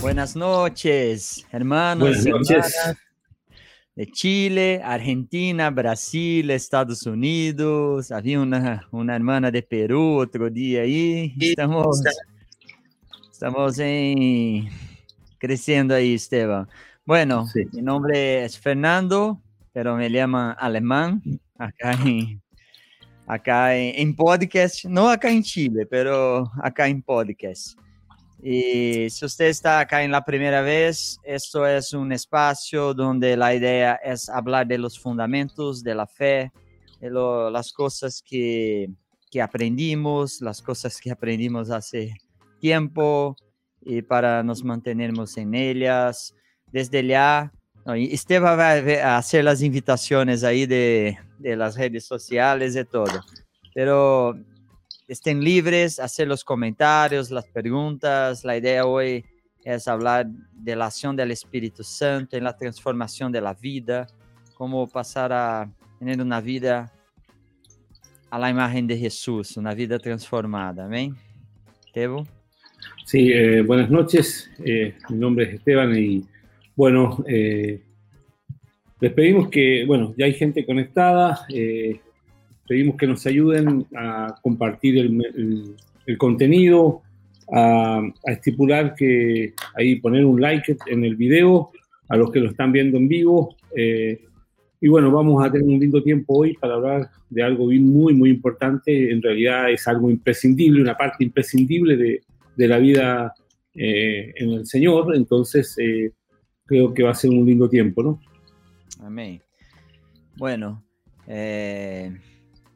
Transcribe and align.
Buenas 0.00 0.34
noches, 0.36 1.46
hermanos. 1.52 2.24
Buenas 2.24 2.50
noches. 2.50 2.74
De 3.94 4.06
Chile, 4.06 4.80
Argentina, 4.82 5.70
Brasil, 5.70 6.50
Estados 6.50 7.06
Unidos. 7.06 8.10
Había 8.10 8.40
una, 8.40 8.86
una 8.90 9.14
hermana 9.14 9.50
de 9.50 9.62
Perú 9.62 10.18
otro 10.18 10.48
día 10.50 10.82
ahí. 10.82 11.34
Estamos, 11.38 12.02
estamos 13.30 13.78
en, 13.78 14.68
creciendo 15.38 15.94
ahí, 15.94 16.14
Esteban. 16.14 16.68
Bueno, 17.04 17.46
Sí. 17.46 17.64
mi 17.72 17.82
nombre 17.82 18.44
es 18.44 18.58
Fernando, 18.58 19.40
pero 19.72 19.96
me 19.96 20.08
llaman 20.10 20.56
alemán 20.58 21.22
acá 21.58 21.92
en, 22.04 22.42
acá 23.32 23.76
en, 23.76 24.14
podcast, 24.14 24.84
no 24.84 25.08
acá 25.08 25.30
en 25.30 25.42
Chile, 25.42 25.86
pero 25.86 26.50
acá 26.62 26.88
en 26.88 27.02
podcast. 27.02 27.78
Y 28.42 29.08
si 29.08 29.24
usted 29.24 29.46
está 29.46 29.80
acá 29.80 30.02
en 30.02 30.10
la 30.10 30.24
primera 30.24 30.62
vez, 30.62 31.18
esto 31.24 31.66
es 31.66 31.92
un 31.92 32.12
espacio 32.12 32.92
donde 32.92 33.36
la 33.36 33.54
idea 33.54 33.94
es 34.02 34.28
hablar 34.28 34.66
de 34.66 34.78
los 34.78 34.98
fundamentos 34.98 35.82
de 35.82 35.94
la 35.94 36.06
fe, 36.06 36.50
de 37.00 37.10
las 37.10 37.72
cosas 37.72 38.22
que, 38.22 38.90
que 39.30 39.40
aprendimos, 39.40 40.40
las 40.40 40.60
cosas 40.60 41.00
que 41.00 41.10
aprendimos 41.10 41.70
hace 41.70 42.14
tiempo 42.60 43.36
y 43.80 44.02
para 44.02 44.42
nos 44.42 44.64
mantenernos 44.64 45.36
en 45.36 45.54
ellas. 45.54 46.34
Desde 46.72 47.06
ya, 47.06 47.52
Esteban 47.86 48.58
va 48.58 48.72
a 48.72 48.80
ve- 48.80 49.02
a 49.02 49.16
hacer 49.16 49.44
las 49.44 49.62
invitaciones 49.62 50.44
ahí 50.44 50.66
de, 50.66 51.18
de 51.38 51.56
las 51.56 51.76
redes 51.76 52.04
sociales 52.04 52.76
y 52.76 52.84
todo. 52.84 53.24
Pero 53.74 54.36
estén 55.08 55.42
libres, 55.42 55.98
hacer 55.98 56.28
los 56.28 56.44
comentarios, 56.44 57.30
las 57.30 57.46
preguntas. 57.46 58.44
La 58.44 58.56
idea 58.56 58.86
hoy 58.86 59.24
es 59.64 59.88
hablar 59.88 60.26
de 60.52 60.76
la 60.76 60.86
acción 60.86 61.16
del 61.16 61.30
Espíritu 61.30 61.82
Santo 61.82 62.36
en 62.36 62.44
la 62.44 62.56
transformación 62.56 63.32
de 63.32 63.40
la 63.40 63.54
vida, 63.54 64.06
cómo 64.54 64.86
pasar 64.88 65.32
a 65.32 65.70
tener 65.98 66.20
una 66.20 66.40
vida 66.40 66.92
a 68.30 68.38
la 68.38 68.48
imagen 68.50 68.86
de 68.86 68.96
Jesús, 68.96 69.56
una 69.56 69.74
vida 69.74 69.98
transformada. 69.98 70.86
Amén. 70.86 71.14
Tebo. 71.92 72.26
Sí, 73.04 73.30
eh, 73.32 73.62
buenas 73.62 73.90
noches. 73.90 74.50
Eh, 74.64 74.96
mi 75.10 75.18
nombre 75.18 75.44
es 75.46 75.54
Esteban 75.54 75.94
y 75.96 76.24
bueno, 76.76 77.24
eh, 77.28 77.82
les 79.00 79.12
pedimos 79.12 79.48
que, 79.48 79.84
bueno, 79.84 80.14
ya 80.16 80.26
hay 80.26 80.34
gente 80.34 80.64
conectada. 80.64 81.44
eh, 81.52 82.00
pedimos 82.68 82.96
que 82.96 83.06
nos 83.06 83.26
ayuden 83.26 83.84
a 83.96 84.36
compartir 84.40 84.96
el, 84.96 86.16
contenido, 86.16 87.02
a, 87.52 88.00
estipular 88.24 88.94
que 88.94 89.54
ahí 89.74 89.96
poner 89.96 90.24
un 90.24 90.40
like 90.40 90.76
en 90.86 91.04
el 91.04 91.16
video 91.16 91.70
a 92.08 92.16
los 92.16 92.30
que 92.30 92.40
lo 92.40 92.50
están 92.50 92.72
viendo 92.72 92.96
en 92.96 93.08
vivo. 93.08 93.56
eh, 93.76 94.20
y 94.80 94.88
bueno, 94.88 95.12
vamos 95.12 95.44
a 95.44 95.50
tener 95.50 95.66
un 95.66 95.78
lindo 95.78 96.02
tiempo 96.02 96.38
hoy 96.38 96.54
para 96.54 96.74
hablar 96.74 97.10
de 97.30 97.42
algo 97.42 97.66
muy, 97.66 98.14
muy 98.14 98.30
importante. 98.30 99.12
En 99.12 99.22
realidad 99.22 99.70
es 99.70 99.86
algo 99.86 100.10
imprescindible, 100.10 100.82
una 100.82 100.96
parte 100.96 101.22
imprescindible 101.22 101.96
de, 102.56 102.68
la 102.68 102.78
vida 102.78 103.32
eh, 103.74 104.32
en 104.36 104.50
el 104.50 104.66
Señor. 104.66 105.14
Entonces, 105.14 105.76
creo 106.66 106.92
que 106.94 107.02
va 107.02 107.10
a 107.10 107.14
ser 107.14 107.30
un 107.30 107.44
lindo 107.46 107.68
tiempo, 107.68 108.02
¿no? 108.02 108.20
Amén. 109.00 109.40
Bueno, 110.36 110.82
eh, 111.26 112.12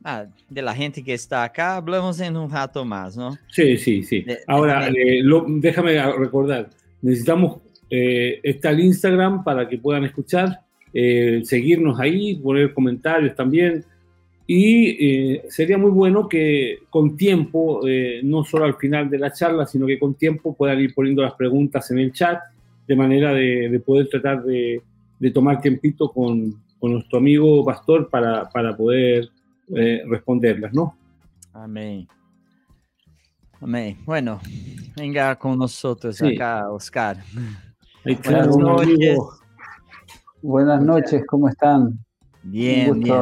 ah, 0.04 0.26
de 0.48 0.62
la 0.62 0.74
gente 0.74 1.02
que 1.02 1.14
está 1.14 1.44
acá, 1.44 1.76
hablamos 1.76 2.20
en 2.20 2.36
un 2.36 2.50
rato 2.50 2.84
más, 2.84 3.16
¿no? 3.16 3.36
Sí, 3.48 3.76
sí, 3.78 4.02
sí. 4.02 4.22
De- 4.22 4.38
Ahora, 4.46 4.90
de- 4.90 5.18
eh, 5.18 5.22
lo- 5.22 5.44
déjame 5.48 6.00
recordar, 6.16 6.70
necesitamos 7.02 7.60
eh, 7.88 8.40
está 8.42 8.70
el 8.70 8.80
Instagram 8.80 9.44
para 9.44 9.68
que 9.68 9.78
puedan 9.78 10.04
escuchar, 10.04 10.60
eh, 10.92 11.42
seguirnos 11.44 12.00
ahí, 12.00 12.34
poner 12.34 12.74
comentarios 12.74 13.34
también. 13.36 13.84
Y 14.48 14.88
eh, 15.34 15.42
sería 15.48 15.78
muy 15.78 15.90
bueno 15.92 16.28
que 16.28 16.80
con 16.90 17.16
tiempo, 17.16 17.80
no 18.24 18.44
solo 18.44 18.64
al 18.64 18.74
final 18.76 19.08
de 19.08 19.18
la 19.18 19.32
charla, 19.32 19.66
sino 19.66 19.86
que 19.86 19.98
con 20.00 20.14
tiempo 20.14 20.54
puedan 20.56 20.80
ir 20.80 20.94
poniendo 20.94 21.22
las 21.22 21.34
preguntas 21.34 21.88
en 21.92 21.98
el 21.98 22.12
chat, 22.12 22.40
de 22.86 22.96
manera 22.96 23.32
de, 23.32 23.68
de 23.68 23.80
poder 23.80 24.08
tratar 24.08 24.42
de, 24.44 24.82
de 25.18 25.30
tomar 25.30 25.60
tiempito 25.60 26.10
con, 26.10 26.62
con 26.78 26.92
nuestro 26.92 27.18
amigo 27.18 27.64
Pastor 27.64 28.08
para, 28.10 28.48
para 28.50 28.76
poder 28.76 29.28
eh, 29.74 30.02
responderlas, 30.08 30.72
¿no? 30.72 30.96
Amén. 31.52 32.06
Amén. 33.60 33.96
Bueno, 34.04 34.40
venga 34.96 35.34
con 35.36 35.58
nosotros 35.58 36.16
Sí. 36.16 36.34
acá, 36.34 36.70
Oscar. 36.70 37.16
Buenas 38.04 38.56
noches. 38.56 39.18
Buenas 40.42 40.82
noches, 40.82 41.24
¿cómo 41.26 41.48
están? 41.48 41.98
Bien, 42.42 42.90
Un 42.90 43.00
bien. 43.00 43.16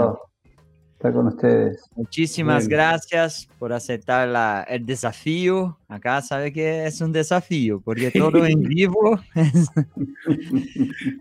Estar 1.04 1.12
con 1.12 1.26
ustedes. 1.26 1.84
Muchísimas 1.96 2.66
Bien. 2.66 2.78
gracias 2.78 3.46
por 3.58 3.72
aceptar 3.74 4.26
la- 4.26 4.64
el 4.68 4.86
desafío. 4.86 5.78
Acá 5.86 6.22
sabe 6.22 6.50
que 6.52 6.86
es 6.86 7.00
un 7.02 7.12
desafío, 7.12 7.80
porque 7.84 8.10
todo 8.10 8.46
en 8.46 8.60
vivo. 8.62 9.20
es- 9.34 9.68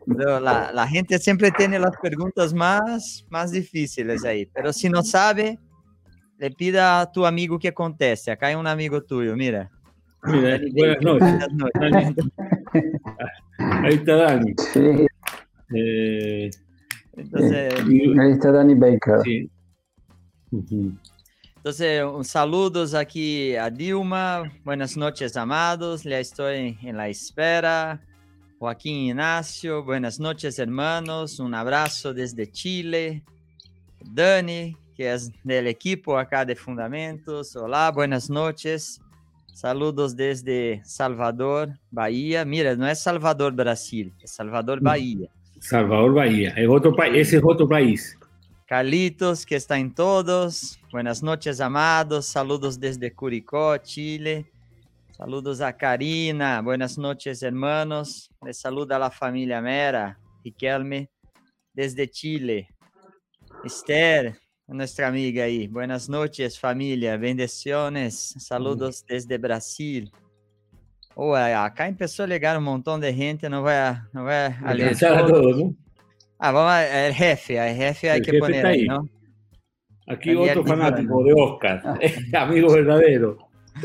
Pero 0.08 0.40
la, 0.40 0.72
la 0.72 0.88
gente 0.88 1.20
siempre 1.20 1.52
tiene 1.52 1.80
las 1.80 1.92
preguntas 2.02 2.54
más, 2.54 3.26
más 3.30 3.52
difíciles 3.52 4.24
ahí. 4.24 4.46
Pero 4.54 4.72
si 4.72 4.90
no 4.90 5.04
sabe, 5.04 5.60
le 6.38 6.52
pida 6.52 7.02
a 7.02 7.12
tu 7.12 7.26
amigo 7.26 7.60
que 7.60 7.74
conteste. 7.74 8.32
Acá 8.32 8.48
hay 8.48 8.56
un 8.56 8.68
amigo 8.68 9.04
tuyo, 9.04 9.36
mira. 9.36 9.70
Mira, 10.26 10.58
buenas 10.74 11.02
noches. 11.04 11.20
buenas 11.20 11.50
noches. 11.54 11.82
Dani. 11.92 12.16
Ahí 13.86 13.94
está 13.96 14.16
Dani. 14.16 14.54
Sí, 14.58 15.08
Eh, 15.76 16.50
Entonces, 17.16 17.74
y- 17.90 18.18
ahí 18.20 18.32
está 18.32 18.52
Danny 18.52 18.76
Baker. 18.76 19.20
sí. 19.24 19.50
Ujú. 20.54 20.94
Entonces, 21.58 22.04
saludos 22.28 22.94
aquí 22.94 23.56
a 23.56 23.70
Dilma. 23.70 24.44
Buenas 24.64 24.96
noches, 24.98 25.36
amados. 25.38 26.04
Ya 26.04 26.20
estoy 26.20 26.78
en 26.84 26.98
la 26.98 27.08
espera. 27.10 28.02
Joaquín 28.60 28.96
Ignacio, 29.08 29.84
buenas 29.84 30.20
noches, 30.20 30.60
hermanos. 30.60 31.40
Un 31.40 31.54
abrazo 31.56 32.14
desde 32.14 32.50
Chile. 32.52 33.24
Dani, 34.02 34.76
que 34.96 35.12
es 35.14 35.32
del 35.44 35.68
equipo 35.68 36.18
acá 36.18 36.46
de 36.46 36.56
Fundamentos. 36.56 37.56
Hola, 37.56 37.92
buenas 37.92 38.30
noches. 38.30 39.02
Saludos 39.54 40.16
desde 40.16 40.82
Salvador, 40.84 41.80
Bahía. 41.92 42.44
Mira, 42.46 42.76
no 42.76 42.88
es 42.88 43.00
Salvador, 43.00 43.54
Brasil, 43.54 44.14
es 44.22 44.32
Salvador, 44.32 44.82
No. 44.82 44.90
Bahía. 44.90 45.30
Salvador 45.60 46.14
Bahía. 46.14 46.50
Es 46.58 46.68
otro 46.68 46.94
país. 46.96 47.28
Ese 47.28 47.38
es 47.38 47.44
otro 47.46 47.68
país. 47.70 48.18
Carlitos, 48.74 49.46
que 49.46 49.56
está 49.56 49.78
en 49.78 49.94
todos. 49.94 50.80
Buenas 50.92 51.22
noches, 51.22 51.62
amados. 51.62 52.26
Saludos 52.26 52.80
desde 52.80 53.14
Curicó, 53.14 53.78
Chile. 53.78 54.52
Saludos 55.16 55.62
a 55.62 55.78
Karina. 55.78 56.60
Buenas 56.60 56.98
noches, 56.98 57.44
hermanos. 57.44 58.32
Les 58.44 58.58
saluda 58.58 58.98
la 58.98 59.12
familia 59.12 59.62
Mera, 59.62 60.20
Riquelme, 60.44 61.08
desde 61.72 62.10
Chile. 62.10 62.68
Esther, 63.64 64.40
nuestra 64.66 65.08
amiga 65.08 65.44
ahí. 65.44 65.68
Buenas 65.68 66.10
noches, 66.10 66.58
familia. 66.60 67.16
Bendiciones. 67.16 68.34
Saludos 68.40 69.06
desde 69.08 69.38
Brasil. 69.38 70.12
Oh, 71.14 71.36
acá 71.36 71.88
empezó 71.88 72.24
a 72.24 72.28
llegar 72.28 72.58
un 72.58 72.64
montón 72.64 73.00
de 73.00 73.14
gente. 73.14 73.48
No 73.52 73.62
voy 73.62 73.74
a, 73.74 74.10
no 74.12 74.24
voy 74.24 74.34
Ah, 76.46 76.52
vamos 76.52 76.72
a, 76.74 77.08
el 77.08 77.14
jefe, 77.14 77.58
el 77.58 77.76
jefe 77.78 78.10
hay 78.12 78.20
El 78.20 78.26
que 78.26 78.32
jefe 78.32 78.40
poner 78.42 78.56
está 78.58 78.68
ahí. 78.70 78.86
¿no? 78.86 79.08
Aquí 80.08 80.34
Daniel 80.34 80.58
otro 80.58 80.66
fanático 80.66 81.24
de 81.24 81.34
Oscar. 81.38 81.82
Amigo 82.38 82.74
verdadero. 82.74 83.38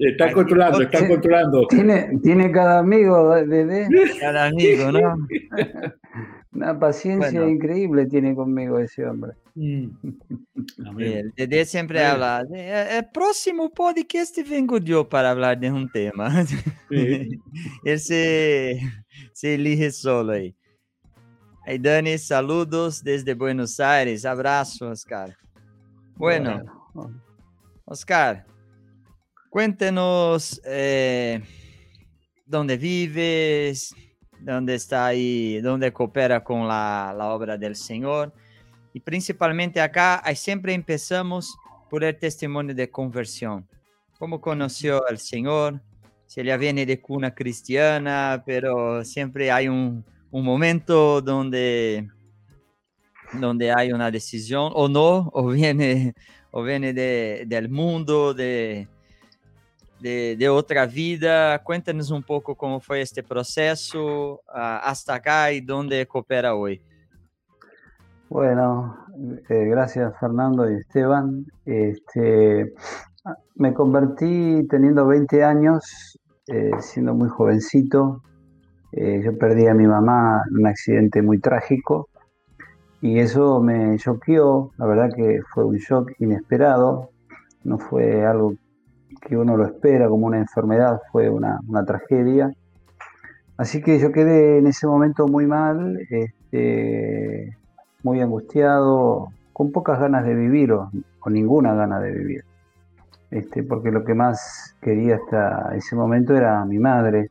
Están 0.00 0.32
controlando, 0.32 0.80
están 0.82 1.02
Sí. 1.02 1.08
controlando. 1.08 1.66
Tiene, 1.68 2.18
tiene 2.22 2.50
cada 2.50 2.78
amigo, 2.80 3.34
Dede, 3.34 3.86
Cada 4.18 4.46
amigo, 4.46 4.90
¿no? 4.90 5.26
una 6.52 6.78
paciencia 6.80 7.30
Bueno. 7.40 7.48
increíble 7.54 8.06
tiene 8.06 8.34
conmigo 8.34 8.78
ese 8.80 9.04
hombre. 9.06 9.32
Mm. 9.54 9.88
El 10.98 11.32
Dede 11.36 11.64
siempre 11.64 12.04
habla, 12.04 12.44
"Eh, 12.52 12.98
el 12.98 13.06
próximo 13.12 13.70
podcast 13.72 14.36
vengo 14.48 14.78
yo 14.78 15.08
para 15.08 15.30
hablar 15.30 15.58
de 15.60 15.70
un 15.70 15.88
tema. 15.90 16.44
Sí. 16.88 17.28
Él 17.84 18.00
se, 18.00 18.80
se 19.32 19.54
elige 19.54 19.90
solo 19.92 20.32
ahí. 20.32 20.56
Hey, 21.70 21.76
Dani, 21.78 22.16
saludos 22.16 23.04
desde 23.04 23.34
Buenos 23.34 23.78
Aires. 23.78 24.24
Abrazo, 24.24 24.88
Oscar. 24.88 25.36
Bueno, 26.16 26.62
Oscar, 27.84 28.46
cuéntenos 29.50 30.62
eh, 30.64 31.42
dónde 32.46 32.78
vives, 32.78 33.94
dónde 34.40 34.76
está 34.76 35.08
ahí, 35.08 35.60
dónde 35.60 35.92
coopera 35.92 36.42
con 36.42 36.66
la, 36.66 37.14
la 37.14 37.26
obra 37.26 37.58
del 37.58 37.76
Señor. 37.76 38.32
y 38.94 39.00
principalmente 39.00 39.78
acá, 39.78 40.22
siempre 40.34 40.72
empezamos 40.72 41.54
por 41.90 42.02
el 42.02 42.16
testimonio 42.16 42.74
de 42.74 42.90
conversión. 42.90 43.68
¿Cómo 44.18 44.40
conoció 44.40 45.06
al 45.06 45.18
Señor? 45.18 45.82
Si 46.24 46.40
ella 46.40 46.56
viene 46.56 46.86
de 46.86 46.98
cuna 46.98 47.34
cristiana, 47.34 48.42
pero 48.46 49.04
siempre 49.04 49.50
hay 49.50 49.68
un, 49.68 50.02
un 50.30 50.44
momento 50.44 51.20
donde, 51.20 52.08
donde 53.32 53.72
hay 53.72 53.92
una 53.92 54.10
decisión 54.10 54.72
o 54.74 54.88
no, 54.88 55.30
o 55.32 55.48
viene, 55.48 56.14
o 56.50 56.62
viene 56.62 56.92
de, 56.92 57.44
del 57.46 57.68
mundo, 57.68 58.34
de, 58.34 58.88
de, 60.00 60.48
otra 60.48 60.86
vida. 60.86 61.58
Cuéntanos 61.62 62.10
un 62.10 62.22
poco 62.22 62.54
cómo 62.54 62.80
fue 62.80 63.00
este 63.00 63.22
proceso 63.22 64.40
uh, 64.46 64.80
hasta 64.82 65.14
acá 65.14 65.52
y 65.52 65.60
dónde 65.60 66.06
coopera 66.06 66.54
hoy. 66.54 66.80
Bueno, 68.28 69.06
eh, 69.48 69.64
gracias 69.70 70.12
Fernando 70.20 70.70
y 70.70 70.74
Esteban. 70.74 71.46
Este, 71.64 72.74
me 73.54 73.72
convertí 73.72 74.66
teniendo 74.68 75.06
20 75.06 75.42
años, 75.42 76.18
eh, 76.46 76.70
siendo 76.80 77.14
muy 77.14 77.30
jovencito. 77.30 78.22
Eh, 78.92 79.20
yo 79.24 79.36
perdí 79.36 79.66
a 79.66 79.74
mi 79.74 79.86
mamá 79.86 80.42
en 80.50 80.58
un 80.58 80.66
accidente 80.66 81.22
muy 81.22 81.38
trágico 81.38 82.08
y 83.00 83.18
eso 83.18 83.60
me 83.60 83.96
choqueó. 83.98 84.72
La 84.78 84.86
verdad 84.86 85.10
que 85.14 85.40
fue 85.52 85.64
un 85.64 85.76
shock 85.76 86.12
inesperado. 86.18 87.10
No 87.64 87.78
fue 87.78 88.24
algo 88.24 88.54
que 89.20 89.36
uno 89.36 89.56
lo 89.56 89.66
espera 89.66 90.08
como 90.08 90.26
una 90.26 90.38
enfermedad, 90.38 91.00
fue 91.12 91.28
una, 91.28 91.60
una 91.66 91.84
tragedia. 91.84 92.52
Así 93.56 93.82
que 93.82 93.98
yo 93.98 94.12
quedé 94.12 94.58
en 94.58 94.66
ese 94.68 94.86
momento 94.86 95.26
muy 95.26 95.46
mal. 95.46 95.98
Este, 96.10 97.56
muy 98.02 98.20
angustiado, 98.20 99.28
con 99.52 99.72
pocas 99.72 99.98
ganas 99.98 100.24
de 100.24 100.34
vivir 100.34 100.72
o, 100.72 100.90
ninguna 101.26 101.74
gana 101.74 102.00
de 102.00 102.12
vivir. 102.12 102.44
Este, 103.30 103.62
porque 103.62 103.90
lo 103.90 104.02
que 104.02 104.14
más 104.14 104.74
quería 104.80 105.16
hasta 105.16 105.74
ese 105.76 105.94
momento 105.94 106.34
era 106.34 106.64
mi 106.64 106.78
madre. 106.78 107.30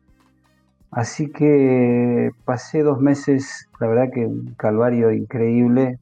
Así 0.98 1.30
que 1.30 2.32
pasé 2.44 2.82
dos 2.82 3.00
meses, 3.00 3.70
la 3.80 3.86
verdad 3.86 4.10
que 4.12 4.26
un 4.26 4.56
calvario 4.58 5.12
increíble. 5.12 6.00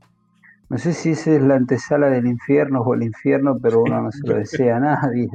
No 0.70 0.78
sé 0.78 0.94
si 0.94 1.10
esa 1.10 1.32
es 1.32 1.42
la 1.42 1.56
antesala 1.56 2.10
del 2.10 2.28
infierno 2.28 2.80
o 2.80 2.94
el 2.94 3.04
infierno, 3.04 3.58
pero 3.62 3.82
uno 3.82 4.02
no 4.04 4.12
se 4.14 4.26
lo 4.26 4.36
desea 4.38 4.78
a 4.78 4.80
nadie. 4.80 5.28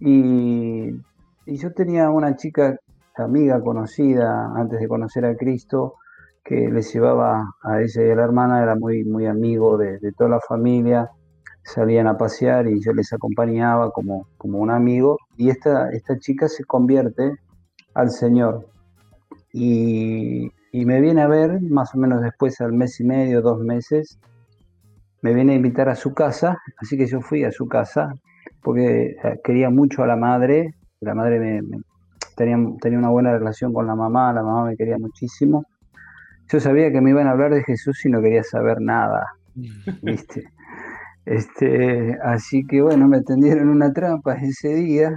Y, 0.00 0.90
y 1.46 1.56
yo 1.56 1.72
tenía 1.72 2.10
una 2.10 2.34
chica 2.34 2.76
amiga 3.14 3.60
conocida 3.60 4.50
antes 4.56 4.80
de 4.80 4.88
conocer 4.88 5.24
a 5.24 5.36
Cristo, 5.36 5.94
que 6.42 6.68
les 6.68 6.92
llevaba 6.92 7.54
a 7.62 7.80
ella 7.80 8.02
y 8.04 8.10
a 8.10 8.16
la 8.16 8.24
hermana, 8.24 8.60
era 8.60 8.74
muy, 8.74 9.04
muy 9.04 9.26
amigo 9.26 9.78
de, 9.78 10.00
toda 10.18 10.30
la 10.30 10.40
familia, 10.40 11.08
salían 11.62 12.08
a 12.08 12.18
pasear 12.18 12.66
y 12.66 12.80
yo 12.80 12.92
les 12.92 13.12
acompañaba 13.12 13.92
como, 13.92 14.26
como 14.36 14.58
un 14.58 14.72
amigo, 14.72 15.16
y 15.36 15.50
esta, 15.50 15.90
esta 15.92 16.18
chica 16.18 16.48
se 16.48 16.64
convierte 16.64 17.38
al 17.94 18.10
Señor. 18.10 18.66
Y, 19.52 20.50
y, 20.72 20.86
me 20.86 21.00
viene 21.00 21.22
a 21.22 21.28
ver, 21.28 21.60
más 21.62 21.94
o 21.94 21.98
menos 21.98 22.22
después, 22.22 22.60
al 22.60 22.72
mes 22.72 22.98
y 23.00 23.04
medio, 23.04 23.42
dos 23.42 23.60
meses, 23.60 24.18
me 25.20 25.34
viene 25.34 25.52
a 25.52 25.56
invitar 25.56 25.88
a 25.88 25.94
su 25.94 26.14
casa, 26.14 26.58
así 26.78 26.96
que 26.96 27.06
yo 27.06 27.20
fui 27.20 27.44
a 27.44 27.52
su 27.52 27.68
casa, 27.68 28.14
porque 28.62 29.16
eh, 29.22 29.40
quería 29.44 29.70
mucho 29.70 30.02
a 30.02 30.06
la 30.06 30.16
madre, 30.16 30.74
la 31.00 31.14
madre 31.14 31.38
me, 31.38 31.60
tenía, 32.36 32.56
tenía 32.80 32.98
una 32.98 33.10
buena 33.10 33.32
relación 33.32 33.72
con 33.72 33.86
la 33.86 33.94
mamá, 33.94 34.32
la 34.32 34.42
mamá 34.42 34.64
me 34.64 34.76
quería 34.76 34.98
muchísimo, 34.98 35.64
yo 36.50 36.60
sabía 36.60 36.90
que 36.90 37.00
me 37.00 37.10
iban 37.10 37.28
a 37.28 37.32
hablar 37.32 37.54
de 37.54 37.62
Jesús 37.62 38.04
y 38.04 38.10
no 38.10 38.20
quería 38.20 38.42
saber 38.42 38.80
nada, 38.80 39.26
¿viste? 40.02 40.44
Este, 41.24 42.18
así 42.24 42.66
que 42.66 42.82
bueno, 42.82 43.06
me 43.06 43.22
tendieron 43.22 43.68
una 43.68 43.92
trampa 43.92 44.34
ese 44.34 44.74
día 44.74 45.16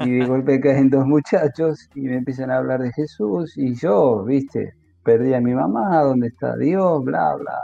y 0.00 0.10
de 0.10 0.26
golpe 0.26 0.60
caen 0.60 0.90
dos 0.90 1.06
muchachos 1.06 1.88
y 1.94 2.02
me 2.02 2.16
empiezan 2.16 2.50
a 2.50 2.58
hablar 2.58 2.80
de 2.80 2.92
Jesús 2.92 3.56
y 3.56 3.74
yo, 3.74 4.24
viste, 4.24 4.74
perdí 5.04 5.34
a 5.34 5.40
mi 5.40 5.54
mamá, 5.54 6.02
¿dónde 6.02 6.28
está 6.28 6.56
Dios? 6.56 7.04
Bla, 7.04 7.34
bla. 7.36 7.58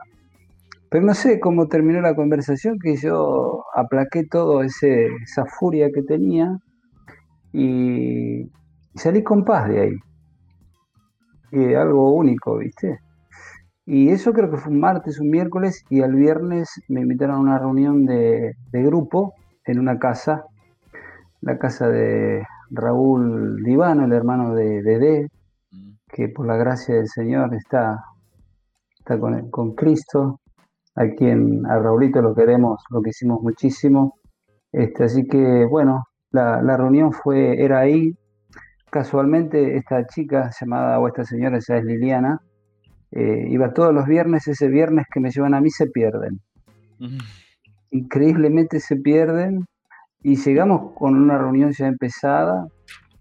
Pero 0.90 1.04
no 1.04 1.14
sé 1.14 1.38
cómo 1.38 1.68
terminó 1.68 2.00
la 2.00 2.14
conversación, 2.16 2.78
que 2.78 2.96
yo 2.96 3.64
aplaqué 3.74 4.24
todo 4.24 4.62
ese, 4.62 5.06
esa 5.22 5.44
furia 5.44 5.90
que 5.92 6.02
tenía 6.02 6.56
y 7.52 8.50
salí 8.94 9.22
con 9.22 9.44
paz 9.44 9.68
de 9.68 9.80
ahí 9.80 9.94
algo 11.52 12.12
único, 12.12 12.58
¿viste? 12.58 13.00
Y 13.86 14.10
eso 14.10 14.32
creo 14.32 14.50
que 14.50 14.58
fue 14.58 14.72
un 14.72 14.80
martes, 14.80 15.18
un 15.18 15.30
miércoles, 15.30 15.84
y 15.88 16.02
al 16.02 16.14
viernes 16.14 16.68
me 16.88 17.00
invitaron 17.00 17.36
a 17.36 17.40
una 17.40 17.58
reunión 17.58 18.04
de, 18.04 18.54
grupo 18.72 19.34
en 19.64 19.78
una 19.78 19.98
casa, 19.98 20.44
la 21.40 21.58
casa 21.58 21.88
de 21.88 22.44
Raúl 22.70 23.62
Divano, 23.62 24.04
el 24.04 24.12
hermano 24.12 24.54
de 24.54 24.82
Dede, 24.82 25.28
mm. 25.70 25.92
que 26.08 26.28
por 26.28 26.46
la 26.46 26.56
gracia 26.56 26.96
del 26.96 27.08
Señor 27.08 27.54
está, 27.54 28.04
está 28.98 29.18
con, 29.18 29.50
con 29.50 29.74
Cristo, 29.74 30.40
a 30.94 31.06
quien 31.08 31.64
a 31.66 31.78
Raulito 31.78 32.20
lo 32.20 32.34
queremos, 32.34 32.82
lo 32.90 33.02
quisimos 33.02 33.40
muchísimo. 33.42 34.14
Este, 34.72 35.04
así 35.04 35.26
que 35.26 35.64
bueno, 35.64 36.04
la, 36.30 36.60
la 36.62 36.76
reunión 36.76 37.12
fue, 37.12 37.62
era 37.62 37.80
ahí, 37.80 38.14
Casualmente 38.90 39.76
esta 39.76 40.06
chica 40.06 40.50
llamada, 40.58 40.98
o 40.98 41.08
esta 41.08 41.24
señora 41.24 41.58
ya 41.66 41.76
es 41.76 41.84
Liliana, 41.84 42.40
eh, 43.10 43.46
iba 43.50 43.74
todos 43.74 43.92
los 43.92 44.06
viernes, 44.06 44.48
ese 44.48 44.68
viernes 44.68 45.06
que 45.12 45.20
me 45.20 45.30
llevan 45.30 45.54
a 45.54 45.60
mí 45.60 45.70
se 45.70 45.88
pierden. 45.88 46.40
Increíblemente 47.90 48.80
se 48.80 48.96
pierden 48.96 49.66
y 50.22 50.36
llegamos 50.36 50.92
con 50.94 51.16
una 51.16 51.38
reunión 51.38 51.72
ya 51.72 51.86
empezada. 51.86 52.66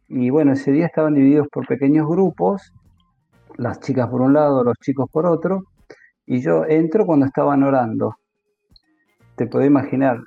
Y 0.07 0.29
bueno, 0.29 0.53
ese 0.53 0.71
día 0.71 0.85
estaban 0.85 1.13
divididos 1.13 1.47
por 1.51 1.67
pequeños 1.67 2.07
grupos, 2.07 2.73
las 3.57 3.79
chicas 3.79 4.07
por 4.07 4.21
un 4.21 4.33
lado, 4.33 4.63
los 4.63 4.77
chicos 4.77 5.09
por 5.11 5.25
otro, 5.25 5.63
y 6.25 6.41
yo 6.41 6.65
entro 6.65 7.05
cuando 7.05 7.25
estaban 7.25 7.63
orando. 7.63 8.15
Te 9.35 9.47
puedo 9.47 9.65
imaginar, 9.65 10.19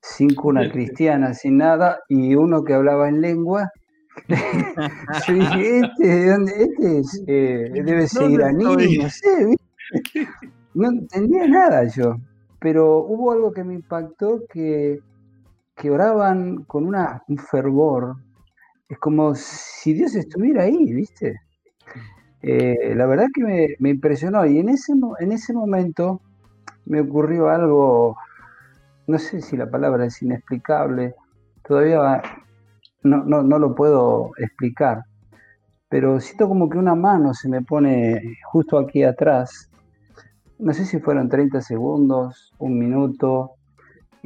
sin 0.00 0.34
cuna 0.34 0.70
cristiana, 0.70 1.34
sin 1.34 1.58
nada, 1.58 2.00
y 2.08 2.34
uno 2.34 2.62
que 2.64 2.74
hablaba 2.74 3.08
en 3.08 3.20
lengua. 3.20 3.70
Sí, 5.26 5.38
este, 5.38 6.32
este 6.32 7.02
eh, 7.26 7.70
debe 7.84 8.08
ser 8.08 8.30
iraní, 8.30 8.64
no 8.64 9.10
sé, 9.10 9.56
no 10.74 10.88
entendía 10.88 11.46
nada 11.46 11.84
yo, 11.84 12.16
pero 12.58 12.98
hubo 13.00 13.32
algo 13.32 13.52
que 13.52 13.62
me 13.62 13.74
impactó 13.74 14.42
que, 14.48 15.00
que 15.76 15.90
oraban 15.90 16.64
con 16.64 16.86
una, 16.86 17.22
un 17.28 17.36
fervor, 17.36 18.16
es 18.88 18.98
como 18.98 19.34
si 19.34 19.92
Dios 19.92 20.14
estuviera 20.14 20.62
ahí, 20.62 20.92
¿viste? 20.92 21.40
Eh, 22.42 22.94
la 22.94 23.06
verdad 23.06 23.26
que 23.34 23.42
me, 23.44 23.68
me, 23.78 23.90
impresionó 23.90 24.46
y 24.46 24.58
en 24.58 24.70
ese, 24.70 24.92
en 25.20 25.32
ese 25.32 25.52
momento 25.52 26.20
me 26.86 27.00
ocurrió 27.00 27.48
algo, 27.48 28.16
no 29.06 29.18
sé 29.18 29.42
si 29.42 29.56
la 29.56 29.70
palabra 29.70 30.06
es 30.06 30.22
inexplicable, 30.22 31.14
todavía 31.66 32.22
no, 33.02 33.24
no, 33.24 33.42
no 33.42 33.58
lo 33.58 33.74
puedo 33.74 34.30
explicar, 34.38 35.02
pero 35.88 36.20
siento 36.20 36.48
como 36.48 36.68
que 36.70 36.78
una 36.78 36.94
mano 36.94 37.34
se 37.34 37.48
me 37.48 37.62
pone 37.62 38.36
justo 38.50 38.78
aquí 38.78 39.02
atrás. 39.02 39.70
No 40.58 40.72
sé 40.72 40.86
si 40.86 41.00
fueron 41.00 41.28
30 41.28 41.60
segundos, 41.60 42.54
un 42.58 42.78
minuto, 42.78 43.55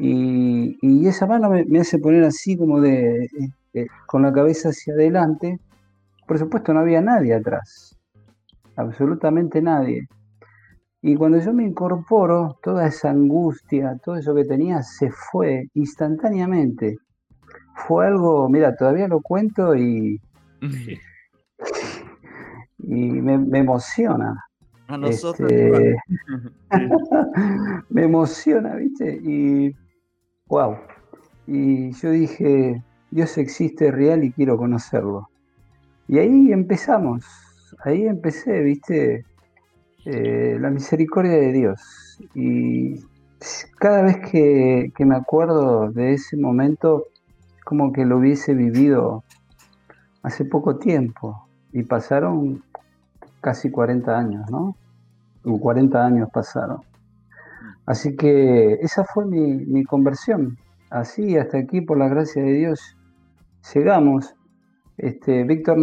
y, 0.03 1.07
esa 1.07 1.27
mano 1.27 1.51
me, 1.51 1.81
hace 1.81 1.99
poner 1.99 2.25
así 2.25 2.57
como 2.57 2.81
de, 2.81 3.29
eh, 3.75 3.87
con 4.07 4.23
la 4.23 4.33
cabeza 4.33 4.71
hacia 4.71 4.95
adelante. 4.95 5.59
Por 6.27 6.39
supuesto 6.39 6.73
no 6.73 6.81
había 6.81 7.01
nadie 7.01 7.35
atrás, 7.35 7.99
absolutamente 8.77 9.61
nadie. 9.61 10.07
Y 11.03 11.17
cuando 11.17 11.39
yo 11.39 11.53
me 11.53 11.65
incorporo, 11.65 12.59
toda 12.63 12.87
esa 12.87 13.11
angustia, 13.11 13.99
todo 14.05 14.17
eso 14.17 14.35
que 14.35 14.45
tenía 14.45 14.83
se 14.83 15.11
fue 15.11 15.69
instantáneamente 15.75 16.99
fue 17.87 18.07
algo, 18.07 18.49
mira, 18.49 18.75
todavía 18.77 19.09
lo 19.09 19.21
cuento 19.21 19.75
y, 19.75 20.21
y 22.79 22.95
me, 22.95 23.59
emociona. 23.59 24.45
A 24.89 24.97
nosotros. 24.99 25.51
Este, 25.51 25.97
me 27.91 28.05
emociona, 28.05 28.75
¿viste? 28.75 29.21
Y 29.23 29.75
wow. 30.51 30.77
Y 31.47 31.93
yo 31.93 32.11
dije, 32.11 32.83
Dios 33.11 33.39
existe 33.39 33.91
real 33.91 34.25
y 34.25 34.33
quiero 34.33 34.59
conocerlo. 34.59 35.31
Y 36.07 36.19
ahí 36.19 36.53
empezamos, 36.53 37.25
ahí 37.85 38.07
empecé, 38.07 38.61
¿viste? 38.61 39.25
Eh, 40.05 40.59
la 40.61 40.71
misericordia 40.71 41.33
de 41.33 41.53
Dios. 41.53 42.19
Y 42.35 43.01
cada 43.79 44.03
vez 44.03 44.19
que, 44.31 44.93
que 44.95 45.05
me 45.05 45.17
acuerdo 45.17 45.91
de 45.91 46.15
ese 46.15 46.37
momento, 46.37 47.05
como 47.65 47.93
que 47.93 48.05
lo 48.05 48.19
hubiese 48.19 48.55
vivido 48.55 49.25
hace 50.23 50.45
poco 50.45 50.77
tiempo 50.77 51.47
y 51.73 51.85
pasaron 51.85 52.63
casi 53.41 53.71
40 53.71 54.19
años, 54.19 54.51
¿no? 54.51 54.77
40 55.45 56.05
años 56.05 56.29
pasaron. 56.33 56.90
Así 57.91 58.15
que 58.15 58.75
esa 58.83 59.03
fue 59.03 59.27
mi, 59.27 59.83
conversión. 59.83 60.57
Así, 60.91 61.37
hasta 61.37 61.59
aquí, 61.59 61.81
por 61.81 61.99
la 61.99 62.07
gracia 62.07 62.41
de 62.41 62.53
Dios, 62.53 62.97
llegamos. 63.75 64.33
Este, 64.97 65.43
Víctor 65.43 65.79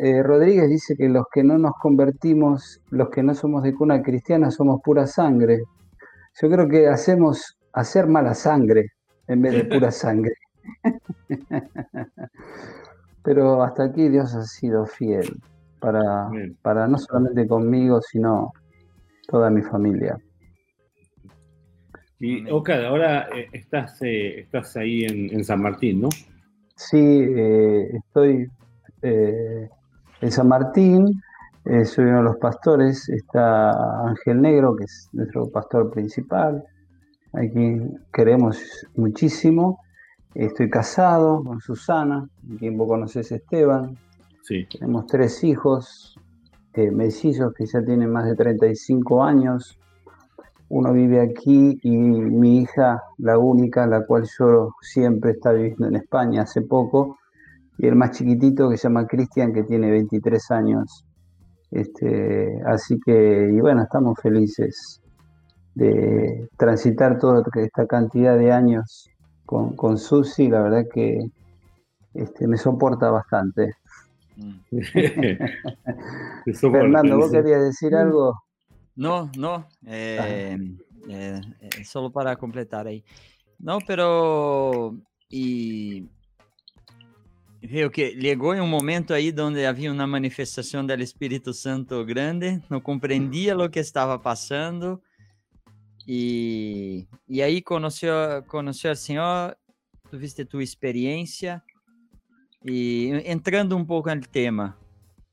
eh, 0.00 0.22
Rodríguez 0.22 0.70
dice 0.70 0.96
que 0.96 1.10
los 1.10 1.26
que 1.30 1.44
no 1.44 1.58
nos 1.58 1.72
convertimos, 1.72 2.80
los 2.88 3.10
que 3.10 3.22
no 3.22 3.34
somos 3.34 3.64
de 3.64 3.74
cuna 3.74 4.00
cristiana, 4.00 4.50
somos 4.50 4.80
pura 4.80 5.06
sangre. 5.06 5.64
Yo 6.40 6.48
creo 6.48 6.66
que 6.68 6.88
hacemos 6.88 7.58
hacer 7.74 8.06
mala 8.06 8.32
sangre 8.32 8.86
en 9.28 9.42
vez 9.42 9.52
de 9.52 9.64
pura 9.64 9.90
sangre. 10.04 10.36
Pero 13.22 13.62
hasta 13.62 13.84
aquí 13.84 14.08
Dios 14.08 14.34
ha 14.34 14.44
sido 14.44 14.86
fiel 14.86 15.38
para, 15.80 16.30
para 16.62 16.88
no 16.88 16.96
solamente 16.96 17.46
conmigo, 17.46 18.00
sino 18.00 18.52
toda 19.28 19.50
mi 19.50 19.60
familia. 19.60 20.18
Y 22.24 22.48
Ocar, 22.48 22.84
ahora 22.84 23.28
eh, 23.36 23.48
estás, 23.52 24.00
eh, 24.00 24.42
estás 24.42 24.76
ahí 24.76 25.02
en, 25.02 25.42
San 25.44 25.60
Martín, 25.60 26.02
¿no? 26.02 26.08
Sí, 26.76 26.96
eh, 27.00 27.90
estoy 27.96 28.48
en 29.02 30.30
San 30.30 30.46
Martín, 30.46 31.20
soy 31.84 32.04
uno 32.04 32.18
de 32.18 32.22
los 32.22 32.36
pastores, 32.36 33.08
está 33.08 34.06
Ángel 34.06 34.40
Negro, 34.40 34.76
que 34.76 34.84
es 34.84 35.08
nuestro 35.12 35.50
pastor 35.50 35.90
principal, 35.90 36.62
a 37.32 37.40
quien 37.40 38.00
queremos 38.12 38.86
muchísimo. 38.94 39.80
Estoy 40.36 40.70
casado 40.70 41.42
con 41.42 41.60
Susana, 41.60 42.28
quien 42.60 42.78
vos 42.78 42.86
conoces 42.86 43.32
Esteban. 43.32 43.98
Sí. 44.42 44.68
Tenemos 44.70 45.06
tres 45.06 45.42
hijos, 45.42 46.16
eh, 46.74 46.92
mellizos 46.92 47.52
que 47.54 47.66
ya 47.66 47.84
tienen 47.84 48.10
más 48.12 48.26
de 48.26 48.36
35 48.36 49.24
años. 49.24 49.76
Uno 50.74 50.94
vive 50.94 51.20
aquí 51.20 51.78
y 51.82 51.90
mi 51.90 52.62
hija, 52.62 53.02
la 53.18 53.36
única, 53.36 53.86
la 53.86 54.06
cual 54.06 54.26
yo 54.38 54.70
siempre 54.80 55.32
está 55.32 55.52
viviendo 55.52 55.86
en 55.86 55.96
España 55.96 56.42
hace 56.42 56.62
poco, 56.62 57.18
y 57.76 57.88
el 57.88 57.94
más 57.94 58.12
chiquitito 58.12 58.70
que 58.70 58.78
se 58.78 58.84
llama 58.84 59.06
Cristian, 59.06 59.52
que 59.52 59.64
tiene 59.64 59.90
23 59.90 60.50
años. 60.50 61.04
Este, 61.70 62.58
así 62.64 62.98
que, 63.04 63.50
y 63.52 63.60
bueno, 63.60 63.82
estamos 63.82 64.18
felices 64.22 65.02
de 65.74 66.48
transitar 66.56 67.18
toda 67.18 67.42
esta 67.56 67.86
cantidad 67.86 68.38
de 68.38 68.50
años 68.50 69.10
con, 69.44 69.76
con 69.76 69.98
Susi, 69.98 70.48
la 70.48 70.62
verdad 70.62 70.84
que 70.90 71.18
este, 72.14 72.48
me 72.48 72.56
soporta 72.56 73.10
bastante. 73.10 73.74
Fernando, 76.54 77.18
¿vos 77.18 77.30
querías 77.30 77.60
decir 77.60 77.94
algo? 77.94 78.32
No, 78.94 79.30
no, 79.36 79.68
eh, 79.86 80.58
eh, 81.08 81.40
eh, 81.60 81.84
solo 81.84 82.10
para 82.10 82.36
completar 82.36 82.86
ahí. 82.86 83.04
No, 83.58 83.78
pero 83.86 84.96
y 85.28 86.08
veo 87.62 87.90
que 87.90 88.10
llegó 88.10 88.54
en 88.54 88.60
un 88.60 88.70
momento 88.70 89.14
ahí 89.14 89.30
donde 89.30 89.66
había 89.66 89.90
una 89.90 90.06
manifestación 90.06 90.86
del 90.86 91.00
Espíritu 91.00 91.54
Santo 91.54 92.04
grande, 92.04 92.60
no 92.68 92.82
comprendía 92.82 93.54
lo 93.54 93.70
que 93.70 93.80
estaba 93.80 94.20
pasando. 94.20 95.00
Y, 96.04 97.06
y 97.28 97.40
ahí 97.40 97.62
conoció, 97.62 98.44
conoció 98.46 98.90
al 98.90 98.96
Señor, 98.96 99.56
tuviste 100.10 100.44
tu 100.44 100.60
experiencia. 100.60 101.64
Y 102.64 103.10
entrando 103.24 103.76
un 103.76 103.86
poco 103.86 104.10
en 104.10 104.18
el 104.18 104.28
tema, 104.28 104.76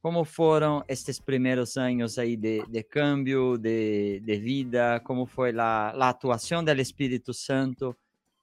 ¿cómo 0.02 0.24
fueron 0.26 0.84
estos 0.88 1.20
primeros 1.20 1.78
años 1.78 2.18
ahí 2.18 2.36
de, 2.36 2.64
de 2.68 2.86
cambio 2.86 3.58
de, 3.58 4.42
vida? 4.44 5.02
¿Cómo 5.04 5.26
fue 5.26 5.52
la, 5.52 5.94
la, 5.96 6.10
actuación 6.10 6.66
del 6.66 6.80
Espíritu 6.80 7.34
Santo 7.34 7.98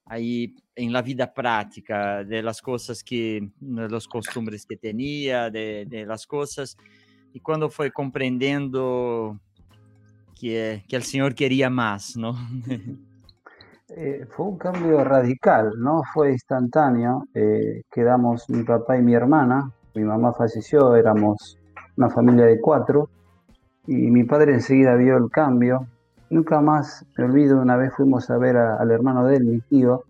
ahí 0.05 0.55
en 0.75 0.93
la 0.93 1.03
vida 1.03 1.33
práctica, 1.33 2.23
de 2.23 2.43
las 2.43 2.61
cosas 2.61 3.03
que, 3.03 3.51
de 3.59 3.89
los 3.89 4.07
costumbres 4.07 4.67
que 4.67 4.77
tenía, 4.77 5.51
de, 5.51 6.05
las 6.07 6.27
cosas? 6.27 6.77
Y 7.33 7.41
cuando 7.41 7.69
fue 7.69 7.91
comprendiendo 7.91 9.41
que, 10.39 10.85
que 10.89 10.97
el 10.97 11.03
Señor 11.03 11.35
quería 11.35 11.71
más, 11.71 12.17
¿no? 12.17 12.35
Eh, 13.89 14.27
fue 14.31 14.47
un 14.47 14.59
cambio 14.59 15.05
radical, 15.05 15.73
no 15.79 16.03
fue 16.13 16.33
instantáneo. 16.33 17.29
Eh, 17.33 17.83
quedamos 17.91 18.51
mi 18.51 18.65
papá 18.65 18.99
y 18.99 19.03
mi 19.03 19.15
hermana, 19.15 19.71
mi 19.97 20.05
mamá 20.05 20.35
falleció, 20.35 20.95
éramos 20.95 21.59
una 21.97 22.11
familia 22.11 22.45
de 22.45 22.61
cuatro, 22.61 23.09
y 23.87 23.95
mi 24.11 24.25
padre 24.25 24.53
enseguida 24.53 24.95
vio 24.95 25.17
el 25.17 25.31
cambio. 25.31 25.87
Nunca 26.29 26.61
más 26.61 27.07
me 27.17 27.25
olvido, 27.25 27.61
una 27.61 27.77
vez 27.77 27.95
fuimos 27.95 28.29
a 28.31 28.37
ver 28.37 28.57
al 28.57 28.91
hermano 28.91 29.27
de 29.27 29.37
él, 29.37 29.45
mi 29.45 29.61
tío, 29.61 30.05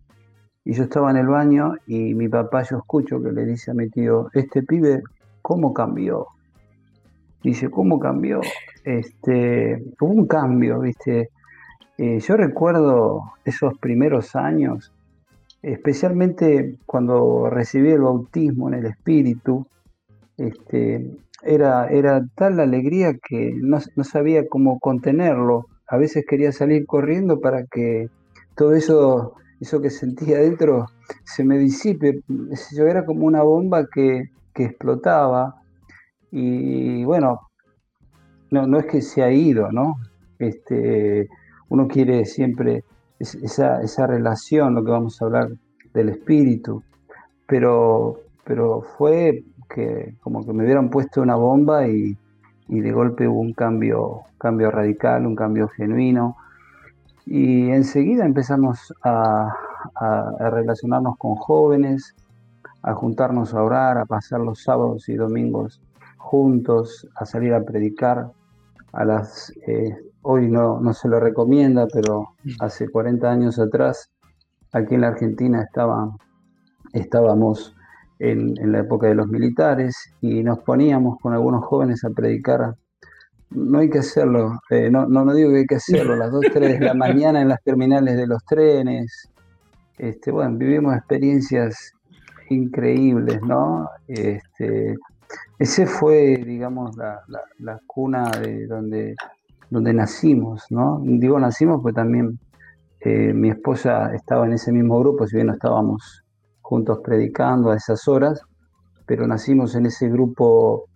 y 0.65 0.73
yo 0.73 0.85
estaba 0.85 1.13
en 1.13 1.19
el 1.19 1.29
baño 1.29 1.75
y 1.87 2.15
mi 2.15 2.29
papá 2.29 2.63
yo 2.63 2.79
escucho 2.79 3.23
que 3.23 3.31
le 3.31 3.45
dice 3.45 3.71
a 3.71 3.75
mi 3.75 3.89
tío, 3.89 4.29
este 4.35 4.65
pibe, 4.65 5.03
¿cómo 5.41 5.73
cambió? 5.73 6.27
Dice, 7.45 7.71
¿cómo 7.71 8.01
cambió? 8.01 8.41
Este, 8.83 9.85
hubo 10.01 10.13
un 10.13 10.27
cambio, 10.27 10.81
¿viste? 10.81 11.31
Eh, 11.97 12.19
yo 12.19 12.37
recuerdo 12.37 13.35
esos 13.45 13.79
primeros 13.79 14.35
años, 14.35 14.93
especialmente 15.63 16.77
cuando 16.85 17.49
recibí 17.49 17.91
el 17.93 18.01
bautismo 18.01 18.69
en 18.69 18.75
el 18.75 18.87
Espíritu, 18.87 19.67
este, 20.37 21.17
era, 21.43 21.89
era 21.89 22.25
tal 22.35 22.57
la 22.57 22.65
alegría 22.65 23.15
que 23.15 23.53
no, 23.57 23.81
sabía 24.05 24.49
cómo 24.49 24.79
contenerlo. 24.79 25.67
A 25.89 25.97
veces 25.97 26.25
quería 26.29 26.53
salir 26.53 26.87
corriendo 26.87 27.41
para 27.41 27.65
que 27.67 28.09
todo 28.57 28.75
eso, 28.75 29.35
eso 29.61 29.81
que 29.81 29.91
sentía 29.91 30.39
dentro 30.39 30.87
se 31.25 31.45
me 31.45 31.59
disipe. 31.59 32.21
Yo 32.77 32.87
era 32.87 33.05
como 33.05 33.27
una 33.27 33.43
bomba 33.43 33.87
que, 33.93 34.31
que 34.55 34.65
explotaba. 34.65 35.63
Y 36.31 37.05
bueno, 37.05 37.41
no, 38.51 38.67
no 38.67 38.79
es 38.79 38.87
que 38.87 39.01
se 39.01 39.23
ha 39.23 39.31
ido, 39.31 39.71
¿no? 39.71 39.97
Este, 40.39 41.29
uno 41.69 41.89
quiere 41.89 42.25
siempre 42.25 42.85
esa, 43.19 43.81
esa 43.83 44.07
relación, 44.07 44.75
lo 44.75 44.85
que 44.85 44.91
vamos 44.91 45.21
a 45.21 45.25
hablar 45.25 45.51
del 45.95 46.11
espíritu, 46.11 46.83
pero, 47.47 48.21
pero 48.45 48.83
fue 48.83 49.45
que 49.69 50.15
como 50.21 50.45
que 50.45 50.53
me 50.53 50.65
hubieran 50.65 50.91
puesto 50.91 51.23
una 51.23 51.37
bomba 51.37 51.87
y, 51.89 52.17
de 52.69 52.93
golpe 52.93 53.29
hubo 53.29 53.41
un 53.41 53.53
cambio, 53.53 54.23
cambio 54.39 54.71
radical, 54.71 55.27
un 55.27 55.37
cambio 55.37 55.69
genuino. 55.69 56.37
Y 57.25 57.71
enseguida 57.71 58.25
empezamos 58.25 58.93
a, 59.03 59.53
a, 59.95 60.51
relacionarnos 60.51 61.17
con 61.17 61.37
jóvenes, 61.37 62.15
a 62.83 62.95
juntarnos 62.95 63.55
a 63.55 63.63
orar, 63.63 63.99
a 63.99 64.07
pasar 64.07 64.41
los 64.41 64.63
sábados 64.63 65.09
y 65.09 65.15
domingos 65.15 65.81
juntos, 66.17 67.09
a 67.15 67.25
salir 67.25 67.55
a 67.55 67.63
predicar 67.63 68.31
a 68.93 69.05
las 69.05 69.53
eh, 69.67 69.95
hoy 70.23 70.49
no, 70.49 70.81
no 70.81 70.93
se 70.93 71.09
lo 71.09 71.21
recomienda, 71.21 71.87
pero 71.93 72.31
hace 72.59 72.89
40 72.89 73.31
años 73.31 73.59
atrás, 73.61 74.11
aquí 74.73 74.97
en 74.97 75.03
la 75.03 75.09
Argentina 75.09 75.65
estábamos 76.93 77.76
en, 78.19 78.73
la 78.73 78.81
época 78.81 79.09
de 79.09 79.15
los 79.15 79.29
militares 79.29 80.15
y 80.21 80.43
nos 80.43 80.61
poníamos 80.61 81.19
con 81.21 81.33
algunos 81.33 81.65
jóvenes 81.65 82.05
a 82.05 82.11
predicar. 82.11 82.75
No 83.51 83.79
hay 83.79 83.91
que 83.91 83.99
hacerlo, 83.99 84.59
eh, 84.71 84.91
no, 84.91 85.07
no, 85.07 85.33
digo 85.35 85.51
que 85.51 85.59
hay 85.59 85.67
que 85.67 85.77
hacerlo, 85.77 86.15
a 86.15 86.17
las 86.17 86.33
2, 86.33 86.47
3 86.53 86.81
de 86.81 86.87
la 86.87 86.95
mañana 86.95 87.41
en 87.41 87.49
las 87.49 87.63
terminales 87.63 88.17
de 88.17 88.27
los 88.27 88.45
trenes. 88.45 89.29
Este, 89.99 90.31
bueno, 90.31 90.57
vivimos 90.59 90.97
experiencias 90.97 91.93
increíbles, 92.51 93.41
¿no? 93.43 93.89
Este, 94.09 94.95
ese 95.59 95.87
fue, 95.87 96.43
digamos, 96.45 96.97
la, 96.97 97.21
la 97.59 97.81
cuna 97.87 98.31
de 98.31 98.67
donde 98.67 99.15
donde 99.71 99.93
nacimos, 99.93 100.65
¿no? 100.71 101.01
Digo 101.03 101.39
nacimos 101.39 101.81
pues 101.83 101.95
también 101.95 102.39
eh, 103.01 103.33
mi 103.33 103.51
esposa 103.51 104.15
estaba 104.15 104.47
en 104.47 104.55
ese 104.55 104.73
mismo 104.73 104.99
grupo, 105.01 105.27
si 105.27 105.37
bien 105.37 105.49
no 105.49 105.55
estábamos 105.55 106.25
juntos 106.67 106.99
predicando 106.99 107.71
a 107.71 107.77
esas 107.77 108.09
horas, 108.09 108.43
pero 109.07 109.25
nacimos 109.29 109.77
en 109.77 109.87
ese 109.87 110.09
grupo 110.09 110.87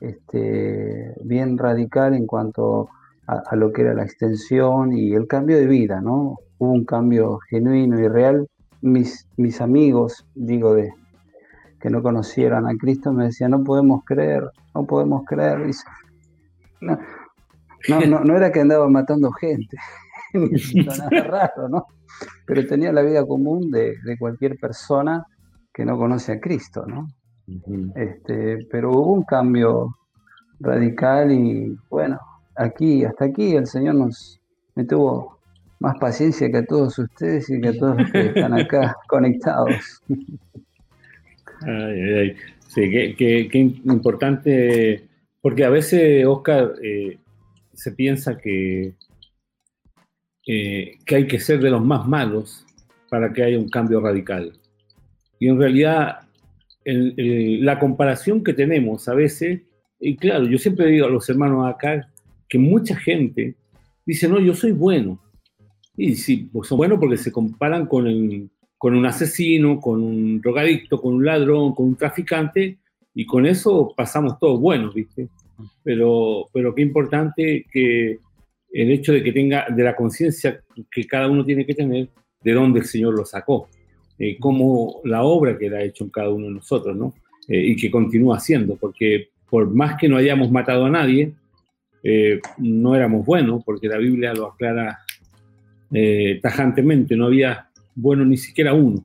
este, 0.00 1.14
bien 1.22 1.58
radical 1.58 2.14
en 2.14 2.26
cuanto 2.26 2.88
a, 3.26 3.54
lo 3.56 3.70
que 3.70 3.82
era 3.82 3.92
la 3.92 4.04
extensión 4.04 4.94
y 4.94 5.12
el 5.12 5.26
cambio 5.26 5.58
de 5.58 5.66
vida, 5.66 6.00
¿no? 6.00 6.36
Hubo 6.56 6.72
un 6.72 6.86
cambio 6.86 7.40
genuino 7.50 8.00
y 8.00 8.08
real. 8.08 8.48
Mis, 8.80 9.28
mis 9.36 9.60
amigos, 9.60 10.24
digo, 10.34 10.72
de, 10.72 10.94
que 11.78 11.90
no 11.90 12.02
conocieran 12.02 12.66
a 12.66 12.74
Cristo, 12.78 13.12
me 13.12 13.24
decían, 13.24 13.50
no 13.50 13.62
podemos 13.64 14.04
creer, 14.06 14.44
no 14.74 14.86
podemos 14.86 15.24
creer. 15.26 15.58
no, 16.80 16.98
no, 17.86 18.00
no, 18.00 18.24
no 18.24 18.34
era 18.34 18.50
que 18.50 18.60
andaba 18.60 18.88
matando 18.88 19.30
gente, 19.32 19.76
nada 20.74 21.08
raro, 21.24 21.68
¿no? 21.68 21.86
Pero 22.46 22.66
tenía 22.66 22.92
la 22.92 23.02
vida 23.02 23.24
común 23.24 23.70
de, 23.70 23.96
cualquier 24.18 24.58
persona 24.58 25.24
que 25.72 25.84
no 25.84 25.96
conoce 25.96 26.32
a 26.32 26.40
Cristo, 26.40 26.84
¿no? 26.86 27.08
este, 27.94 28.66
pero 28.70 28.90
hubo 28.90 29.12
un 29.14 29.22
cambio 29.22 29.96
radical 30.60 31.32
y 31.32 31.78
bueno, 31.88 32.18
aquí, 32.56 33.04
hasta 33.04 33.26
aquí 33.26 33.54
el 33.54 33.66
Señor 33.66 33.94
nos 33.94 34.38
me 34.74 34.84
tuvo 34.84 35.38
más 35.80 35.96
paciencia 35.98 36.50
que 36.50 36.58
a 36.58 36.64
todos 36.64 36.98
ustedes 36.98 37.48
y 37.50 37.60
que 37.60 37.68
a 37.68 37.72
todos 37.72 37.98
los 37.98 38.10
que 38.10 38.26
están 38.26 38.52
acá 38.52 38.96
conectados. 39.08 40.02
Ay, 41.62 42.00
ay, 42.00 42.14
ay. 42.14 42.36
Sí, 42.68 42.82
qué, 43.16 43.48
importante, 43.84 45.08
porque 45.40 45.64
a 45.64 45.70
veces, 45.70 46.24
Oscar, 46.26 46.74
eh, 46.82 47.18
se 47.72 47.92
piensa 47.92 48.36
que, 48.36 48.92
eh, 50.50 50.96
que 51.04 51.14
hay 51.14 51.26
que 51.26 51.38
ser 51.38 51.60
de 51.60 51.68
los 51.68 51.84
más 51.84 52.08
malos 52.08 52.64
para 53.10 53.34
que 53.34 53.42
haya 53.42 53.58
un 53.58 53.68
cambio 53.68 54.00
radical. 54.00 54.54
Y 55.38 55.48
en 55.48 55.58
realidad, 55.58 56.20
la 56.84 57.78
comparación 57.78 58.42
que 58.42 58.54
tenemos 58.54 59.10
a 59.10 59.14
veces, 59.14 59.60
y 60.00 60.16
claro, 60.16 60.46
yo 60.46 60.56
siempre 60.56 60.86
digo 60.86 61.04
a 61.04 61.10
los 61.10 61.28
hermanos 61.28 61.66
acá 61.66 62.10
que 62.48 62.58
mucha 62.58 62.96
gente 62.96 63.56
dice, 64.06 64.26
no, 64.26 64.40
yo 64.40 64.54
soy 64.54 64.72
bueno. 64.72 65.20
Y 65.94 66.14
sí, 66.14 66.48
pues 66.50 66.66
son 66.68 66.78
buenos 66.78 66.98
porque 66.98 67.18
se 67.18 67.30
comparan 67.30 67.84
con, 67.84 68.50
con 68.78 68.96
un 68.96 69.04
asesino, 69.04 69.78
con 69.78 70.02
un 70.02 70.40
drogadicto, 70.40 70.98
con 70.98 71.12
un 71.12 71.26
ladrón, 71.26 71.74
con 71.74 71.88
un 71.88 71.96
traficante, 71.96 72.78
y 73.12 73.26
con 73.26 73.44
eso 73.44 73.92
pasamos 73.94 74.38
todos 74.38 74.58
buenos, 74.58 74.94
¿viste? 74.94 75.28
Pero, 75.82 76.48
pero 76.54 76.74
qué 76.74 76.80
importante 76.80 77.66
que 77.70 78.20
el 78.72 78.90
hecho 78.90 79.12
de 79.12 79.22
que 79.22 79.32
tenga, 79.32 79.66
de 79.68 79.82
la 79.82 79.96
conciencia 79.96 80.60
que 80.90 81.06
cada 81.06 81.28
uno 81.28 81.44
tiene 81.44 81.64
que 81.64 81.74
tener, 81.74 82.08
de 82.42 82.52
dónde 82.52 82.80
el 82.80 82.86
Señor 82.86 83.14
lo 83.14 83.24
sacó, 83.24 83.68
eh, 84.18 84.38
como 84.38 85.00
la 85.04 85.22
obra 85.22 85.58
que 85.58 85.66
él 85.66 85.74
ha 85.74 85.82
hecho 85.82 86.04
en 86.04 86.10
cada 86.10 86.30
uno 86.30 86.46
de 86.46 86.52
nosotros, 86.52 86.96
¿no? 86.96 87.14
Eh, 87.48 87.68
y 87.68 87.76
que 87.76 87.90
continúa 87.90 88.36
haciendo, 88.36 88.76
porque 88.76 89.30
por 89.48 89.72
más 89.74 89.96
que 89.96 90.08
no 90.08 90.16
hayamos 90.16 90.50
matado 90.50 90.84
a 90.84 90.90
nadie, 90.90 91.32
eh, 92.02 92.40
no 92.58 92.94
éramos 92.94 93.24
buenos, 93.24 93.64
porque 93.64 93.88
la 93.88 93.96
Biblia 93.96 94.34
lo 94.34 94.46
aclara 94.46 94.98
eh, 95.92 96.38
tajantemente, 96.42 97.16
no 97.16 97.26
había 97.26 97.68
bueno 97.94 98.24
ni 98.24 98.36
siquiera 98.36 98.74
uno. 98.74 99.04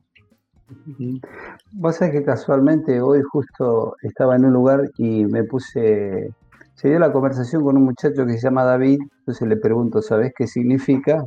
Vos 1.72 1.96
sabés 1.96 2.14
que 2.14 2.24
casualmente 2.24 3.00
hoy 3.00 3.22
justo 3.22 3.96
estaba 4.02 4.36
en 4.36 4.44
un 4.44 4.52
lugar 4.52 4.90
y 4.98 5.24
me 5.24 5.44
puse, 5.44 6.30
se 6.74 6.88
dio 6.88 6.98
la 6.98 7.12
conversación 7.12 7.62
con 7.62 7.76
un 7.76 7.84
muchacho 7.84 8.26
que 8.26 8.32
se 8.32 8.40
llama 8.40 8.64
David, 8.64 8.98
entonces 9.18 9.48
le 9.48 9.56
pregunto, 9.56 10.02
¿sabés 10.02 10.32
qué 10.36 10.46
significa? 10.46 11.24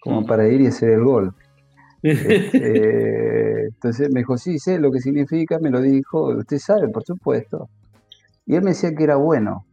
Como 0.00 0.26
para 0.26 0.48
ir 0.48 0.60
y 0.60 0.66
hacer 0.66 0.90
el 0.90 1.04
gol. 1.04 1.34
Este, 2.00 3.64
entonces 3.64 4.08
me 4.12 4.20
dijo, 4.20 4.38
sí, 4.38 4.60
sé 4.60 4.78
lo 4.78 4.92
que 4.92 5.00
significa, 5.00 5.58
me 5.58 5.68
lo 5.68 5.80
dijo, 5.80 6.28
usted 6.28 6.58
sabe, 6.58 6.88
por 6.88 7.02
supuesto. 7.02 7.68
Y 8.46 8.54
él 8.54 8.62
me 8.62 8.70
decía 8.70 8.94
que 8.94 9.02
era 9.02 9.16
bueno, 9.16 9.66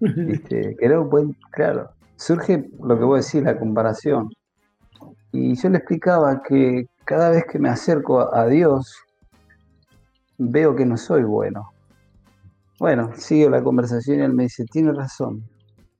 que 0.00 0.76
era 0.78 1.00
un 1.00 1.10
buen, 1.10 1.36
claro, 1.50 1.90
surge 2.14 2.70
lo 2.80 2.96
que 2.96 3.04
voy 3.04 3.14
a 3.14 3.22
decir, 3.22 3.42
la 3.42 3.58
comparación. 3.58 4.30
Y 5.32 5.56
yo 5.56 5.68
le 5.68 5.78
explicaba 5.78 6.40
que 6.42 6.86
cada 7.04 7.30
vez 7.30 7.44
que 7.50 7.58
me 7.58 7.68
acerco 7.68 8.32
a 8.34 8.46
Dios, 8.46 8.96
veo 10.38 10.74
que 10.76 10.86
no 10.86 10.96
soy 10.96 11.24
bueno. 11.24 11.70
Bueno, 12.78 13.10
sigo 13.16 13.50
la 13.50 13.62
conversación 13.62 14.20
y 14.20 14.22
él 14.22 14.34
me 14.34 14.44
dice, 14.44 14.64
tiene 14.70 14.92
razón. 14.92 15.42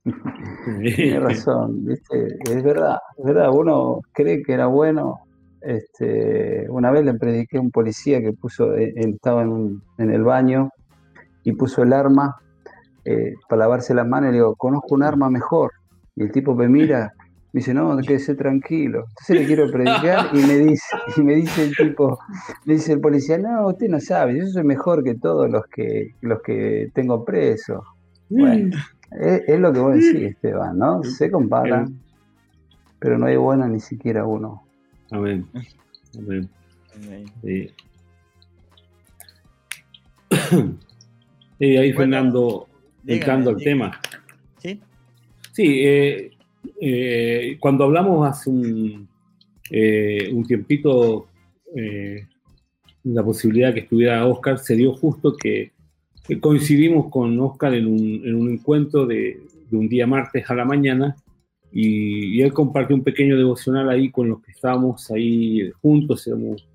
tiene 0.81 1.19
razón, 1.19 1.85
Es 1.89 2.63
verdad, 2.63 2.97
es 3.17 3.25
verdad, 3.25 3.49
uno 3.51 4.01
cree 4.13 4.43
que 4.43 4.53
era 4.53 4.67
bueno. 4.67 5.19
Este, 5.61 6.67
una 6.69 6.91
vez 6.91 7.03
le 7.03 7.15
prediqué 7.15 7.57
a 7.57 7.61
un 7.61 7.71
policía 7.71 8.21
que 8.21 8.31
puso, 8.31 8.73
él 8.73 8.93
estaba 8.95 9.41
en, 9.41 9.81
en 9.97 10.11
el 10.11 10.23
baño 10.23 10.69
y 11.43 11.53
puso 11.53 11.81
el 11.81 11.93
arma 11.93 12.35
eh, 13.05 13.35
para 13.47 13.61
lavarse 13.61 13.93
las 13.93 14.05
manos 14.05 14.29
y 14.29 14.31
le 14.33 14.37
digo, 14.39 14.55
conozco 14.55 14.93
un 14.93 15.03
arma 15.03 15.29
mejor. 15.29 15.71
Y 16.15 16.23
el 16.23 16.31
tipo 16.31 16.53
me 16.55 16.67
mira, 16.67 17.13
me 17.53 17.59
dice, 17.59 17.73
no, 17.73 17.97
quédese 17.97 18.35
tranquilo. 18.35 19.05
Entonces 19.09 19.39
le 19.39 19.45
quiero 19.45 19.71
predicar 19.71 20.29
y 20.33 20.39
me 20.39 20.57
dice, 20.59 20.83
y 21.17 21.21
me 21.21 21.35
dice 21.35 21.63
el 21.63 21.75
tipo, 21.75 22.19
me 22.65 22.73
dice 22.73 22.93
el 22.93 22.99
policía, 22.99 23.37
no, 23.37 23.67
usted 23.67 23.87
no 23.87 23.99
sabe, 23.99 24.37
yo 24.37 24.45
soy 24.47 24.63
mejor 24.63 25.03
que 25.03 25.15
todos 25.15 25.49
los 25.49 25.65
que, 25.67 26.13
los 26.21 26.41
que 26.41 26.91
tengo 26.93 27.23
presos. 27.23 27.83
Bueno, 28.29 28.77
es, 29.11 29.59
lo 29.59 29.71
que 29.71 29.79
vos 29.79 29.95
decís, 29.95 30.31
Esteban, 30.31 30.77
¿no? 30.77 31.01
Se 31.03 31.31
comparan, 31.31 31.97
pero 32.99 33.17
no 33.17 33.27
hay 33.27 33.37
bueno 33.37 33.67
ni 33.67 33.79
siquiera 33.79 34.25
uno. 34.25 34.63
Amén. 35.11 35.47
Amén. 36.17 36.49
Y 41.59 41.77
ahí 41.77 41.93
Fernando, 41.93 42.67
entrando 43.05 43.51
al 43.51 43.57
tema. 43.57 43.99
Sí. 44.57 44.81
Sí, 45.53 45.81
eh, 45.85 46.36
eh, 46.79 47.57
cuando 47.59 47.85
hablamos 47.85 48.27
hace 48.27 48.49
un, 48.49 49.07
eh, 49.69 50.29
un 50.33 50.45
tiempito 50.45 51.27
la 53.03 53.23
posibilidad 53.23 53.73
que 53.73 53.81
estuviera 53.81 54.25
Oscar, 54.25 54.57
se 54.57 54.75
dio 54.75 54.93
justo 54.93 55.35
que, 55.35 55.73
coincidimos 56.41 57.09
con 57.11 57.39
Oscar 57.39 57.73
en 57.73 57.87
un, 57.87 58.21
en 58.25 58.35
un 58.35 58.51
encuentro 58.51 59.05
de, 59.05 59.39
de, 59.69 59.77
un 59.77 59.87
día 59.87 60.07
martes 60.07 60.49
a 60.49 60.55
la 60.55 60.65
mañana 60.65 61.15
y, 61.71 62.37
y, 62.37 62.41
él 62.41 62.51
compartió 62.51 62.95
un 62.95 63.03
pequeño 63.03 63.37
devocional 63.37 63.89
ahí 63.89 64.09
con 64.09 64.27
los 64.27 64.41
que 64.41 64.51
estábamos 64.51 65.09
ahí 65.11 65.71
juntos, 65.81 66.25
éramos 66.27 66.67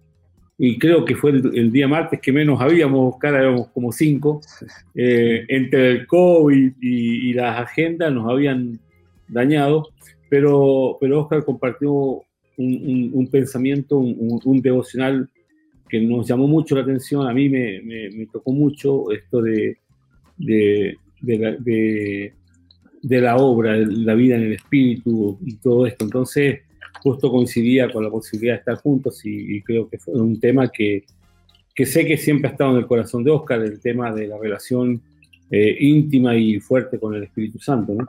y 0.64 0.78
creo 0.78 1.04
que 1.04 1.16
fue 1.16 1.30
el, 1.30 1.72
día 1.72 1.88
martes 1.88 2.20
que 2.20 2.30
menos 2.30 2.60
habíamos, 2.60 3.14
Oscar, 3.14 3.34
éramos 3.34 3.66
como 3.68 3.90
cinco, 3.90 4.40
eh, 4.94 5.44
entre 5.48 5.90
el 5.90 6.06
COVID 6.06 6.74
y, 6.80 7.32
las 7.32 7.58
agendas 7.58 8.12
nos 8.12 8.30
habían 8.30 8.78
dañado, 9.32 9.88
pero, 10.28 10.96
pero 11.00 11.22
Oscar 11.22 11.44
compartió 11.44 12.22
un, 12.56 13.28
pensamiento, 13.30 13.98
un, 13.98 14.60
devocional 14.62 15.28
que 15.88 16.00
nos 16.00 16.26
llamó 16.26 16.46
mucho 16.46 16.74
la 16.74 16.82
atención, 16.82 17.26
a 17.26 17.34
mí 17.34 17.48
me, 17.48 18.26
tocó 18.32 18.52
mucho 18.52 19.10
esto 19.10 19.42
de, 19.42 19.78
de, 20.38 20.96
la, 23.02 23.36
obra, 23.36 23.76
la 23.76 24.14
vida 24.14 24.36
en 24.36 24.42
el 24.42 24.52
espíritu 24.52 25.38
y 25.44 25.56
todo 25.56 25.86
esto. 25.86 26.04
Entonces, 26.04 26.60
justo 27.02 27.30
coincidía 27.30 27.90
con 27.90 28.04
la 28.04 28.10
posibilidad 28.10 28.54
de 28.54 28.58
estar 28.60 28.76
juntos 28.76 29.20
y, 29.24 29.60
creo 29.62 29.88
que 29.88 29.98
fue 29.98 30.14
un 30.14 30.38
tema 30.38 30.70
que, 30.70 31.04
que, 31.74 31.86
sé 31.86 32.06
que 32.06 32.16
siempre 32.16 32.48
ha 32.48 32.52
estado 32.52 32.72
en 32.72 32.78
el 32.78 32.86
corazón 32.86 33.24
de 33.24 33.30
Oscar, 33.30 33.60
el 33.62 33.80
tema 33.80 34.12
de 34.14 34.28
la 34.28 34.38
relación 34.38 35.02
eh, 35.50 35.76
íntima 35.80 36.36
y 36.36 36.60
fuerte 36.60 36.98
con 36.98 37.14
el 37.14 37.24
Espíritu 37.24 37.58
Santo, 37.58 37.94
¿no? 37.94 38.06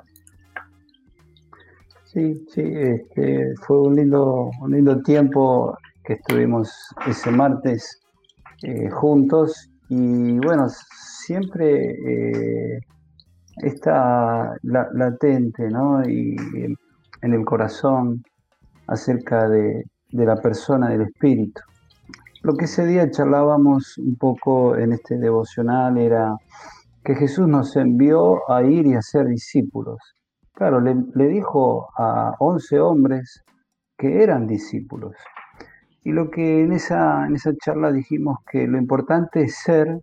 Sí, 2.14 2.46
sí, 2.48 2.62
este, 2.62 3.56
fue 3.66 3.82
un 3.82 3.96
lindo, 3.96 4.52
un 4.62 4.72
lindo 4.72 5.02
tiempo 5.02 5.76
que 6.04 6.14
estuvimos 6.14 6.72
ese 7.08 7.32
martes 7.32 8.02
eh, 8.62 8.88
juntos 8.92 9.72
y 9.90 10.38
bueno, 10.38 10.68
siempre 10.70 11.90
eh, 11.90 12.80
está 13.64 14.56
latente, 14.62 15.68
¿no? 15.72 16.08
Y 16.08 16.36
en 17.24 17.34
el 17.34 17.44
corazón 17.46 18.24
acerca 18.86 19.50
de, 19.50 19.84
la 20.12 20.36
persona 20.36 20.90
del 20.90 21.02
espíritu. 21.02 21.62
Lo 22.44 22.54
que 22.54 22.66
ese 22.66 22.86
día 22.86 23.10
charlábamos 23.10 23.98
un 23.98 24.18
poco 24.18 24.76
en 24.76 24.92
este 24.92 25.18
devocional 25.18 25.98
era 25.98 26.36
que 27.04 27.16
Jesús 27.16 27.48
nos 27.48 27.76
envió 27.76 28.48
a 28.52 28.62
ir 28.62 28.86
y 28.86 28.94
a 28.94 29.02
ser 29.02 29.26
discípulos. 29.26 29.98
Claro, 30.56 30.80
le, 30.82 31.28
dijo 31.28 31.90
a 31.98 32.36
11 32.40 32.80
hombres 32.80 33.44
que 33.98 34.22
eran 34.22 34.46
discípulos. 34.46 35.16
Y 36.04 36.12
lo 36.12 36.30
que 36.30 36.62
en 36.62 36.74
esa, 36.74 37.26
en 37.26 37.36
esa 37.36 37.54
charla 37.56 37.92
dijimos 37.92 38.38
que 38.52 38.68
lo 38.68 38.78
importante 38.78 39.44
es 39.44 39.56
ser 39.56 40.00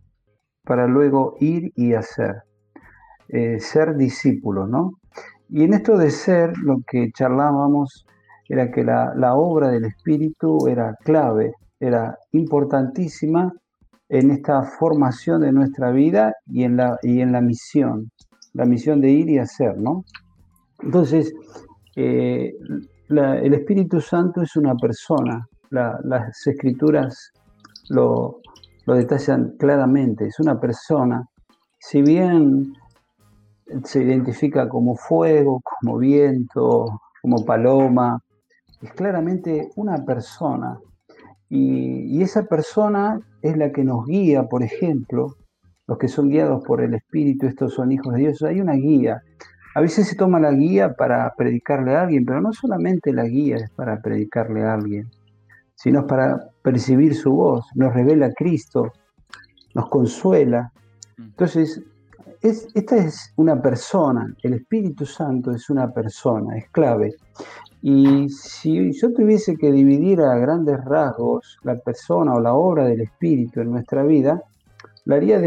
para 0.65 0.87
luego 0.87 1.37
ir 1.39 1.71
y 1.77 1.95
hacer. 1.95 2.43
Eh, 3.29 3.61
ser 3.61 3.97
discípulos, 3.97 4.69
¿no? 4.69 4.95
Y 5.49 5.63
en 5.63 5.75
esto 5.75 5.97
de 5.97 6.11
ser, 6.11 6.57
lo 6.59 6.79
que 6.85 7.11
charlábamos 7.13 8.05
era 8.49 8.73
que 8.73 8.83
la, 8.83 9.35
obra 9.37 9.69
del 9.69 9.85
Espíritu 9.85 10.67
era 10.67 10.97
clave, 11.05 11.53
era 11.79 12.19
importantísima 12.33 13.53
en 14.09 14.33
esta 14.33 14.65
formación 14.65 15.43
de 15.43 15.53
nuestra 15.53 15.93
vida 15.93 16.35
y 16.47 16.65
en 16.65 16.77
la, 16.77 16.99
y 17.03 17.21
en 17.21 17.31
la 17.31 17.41
misión, 17.41 18.11
la 18.53 18.65
misión 18.65 19.01
de 19.01 19.11
ir 19.11 19.31
y 19.31 19.39
hacer, 19.39 19.79
¿no? 19.79 20.05
Entonces, 20.83 21.35
eh, 21.97 22.55
el 23.09 23.55
Espíritu 23.55 24.01
Santo 24.01 24.43
es 24.43 24.57
una 24.57 24.75
persona, 24.77 25.47
las 25.71 26.47
escrituras 26.47 27.33
lo, 27.89 28.41
lo 28.87 28.95
detallan 28.95 29.57
claramente, 29.59 30.27
es 30.27 30.39
una 30.41 30.61
persona, 30.61 31.27
si 31.79 32.03
bien 32.03 32.75
se 33.85 34.03
identifica 34.03 34.69
como 34.69 34.97
fuego, 34.97 35.61
como 35.63 35.99
viento, 35.99 37.01
como 37.23 37.45
paloma, 37.45 38.21
es 38.83 38.93
claramente 38.93 39.71
una 39.77 40.05
persona. 40.05 40.79
Y, 41.49 42.23
esa 42.23 42.45
persona 42.45 43.21
es 43.43 43.57
la 43.57 43.73
que 43.73 43.85
nos 43.85 44.07
guía, 44.07 44.45
por 44.45 44.63
ejemplo, 44.63 45.35
los 45.87 45.99
que 45.99 46.09
son 46.09 46.29
guiados 46.29 46.63
por 46.65 46.81
el 46.81 46.95
Espíritu, 46.95 47.47
estos 47.47 47.75
son 47.75 47.93
hijos 47.93 48.15
de 48.15 48.21
Dios. 48.21 48.43
Hay 48.43 48.61
una 48.61 48.75
guía. 48.75 49.23
A 49.75 49.81
veces 49.81 50.09
se 50.09 50.17
toma 50.17 50.41
la 50.41 50.53
guía 50.53 50.95
para 50.95 51.33
predicarle 51.37 51.95
a 51.95 52.03
alguien, 52.03 52.25
pero 52.25 52.41
no 52.41 52.53
solamente 52.53 53.13
la 53.13 53.25
guía 53.25 53.57
es 53.57 53.71
para 53.71 54.01
predicarle 54.01 54.63
a 54.63 54.75
alguien, 54.75 55.09
sino 55.75 56.07
para 56.07 56.51
percibir 56.63 57.15
su 57.15 57.33
voz, 57.33 57.67
nos 57.75 57.95
revela 57.95 58.27
a 58.27 58.33
Cristo, 58.33 58.93
nos 59.75 59.89
consuela. 59.89 60.73
Entonces, 61.17 61.83
esta 62.43 62.97
es 62.97 63.33
una 63.37 63.61
persona, 63.61 64.35
el 64.43 64.55
Espíritu 64.55 65.07
Santo 65.07 65.53
es 65.53 65.71
una 65.71 65.93
persona, 65.93 66.57
es 66.57 66.69
clave. 66.71 67.15
Y 67.83 68.29
si 68.29 68.93
yo 68.93 69.13
tuviese 69.13 69.57
que 69.57 69.71
dividir 69.71 70.21
a 70.21 70.37
grandes 70.37 70.85
rasgos 70.85 71.59
la 71.63 71.77
persona 71.77 72.35
o 72.35 72.41
la 72.41 72.55
obra 72.55 72.87
del 72.87 73.03
Espíritu 73.03 73.61
en 73.61 73.71
nuestra 73.71 74.03
vida, 74.03 74.43
la 75.05 75.17
haría 75.17 75.41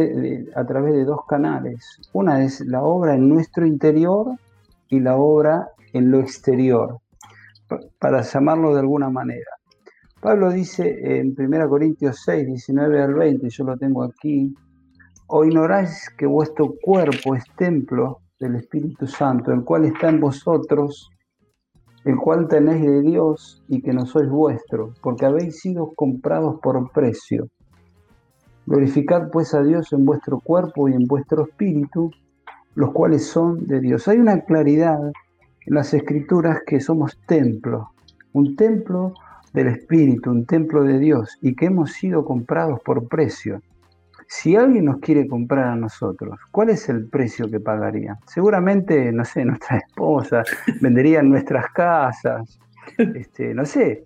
a 0.55 0.65
través 0.65 0.93
de 0.93 1.05
dos 1.05 1.21
canales. 1.27 1.99
Una 2.13 2.43
es 2.43 2.61
la 2.61 2.83
obra 2.83 3.15
en 3.15 3.29
nuestro 3.29 3.65
interior 3.65 4.31
y 4.89 4.99
la 4.99 5.15
obra 5.15 5.69
en 5.93 6.11
lo 6.11 6.19
exterior, 6.19 6.99
para 7.99 8.21
llamarlo 8.21 8.73
de 8.73 8.79
alguna 8.79 9.09
manera. 9.09 9.51
Pablo 10.19 10.51
dice 10.51 11.19
en 11.19 11.35
1 11.37 11.69
Corintios 11.69 12.21
6, 12.23 12.47
19 12.47 13.01
al 13.01 13.13
20, 13.13 13.49
yo 13.49 13.63
lo 13.65 13.77
tengo 13.77 14.03
aquí, 14.03 14.53
o 15.27 15.43
ignoráis 15.43 16.09
que 16.17 16.25
vuestro 16.25 16.75
cuerpo 16.81 17.35
es 17.35 17.43
templo 17.57 18.21
del 18.39 18.55
Espíritu 18.55 19.07
Santo, 19.07 19.51
el 19.51 19.63
cual 19.63 19.85
está 19.85 20.09
en 20.09 20.19
vosotros, 20.19 21.09
el 22.05 22.17
cual 22.17 22.47
tenéis 22.47 22.85
de 22.85 23.01
Dios 23.01 23.63
y 23.67 23.81
que 23.81 23.93
no 23.93 24.05
sois 24.05 24.29
vuestro, 24.29 24.93
porque 25.01 25.25
habéis 25.25 25.59
sido 25.59 25.91
comprados 25.95 26.59
por 26.61 26.91
precio. 26.91 27.47
Glorificad 28.65 29.29
pues 29.31 29.53
a 29.53 29.61
Dios 29.61 29.91
en 29.93 30.05
vuestro 30.05 30.39
cuerpo 30.39 30.87
y 30.87 30.93
en 30.93 31.05
vuestro 31.05 31.43
espíritu, 31.43 32.11
los 32.75 32.91
cuales 32.91 33.25
son 33.27 33.67
de 33.67 33.79
Dios. 33.79 34.07
Hay 34.07 34.17
una 34.17 34.41
claridad 34.41 34.99
en 35.65 35.73
las 35.73 35.93
escrituras 35.93 36.59
que 36.65 36.79
somos 36.79 37.17
templo, 37.25 37.91
un 38.33 38.55
templo 38.55 39.13
del 39.53 39.67
Espíritu, 39.67 40.31
un 40.31 40.45
templo 40.45 40.83
de 40.83 40.99
Dios 40.99 41.37
y 41.41 41.55
que 41.55 41.67
hemos 41.67 41.91
sido 41.91 42.25
comprados 42.25 42.79
por 42.81 43.07
precio. 43.07 43.61
Si 44.27 44.55
alguien 44.55 44.85
nos 44.85 44.97
quiere 44.97 45.27
comprar 45.27 45.65
a 45.65 45.75
nosotros, 45.75 46.39
¿cuál 46.51 46.69
es 46.69 46.89
el 46.89 47.07
precio 47.07 47.49
que 47.49 47.59
pagaría? 47.59 48.17
Seguramente, 48.25 49.11
no 49.11 49.23
sé, 49.23 49.45
nuestra 49.45 49.77
esposa, 49.77 50.43
venderían 50.81 51.29
nuestras 51.29 51.67
casas, 51.71 52.59
este, 52.97 53.53
no 53.53 53.65
sé. 53.65 54.03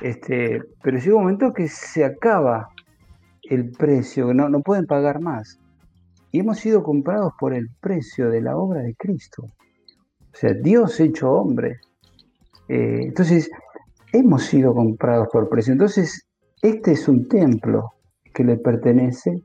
Este, 0.00 0.60
pero 0.82 0.98
llega 0.98 1.14
un 1.14 1.22
momento 1.22 1.52
que 1.52 1.68
se 1.68 2.04
acaba 2.04 2.68
el 3.54 3.70
precio, 3.70 4.32
no, 4.32 4.48
no 4.48 4.60
pueden 4.60 4.86
pagar 4.86 5.20
más. 5.20 5.58
Y 6.30 6.40
hemos 6.40 6.58
sido 6.58 6.82
comprados 6.82 7.32
por 7.38 7.52
el 7.52 7.68
precio 7.80 8.30
de 8.30 8.40
la 8.40 8.56
obra 8.56 8.80
de 8.82 8.94
Cristo. 8.94 9.42
O 9.42 10.36
sea, 10.36 10.54
Dios 10.54 10.98
hecho 11.00 11.30
hombre. 11.30 11.80
Eh, 12.68 13.00
entonces, 13.02 13.50
hemos 14.12 14.44
sido 14.44 14.74
comprados 14.74 15.28
por 15.30 15.48
precio. 15.48 15.72
Entonces, 15.72 16.26
este 16.62 16.92
es 16.92 17.06
un 17.08 17.28
templo 17.28 17.90
que 18.32 18.44
le 18.44 18.56
pertenece 18.56 19.42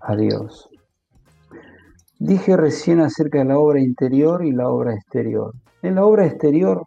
a 0.00 0.14
Dios. 0.16 0.68
Dije 2.18 2.56
recién 2.56 3.00
acerca 3.00 3.38
de 3.38 3.46
la 3.46 3.58
obra 3.58 3.80
interior 3.80 4.44
y 4.44 4.52
la 4.52 4.68
obra 4.68 4.94
exterior. 4.94 5.54
En 5.82 5.94
la 5.94 6.04
obra 6.04 6.26
exterior, 6.26 6.86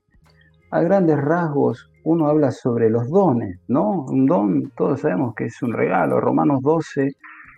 a 0.71 0.81
grandes 0.81 1.17
rasgos, 1.17 1.89
uno 2.03 2.27
habla 2.27 2.51
sobre 2.51 2.89
los 2.89 3.10
dones, 3.10 3.60
¿no? 3.67 4.05
Un 4.05 4.25
don, 4.25 4.71
todos 4.75 5.01
sabemos 5.01 5.36
que 5.36 5.45
es 5.45 5.62
un 5.62 5.73
regalo. 5.73 6.19
Romanos 6.19 6.62
12 6.63 7.12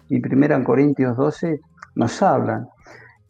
y 0.09 0.17
1 0.17 0.63
Corintios 0.63 1.15
12 1.15 1.59
nos 1.95 2.21
hablan. 2.21 2.67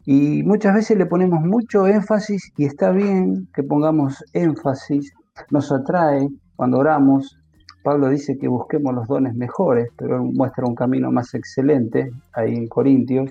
Y 0.06 0.42
muchas 0.42 0.74
veces 0.74 0.98
le 0.98 1.06
ponemos 1.06 1.40
mucho 1.40 1.86
énfasis 1.86 2.52
y 2.56 2.64
está 2.64 2.90
bien 2.90 3.48
que 3.54 3.62
pongamos 3.62 4.22
énfasis, 4.32 5.12
nos 5.50 5.70
atrae 5.70 6.28
cuando 6.56 6.78
oramos. 6.78 7.38
Pablo 7.82 8.08
dice 8.08 8.38
que 8.38 8.48
busquemos 8.48 8.94
los 8.94 9.06
dones 9.06 9.34
mejores, 9.34 9.88
pero 9.96 10.24
muestra 10.24 10.66
un 10.66 10.74
camino 10.74 11.12
más 11.12 11.34
excelente 11.34 12.10
ahí 12.32 12.54
en 12.54 12.68
Corintios. 12.68 13.30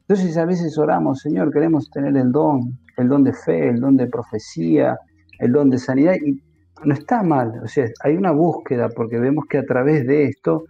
Entonces 0.00 0.36
a 0.38 0.46
veces 0.46 0.76
oramos, 0.78 1.20
Señor, 1.20 1.52
queremos 1.52 1.90
tener 1.90 2.16
el 2.16 2.32
don, 2.32 2.78
el 2.96 3.08
don 3.08 3.24
de 3.24 3.32
fe, 3.32 3.68
el 3.68 3.80
don 3.80 3.96
de 3.96 4.06
profecía, 4.06 4.98
el 5.42 5.52
don 5.52 5.68
de 5.70 5.78
sanidad, 5.78 6.14
y 6.14 6.40
no 6.84 6.94
está 6.94 7.22
mal, 7.22 7.60
o 7.62 7.68
sea, 7.68 7.86
hay 8.02 8.16
una 8.16 8.32
búsqueda 8.32 8.88
porque 8.88 9.18
vemos 9.18 9.44
que 9.48 9.58
a 9.58 9.64
través 9.66 10.06
de 10.06 10.24
esto 10.24 10.64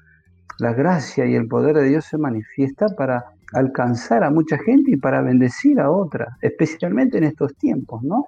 la 0.59 0.73
gracia 0.73 1.27
y 1.27 1.35
el 1.35 1.49
poder 1.49 1.77
de 1.77 1.89
Dios 1.89 2.05
se 2.05 2.19
manifiesta 2.19 2.89
para 2.97 3.25
alcanzar 3.53 4.25
a 4.25 4.31
mucha 4.31 4.59
gente 4.59 4.91
y 4.93 4.97
para 4.97 5.23
bendecir 5.23 5.81
a 5.81 5.91
otra, 5.91 6.37
especialmente 6.41 7.19
en 7.19 7.25
estos 7.25 7.55
tiempos, 7.57 8.03
¿no? 8.03 8.27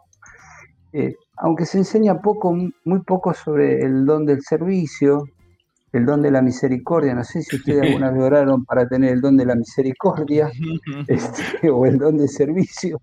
Eh, 0.93 1.15
aunque 1.39 1.67
se 1.67 1.79
enseña 1.79 2.21
poco, 2.21 2.57
muy 2.85 3.01
poco 3.01 3.35
sobre 3.35 3.81
el 3.81 4.05
don 4.05 4.25
del 4.27 4.43
servicio, 4.43 5.25
el 5.95 6.05
don 6.05 6.23
de 6.23 6.31
la 6.33 6.43
misericordia, 6.43 7.15
no 7.15 7.23
sé 7.23 7.41
si 7.43 7.55
ustedes 7.55 7.83
alguna 7.83 8.11
vez 8.11 8.21
oraron 8.21 8.65
para 8.65 8.89
tener 8.89 9.13
el 9.13 9.21
don 9.21 9.37
de 9.37 9.47
la 9.47 9.55
misericordia 9.55 10.51
este, 11.07 11.71
o 11.71 11.87
el 11.87 11.99
don 11.99 12.19
de 12.19 12.27
servicio, 12.27 12.99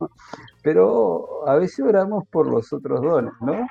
pero 0.62 1.47
a 1.47 1.56
veces 1.56 1.86
oramos 1.86 2.25
por 2.30 2.47
los 2.47 2.73
otros 2.73 3.01
dones, 3.01 3.32
¿no? 3.39 3.65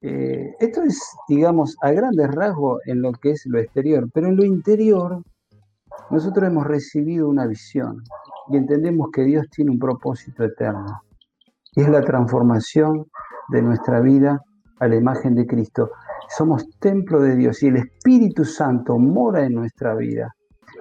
Eh, 0.00 0.54
esto 0.60 0.84
es, 0.84 1.02
digamos, 1.28 1.76
a 1.82 1.90
grandes 1.90 2.32
rasgos 2.32 2.80
en 2.86 3.02
lo 3.02 3.10
que 3.10 3.32
es 3.32 3.44
lo 3.46 3.58
exterior, 3.58 4.08
pero 4.14 4.28
en 4.28 4.36
lo 4.36 4.44
interior 4.44 5.20
nosotros 6.10 6.46
hemos 6.46 6.64
recibido 6.64 7.28
una 7.28 7.44
visión 7.44 8.04
y 8.50 8.56
entendemos 8.56 9.08
que 9.12 9.24
Dios 9.24 9.48
tiene 9.50 9.72
un 9.72 9.80
propósito 9.80 10.44
eterno. 10.44 11.02
Y 11.74 11.82
es 11.82 11.88
la 11.88 12.02
transformación 12.02 13.04
de 13.48 13.62
nuestra 13.62 14.00
vida 14.00 14.40
a 14.80 14.88
la 14.88 14.96
imagen 14.96 15.34
de 15.34 15.46
Cristo. 15.46 15.90
Somos 16.28 16.68
templo 16.78 17.20
de 17.20 17.36
Dios 17.36 17.62
y 17.62 17.68
el 17.68 17.76
Espíritu 17.76 18.44
Santo 18.44 18.98
mora 18.98 19.44
en 19.44 19.54
nuestra 19.54 19.94
vida. 19.94 20.34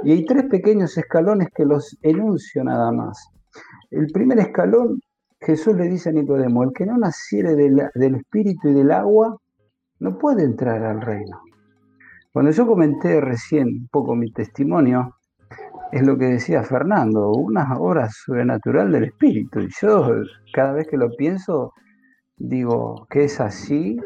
Y 0.04 0.12
hay 0.12 0.26
tres 0.26 0.44
pequeños 0.50 0.98
escalones 0.98 1.50
que 1.56 1.66
los 1.66 1.98
enuncio 2.02 2.64
nada 2.64 2.92
más. 2.92 3.30
El 3.90 4.08
primer 4.08 4.40
escalón 4.40 5.00
Jesús 5.40 5.76
le 5.76 5.88
dice 5.88 6.10
a 6.10 6.14
Nicodemo, 6.14 6.64
el 6.64 6.74
que 6.74 6.86
no 6.86 6.98
naciere 6.98 7.56
del 7.56 8.16
espíritu 8.16 8.70
y 8.70 8.74
del 8.74 8.92
agua, 8.92 9.38
no 10.00 10.18
puede 10.18 10.44
entrar 10.44 10.84
al 10.84 11.02
reino. 11.02 11.42
Cuando 12.32 12.52
yo 12.52 12.68
comenté 12.68 13.22
recién 13.22 13.68
un 13.68 13.88
poco 13.92 14.16
mi 14.16 14.32
testimonio, 14.32 15.16
es 15.92 16.06
lo 16.06 16.18
que 16.18 16.26
decía 16.26 16.64
Fernando, 16.64 17.32
una 17.32 17.78
obra 17.78 18.10
sobrenatural 18.10 18.92
del 18.92 19.06
espíritu. 19.06 19.62
Y 19.62 19.70
yo 19.82 20.12
cada 20.54 20.74
vez 20.74 20.88
que 20.88 20.98
lo 20.98 21.10
pienso, 21.16 21.74
digo 22.38 23.08
que 23.10 23.26
es 23.26 23.40
así. 23.40 24.00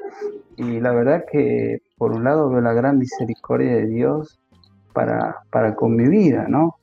Y 0.57 0.79
la 0.79 0.91
verdad 0.91 1.23
que 1.31 1.79
por 1.97 2.11
un 2.11 2.23
lado 2.23 2.49
veo 2.49 2.61
la 2.61 2.73
gran 2.73 2.97
misericordia 2.97 3.75
de 3.75 3.87
Dios 3.87 4.39
para, 4.93 5.37
para 5.49 5.75
con 5.75 5.95
mi 5.95 6.07
vida, 6.07 6.47
¿no? 6.47 6.75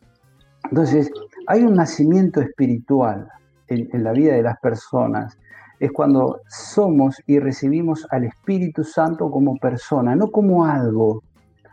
Entonces, 0.65 1.11
hay 1.47 1.63
un 1.63 1.75
nacimiento 1.75 2.41
espiritual 2.41 3.29
en, 3.69 4.03
la 4.03 4.13
vida 4.13 4.35
de 4.35 4.43
las 4.43 4.59
personas 4.61 5.37
es 5.79 5.93
cuando 5.93 6.41
somos 6.49 7.23
y 7.27 7.39
recibimos 7.39 8.07
al 8.11 8.25
Espíritu 8.25 8.83
Santo 8.83 9.31
como 9.31 9.57
persona, 9.59 10.17
no 10.17 10.31
como 10.31 10.65
algo. 10.65 11.23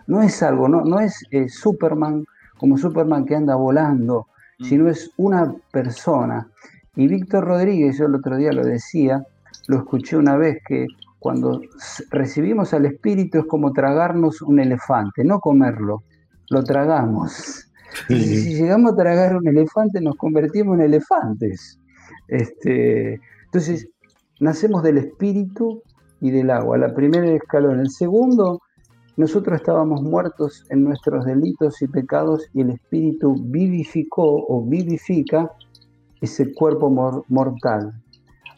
No 0.06 0.22
es 0.22 0.44
algo, 0.44 0.70
no, 0.70 0.82
no 0.82 1.00
es 1.00 1.26
eh, 1.32 1.50
Superman 1.50 2.24
como 2.58 2.78
Superman 2.78 3.26
que 3.26 3.36
anda 3.36 3.56
volando, 3.56 4.28
mm. 4.60 4.66
sino 4.66 4.90
es 4.90 5.12
una 5.18 5.54
persona. 5.72 6.48
Y 6.96 7.08
Víctor 7.08 7.46
Rodríguez, 7.46 7.98
yo 7.98 8.06
el 8.06 8.16
otro 8.16 8.38
día 8.38 8.52
lo 8.52 8.64
decía, 8.64 9.26
lo 9.68 9.78
escuché 9.78 10.18
una 10.18 10.38
vez, 10.38 10.58
que 10.68 10.88
cuando 11.20 11.62
recibimos 12.12 12.74
al 12.74 12.86
Espíritu 12.86 13.40
es 13.40 13.46
como 13.46 13.74
tragarnos 13.74 14.42
un 14.42 14.60
elefante, 14.60 15.24
no 15.24 15.40
comerlo, 15.40 16.04
lo 16.50 16.64
tragamos. 16.64 17.68
si 18.08 18.56
llegamos 18.56 18.94
a 18.94 18.96
tragar 18.96 19.36
un 19.36 19.48
elefante, 19.48 20.02
nos 20.02 20.16
convertimos 20.16 20.76
en 20.76 20.86
elefantes. 20.86 21.80
Este, 22.28 23.20
entonces, 23.46 23.88
nacemos 24.40 24.84
del 24.84 24.98
espíritu 24.98 25.82
y 26.22 26.32
del 26.32 26.50
agua, 26.50 26.78
la 26.78 26.94
primera 26.94 27.28
escalón. 27.32 27.80
El 27.80 27.90
segundo, 27.90 28.62
nosotros 29.18 29.60
estábamos 29.60 30.02
muertos 30.02 30.66
en 30.70 30.84
nuestros 30.84 31.26
delitos 31.26 31.82
y 31.82 31.88
pecados 31.88 32.50
y 32.54 32.62
el 32.62 32.72
espíritu 32.72 33.36
vivificó 33.38 34.46
o 34.48 34.62
vivifica 34.64 35.52
ese 36.22 36.54
cuerpo 36.54 37.24
mortal. 37.30 37.94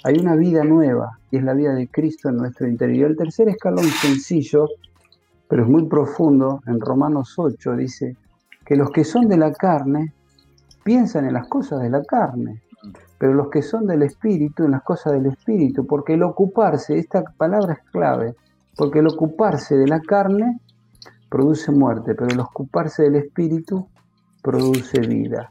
Hay 0.03 0.19
una 0.19 0.35
vida 0.35 0.63
nueva 0.63 1.17
y 1.31 1.37
es 1.37 1.43
la 1.43 1.53
vida 1.53 1.73
de 1.73 1.87
Cristo 1.87 2.29
en 2.29 2.37
nuestro 2.37 2.67
interior. 2.67 3.11
El 3.11 3.17
tercer 3.17 3.49
escalón 3.49 3.85
sencillo, 3.85 4.67
pero 5.47 5.63
es 5.63 5.69
muy 5.69 5.87
profundo, 5.87 6.61
en 6.67 6.79
Romanos 6.79 7.33
8 7.37 7.75
dice 7.75 8.15
que 8.65 8.75
los 8.75 8.91
que 8.91 9.03
son 9.03 9.27
de 9.27 9.37
la 9.37 9.51
carne 9.53 10.13
piensan 10.83 11.25
en 11.25 11.33
las 11.33 11.47
cosas 11.47 11.81
de 11.81 11.89
la 11.89 12.03
carne, 12.03 12.61
pero 13.17 13.33
los 13.33 13.49
que 13.49 13.61
son 13.61 13.87
del 13.87 14.03
espíritu, 14.03 14.65
en 14.65 14.71
las 14.71 14.83
cosas 14.83 15.13
del 15.13 15.25
espíritu, 15.25 15.87
porque 15.87 16.13
el 16.13 16.23
ocuparse, 16.23 16.97
esta 16.97 17.23
palabra 17.23 17.73
es 17.73 17.91
clave, 17.91 18.35
porque 18.75 18.99
el 18.99 19.07
ocuparse 19.07 19.75
de 19.75 19.87
la 19.87 19.99
carne 20.01 20.59
produce 21.29 21.71
muerte, 21.71 22.13
pero 22.13 22.27
el 22.27 22.39
ocuparse 22.39 23.03
del 23.03 23.15
espíritu 23.15 23.87
produce 24.41 24.99
vida. 25.01 25.49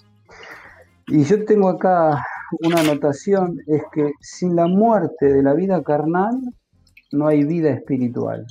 Y 1.09 1.25
yo 1.25 1.45
tengo 1.45 1.69
acá 1.69 2.23
una 2.61 2.81
anotación 2.81 3.59
es 3.67 3.83
que 3.93 4.13
sin 4.21 4.57
la 4.57 4.67
muerte 4.67 5.27
de 5.27 5.43
la 5.43 5.55
vida 5.55 5.83
carnal 5.83 6.41
no 7.13 7.27
hay 7.27 7.45
vida 7.45 7.71
espiritual. 7.71 8.47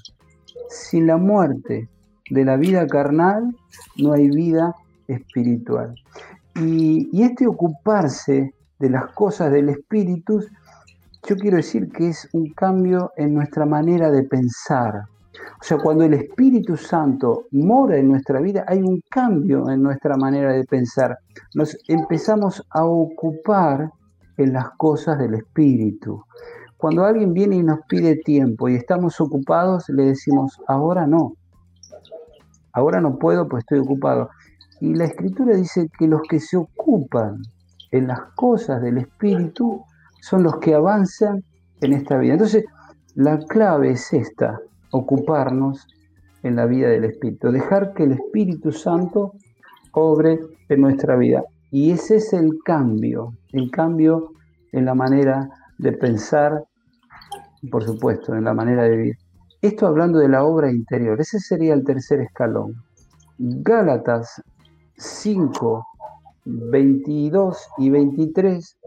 Sin 0.69 1.08
la 1.08 1.17
muerte 1.17 1.89
de 2.29 2.45
la 2.45 2.58
vida 2.58 2.88
carnal 2.88 3.55
no 3.97 4.13
hay 4.13 4.29
vida 4.29 4.75
espiritual. 5.08 5.95
Y, 6.55 7.10
y 7.12 7.23
este 7.23 7.47
ocuparse 7.47 8.53
de 8.79 8.89
las 8.89 9.12
cosas 9.13 9.51
del 9.51 9.69
espíritu, 9.69 10.41
yo 11.27 11.36
quiero 11.38 11.58
decir 11.58 11.89
que 11.91 12.10
es 12.10 12.27
un 12.34 12.51
cambio 12.53 13.12
en 13.17 13.34
nuestra 13.34 13.65
manera 13.65 14.12
de 14.12 14.23
pensar, 14.23 15.05
o 15.59 15.63
sea, 15.63 15.77
cuando 15.77 16.03
el 16.03 16.13
Espíritu 16.13 16.77
Santo 16.77 17.45
mora 17.51 17.97
en 17.97 18.09
nuestra 18.09 18.39
vida, 18.39 18.65
hay 18.67 18.81
un 18.81 19.01
cambio 19.09 19.69
en 19.69 19.81
nuestra 19.81 20.15
manera 20.17 20.53
de 20.53 20.63
pensar. 20.63 21.17
Nos 21.53 21.77
empezamos 21.87 22.63
a 22.69 22.85
ocupar 22.85 23.89
en 24.37 24.53
las 24.53 24.69
cosas 24.77 25.17
del 25.17 25.35
Espíritu. 25.35 26.23
Cuando 26.77 27.05
alguien 27.05 27.33
viene 27.33 27.55
y 27.57 27.63
nos 27.63 27.79
pide 27.87 28.17
tiempo 28.17 28.69
y 28.69 28.75
estamos 28.75 29.19
ocupados, 29.21 29.89
le 29.89 30.05
decimos, 30.05 30.59
ahora 30.67 31.07
no. 31.07 31.33
Ahora 32.73 32.99
no 32.99 33.17
puedo, 33.17 33.47
pues 33.47 33.63
estoy 33.63 33.79
ocupado. 33.79 34.29
Y 34.81 34.93
la 34.93 35.05
Escritura 35.05 35.55
dice 35.55 35.87
que 35.97 36.07
los 36.07 36.21
que 36.29 36.39
se 36.39 36.57
ocupan 36.57 37.41
en 37.91 38.07
las 38.07 38.19
cosas 38.35 38.81
del 38.81 38.97
Espíritu 38.97 39.83
son 40.21 40.43
los 40.43 40.57
que 40.59 40.75
avanzan 40.75 41.43
en 41.81 41.93
esta 41.93 42.17
vida. 42.17 42.33
Entonces, 42.33 42.65
la 43.15 43.39
clave 43.39 43.91
es 43.91 44.11
esta, 44.11 44.59
ocuparnos 44.95 45.88
en 46.43 46.55
la 46.55 46.65
vida 46.65 46.89
del 46.89 47.05
Espíritu, 47.05 47.51
dejar 47.51 47.93
que 47.93 48.03
el 48.03 48.13
Espíritu 48.13 48.71
Santo 48.71 49.34
obre 49.91 50.39
en 50.69 50.81
nuestra 50.81 51.15
vida. 51.15 51.43
Y 51.71 51.91
ese 51.91 52.17
es 52.17 52.34
el 52.34 52.60
cambio, 52.63 53.34
el 53.51 53.71
cambio 53.71 54.31
en 54.71 54.86
la 54.86 54.93
manera 54.93 55.49
de 55.77 55.91
pensar, 55.93 56.63
por 57.71 57.84
supuesto, 57.84 58.36
en 58.36 58.43
la 58.43 58.53
manera 58.53 58.84
de 58.84 58.95
vivir. 58.95 59.17
Esto 59.62 59.88
hablando 59.88 60.19
de 60.19 60.29
la 60.29 60.43
obra 60.43 60.71
interior, 60.71 61.19
ese 61.19 61.39
sería 61.39 61.73
el 61.73 61.84
tercer 61.84 62.21
escalón. 62.21 62.75
Gálatas 63.38 64.41
5, 64.97 65.86
22 66.45 67.67
y 67.79 67.89
23 67.89 68.77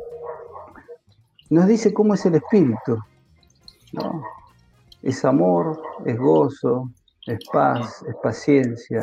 nos 1.51 1.66
dice 1.66 1.92
cómo 1.92 2.14
es 2.14 2.25
el 2.27 2.37
espíritu. 2.37 2.99
¿no? 3.92 4.23
Es 5.09 5.25
amor, 5.25 5.81
es 6.05 6.18
gozo, 6.18 6.90
es 7.27 7.38
paz, 7.51 8.05
es 8.07 8.14
paciencia, 8.23 9.01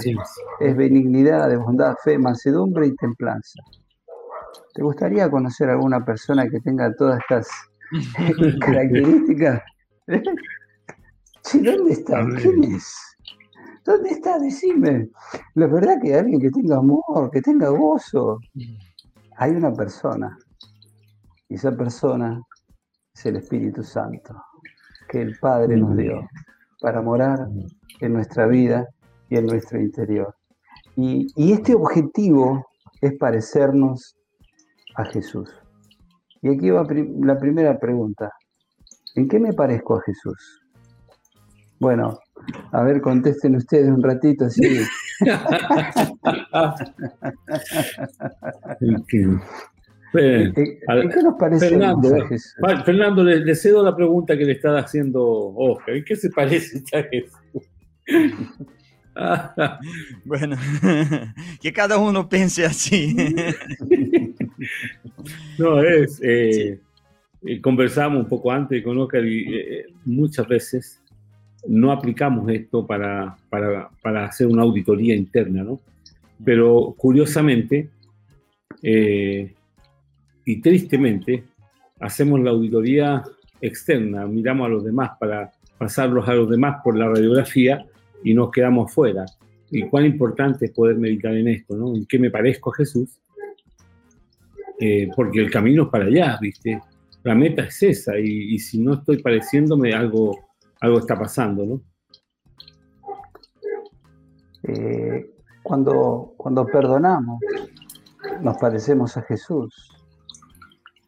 es 0.59 0.77
benignidad, 0.77 1.51
es 1.51 1.59
bondad, 1.59 1.95
fe, 2.03 2.17
mansedumbre 2.17 2.87
y 2.87 2.95
templanza. 2.95 3.59
¿Te 4.73 4.83
gustaría 4.83 5.29
conocer 5.29 5.69
a 5.69 5.73
alguna 5.73 6.03
persona 6.05 6.47
que 6.47 6.59
tenga 6.59 6.93
todas 6.95 7.19
estas 7.19 7.47
características? 8.59 9.61
¿dónde 11.53 11.91
está? 11.91 12.25
¿Quién 12.41 12.63
es? 12.63 13.17
¿Dónde 13.83 14.09
está? 14.09 14.37
Decime. 14.39 15.09
La 15.55 15.67
verdad 15.67 15.97
que 16.01 16.15
alguien 16.15 16.39
que 16.39 16.51
tenga 16.51 16.77
amor, 16.77 17.31
que 17.31 17.41
tenga 17.41 17.69
gozo. 17.69 18.39
Hay 19.37 19.51
una 19.51 19.73
persona. 19.73 20.37
Y 21.49 21.55
esa 21.55 21.71
persona 21.71 22.41
es 23.13 23.25
el 23.25 23.37
Espíritu 23.37 23.83
Santo 23.83 24.35
que 25.07 25.21
el 25.21 25.37
Padre 25.39 25.77
nos 25.77 25.95
dio 25.95 26.27
para 26.81 27.01
morar 27.01 27.47
en 27.99 28.13
nuestra 28.13 28.47
vida 28.47 28.87
y 29.29 29.37
en 29.37 29.45
nuestro 29.45 29.79
interior. 29.79 30.35
Y, 30.95 31.27
este 31.51 31.75
objetivo 31.75 32.67
es 33.01 33.13
parecernos 33.17 34.15
a 34.95 35.05
Jesús. 35.05 35.49
Y 36.41 36.49
aquí 36.49 36.69
va 36.69 36.85
la 37.21 37.37
primera 37.37 37.77
pregunta. 37.79 38.31
¿En 39.15 39.27
qué 39.27 39.39
me 39.39 39.53
parezco 39.53 39.97
a 39.97 40.01
Jesús? 40.01 40.61
Bueno, 41.79 42.19
a 42.71 42.83
ver, 42.83 43.01
contesten 43.01 43.55
ustedes 43.55 43.89
un 43.89 44.01
ratito 44.01 44.45
así. 44.45 44.61
¿En 50.17 50.53
qué 50.53 51.23
nos 51.23 51.35
parece 51.37 51.69
Fernando, 51.69 52.09
Fernando 52.85 53.23
le, 53.23 53.55
cedo 53.55 53.83
la 53.83 53.95
pregunta 53.95 54.37
que 54.37 54.45
le 54.45 54.53
está 54.53 54.77
haciendo 54.77 55.23
Oscar. 55.23 55.95
¿En 55.95 56.03
qué 56.03 56.15
se 56.15 56.29
parece 56.29 56.83
a 56.93 57.03
Jesús? 57.03 57.63
bueno, 60.25 60.57
que 61.61 61.73
cada 61.73 61.97
uno 61.97 62.27
piense 62.27 62.65
así. 62.65 63.15
no, 65.57 65.81
es. 65.81 66.21
Eh, 66.21 66.79
eh, 67.45 67.61
conversamos 67.61 68.23
un 68.23 68.27
poco 68.27 68.51
antes 68.51 68.83
con 68.83 68.97
Oscar 68.97 69.25
y 69.25 69.55
eh, 69.55 69.85
muchas 70.05 70.47
veces 70.47 71.01
no 71.67 71.91
aplicamos 71.91 72.49
esto 72.51 72.85
para, 72.85 73.37
para, 73.49 73.89
para, 74.01 74.25
hacer 74.25 74.47
una 74.47 74.63
auditoría 74.63 75.15
interna, 75.15 75.63
¿no? 75.63 75.79
Pero 76.43 76.93
curiosamente, 76.97 77.89
y 80.45 80.61
tristemente 80.61 81.43
hacemos 81.99 82.39
la 82.39 82.51
auditoría 82.51 83.23
externa, 83.59 84.25
miramos 84.27 84.67
a 84.67 84.69
los 84.69 84.83
demás 84.83 85.11
para 85.19 85.51
pasarlos 85.77 86.27
a 86.27 86.33
los 86.33 86.49
demás 86.49 86.77
por 86.83 86.97
la 86.97 87.07
radiografía 87.07 87.85
y 88.23 88.33
nos 88.33 88.51
quedamos 88.51 88.93
fuera. 88.93 89.25
Y 89.71 89.83
cuán 89.89 90.05
importante 90.05 90.65
es 90.65 90.71
poder 90.71 90.97
meditar 90.97 91.35
en 91.35 91.47
esto, 91.47 91.75
¿no? 91.75 91.95
¿En 91.95 92.05
qué 92.05 92.19
me 92.19 92.29
parezco 92.29 92.71
a 92.71 92.75
Jesús? 92.75 93.19
Eh, 94.79 95.09
porque 95.15 95.39
el 95.39 95.49
camino 95.49 95.83
es 95.83 95.89
para 95.89 96.05
allá, 96.05 96.37
¿viste? 96.39 96.81
La 97.23 97.33
meta 97.33 97.63
es 97.63 97.81
esa 97.81 98.19
y, 98.19 98.59
si 98.59 98.79
no 98.79 98.95
estoy 98.95 99.17
pareciéndome, 99.21 99.93
algo, 99.93 100.47
algo 100.79 100.99
está 100.99 101.17
pasando, 101.17 101.65
¿no? 101.65 101.81
Eh, 104.63 105.31
cuando, 105.63 106.33
cuando 106.37 106.65
perdonamos, 106.67 107.39
nos 108.41 108.57
parecemos 108.57 109.17
a 109.17 109.23
Jesús. 109.23 109.94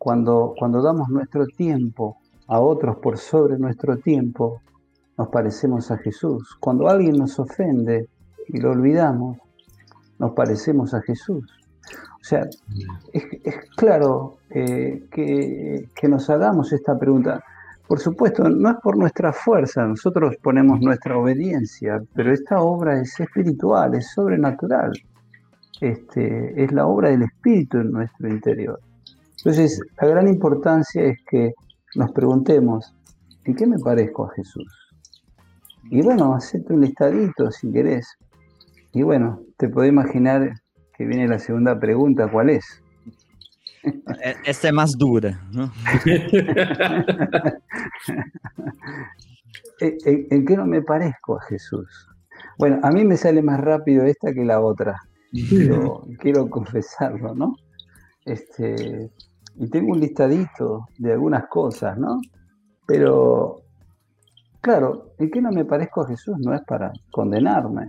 Cuando, 0.07 0.55
damos 0.81 1.09
nuestro 1.09 1.45
tiempo 1.47 2.15
a 2.47 2.61
otros 2.61 2.95
por 2.99 3.17
sobre 3.17 3.59
nuestro 3.59 3.97
tiempo, 3.97 4.61
nos 5.17 5.27
parecemos 5.27 5.91
a 5.91 5.97
Jesús. 5.97 6.55
Cuando 6.61 6.87
alguien 6.87 7.17
nos 7.17 7.37
ofende 7.37 8.07
y 8.47 8.57
lo 8.57 8.71
olvidamos, 8.71 9.37
nos 10.17 10.31
parecemos 10.31 10.93
a 10.93 11.01
Jesús. 11.01 11.43
O 12.21 12.23
sea, 12.23 12.47
es, 13.11 13.25
claro 13.75 14.37
eh, 14.49 15.03
que, 15.11 15.89
que, 15.93 16.07
nos 16.07 16.29
hagamos 16.29 16.71
esta 16.71 16.97
pregunta. 16.97 17.43
Por 17.85 17.99
supuesto, 17.99 18.47
no 18.47 18.69
es 18.69 18.77
por 18.81 18.95
nuestra 18.95 19.33
fuerza, 19.33 19.85
nosotros 19.85 20.37
ponemos 20.41 20.79
nuestra 20.79 21.17
obediencia, 21.17 22.01
pero 22.13 22.31
esta 22.31 22.61
obra 22.61 23.01
es 23.01 23.19
espiritual, 23.19 23.93
es 23.95 24.09
sobrenatural. 24.11 24.93
Este, 25.81 26.63
es 26.63 26.71
la 26.71 26.87
obra 26.87 27.09
del 27.09 27.23
Espíritu 27.23 27.79
en 27.79 27.91
nuestro 27.91 28.29
interior. 28.29 28.79
Entonces, 29.37 29.79
la 30.01 30.07
gran 30.07 30.27
importancia 30.27 31.03
es 31.03 31.17
que 31.29 31.53
nos 31.95 32.11
preguntemos, 32.11 32.93
¿en 33.45 33.55
qué 33.55 33.65
me 33.65 33.79
parezco 33.79 34.25
a 34.25 34.33
Jesús? 34.33 34.71
Y 35.89 36.01
bueno, 36.01 36.35
hacete 36.35 36.73
un 36.73 36.81
listadito 36.81 37.49
si 37.51 37.71
querés. 37.71 38.17
Y 38.93 39.03
bueno, 39.03 39.41
te 39.57 39.69
puedo 39.69 39.87
imaginar 39.87 40.53
que 40.97 41.05
viene 41.05 41.27
la 41.27 41.39
segunda 41.39 41.79
pregunta, 41.79 42.29
¿cuál 42.29 42.49
es? 42.49 42.83
E-, 43.83 44.35
esta 44.45 44.67
es 44.67 44.73
más 44.73 44.97
dura, 44.97 45.39
¿no? 45.51 45.71
¿En, 49.79 50.45
qué 50.45 50.57
no 50.57 50.65
me 50.65 50.81
parezco 50.81 51.37
a 51.37 51.41
Jesús? 51.43 51.87
Bueno, 52.57 52.79
a 52.83 52.89
mí 52.91 53.05
me 53.05 53.15
sale 53.17 53.43
más 53.43 53.61
rápido 53.61 54.03
esta 54.05 54.33
que 54.33 54.43
la 54.43 54.59
otra. 54.59 54.99
Quiero, 55.31 56.07
quiero 56.19 56.49
confesarlo, 56.49 57.35
¿no? 57.35 57.55
Este, 58.25 59.11
y 59.57 59.69
tengo 59.69 59.91
un 59.91 59.99
listadito 59.99 60.87
de 60.97 61.13
algunas 61.13 61.47
cosas, 61.47 61.97
¿no? 61.97 62.19
Pero, 62.85 63.61
claro, 64.61 65.13
¿en 65.17 65.29
qué 65.31 65.41
no 65.41 65.51
me 65.51 65.65
parezco 65.65 66.01
a 66.01 66.07
Jesús? 66.07 66.37
No 66.39 66.53
es 66.53 66.61
para 66.61 66.91
condenarme, 67.11 67.87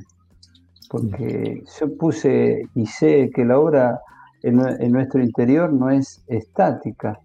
porque 0.90 1.62
yo 1.78 1.96
puse 1.96 2.62
y 2.74 2.86
sé 2.86 3.30
que 3.34 3.44
la 3.44 3.58
obra 3.58 4.00
en, 4.42 4.60
en 4.60 4.92
nuestro 4.92 5.22
interior 5.22 5.72
no 5.72 5.90
es 5.90 6.24
estática, 6.26 7.18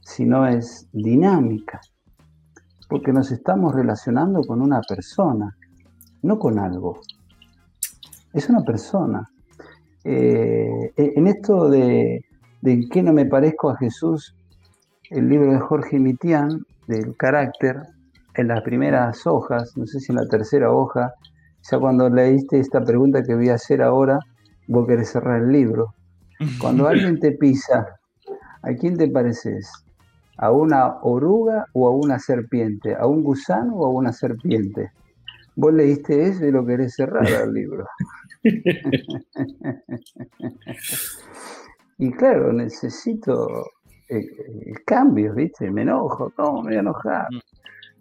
sino 0.00 0.46
es 0.46 0.88
dinámica, 0.92 1.80
porque 2.88 3.12
nos 3.12 3.30
estamos 3.30 3.74
relacionando 3.74 4.42
con 4.42 4.62
una 4.62 4.80
persona, 4.80 5.56
no 6.22 6.38
con 6.38 6.58
algo. 6.58 7.00
Es 8.32 8.48
una 8.48 8.62
persona. 8.62 9.28
Eh, 10.04 10.92
en 10.96 11.26
esto 11.26 11.68
de, 11.68 12.24
de 12.62 12.88
qué 12.90 13.02
no 13.02 13.12
me 13.12 13.26
parezco 13.26 13.70
a 13.70 13.76
Jesús, 13.76 14.34
el 15.10 15.28
libro 15.28 15.52
de 15.52 15.58
Jorge 15.58 15.98
Mitián, 15.98 16.64
del 16.86 17.16
carácter, 17.16 17.82
en 18.34 18.48
las 18.48 18.62
primeras 18.62 19.26
hojas, 19.26 19.76
no 19.76 19.86
sé 19.86 20.00
si 20.00 20.10
en 20.10 20.16
la 20.16 20.26
tercera 20.26 20.72
hoja, 20.72 21.12
ya 21.70 21.78
cuando 21.78 22.08
leíste 22.08 22.58
esta 22.58 22.82
pregunta 22.82 23.22
que 23.22 23.34
voy 23.34 23.50
a 23.50 23.54
hacer 23.54 23.82
ahora, 23.82 24.18
vos 24.66 24.86
querés 24.86 25.10
cerrar 25.10 25.42
el 25.42 25.52
libro. 25.52 25.94
Cuando 26.58 26.88
alguien 26.88 27.20
te 27.20 27.32
pisa, 27.32 28.00
¿A 28.62 28.72
quién 28.74 28.96
te 28.96 29.08
pareces? 29.08 29.70
¿A 30.38 30.52
una 30.52 30.98
oruga 31.02 31.66
o 31.72 31.88
a 31.88 31.90
una 31.90 32.20
serpiente? 32.20 32.94
¿A 32.94 33.06
un 33.06 33.24
gusano 33.24 33.74
o 33.74 33.86
a 33.86 33.90
una 33.90 34.12
serpiente? 34.12 34.92
Vos 35.56 35.74
leíste 35.74 36.28
eso 36.28 36.46
y 36.46 36.52
lo 36.52 36.64
querés 36.64 36.94
cerrar 36.94 37.26
al 37.26 37.52
libro. 37.52 37.88
y 42.02 42.10
claro, 42.10 42.52
necesito 42.52 43.64
eh, 44.08 44.26
cambios, 44.84 45.36
¿viste? 45.36 45.70
Me 45.70 45.82
enojo, 45.82 46.32
¿cómo 46.34 46.62
me 46.62 46.70
voy 46.70 46.76
a 46.76 46.80
enojar? 46.80 47.28
Mm. 47.30 47.38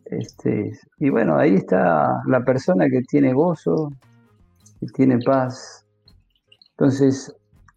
Este, 0.06 0.72
y 0.98 1.10
bueno, 1.10 1.38
ahí 1.38 1.54
está 1.54 2.20
la 2.26 2.44
persona 2.44 2.90
que 2.90 3.04
tiene 3.04 3.32
gozo, 3.32 3.94
que 4.80 4.88
tiene 4.88 5.20
paz. 5.20 5.86
Entonces, 6.72 7.32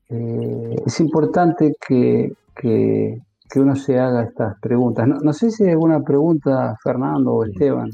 eh, 0.09 0.77
es 0.87 0.99
importante 1.01 1.75
que, 1.87 2.33
que, 2.57 3.21
uno 3.57 3.77
se 3.77 3.99
haga 4.01 4.25
estas 4.25 4.59
preguntas. 4.61 5.07
No, 5.07 5.33
sé 5.35 5.51
si 5.51 5.65
hay 5.65 5.73
alguna 5.73 6.01
pregunta, 6.01 6.75
Fernando 6.83 7.35
o 7.35 7.45
Esteban. 7.45 7.91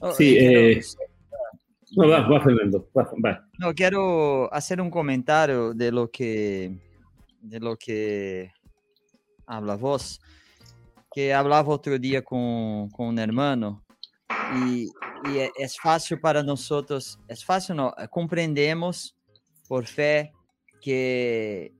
Oh, 0.00 0.10
sí, 0.10 0.36
eh, 0.38 0.82
no, 1.96 2.08
va, 2.08 2.28
va 2.28 2.40
Fernando, 2.42 2.84
va, 2.98 3.46
No, 3.60 3.72
quiero 3.74 4.52
hacer 4.52 4.80
un 4.80 4.90
comentario 4.90 5.72
de 5.72 5.92
lo 5.92 6.10
que, 6.10 6.76
de 7.44 7.60
lo 7.60 7.76
que 7.76 8.52
habla 9.46 9.76
vos 9.76 10.20
que 11.14 11.32
hablaba 11.32 11.72
otro 11.72 11.96
día 11.96 12.22
con, 12.22 12.90
con 12.90 13.06
un 13.06 13.18
hermano. 13.20 13.84
Y, 14.66 14.86
y, 15.30 15.50
es 15.56 15.78
fácil 15.78 16.18
para 16.18 16.42
nosotros, 16.42 17.18
es 17.28 17.44
fácil 17.44 17.76
no, 17.76 17.94
comprendemos 18.10 19.14
por 19.68 19.86
fe 19.86 20.32
que, 20.82 21.72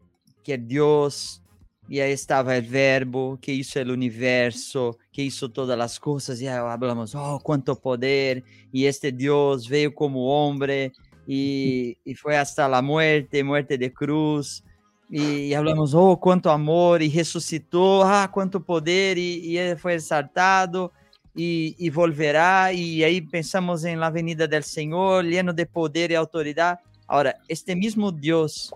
que 0.44 0.56
Dios, 0.56 1.42
y 1.88 1.98
ahí 1.98 2.12
estaba 2.12 2.56
el 2.56 2.66
verbo, 2.66 3.36
que 3.42 3.52
hizo 3.52 3.80
el 3.80 3.90
universo, 3.90 4.96
que 5.12 5.22
hizo 5.22 5.50
todas 5.50 5.76
las 5.76 5.98
cosas, 5.98 6.40
y 6.40 6.46
hablamos, 6.46 7.14
oh, 7.16 7.40
cuánto 7.42 7.74
poder, 7.78 8.44
y 8.72 8.86
este 8.86 9.10
Dios 9.10 9.68
veio 9.68 9.92
como 9.92 10.46
hombre, 10.46 10.92
y, 11.26 11.98
y 12.04 12.14
fue 12.14 12.36
hasta 12.36 12.68
la 12.68 12.80
muerte, 12.80 13.42
muerte 13.42 13.76
de 13.76 13.92
cruz, 13.92 14.62
e 15.10 15.52
falamos, 15.54 15.94
oh, 15.94 16.16
quanto 16.16 16.48
amor, 16.48 17.02
e 17.02 17.08
ressuscitou, 17.08 18.02
ah, 18.02 18.26
quanto 18.28 18.60
poder, 18.60 19.18
e, 19.18 19.56
e 19.56 19.76
foi 19.76 19.94
exaltado, 19.94 20.90
e, 21.36 21.74
e 21.78 21.90
volverá, 21.90 22.72
e 22.72 23.04
aí 23.04 23.20
pensamos 23.20 23.84
em 23.84 23.96
la 23.96 24.10
venida 24.10 24.46
del 24.46 24.62
Senhor, 24.62 25.24
lleno 25.24 25.52
de 25.52 25.66
poder 25.66 26.10
e 26.10 26.16
autoridade. 26.16 26.80
Agora, 27.06 27.36
este 27.48 27.74
mesmo 27.74 28.10
Deus, 28.10 28.72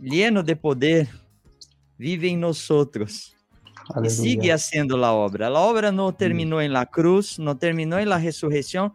lleno 0.00 0.42
de 0.42 0.54
poder, 0.56 1.08
vive 1.98 2.28
em 2.28 2.36
nós 2.36 2.68
outros. 2.70 3.32
E 4.02 4.10
sigue 4.10 4.50
fazendo 4.50 5.02
a 5.04 5.12
obra. 5.12 5.48
A 5.48 5.60
obra 5.60 5.92
não 5.92 6.12
terminou 6.12 6.60
em 6.60 6.68
la 6.68 6.86
cruz, 6.86 7.38
não 7.38 7.54
terminou 7.54 7.98
em 7.98 8.04
la 8.04 8.16
ressurreição, 8.16 8.92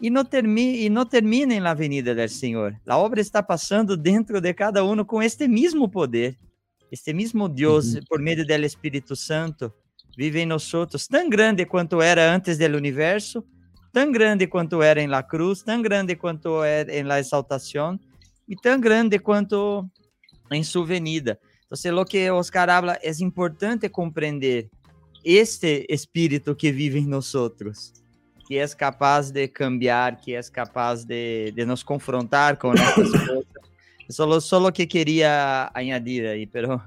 e 0.00 0.10
não, 0.10 0.24
termi 0.24 0.84
e 0.84 0.88
não 0.88 1.04
termina 1.04 1.54
em 1.54 1.60
la 1.60 1.70
Avenida 1.70 2.14
del 2.14 2.28
Senhor. 2.28 2.76
A 2.86 2.96
obra 2.96 3.20
está 3.20 3.42
passando 3.42 3.96
dentro 3.96 4.40
de 4.40 4.54
cada 4.54 4.84
um 4.84 5.04
com 5.04 5.22
este 5.22 5.48
mesmo 5.48 5.88
poder. 5.88 6.38
Este 6.90 7.12
mesmo 7.12 7.48
Deus, 7.48 7.94
uhum. 7.94 8.00
por 8.08 8.20
meio 8.20 8.46
do 8.46 8.52
Espírito 8.64 9.14
Santo, 9.14 9.72
vive 10.16 10.40
em 10.40 10.46
nós 10.46 10.72
outros, 10.72 11.06
tão 11.06 11.28
grande 11.28 11.66
quanto 11.66 12.00
era 12.00 12.32
antes 12.32 12.56
do 12.56 12.76
universo, 12.76 13.44
tão 13.92 14.10
grande 14.10 14.46
quanto 14.46 14.82
era 14.82 15.02
em 15.02 15.06
la 15.06 15.22
cruz, 15.22 15.62
tão 15.62 15.82
grande 15.82 16.16
quanto 16.16 16.62
era 16.62 16.94
em 16.94 17.02
la 17.02 17.18
exaltação, 17.18 17.98
e 18.48 18.56
tão 18.56 18.80
grande 18.80 19.18
quanto 19.18 19.86
em 20.50 20.62
sua 20.62 20.86
venida. 20.86 21.38
Então, 21.66 21.92
lo 21.92 22.04
que 22.06 22.30
Oscar 22.30 22.70
habla, 22.70 22.98
é 23.02 23.10
importante 23.20 23.90
compreender 23.90 24.70
este 25.22 25.84
Espírito 25.90 26.56
que 26.56 26.72
vive 26.72 26.98
em 26.98 27.06
nós 27.06 27.34
outros 27.34 27.92
que 28.48 28.56
é 28.56 28.66
capaz 28.68 29.30
de 29.30 29.46
cambiar, 29.46 30.18
que 30.22 30.34
é 30.34 30.40
capaz 30.50 31.04
de, 31.04 31.52
de 31.52 31.66
nos 31.66 31.82
confrontar 31.82 32.56
com 32.56 32.72
essas 32.72 32.94
coisas. 32.94 33.44
Só, 34.10 34.40
só 34.40 34.66
o 34.66 34.72
que 34.72 34.86
queria 34.86 35.70
añadir 35.74 36.24
aí, 36.24 36.46
pero 36.46 36.80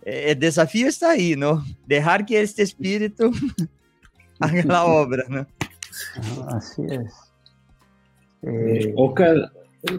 o 0.00 0.34
desafio 0.34 0.88
está 0.88 1.10
aí, 1.10 1.36
não? 1.36 1.62
Deixar 1.86 2.24
que 2.24 2.34
este 2.34 2.62
espírito 2.62 3.30
haga 4.40 4.74
a 4.74 4.86
obra, 4.88 5.26
não? 5.28 5.46
Así 6.48 6.80
es. 6.86 7.12
Eh... 8.42 8.94
Oscar, 8.96 9.52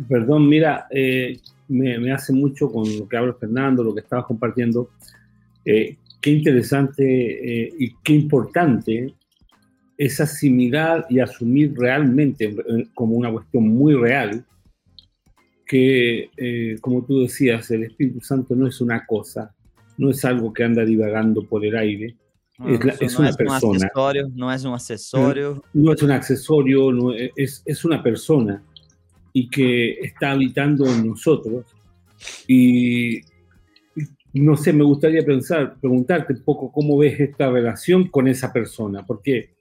perdón, 0.10 0.50
mira, 0.50 0.88
eh, 0.90 1.38
me, 1.70 2.00
me, 2.00 2.12
hace 2.12 2.34
mucho 2.34 2.72
con 2.72 2.86
lo 2.98 3.08
que 3.08 3.18
habla 3.18 3.36
Fernando, 3.36 3.84
lo 3.84 3.94
que 3.94 4.02
estabas 4.02 4.26
compartiendo. 4.26 4.90
Eh, 5.64 5.96
qué 6.20 6.32
interesante 6.32 7.04
eh, 7.04 7.74
y 7.78 7.94
qué 8.04 8.14
importante 8.14 9.14
es 9.98 10.22
asimilar 10.22 11.06
y 11.10 11.20
asumir 11.20 11.74
realmente 11.76 12.46
eh, 12.46 12.88
como 12.94 13.16
una 13.16 13.32
cuestión 13.32 13.68
muy 13.68 13.96
real 13.96 14.46
que, 15.66 16.30
eh, 16.38 16.78
como 16.80 17.04
tú 17.04 17.22
decías, 17.22 17.70
el 17.72 17.84
Espíritu 17.84 18.22
Santo 18.22 18.56
no 18.56 18.68
es 18.68 18.80
una 18.80 19.06
cosa, 19.06 19.54
no 19.98 20.12
es 20.12 20.24
algo 20.24 20.54
que 20.54 20.64
anda 20.64 20.86
divagando 20.86 21.44
por 21.44 21.66
el 21.66 21.76
aire, 21.76 22.16
es, 23.00 23.20
una 23.20 23.32
persona. 23.34 23.92
no 24.34 24.52
es 24.52 24.64
un 24.64 24.74
accesorio. 24.74 25.64
No, 25.74 25.94
es 25.94 26.02
un 26.02 26.12
accesorio, 26.12 26.92
no, 26.92 27.14
es, 27.14 27.62
es 27.66 27.86
una 27.86 28.02
persona 28.02 28.64
y 29.32 29.48
que 29.48 30.00
está 30.00 30.32
habitando 30.32 30.88
en 30.88 31.08
nosotros. 31.08 31.66
Y 32.48 33.22
no 34.34 34.58
sé, 34.58 34.74
me 34.74 34.84
gustaría 34.84 35.24
pensar, 35.24 35.76
preguntarte 35.80 36.34
un 36.34 36.44
poco 36.44 36.72
cómo 36.72 36.98
ves 36.98 37.20
esta 37.20 37.52
relación 37.52 38.08
con 38.08 38.28
esa 38.28 38.52
persona, 38.52 39.06
porque 39.06 39.57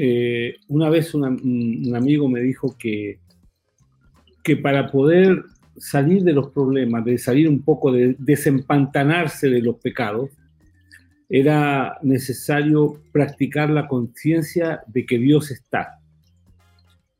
eh, 0.00 0.56
una 0.68 0.88
vez 0.90 1.12
un 1.12 1.92
amigo 1.94 2.28
me 2.28 2.40
dijo 2.40 2.76
que, 2.78 3.18
que 4.44 4.56
para 4.56 4.92
poder 4.92 5.42
salir 5.76 6.22
de 6.22 6.32
los 6.32 6.50
problemas, 6.50 7.04
de 7.04 7.18
salir 7.18 7.48
un 7.48 7.62
poco, 7.62 7.90
de 7.90 8.14
desempantanarse 8.18 9.48
de 9.48 9.60
los 9.60 9.76
pecados, 9.76 10.30
era 11.28 11.98
necesario 12.02 13.02
practicar 13.12 13.70
la 13.70 13.88
conciencia 13.88 14.82
de 14.86 15.04
que 15.04 15.18
Dios 15.18 15.50
está. 15.50 15.98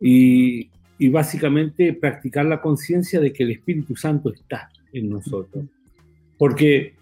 Y, 0.00 0.70
básicamente 1.10 1.92
practicar 1.92 2.44
la 2.46 2.60
conciencia 2.60 3.20
de 3.20 3.32
que 3.32 3.44
el 3.44 3.52
Espíritu 3.52 3.96
Santo 3.96 4.32
está 4.32 4.70
en 4.92 5.10
nosotros. 5.10 5.64
Porque, 6.36 6.94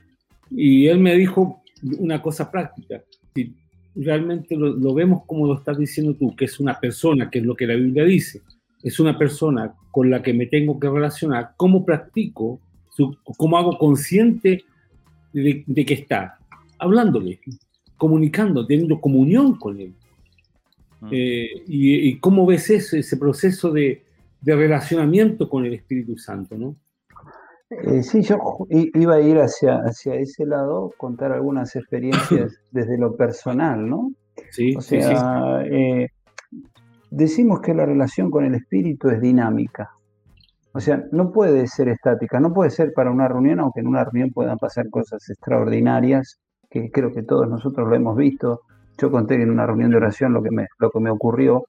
y 0.50 0.86
él 0.86 1.00
me 1.00 1.14
dijo 1.16 1.62
una 1.98 2.20
cosa 2.22 2.50
práctica, 2.50 3.02
si 3.34 3.54
realmente 3.96 4.56
lo, 4.56 4.94
vemos 4.94 5.22
como 5.26 5.46
lo 5.46 5.54
estás 5.54 5.78
diciendo 5.78 6.14
tú, 6.14 6.35
que 6.37 6.44
es 6.44 6.61
una 6.61 6.78
persona, 6.78 7.30
que 7.30 7.38
es 7.38 7.44
lo 7.44 7.56
que 7.56 7.66
la 7.66 7.74
Biblia 7.74 8.04
dice, 8.04 8.42
es 8.82 9.00
una 9.00 9.18
persona 9.18 9.74
con 9.90 10.11
la 10.11 10.22
que 10.22 10.35
me 10.35 10.46
tengo 10.46 10.78
que 10.78 10.88
relacionar, 10.88 11.52
¿cómo 11.56 11.85
practico, 11.85 12.61
cómo 13.37 13.59
hago 13.59 13.78
consciente 13.78 14.64
de, 15.32 15.64
que 15.87 15.94
está? 15.94 16.38
Hablándole, 16.78 17.40
comunicando, 17.96 18.66
teniendo 18.66 19.00
comunión 19.00 19.59
con 19.59 19.80
él. 19.80 19.94
Ah. 21.00 21.09
Eh, 21.11 21.64
y, 21.66 22.16
cómo 22.18 22.46
ves 22.46 22.70
ese, 22.70 22.98
ese 22.98 23.16
proceso 23.16 23.70
de, 23.70 24.02
de 24.40 24.56
relacionamiento 24.56 25.48
con 25.48 25.64
el 25.64 25.74
Espíritu 25.74 26.18
Santo, 26.18 26.56
¿no? 26.56 26.76
Eh, 27.70 28.02
sí, 28.02 28.22
yo 28.22 28.38
iba 28.70 29.14
a 29.16 29.20
ir 29.20 29.38
hacia, 29.38 29.79
hacia 29.79 30.14
ese 30.14 30.46
lado, 30.46 30.92
contar 30.96 31.33
algunas 31.33 31.74
experiencias 31.74 32.55
desde 32.70 32.96
lo 32.96 33.16
personal, 33.16 33.88
¿no? 33.88 34.12
Sí, 34.50 34.74
o 34.76 34.81
sea, 34.81 35.62
eh, 35.64 36.09
decimos 37.11 37.61
que 37.61 37.74
la 37.74 37.87
relación 37.87 38.31
con 38.31 38.44
el 38.44 38.55
espíritu 38.55 39.09
es 39.09 39.20
dinámica. 39.20 39.90
O 40.72 40.81
sea, 40.81 41.02
no 41.11 41.33
puede 41.33 41.66
ser 41.66 41.88
estática, 41.88 42.38
no 42.38 42.52
puede 42.52 42.70
ser 42.70 42.92
para 42.92 43.11
una 43.11 43.26
reunión, 43.26 43.61
aunque 43.61 43.81
en 43.81 43.88
una 43.88 44.05
reunión 44.05 44.31
puedan 44.31 44.59
pasar 44.59 44.90
cosas 44.90 45.29
extraordinarias, 45.29 46.38
que 46.71 46.90
creo 46.90 47.12
que 47.12 47.23
todos 47.23 47.48
nosotros 47.48 47.88
lo 47.88 47.96
hemos 47.96 48.17
visto. 48.17 48.60
Yo 48.98 49.10
conté 49.10 49.35
en 49.37 49.50
una 49.50 49.67
reunión 49.67 49.90
de 49.90 49.96
oración 49.96 50.35
lo 50.35 50.42
que 50.42 50.50
me, 50.50 50.67
lo 50.79 50.90
que 50.90 51.00
me 51.00 51.10
ocurrió. 51.10 51.64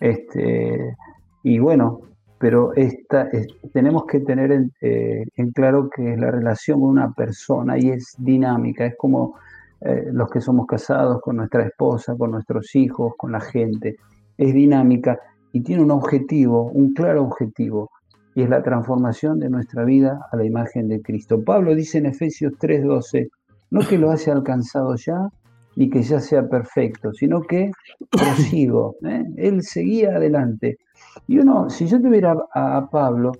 Este, 0.00 0.96
y 1.42 1.58
bueno, 1.58 2.00
pero 2.38 2.72
esta, 2.74 3.28
tenemos 3.72 4.04
que 4.06 4.20
tener 4.20 4.70
eh, 4.80 5.24
en, 5.36 5.50
claro 5.50 5.90
que 5.90 6.16
la 6.16 6.30
relación 6.30 6.80
con 6.80 6.90
una 6.90 7.12
persona 7.12 7.78
y 7.78 7.90
es 7.90 8.14
dinámica, 8.18 8.86
es 8.86 8.96
como 8.96 9.36
eh, 9.80 10.08
los 10.12 10.30
que 10.30 10.40
somos 10.40 10.66
casados 10.66 11.20
con 11.20 11.36
nuestra 11.36 11.64
esposa, 11.64 12.16
con 12.16 12.30
nuestros 12.30 12.74
hijos, 12.76 13.14
con 13.16 13.32
la 13.32 13.40
gente, 13.40 13.96
es 14.36 14.54
dinámica 14.54 15.18
y 15.52 15.62
tiene 15.62 15.82
un 15.82 15.90
objetivo, 15.90 16.70
un 16.70 16.94
claro 16.94 17.24
objetivo, 17.24 17.90
y 18.34 18.42
es 18.42 18.48
la 18.48 18.62
transformación 18.62 19.40
de 19.40 19.50
nuestra 19.50 19.84
vida 19.84 20.20
a 20.30 20.36
la 20.36 20.44
imagen 20.44 20.88
de 20.88 21.02
Cristo. 21.02 21.42
Pablo 21.42 21.74
dice 21.74 21.98
en 21.98 22.06
Efesios 22.06 22.52
3:12, 22.60 23.28
no 23.70 23.80
que 23.80 23.98
lo 23.98 24.10
haya 24.10 24.32
alcanzado 24.32 24.94
ya, 24.94 25.28
ni 25.76 25.90
que 25.90 26.02
ya 26.02 26.20
sea 26.20 26.48
perfecto, 26.48 27.12
sino 27.12 27.40
que 27.42 27.70
prosigo. 28.10 28.96
¿eh? 29.04 29.24
Él 29.36 29.62
seguía 29.62 30.16
adelante. 30.16 30.78
Y 31.26 31.38
uno, 31.38 31.68
si 31.70 31.86
yo 31.86 32.00
tuviera 32.00 32.36
a, 32.54 32.88
Pablo, 32.90 33.32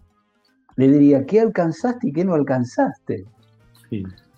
le 0.76 0.88
diría, 0.88 1.24
¿qué 1.24 1.40
alcanzaste 1.40 2.08
y 2.08 2.12
qué 2.12 2.24
no 2.24 2.34
alcanzaste? 2.34 3.24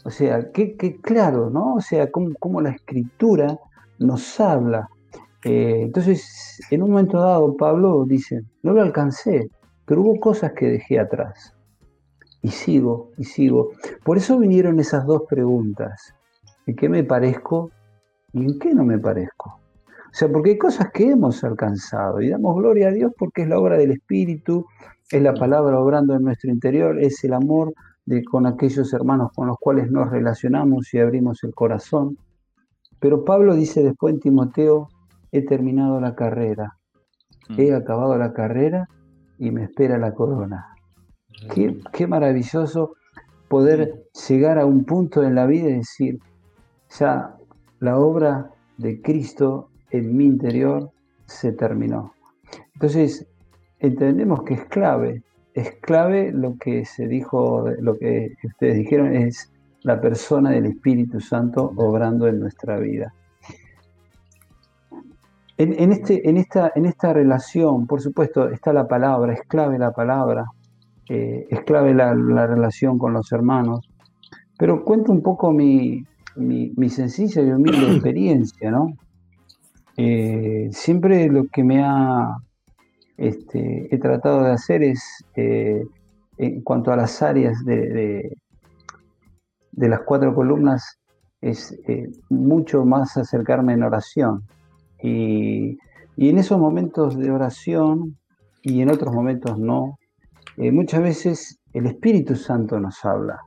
O 0.05 0.11
sea, 0.11 0.51
qué, 0.53 0.77
claro, 1.03 1.51
¿no? 1.51 1.75
O 1.75 1.81
sea, 1.81 2.11
cómo, 2.11 2.61
la 2.61 2.71
escritura 2.71 3.59
nos 3.99 4.41
habla. 4.41 4.89
Eh, 5.45 5.83
entonces, 5.83 6.61
en 6.71 6.83
un 6.83 6.91
momento 6.91 7.21
dado, 7.21 7.57
Pablo 7.57 8.05
dice, 8.07 8.43
no 8.63 8.73
lo 8.73 8.83
alcancé, 8.83 9.51
pero 9.85 10.03
hubo 10.03 10.19
cosas 10.21 10.53
que 10.53 10.67
dejé 10.67 10.99
atrás. 10.99 11.55
Y 12.43 12.49
sigo, 12.49 13.11
y 13.19 13.25
sigo. 13.25 13.71
Por 14.05 14.17
eso 14.17 14.39
vinieron 14.39 14.81
esas 14.81 15.05
dos 15.05 15.23
preguntas. 15.29 16.15
¿En 16.67 16.77
qué 16.77 16.89
me 16.89 17.05
parezco 17.05 17.71
y 18.33 18.45
en 18.45 18.59
qué 18.59 18.75
no 18.75 18.85
me 18.85 18.99
parezco? 18.99 19.60
O 20.11 20.13
sea, 20.13 20.29
porque 20.29 20.51
hay 20.51 20.59
cosas 20.59 20.91
que 20.93 21.11
hemos 21.11 21.45
alcanzado 21.45 22.21
y 22.21 22.31
damos 22.31 22.57
gloria 22.57 22.89
a 22.89 22.91
Dios 22.91 23.13
porque 23.17 23.43
es 23.43 23.49
la 23.49 23.61
obra 23.61 23.77
del 23.77 23.93
Espíritu, 23.93 24.67
es 25.09 25.23
la 25.23 25.35
palabra 25.35 25.79
obrando 25.79 26.15
en 26.15 26.23
nuestro 26.23 26.51
interior, 26.51 26.99
es 26.99 27.23
el 27.23 27.33
amor 27.33 27.73
de, 28.07 28.25
con 28.25 28.47
aquellos 28.47 28.93
hermanos 28.93 29.31
con 29.35 29.47
los 29.47 29.57
cuales 29.59 29.89
nos 29.91 30.11
relacionamos 30.11 30.93
y 30.93 30.99
abrimos 30.99 31.45
el 31.45 31.55
corazón. 31.55 32.19
Pero 32.99 33.25
Pablo 33.25 33.55
dice 33.55 33.85
después 33.85 34.15
en 34.15 34.21
Timoteo, 34.21 34.89
he 35.31 35.43
terminado 35.43 36.01
la 36.01 36.17
carrera, 36.17 36.77
he 37.57 37.71
mm. 37.71 37.77
acabado 37.77 38.19
la 38.19 38.33
carrera 38.33 38.89
y 39.39 39.53
me 39.53 39.63
espera 39.63 39.97
la 39.97 40.13
corona. 40.13 40.75
Qué, 41.55 41.79
qué 41.93 42.09
maravilloso 42.09 42.95
poder 43.49 44.07
llegar 44.29 44.59
a 44.59 44.67
un 44.67 44.85
punto 44.85 45.23
en 45.23 45.37
la 45.37 45.47
vida 45.47 45.71
y 45.71 45.75
decir, 45.75 46.19
ya 46.99 47.37
la 47.79 47.99
obra 47.99 48.51
de 48.77 49.01
Cristo 49.01 49.71
en 49.91 50.17
mi 50.17 50.27
interior 50.27 50.91
se 51.27 51.53
terminó. 51.53 52.13
Entonces, 52.75 53.27
entendemos 53.79 54.43
que 54.43 54.55
es 54.55 54.65
clave, 54.67 55.23
es 55.55 55.73
clave 55.81 56.33
lo 56.33 56.57
que 56.59 56.85
se 56.85 57.07
dijo, 57.07 57.69
lo 57.81 57.99
que 57.99 58.35
ustedes 58.45 58.77
dijeron, 58.77 59.15
es 59.15 59.53
la 59.83 60.01
persona 60.01 60.51
del 60.51 60.67
Espíritu 60.67 61.21
Santo 61.21 61.73
obrando 61.77 62.27
en 62.27 62.41
nuestra 62.41 62.79
vida. 62.79 63.13
En, 65.57 65.93
este, 65.93 66.27
en, 66.27 66.39
esta, 66.39 66.73
en 66.75 66.87
esta 66.87 67.13
relación, 67.13 67.87
por 67.87 68.01
supuesto, 68.01 68.49
está 68.49 68.73
la 68.73 68.89
palabra, 68.89 69.35
es 69.35 69.43
clave 69.43 69.79
la 69.79 69.93
palabra, 69.93 70.47
eh, 71.07 71.47
es 71.51 71.61
clave 71.65 71.93
la, 71.93 72.15
relación 72.15 72.97
con 72.97 73.13
los 73.13 73.31
hermanos, 73.31 73.87
pero 74.59 74.83
cuento 74.83 75.13
un 75.13 75.23
poco 75.23 75.53
mi, 75.53 76.03
mi 76.35 76.89
sencilla 76.89 77.43
y 77.43 77.51
humilde 77.51 77.93
experiencia, 77.93 78.71
¿no? 78.71 78.97
Eh, 80.03 80.71
siempre 80.73 81.29
lo 81.29 81.45
que 81.49 81.63
me 81.63 81.83
ha 81.85 82.35
este, 83.19 83.95
he 83.95 83.99
tratado 83.99 84.45
de 84.45 84.53
hacer 84.53 84.83
es, 84.83 85.03
eh, 85.37 85.85
en 86.39 86.63
cuanto 86.63 86.91
a 86.91 86.97
las 86.97 87.21
áreas 87.21 87.63
de, 87.67 88.33
de, 89.73 89.89
las 89.91 90.01
cuatro 90.07 90.35
columnas, 90.35 90.99
es 91.43 91.79
eh, 91.87 92.09
mucho 92.31 92.87
más 92.87 93.19
acercarme 93.19 93.75
en 93.75 93.83
oración. 93.83 94.43
Y, 95.03 95.77
en 96.17 96.39
esos 96.39 96.59
momentos 96.59 97.19
de 97.19 97.31
oración 97.31 98.17
y 98.63 98.81
en 98.81 98.91
otros 98.91 99.15
momentos 99.15 99.59
no, 99.59 99.99
muchas 100.57 101.03
veces 101.03 101.61
el 101.75 101.87
Espíritu 101.87 102.37
Santo 102.37 102.81
nos 102.81 103.05
habla, 103.05 103.39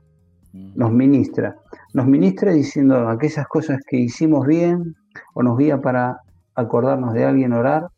mm. 0.52 0.72
nos 0.76 0.92
ministra, 0.92 1.56
nos 1.94 2.06
ministra 2.06 2.52
diciendo 2.52 3.08
aquellas 3.08 3.46
cosas 3.48 3.78
que 3.88 3.96
hicimos 3.96 4.46
bien 4.46 4.94
o 5.34 5.42
nos 5.42 5.56
guía 5.58 5.80
para 5.80 6.20
acordarnos 6.54 7.14
de 7.14 7.24
alguien, 7.24 7.52
orar, 7.52 7.88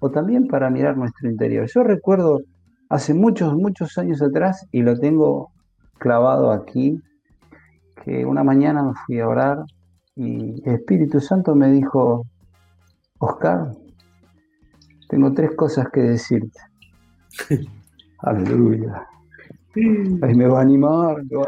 o 0.00 0.10
también 0.10 0.46
para 0.46 0.70
mirar 0.70 0.96
nuestro 0.96 1.30
interior. 1.30 1.66
Yo 1.72 1.82
recuerdo 1.82 2.40
hace 2.88 3.14
muchos, 3.14 3.54
muchos 3.54 3.96
años 3.98 4.22
atrás, 4.22 4.66
y 4.70 4.82
lo 4.82 4.98
tengo 4.98 5.50
clavado 5.98 6.52
aquí, 6.52 7.00
que 8.04 8.26
una 8.26 8.44
mañana 8.44 8.82
me 8.82 8.92
fui 9.06 9.18
a 9.20 9.28
orar 9.28 9.64
y 10.16 10.62
el 10.68 10.74
Espíritu 10.74 11.20
Santo 11.20 11.54
me 11.54 11.70
dijo, 11.70 12.26
Oscar, 13.18 13.72
tengo 15.08 15.32
tres 15.32 15.52
cosas 15.56 15.88
que 15.90 16.00
decirte. 16.00 16.60
Aleluya. 18.18 19.06
Ahí 20.22 20.34
me 20.34 20.46
va 20.46 20.58
a 20.58 20.62
animar. 20.62 21.22
Yo 21.28 21.42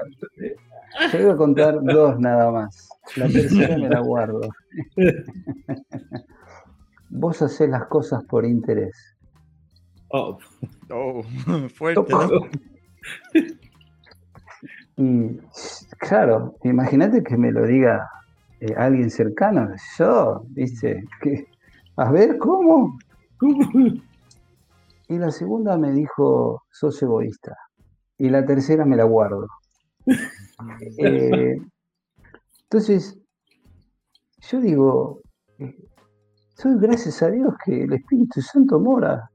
voy 1.13 1.31
a 1.31 1.37
contar 1.37 1.83
dos 1.83 2.19
nada 2.19 2.51
más. 2.51 2.89
La 3.17 3.29
tercera 3.29 3.77
me 3.77 3.89
la 3.89 4.01
guardo. 4.01 4.41
vos 7.11 7.43
haces 7.43 7.69
las 7.69 7.87
cosas 7.87 8.25
por 8.25 8.45
interés. 8.45 8.95
Oh, 10.09 10.39
oh 10.91 11.23
fuerte. 11.75 12.15
y 14.97 15.39
claro, 15.99 16.57
imagínate 16.65 17.23
que 17.23 17.37
me 17.37 17.53
lo 17.53 17.67
diga 17.67 18.09
eh, 18.61 18.75
alguien 18.77 19.11
cercano. 19.11 19.69
Yo, 19.99 20.45
dice, 20.51 21.05
que, 21.21 21.47
a 21.97 22.11
ver, 22.11 22.39
¿cómo? 22.39 22.99
Y 25.09 25.19
la 25.19 25.31
segunda 25.31 25.77
me 25.77 25.93
dijo, 25.93 26.65
sos 26.71 27.01
egoísta. 27.03 27.57
Y 28.19 28.31
la 28.31 28.45
tercera 28.45 28.85
me 28.85 28.97
la 28.97 29.05
guardo. 29.05 29.47
Eh, 30.99 31.59
entonces, 32.63 33.19
yo 34.41 34.59
digo, 34.59 35.21
soy 36.57 36.79
gracias 36.79 37.23
a 37.23 37.31
Dios 37.31 37.55
que 37.65 37.83
el 37.83 37.93
Espíritu 37.93 38.41
Santo 38.41 38.81
mora. 38.81 39.31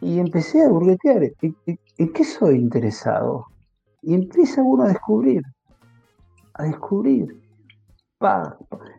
Y 0.00 0.18
empecé 0.18 0.62
a 0.62 0.68
burguetear. 0.68 1.30
¿En, 1.42 2.12
qué 2.12 2.24
soy 2.24 2.56
interesado? 2.56 3.46
Y 4.02 4.14
empieza 4.14 4.62
uno 4.62 4.84
a 4.84 4.88
descubrir, 4.88 5.42
a 6.54 6.64
descubrir. 6.64 7.38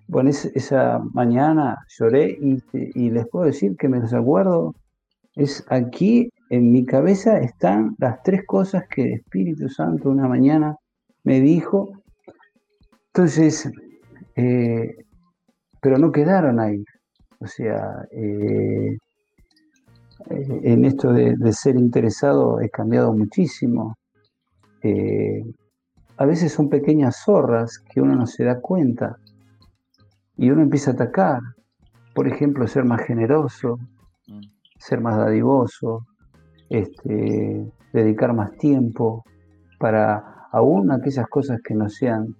Bueno, 0.07 0.30
esa 0.30 0.99
mañana 1.13 1.78
lloré 1.97 2.38
y, 2.39 3.09
les 3.09 3.28
puedo 3.30 3.45
decir 3.45 3.76
que 3.78 3.89
me 3.89 3.99
los 3.99 4.13
acuerdo. 4.13 4.76
Es 5.36 5.65
aquí 5.70 6.30
en 6.49 6.72
mi 6.72 6.86
cabeza 6.86 7.39
están 7.39 7.95
las 7.97 8.22
tres 8.24 8.45
cosas 8.45 8.84
que 8.89 9.03
el 9.03 9.13
Espíritu 9.13 9.70
Santo 9.70 10.09
una 10.09 10.28
mañana 10.28 10.76
me 11.24 11.41
dijo. 11.41 11.89
Entonces, 13.07 13.72
eh, 14.36 14.95
pero 15.82 15.97
no 15.97 16.11
quedaron 16.11 16.59
ahí. 16.59 16.84
O 17.39 17.47
sea, 17.47 18.07
eh, 18.11 18.97
eh, 20.29 20.61
en 20.63 20.85
esto 20.85 21.13
de, 21.13 21.35
ser 21.53 21.75
interesado 21.75 22.59
he 22.61 22.69
cambiado 22.69 23.13
muchísimo. 23.13 23.95
Eh, 24.81 25.43
a 26.17 26.25
veces 26.25 26.51
son 26.51 26.69
pequeñas 26.69 27.21
zorras 27.23 27.79
que 27.79 28.01
uno 28.01 28.15
no 28.15 28.25
se 28.25 28.43
da 28.43 28.59
cuenta 28.59 29.17
y 30.35 30.49
uno 30.49 30.61
empieza 30.61 30.91
a 30.91 30.93
atacar. 30.95 31.41
Por 32.15 32.27
ejemplo, 32.27 32.67
ser 32.67 32.83
más 32.85 33.01
generoso, 33.01 33.77
mm. 34.27 34.41
ser 34.79 35.01
más 35.01 35.17
dadivoso, 35.17 36.07
este, 36.69 37.71
dedicar 37.93 38.33
más 38.33 38.51
tiempo 38.57 39.23
para 39.79 40.47
aún 40.51 40.91
aquellas 40.91 41.27
cosas 41.27 41.59
que 41.63 41.75
no 41.75 41.89
sean 41.89 42.35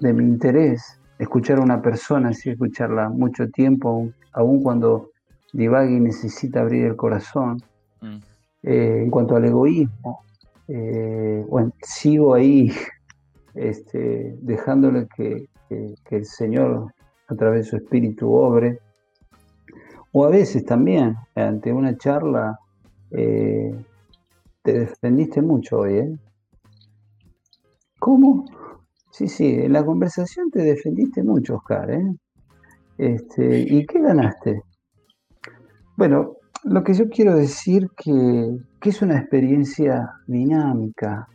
de 0.00 0.12
mi 0.12 0.24
interés, 0.24 0.98
escuchar 1.22 1.58
a 1.58 1.62
una 1.62 1.80
persona, 1.80 2.32
sí, 2.32 2.50
escucharla 2.50 3.08
mucho 3.08 3.48
tiempo, 3.48 4.08
aun 4.32 4.62
cuando 4.62 5.10
divague 5.52 5.96
y 5.96 6.00
necesita 6.00 6.60
abrir 6.60 6.86
el 6.86 6.96
corazón. 6.96 7.62
Mm. 8.00 8.18
Eh, 8.64 9.02
en 9.04 9.10
cuanto 9.10 9.36
al 9.36 9.44
egoísmo, 9.44 10.24
eh, 10.68 11.44
bueno, 11.48 11.72
sigo 11.82 12.34
ahí 12.34 12.72
este, 13.54 14.36
dejándole 14.40 15.08
que, 15.16 15.46
el 16.10 16.26
Señor 16.26 16.92
a 17.28 17.34
través 17.34 17.64
de 17.64 17.70
su 17.70 17.76
espíritu 17.76 18.30
obre. 18.30 18.78
O 20.12 20.26
a 20.26 20.28
veces 20.28 20.66
también, 20.66 21.16
ante 21.34 21.72
una 21.72 21.96
charla, 21.96 22.58
eh, 23.10 23.74
te 24.62 24.72
defendiste 24.80 25.40
mucho 25.40 25.78
hoy, 25.78 25.94
¿eh? 25.94 26.18
¿Cómo? 27.98 28.44
Sí, 29.22 29.28
sí, 29.28 29.54
en 29.54 29.72
la 29.72 29.84
conversación 29.84 30.50
te 30.50 30.64
defendiste 30.64 31.22
mucho, 31.22 31.54
Oscar, 31.54 31.88
¿eh? 31.92 32.12
Este, 32.98 33.60
¿Y 33.60 33.86
qué 33.86 34.00
ganaste? 34.00 34.62
Bueno, 35.96 36.32
lo 36.64 36.82
que 36.82 36.92
yo 36.92 37.08
quiero 37.08 37.36
decir 37.36 37.88
que, 37.96 38.56
que 38.80 38.90
es 38.90 39.00
una 39.00 39.20
experiencia 39.20 40.10
dinámica. 40.26 41.28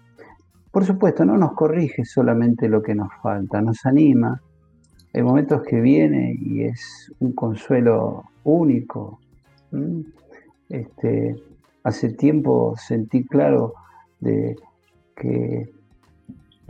Por 0.69 0.83
supuesto, 0.83 1.23
no 1.23 1.37
nos 1.37 1.53
corrige 1.53 2.03
solamente 2.03 2.67
lo 2.67 2.83
que 2.83 2.93
nos 2.93 3.07
falta, 3.23 3.61
nos 3.61 3.85
anima. 3.85 4.41
Hay 5.13 5.23
momentos 5.23 5.61
que 5.63 5.79
viene 5.79 6.35
y 6.37 6.63
es 6.63 7.09
un 7.19 7.31
consuelo 7.31 8.25
único. 8.43 9.21
Este, 10.67 11.41
hace 11.83 12.09
tiempo 12.09 12.75
sentí 12.75 13.25
claro 13.25 13.75
de 14.19 14.57
que 15.15 15.76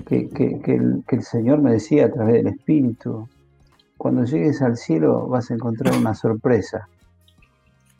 que, 0.05 0.29
el, 0.65 1.23
Señor 1.23 1.61
me 1.61 1.73
decía 1.73 2.05
a 2.05 2.11
través 2.11 2.35
del 2.35 2.47
Espíritu, 2.47 3.27
cuando 3.97 4.23
llegues 4.23 4.61
al 4.61 4.77
cielo 4.77 5.27
vas 5.27 5.49
a 5.51 5.55
encontrar 5.55 5.95
una 5.95 6.13
sorpresa. 6.13 6.87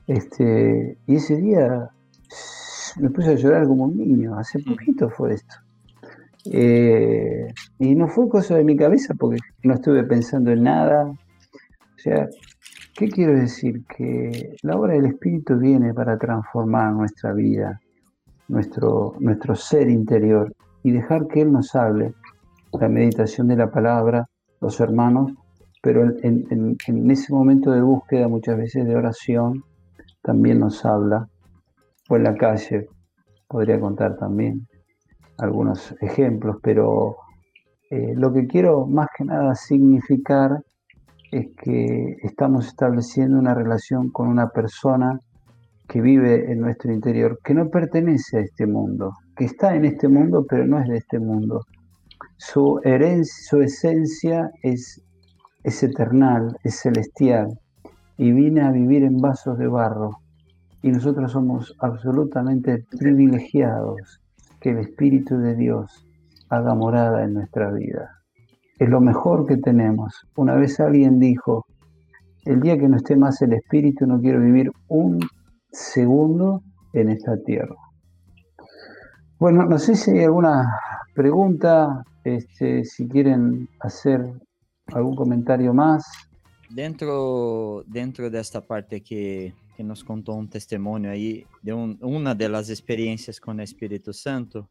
Este, 0.05 0.97
y 1.05 1.15
ese 1.15 1.35
día 1.37 1.89
me 2.99 3.09
puse 3.09 3.31
a 3.31 3.35
llorar 3.35 3.67
como 3.67 3.85
un 3.85 3.97
niño, 3.97 4.37
hace 4.37 4.59
poquito 4.59 5.09
fue 5.09 5.33
esto. 5.33 5.55
Eh, 6.45 7.53
y 7.79 7.95
no 7.95 8.07
fue 8.07 8.29
cosa 8.29 8.55
de 8.55 8.63
mi 8.63 8.77
cabeza 8.77 9.13
porque 9.15 9.39
no 9.63 9.73
estuve 9.73 10.03
pensando 10.03 10.51
en 10.51 10.63
nada. 10.63 11.05
O 11.05 11.99
sea, 11.99 12.29
¿qué 12.95 13.09
quiero 13.09 13.33
decir? 13.33 13.83
Que 13.85 14.55
la 14.61 14.77
obra 14.77 14.93
del 14.93 15.07
Espíritu 15.07 15.57
viene 15.57 15.93
para 15.93 16.17
transformar 16.17 16.93
nuestra 16.93 17.33
vida, 17.33 17.81
nuestro, 18.47 19.15
nuestro 19.19 19.55
ser 19.55 19.89
interior 19.89 20.53
y 20.83 20.91
dejar 20.91 21.27
que 21.27 21.41
Él 21.41 21.51
nos 21.51 21.75
hable. 21.75 22.13
La 22.73 22.89
meditación 22.89 23.47
de 23.47 23.55
la 23.55 23.71
palabra, 23.71 24.27
los 24.61 24.79
hermanos, 24.79 25.31
pero 25.81 26.03
en, 26.21 26.77
ese 27.11 27.33
momento 27.33 27.71
de 27.71 27.81
búsqueda, 27.81 28.27
muchas 28.27 28.57
veces 28.57 28.85
de 28.85 28.95
oración, 28.95 29.63
también 30.21 30.59
nos 30.59 30.83
habla, 30.85 31.27
o 32.09 32.15
en 32.15 32.23
la 32.23 32.35
calle, 32.35 32.87
podría 33.47 33.79
contar 33.79 34.17
también 34.17 34.67
algunos 35.37 35.95
ejemplos, 36.01 36.57
pero 36.61 37.17
eh, 37.89 38.13
lo 38.15 38.33
que 38.33 38.47
quiero 38.47 38.85
más 38.85 39.07
que 39.15 39.23
nada 39.23 39.55
significar 39.55 40.61
es 41.31 41.47
que 41.55 42.17
estamos 42.23 42.67
estableciendo 42.67 43.37
una 43.37 43.53
relación 43.53 44.09
con 44.09 44.27
una 44.27 44.49
persona 44.49 45.19
que 45.87 46.01
vive 46.01 46.51
en 46.51 46.59
nuestro 46.59 46.91
interior, 46.91 47.39
que 47.43 47.53
no 47.53 47.69
pertenece 47.69 48.37
a 48.37 48.41
este 48.41 48.65
mundo, 48.65 49.13
que 49.37 49.45
está 49.45 49.75
en 49.75 49.85
este 49.85 50.07
mundo, 50.07 50.45
pero 50.49 50.65
no 50.65 50.79
es 50.79 50.87
de 50.87 50.97
este 50.97 51.19
mundo. 51.19 51.65
Su, 52.37 52.79
herencia, 52.83 53.33
su 53.49 53.61
esencia 53.61 54.51
es 54.63 55.01
es 55.67 55.83
eternal, 55.83 56.57
es 56.63 56.79
celestial 56.79 57.59
y 58.17 58.31
viene 58.31 58.61
a 58.61 58.71
vivir 58.71 59.03
en 59.03 59.17
vasos 59.17 59.57
de 59.57 59.67
barro. 59.67 60.11
Y 60.81 60.91
nosotros 60.91 61.33
somos 61.33 61.75
absolutamente 61.79 62.85
privilegiados 62.97 64.21
que 64.61 64.69
el 64.69 64.77
Espíritu 64.77 65.37
de 65.37 65.55
Dios 65.55 66.07
haga 66.47 66.73
morada 66.73 67.25
en 67.25 67.33
nuestra 67.33 67.69
vida. 67.71 68.21
Es 68.79 68.87
lo 68.87 69.01
mejor 69.01 69.45
que 69.45 69.57
tenemos. 69.57 70.25
Una 70.37 70.55
vez 70.55 70.79
alguien 70.79 71.19
dijo, 71.19 71.65
el 72.45 72.61
día 72.61 72.77
que 72.77 72.87
no 72.87 72.95
esté 72.95 73.17
más 73.17 73.41
el 73.41 73.51
Espíritu 73.51 74.07
no 74.07 74.21
quiero 74.21 74.39
vivir 74.39 74.71
un 74.87 75.19
segundo 75.69 76.61
en 76.93 77.09
esta 77.09 77.35
tierra. 77.43 77.75
Bueno, 79.39 79.65
no 79.65 79.77
sé 79.77 79.95
si 79.95 80.11
hay 80.11 80.23
alguna 80.25 80.79
pregunta, 81.13 82.03
este, 82.23 82.83
si 82.85 83.07
quieren 83.07 83.69
hacer 83.79 84.33
¿Algún 84.93 85.15
comentario 85.15 85.73
más? 85.73 86.05
Dentro, 86.69 87.83
dentro 87.87 88.29
de 88.29 88.39
esta 88.39 88.65
parte 88.65 89.01
que, 89.01 89.53
que 89.75 89.83
nos 89.83 90.03
contó 90.03 90.33
un 90.33 90.49
testimonio 90.49 91.11
ahí 91.11 91.45
de 91.61 91.73
un, 91.73 91.97
una 92.01 92.33
de 92.33 92.49
las 92.49 92.69
experiencias 92.69 93.39
con 93.39 93.59
el 93.59 93.65
Espíritu 93.65 94.13
Santo, 94.13 94.69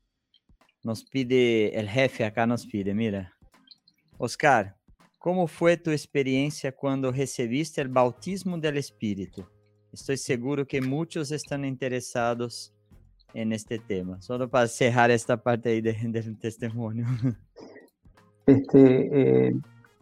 nos 0.82 1.04
pide, 1.04 1.78
el 1.78 1.88
jefe 1.88 2.24
acá 2.24 2.46
nos 2.46 2.66
pide, 2.66 2.94
mira, 2.94 3.32
Oscar, 4.18 4.76
¿cómo 5.18 5.46
fue 5.46 5.76
tu 5.76 5.90
experiencia 5.90 6.72
cuando 6.72 7.12
recibiste 7.12 7.82
el 7.82 7.88
bautismo 7.88 8.56
del 8.56 8.78
Espíritu? 8.78 9.46
Estoy 9.92 10.16
seguro 10.16 10.66
que 10.66 10.80
muchos 10.80 11.30
están 11.30 11.64
interesados 11.64 12.72
en 13.36 13.52
este 13.52 13.78
tema. 13.78 14.20
Solo 14.22 14.48
para 14.48 14.66
cerrar 14.66 15.10
esta 15.10 15.36
parte 15.36 15.68
ahí 15.68 15.80
de, 15.80 15.92
del 16.08 16.38
testimonio. 16.38 17.06
Este, 18.46 19.48
eh, 19.48 19.52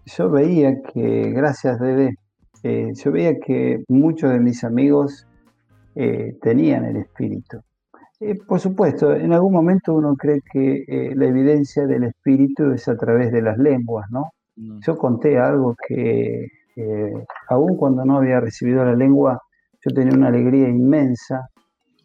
yo 0.06 0.30
veía 0.30 0.82
que, 0.82 1.30
gracias 1.30 1.80
Dede, 1.80 2.16
eh, 2.62 2.92
yo 2.94 3.12
veía 3.12 3.38
que 3.40 3.82
muchos 3.88 4.30
de 4.30 4.38
mis 4.38 4.62
amigos 4.64 5.26
eh, 5.94 6.36
tenían 6.40 6.84
el 6.84 6.96
espíritu. 6.96 7.60
Eh, 8.20 8.36
por 8.46 8.60
supuesto, 8.60 9.14
en 9.14 9.32
algún 9.32 9.52
momento 9.52 9.94
uno 9.94 10.14
cree 10.14 10.40
que 10.52 11.12
la 11.16 11.26
evidencia 11.26 11.86
del 11.86 12.04
espíritu 12.04 12.72
es 12.72 12.86
a 12.88 12.96
través 12.96 13.32
de 13.32 13.42
las 13.42 13.58
lenguas, 13.58 14.06
¿no? 14.10 14.30
Mm. 14.56 14.78
Yo 14.80 14.96
conté 14.96 15.38
algo 15.38 15.74
que, 15.88 16.46
aún 17.48 17.76
cuando 17.76 18.04
no 18.04 18.18
había 18.18 18.40
recibido 18.40 18.84
la 18.84 18.94
lengua, 18.94 19.40
yo 19.84 19.94
tenía 19.94 20.14
una 20.14 20.28
alegría 20.28 20.68
inmensa, 20.68 21.48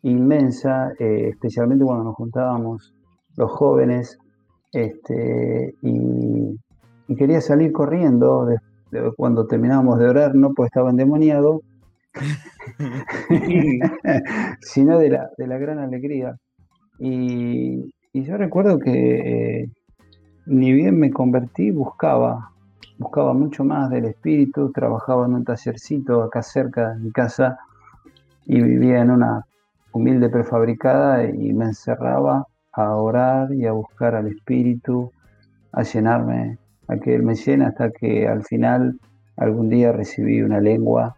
inmensa, 0.04 0.94
especialmente 0.98 1.86
cuando 1.86 2.06
nos 2.06 2.16
juntábamos 2.16 2.94
los 3.36 3.52
jóvenes, 3.52 4.18
este, 4.72 5.76
y 5.82 7.16
quería 7.16 7.42
salir 7.42 7.72
corriendo 7.72 8.48
cuando 9.16 9.46
terminábamos 9.46 10.00
de 10.00 10.08
orar, 10.08 10.36
no 10.36 10.54
porque 10.54 10.68
estaba 10.68 10.90
endemoniado, 10.90 11.62
sino 14.62 15.00
de 15.00 15.10
la, 15.10 15.30
de 15.38 15.48
la 15.48 15.58
gran 15.58 15.80
alegría. 15.80 16.36
Y, 17.00 17.94
yo 18.14 18.38
recuerdo 18.38 18.80
que 18.80 19.62
eh, 19.62 19.70
ni 20.46 20.74
bien 20.74 21.00
me 21.00 21.12
convertí, 21.12 21.72
buscaba, 21.72 22.52
buscaba 22.98 23.34
mucho 23.34 23.64
más 23.64 23.90
del 23.90 24.06
espíritu, 24.06 24.72
trabajaba 24.72 25.26
en 25.26 25.36
un 25.36 25.44
tallercito 25.46 26.24
acá 26.24 26.44
cerca 26.44 26.94
de 26.94 27.00
mi 27.00 27.12
casa 27.12 27.60
y 28.46 28.62
vivía 28.62 29.02
en 29.02 29.12
una 29.12 29.46
humilde 29.92 30.30
prefabricada 30.30 31.26
y 31.26 31.54
me 31.54 31.66
encerraba 31.66 32.48
a 32.72 32.96
orar 32.96 33.54
y 33.54 33.66
a 33.66 33.72
buscar 33.72 34.16
al 34.16 34.28
espíritu, 34.28 35.12
a 35.72 35.84
llenarme 35.84 36.58
a 36.88 36.98
que 36.98 37.16
Él 37.16 37.24
me 37.24 37.36
llena 37.36 37.68
hasta 37.68 37.92
que 37.92 38.28
al 38.28 38.44
final 38.44 39.00
algún 39.38 39.70
día 39.70 39.92
recibí 39.92 40.42
una 40.42 40.60
lengua, 40.60 41.16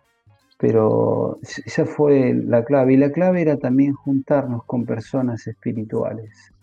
pero 0.58 1.40
esa 1.42 1.86
fue 1.86 2.34
la 2.34 2.64
clave. 2.64 2.94
Y 2.94 2.98
la 2.98 3.12
clave 3.12 3.42
era 3.42 3.58
también 3.58 3.94
juntarnos 3.94 4.64
con 4.66 4.86
personas 4.86 5.48
espirituales, 5.48 6.54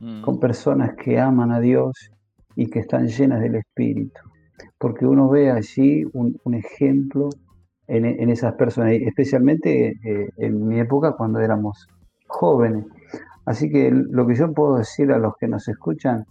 mm. 0.00 0.20
con 0.22 0.38
personas 0.38 0.94
que 0.94 1.18
aman 1.18 1.52
a 1.52 1.60
Dios 1.60 2.10
y 2.54 2.66
que 2.66 2.80
están 2.80 3.08
llenas 3.08 3.40
del 3.40 3.56
Espíritu. 3.56 4.20
Porque 4.78 5.06
uno 5.06 5.28
ve 5.28 5.50
allí 5.50 6.04
un, 6.12 6.38
ejemplo 6.54 7.30
en, 7.88 8.30
esas 8.30 8.54
personas, 8.54 8.92
especialmente 8.94 9.98
eh, 10.02 10.30
en 10.38 10.66
mi 10.66 10.80
época 10.80 11.12
cuando 11.12 11.40
éramos 11.40 11.88
jóvenes. 12.26 12.84
Así 13.44 13.70
que 13.70 13.90
lo 13.90 14.26
que 14.26 14.34
yo 14.34 14.52
puedo 14.52 14.78
decir 14.78 15.12
a 15.12 15.18
los 15.18 15.36
que 15.36 15.46
nos 15.46 15.68
escuchan 15.68 16.26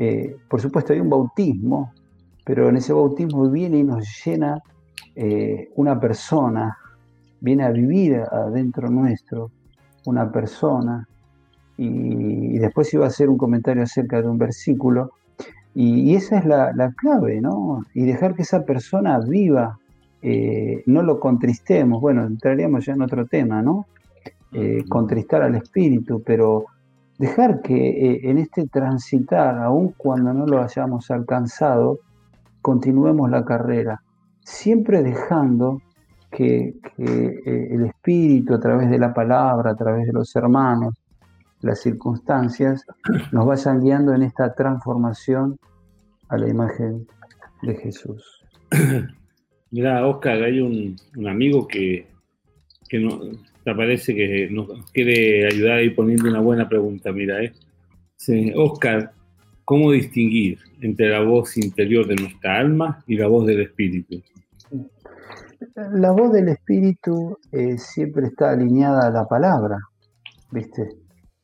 eh, 0.00 0.36
por 0.48 0.60
supuesto 0.60 0.92
hay 0.92 1.00
un 1.00 1.10
bautismo, 1.10 1.92
pero 2.44 2.68
en 2.68 2.76
ese 2.76 2.92
bautismo 2.92 3.50
viene 3.50 3.78
y 3.78 3.82
nos 3.82 4.06
llena 4.24 4.62
eh, 5.16 5.70
una 5.74 5.98
persona, 5.98 6.78
viene 7.40 7.64
a 7.64 7.70
vivir 7.70 8.22
adentro 8.30 8.88
nuestro 8.88 9.50
una 10.06 10.30
persona, 10.30 11.06
y, 11.76 12.58
después 12.58 12.94
iba 12.94 13.04
a 13.04 13.08
hacer 13.08 13.28
un 13.28 13.36
comentario 13.36 13.82
acerca 13.82 14.22
de 14.22 14.28
un 14.28 14.38
versículo, 14.38 15.10
y, 15.74 16.14
esa 16.14 16.38
es 16.38 16.44
la, 16.44 16.94
clave, 16.96 17.40
¿no? 17.40 17.84
Y 17.92 18.04
dejar 18.04 18.34
que 18.36 18.42
esa 18.42 18.64
persona 18.64 19.18
viva, 19.18 19.78
eh, 20.22 20.82
no 20.86 21.02
lo 21.02 21.20
contristemos, 21.20 22.00
bueno, 22.00 22.24
entraríamos 22.26 22.84
ya 22.84 22.92
en 22.94 23.02
otro 23.02 23.26
tema, 23.26 23.62
¿no? 23.62 23.86
contristar 24.88 25.42
al 25.42 25.56
espíritu, 25.56 26.22
pero 26.24 26.64
dejar 27.18 27.60
que 27.60 27.74
eh, 27.74 28.30
en 28.30 28.38
este 28.38 28.66
transitar, 28.68 29.58
aun 29.58 29.92
cuando 29.96 30.32
no 30.32 30.46
lo 30.46 30.62
hayamos 30.62 31.10
alcanzado, 31.10 31.98
continuemos 32.62 33.28
la 33.30 33.44
carrera, 33.44 34.02
siempre 34.40 35.02
dejando 35.02 35.82
que, 36.30 36.76
eh, 36.98 37.68
el 37.70 37.86
Espíritu 37.86 38.54
a 38.54 38.60
través 38.60 38.88
de 38.90 38.98
la 38.98 39.12
palabra, 39.12 39.72
a 39.72 39.76
través 39.76 40.06
de 40.06 40.12
los 40.12 40.34
hermanos, 40.36 40.94
las 41.60 41.80
circunstancias, 41.80 42.84
nos 43.32 43.46
vayan 43.46 43.80
guiando 43.80 44.14
en 44.14 44.22
esta 44.22 44.54
transformación 44.54 45.58
a 46.28 46.38
la 46.38 46.48
imagen 46.48 47.06
de 47.62 47.74
Jesús. 47.74 48.44
Mira, 49.70 50.06
Oscar, 50.06 50.42
hay 50.42 50.60
un, 50.60 50.96
amigo 51.26 51.66
que, 51.66 52.06
que 52.88 52.98
no, 52.98 53.20
parece 53.74 54.14
que 54.14 54.48
nos 54.50 54.68
quiere 54.92 55.46
ayudar 55.46 55.78
a 55.78 55.82
ir 55.82 55.94
poniendo 55.94 56.28
una 56.28 56.40
buena 56.40 56.68
pregunta. 56.68 57.12
Mira, 57.12 57.42
¿eh? 57.42 57.52
Oscar, 58.56 59.12
¿cómo 59.64 59.92
distinguir 59.92 60.58
entre 60.80 61.08
la 61.08 61.20
voz 61.20 61.56
interior 61.56 62.06
de 62.06 62.16
nuestra 62.16 62.58
alma 62.58 63.02
y 63.06 63.16
la 63.16 63.26
voz 63.28 63.46
del 63.46 63.60
espíritu? 63.60 64.22
La 65.74 66.12
voz 66.12 66.32
del 66.32 66.48
espíritu 66.48 67.38
eh, 67.52 67.78
siempre 67.78 68.26
está 68.26 68.50
alineada 68.50 69.08
a 69.08 69.10
la 69.10 69.26
palabra, 69.26 69.78
¿viste? 70.50 70.88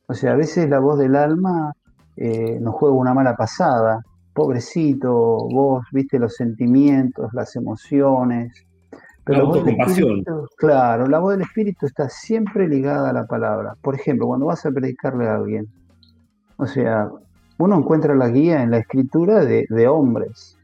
O 0.06 0.14
sea, 0.14 0.32
a 0.32 0.36
veces 0.36 0.68
la 0.68 0.78
voz 0.78 0.98
del 0.98 1.16
alma 1.16 1.72
eh, 2.16 2.58
nos 2.60 2.74
juega 2.74 2.94
una 2.94 3.14
mala 3.14 3.36
pasada. 3.36 4.02
Pobrecito, 4.34 5.12
vos, 5.12 5.86
viste 5.92 6.18
los 6.18 6.34
sentimientos, 6.34 7.32
las 7.32 7.54
emociones, 7.56 8.66
la 9.26 9.38
autocompasión. 9.38 10.22
Claro, 10.56 11.06
la 11.06 11.18
voz 11.18 11.32
del 11.32 11.42
espíritu 11.42 11.86
está 11.86 12.08
siempre 12.08 12.68
ligada 12.68 13.10
a 13.10 13.12
la 13.12 13.26
palabra. 13.26 13.74
Por 13.80 13.94
ejemplo, 13.94 14.26
cuando 14.26 14.46
vas 14.46 14.66
a 14.66 14.70
predicarle 14.70 15.28
a 15.28 15.36
alguien, 15.36 15.66
o 16.56 16.66
sea, 16.66 17.08
uno 17.58 17.78
encuentra 17.78 18.14
la 18.14 18.28
guía 18.28 18.62
en 18.62 18.70
la 18.70 18.78
escritura 18.78 19.44
de, 19.44 19.88
hombres. 19.88 20.58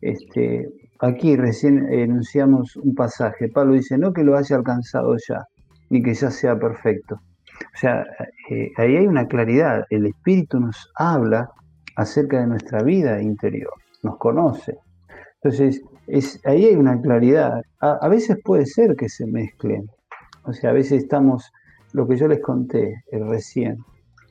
Este, 0.00 0.68
aquí 1.00 1.36
recién 1.36 1.92
enunciamos 1.92 2.76
un 2.76 2.94
pasaje. 2.94 3.48
Pablo 3.48 3.74
dice, 3.74 3.98
no 3.98 4.12
que 4.12 4.24
lo 4.24 4.36
haya 4.36 4.56
alcanzado 4.56 5.16
ya, 5.28 5.44
ni 5.90 6.02
que 6.02 6.14
ya 6.14 6.30
sea 6.30 6.58
perfecto. 6.58 7.16
O 7.16 7.78
sea, 7.78 8.04
eh, 8.50 8.70
ahí 8.76 8.96
hay 8.96 9.06
una 9.06 9.26
claridad. 9.26 9.84
El 9.90 10.06
Espíritu 10.06 10.60
nos 10.60 10.90
habla 10.94 11.50
acerca 11.98 12.38
de 12.38 12.46
nuestra 12.46 12.84
vida 12.84 13.20
interior, 13.20 13.72
nos 14.04 14.18
conoce. 14.18 14.78
Entonces, 15.42 15.82
es, 16.06 16.40
ahí 16.46 16.66
hay 16.66 16.76
una 16.76 17.00
claridad. 17.00 17.60
A, 17.80 18.08
veces 18.08 18.38
puede 18.44 18.66
ser 18.66 18.94
que 18.94 19.08
se 19.08 19.26
mezclen. 19.26 19.90
O 20.44 20.52
sea, 20.52 20.70
a 20.70 20.72
veces 20.74 21.02
estamos, 21.02 21.50
lo 21.92 22.06
que 22.06 22.16
yo 22.16 22.28
les 22.28 22.40
conté 22.40 23.02
eh, 23.10 23.18
recién, 23.18 23.78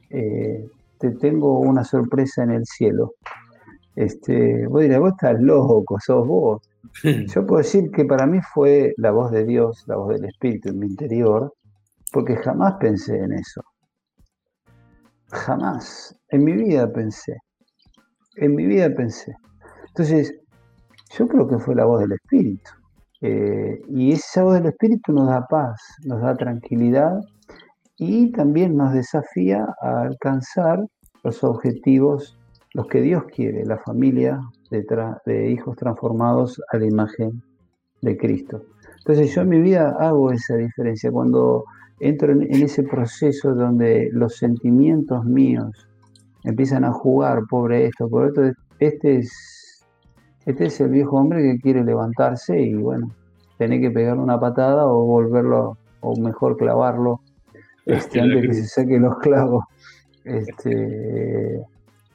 eh, 0.10 0.66
te 0.98 1.12
tengo 1.12 1.60
una 1.60 1.84
sorpresa 1.84 2.44
en 2.44 2.52
el 2.52 2.66
cielo. 2.66 3.16
Este, 3.98 4.66
vos 4.68 4.82
dirás, 4.82 5.02
vos 5.02 5.12
estás 5.12 5.42
loco, 5.42 6.00
sos 6.00 6.26
vos. 6.26 6.62
Yo 7.04 7.46
puedo 7.46 7.58
decir 7.58 7.92
que 7.92 8.06
para 8.06 8.26
mí 8.26 8.40
fue 8.54 8.94
la 8.98 9.12
voz 9.12 9.32
de 9.32 9.44
Dios, 9.44 9.84
la 9.88 9.98
voz 9.98 10.10
del 10.10 10.26
Espíritu 10.26 10.70
en 10.70 10.80
mi 10.80 10.88
interior, 10.88 11.54
porque 12.14 12.38
jamás 12.38 12.76
pensé 12.80 13.18
en 13.18 13.34
eso. 13.34 13.62
Jamás. 15.30 16.16
En 16.30 16.44
mi 16.44 16.54
vida 16.54 16.92
pensé. 16.92 17.38
En 18.38 18.56
mi 18.56 18.66
vida 18.66 18.90
pensé. 18.96 19.36
Entonces, 19.88 20.40
yo 21.18 21.28
creo 21.28 21.48
que 21.48 21.60
fue 21.60 21.76
la 21.76 21.86
voz 21.86 22.02
del 22.02 22.14
Espíritu. 22.14 22.72
Eh, 23.22 23.82
y 23.90 24.12
esa 24.12 24.44
voz 24.44 24.56
del 24.56 24.68
Espíritu 24.68 25.12
nos 25.12 25.28
da 25.28 25.46
paz, 25.48 25.82
nos 26.06 26.22
da 26.22 26.36
tranquilidad 26.36 27.20
y 27.98 28.32
también 28.32 28.78
nos 28.78 28.94
desafía 28.94 29.66
a 29.82 30.02
alcanzar 30.02 30.86
los 31.24 31.44
objetivos, 31.44 32.38
los 32.74 32.88
que 32.88 33.02
Dios 33.02 33.24
quiere, 33.34 33.66
la 33.66 33.80
familia 33.80 34.40
de, 34.70 34.86
de 35.26 35.50
hijos 35.50 35.76
transformados 35.78 36.62
a 36.72 36.78
la 36.78 36.86
imagen 36.86 37.42
de 38.02 38.18
Cristo. 38.18 38.62
Entonces 39.00 39.34
yo 39.34 39.42
en 39.42 39.50
mi 39.50 39.62
vida 39.62 39.96
hago 40.00 40.32
esa 40.32 40.56
diferencia. 40.56 41.12
Cuando 41.12 41.64
entro 42.00 42.32
en, 42.32 42.44
ese 42.52 42.84
proceso 42.84 43.56
donde 43.56 44.10
los 44.12 44.36
sentimientos 44.36 45.26
míos 45.26 45.87
empiezan 46.48 46.86
a 46.86 46.94
jugar, 46.94 47.44
pobre 47.50 47.86
esto, 47.86 48.10
por 48.10 48.28
esto, 48.28 48.42
este 48.80 49.18
es, 49.18 49.86
este 50.46 50.66
es 50.68 50.80
el 50.80 50.90
viejo 50.90 51.18
hombre 51.18 51.44
que 51.44 51.60
quiere 51.60 51.84
levantarse 51.84 52.60
y 52.60 52.74
bueno, 52.74 53.12
tener 53.58 53.82
que 53.82 53.92
pegarle 53.92 54.24
una 54.24 54.40
patada 54.40 54.88
o 54.88 55.06
volverlo, 55.06 55.78
o 56.00 56.16
mejor 56.20 56.58
clavarlo, 56.58 57.20
este, 57.86 58.22
antes 58.22 58.48
que 58.48 58.54
se 58.54 58.66
saque 58.66 58.98
los 58.98 59.18
clavos. 59.18 59.66
Este, 60.24 61.62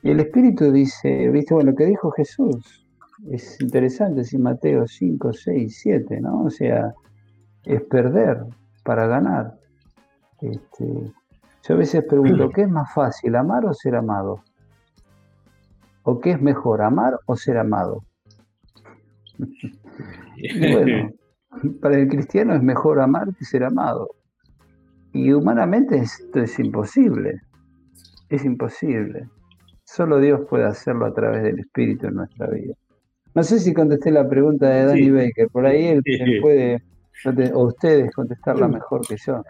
y 0.02 0.10
el 0.10 0.20
Espíritu 0.20 0.72
dice, 0.72 1.28
viste, 1.28 1.54
bueno, 1.54 1.70
lo 1.70 1.76
que 1.76 1.86
dijo 1.86 2.10
Jesús, 2.10 2.86
es 3.30 3.60
interesante, 3.60 4.24
si 4.24 4.38
Mateo 4.38 4.86
5, 4.86 5.32
6, 5.32 5.78
7, 5.82 6.20
¿no? 6.20 6.44
O 6.44 6.50
sea, 6.50 6.92
es 7.64 7.82
perder 7.82 8.44
para 8.82 9.06
ganar. 9.06 9.54
Este, 10.40 11.12
yo 11.62 11.74
a 11.74 11.78
veces 11.78 12.04
pregunto, 12.04 12.50
¿qué 12.50 12.62
es 12.62 12.68
más 12.68 12.92
fácil, 12.92 13.36
amar 13.36 13.64
o 13.64 13.72
ser 13.72 13.94
amado? 13.94 14.42
¿O 16.02 16.18
qué 16.18 16.32
es 16.32 16.42
mejor, 16.42 16.82
amar 16.82 17.20
o 17.26 17.36
ser 17.36 17.56
amado? 17.56 18.02
bueno, 19.38 21.10
para 21.80 21.98
el 21.98 22.08
cristiano 22.08 22.54
es 22.54 22.62
mejor 22.62 23.00
amar 23.00 23.34
que 23.36 23.44
ser 23.44 23.62
amado. 23.62 24.08
Y 25.12 25.32
humanamente 25.32 25.98
esto 25.98 26.40
es 26.40 26.58
imposible. 26.58 27.42
Es 28.28 28.44
imposible. 28.44 29.28
Solo 29.84 30.18
Dios 30.18 30.40
puede 30.48 30.64
hacerlo 30.64 31.06
a 31.06 31.14
través 31.14 31.42
del 31.42 31.60
Espíritu 31.60 32.08
en 32.08 32.14
nuestra 32.14 32.48
vida. 32.48 32.74
No 33.34 33.42
sé 33.42 33.60
si 33.60 33.72
contesté 33.72 34.10
la 34.10 34.28
pregunta 34.28 34.68
de 34.68 34.86
Danny 34.86 35.10
Baker, 35.10 35.48
por 35.48 35.66
ahí 35.66 35.86
él, 35.86 36.02
puede, 36.42 36.82
o 37.54 37.66
ustedes 37.66 38.12
contestarla 38.14 38.68
mejor 38.68 39.06
que 39.06 39.16
yo. 39.16 39.42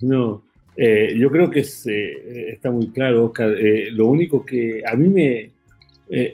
No, 0.00 0.42
eh, 0.76 1.14
yo 1.16 1.30
creo 1.30 1.50
que 1.50 1.60
eh, 1.60 2.52
está 2.52 2.70
muy 2.70 2.88
claro, 2.88 3.26
Oscar. 3.26 3.54
Eh, 3.58 3.90
lo 3.90 4.06
único 4.06 4.44
que 4.44 4.82
a 4.86 4.94
mí 4.94 5.08
me 5.08 5.50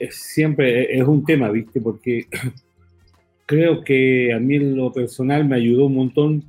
siempre 0.09 0.97
es 0.97 1.07
un 1.07 1.23
tema, 1.23 1.51
¿viste? 1.51 1.79
Porque 1.79 2.25
creo 3.45 3.83
que 3.83 4.33
a 4.33 4.39
mí 4.39 4.55
en 4.55 4.75
lo 4.75 4.91
personal 4.91 5.45
me 5.45 5.55
ayudó 5.55 5.85
un 5.85 5.95
montón 5.95 6.43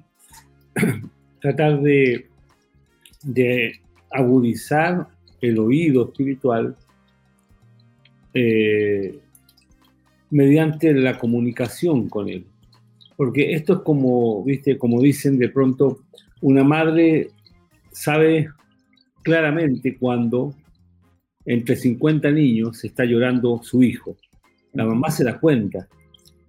tratar 1.40 1.80
de 1.82 2.26
agudizar 4.10 5.08
el 5.40 5.58
oído 5.58 6.06
espiritual 6.06 6.74
mediante 10.30 10.94
la 10.94 11.18
comunicación 11.18 12.08
con 12.08 12.28
él. 12.28 12.44
Porque 13.16 13.52
esto 13.52 13.74
es 13.74 13.78
como, 13.80 14.44
viste, 14.44 14.78
como 14.78 15.02
dicen 15.02 15.38
de 15.38 15.48
pronto, 15.48 15.98
una 16.40 16.62
madre 16.62 17.30
sabe 17.98 18.48
claramente 19.22 19.96
cuando 19.98 20.54
entre 21.44 21.74
50 21.74 22.30
niños 22.30 22.84
está 22.84 23.04
llorando 23.04 23.60
su 23.62 23.82
hijo. 23.82 24.16
La 24.72 24.84
mamá 24.84 25.10
se 25.10 25.24
da 25.24 25.40
cuenta. 25.40 25.88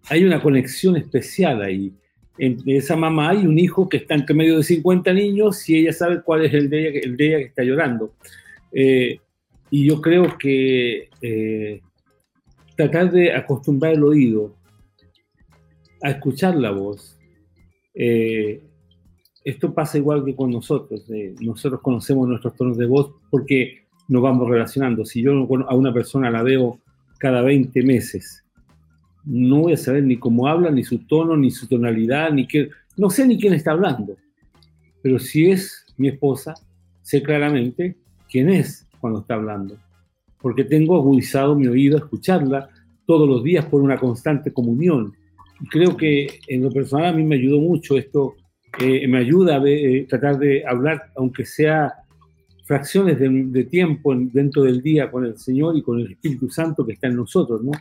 Hay 0.10 0.24
una 0.24 0.42
conexión 0.42 0.96
especial 0.96 1.62
ahí. 1.64 1.92
Entre 2.38 2.78
esa 2.78 2.96
mamá 2.96 3.32
hay 3.32 3.48
un 3.48 3.58
hijo 3.58 3.90
que 3.90 3.98
está 3.98 4.14
entre 4.14 4.36
medio 4.36 4.58
de 4.58 4.64
50 4.64 5.12
niños 5.14 5.68
y 5.68 5.78
ella 5.78 5.94
sabe 5.94 6.22
cuál 6.22 6.46
es 6.46 6.54
el 6.54 6.70
de 6.70 6.88
ella, 6.88 7.00
el 7.04 7.18
de 7.18 7.28
ella 7.28 7.38
que 7.40 7.46
está 7.46 7.64
llorando. 7.64 8.14
Eh, 8.72 9.20
y 9.72 9.86
yo 9.86 10.02
creo 10.02 10.38
que 10.38 11.10
eh, 11.22 11.82
tratar 12.76 13.12
de 13.12 13.34
acostumbrar 13.34 13.94
el 13.94 14.04
oído 14.04 14.56
a 16.02 16.12
escuchar 16.12 16.56
la 16.56 16.72
voz 16.72 17.18
eh, 17.94 18.62
esto 19.50 19.74
pasa 19.74 19.98
igual 19.98 20.24
que 20.24 20.36
con 20.36 20.52
nosotros. 20.52 21.10
Eh, 21.10 21.36
nosotros 21.42 21.82
conocemos 21.82 22.28
nuestros 22.28 22.56
tonos 22.56 22.78
de 22.78 22.86
voz 22.86 23.12
porque 23.30 23.84
nos 24.08 24.22
vamos 24.22 24.50
relacionando. 24.50 25.06
Si 25.06 25.22
yo 25.22 25.48
a 25.68 25.76
una 25.76 25.94
persona 25.94 26.30
la 26.30 26.44
veo 26.44 26.80
cada 27.18 27.42
20 27.42 27.84
meses, 27.84 28.44
no 29.26 29.62
voy 29.62 29.74
a 29.74 29.78
saber 29.78 30.04
ni 30.04 30.18
cómo 30.18 30.48
habla, 30.48 30.72
ni 30.72 30.84
su 30.84 31.00
tono, 31.00 31.36
ni 31.36 31.52
su 31.52 31.68
tonalidad, 31.68 32.32
ni 32.32 32.48
qué. 32.48 32.70
No 32.98 33.10
sé 33.10 33.28
ni 33.28 33.40
quién 33.40 33.54
está 33.54 33.72
hablando. 33.72 34.16
Pero 35.02 35.20
si 35.20 35.50
es 35.50 35.86
mi 35.98 36.10
esposa, 36.10 36.54
sé 37.02 37.22
claramente 37.22 37.96
quién 38.30 38.50
es 38.50 38.88
cuando 39.00 39.22
está 39.22 39.36
hablando. 39.36 39.78
Porque 40.42 40.64
tengo 40.64 40.96
agudizado 40.96 41.56
mi 41.56 41.68
oído 41.68 41.98
a 41.98 42.02
escucharla 42.02 42.70
todos 43.06 43.28
los 43.28 43.44
días 43.44 43.66
por 43.66 43.82
una 43.82 43.98
constante 43.98 44.54
comunión. 44.54 45.14
creo 45.70 45.98
que 45.98 46.40
en 46.48 46.64
lo 46.64 46.72
personal 46.72 47.08
a 47.08 47.18
mí 47.18 47.24
me 47.24 47.36
ayudó 47.36 47.60
mucho 47.60 47.98
esto 47.98 48.36
eh, 48.78 49.08
me 49.08 49.20
ayuda 49.20 49.58
a 49.58 49.64
eh, 49.66 50.06
tratar 50.08 50.38
de 50.38 50.64
hablar, 50.66 51.12
aunque 51.16 51.46
sea 51.46 51.94
fracciones 52.66 53.18
de, 53.18 53.64
tiempo 53.64 54.14
dentro 54.16 54.62
del 54.62 54.82
día 54.82 55.10
con 55.10 55.26
el 55.26 55.38
Señor 55.40 55.76
y 55.76 55.82
con 55.82 56.00
el 56.00 56.12
Espíritu 56.12 56.50
Santo 56.50 56.86
que 56.86 56.94
está 56.94 57.08
en 57.08 57.16
nosotros, 57.16 57.64
¿no? 57.64 57.72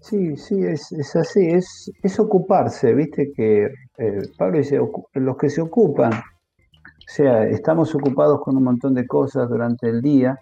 Sí, 0.00 0.36
sí, 0.36 0.62
es, 0.64 0.92
así, 1.14 1.46
es, 1.46 1.90
es, 2.02 2.18
ocuparse, 2.18 2.94
viste 2.94 3.32
que 3.32 3.70
eh, 3.98 4.22
Pablo 4.36 4.58
dice, 4.58 4.80
los 5.14 5.36
que 5.36 5.50
se 5.50 5.60
ocupan, 5.60 6.12
o 6.12 7.08
sea, 7.08 7.46
estamos 7.46 7.94
ocupados 7.94 8.40
con 8.40 8.56
un 8.56 8.64
montón 8.64 8.94
de 8.94 9.06
cosas 9.06 9.48
durante 9.48 9.88
el 9.88 10.02
día, 10.02 10.38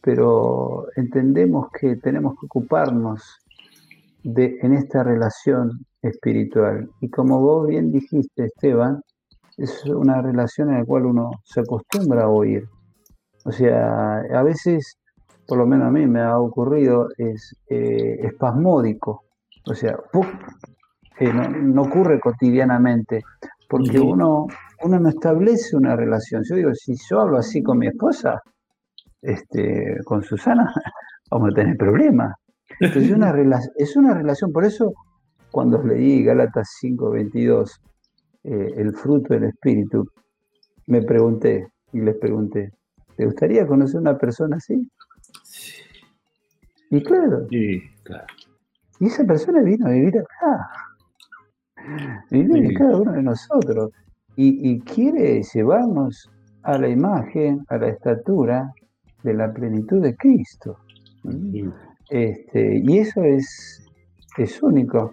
pero 0.00 0.86
entendemos 0.96 1.68
que 1.70 1.96
tenemos 1.96 2.34
que 2.34 2.46
ocuparnos 2.46 3.38
de, 4.24 4.58
en 4.62 4.74
esta 4.74 5.04
relación 5.04 5.86
espiritual. 6.08 6.88
Y 7.00 7.08
como 7.08 7.40
vos 7.40 7.66
bien 7.66 7.90
dijiste, 7.90 8.46
Esteban, 8.46 9.02
es 9.56 9.84
una 9.86 10.20
relación 10.20 10.70
en 10.70 10.78
la 10.78 10.84
cual 10.84 11.06
uno 11.06 11.30
se 11.44 11.60
acostumbra 11.60 12.24
a 12.24 12.28
oír. 12.28 12.68
O 13.44 13.52
sea, 13.52 14.18
a 14.18 14.42
veces, 14.42 14.98
por 15.46 15.58
lo 15.58 15.66
menos 15.66 15.88
a 15.88 15.90
mí 15.90 16.06
me 16.06 16.20
ha 16.20 16.38
ocurrido, 16.38 17.08
es 17.16 17.54
eh, 17.68 18.18
espasmódico. 18.22 19.24
O 19.66 19.74
sea, 19.74 19.96
eh, 21.20 21.32
no, 21.32 21.82
ocurre 21.82 22.20
cotidianamente, 22.20 23.22
porque 23.68 23.98
uno, 24.00 24.46
uno 24.82 25.00
no 25.00 25.08
establece 25.08 25.76
una 25.76 25.96
relación. 25.96 26.42
Yo 26.44 26.56
digo, 26.56 26.74
si 26.74 26.94
yo 27.08 27.20
hablo 27.20 27.38
así 27.38 27.62
con 27.62 27.78
mi 27.78 27.86
esposa, 27.86 28.42
este, 29.22 29.98
con 30.04 30.22
Susana, 30.22 30.72
vamos 31.30 31.50
a 31.52 31.54
tener 31.54 31.76
problemas. 31.76 32.34
Entonces 32.80 33.10
es 33.10 33.16
una, 33.16 33.32
es 33.76 33.96
una 33.96 34.14
relación, 34.14 34.52
por 34.52 34.64
eso 34.64 34.92
cuando 35.54 35.80
leí 35.80 36.24
Gálatas 36.24 36.68
5:22, 36.80 37.80
eh, 38.42 38.74
el 38.76 38.92
fruto 38.92 39.34
del 39.34 39.44
Espíritu, 39.44 40.04
me 40.88 41.00
pregunté 41.00 41.68
y 41.92 42.00
les 42.00 42.16
pregunté, 42.16 42.72
¿te 43.16 43.24
gustaría 43.24 43.64
conocer 43.64 44.00
una 44.00 44.18
persona 44.18 44.56
así? 44.56 44.90
Y 46.90 47.00
claro. 47.04 47.46
Y 47.52 49.06
esa 49.06 49.24
persona 49.24 49.62
vino 49.62 49.86
a 49.86 49.90
vivir 49.90 50.18
acá. 50.18 50.70
Vive 52.32 52.58
en 52.58 52.74
cada 52.74 52.96
uno 52.96 53.12
de 53.12 53.22
nosotros. 53.22 53.92
Y, 54.34 54.80
quiere 54.80 55.40
llevarnos 55.54 56.28
a 56.64 56.78
la 56.78 56.88
imagen, 56.88 57.64
a 57.68 57.78
la 57.78 57.90
estatura 57.90 58.72
de 59.22 59.34
la 59.34 59.52
plenitud 59.52 60.02
de 60.02 60.16
Cristo. 60.16 60.78
Este, 62.10 62.82
y 62.82 62.98
eso 62.98 63.22
es, 63.22 63.86
es 64.36 64.60
único. 64.60 65.12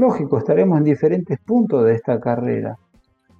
Lógico, 0.00 0.38
estaremos 0.38 0.78
en 0.78 0.84
diferentes 0.84 1.38
puntos 1.40 1.84
de 1.84 1.94
esta 1.94 2.18
carrera, 2.18 2.78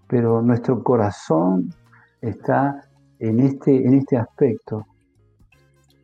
pero 0.06 0.42
nuestro 0.42 0.82
corazón 0.82 1.72
está 2.20 2.84
en 3.18 3.40
este, 3.40 3.74
en 3.76 3.94
este 3.94 4.18
aspecto. 4.18 4.86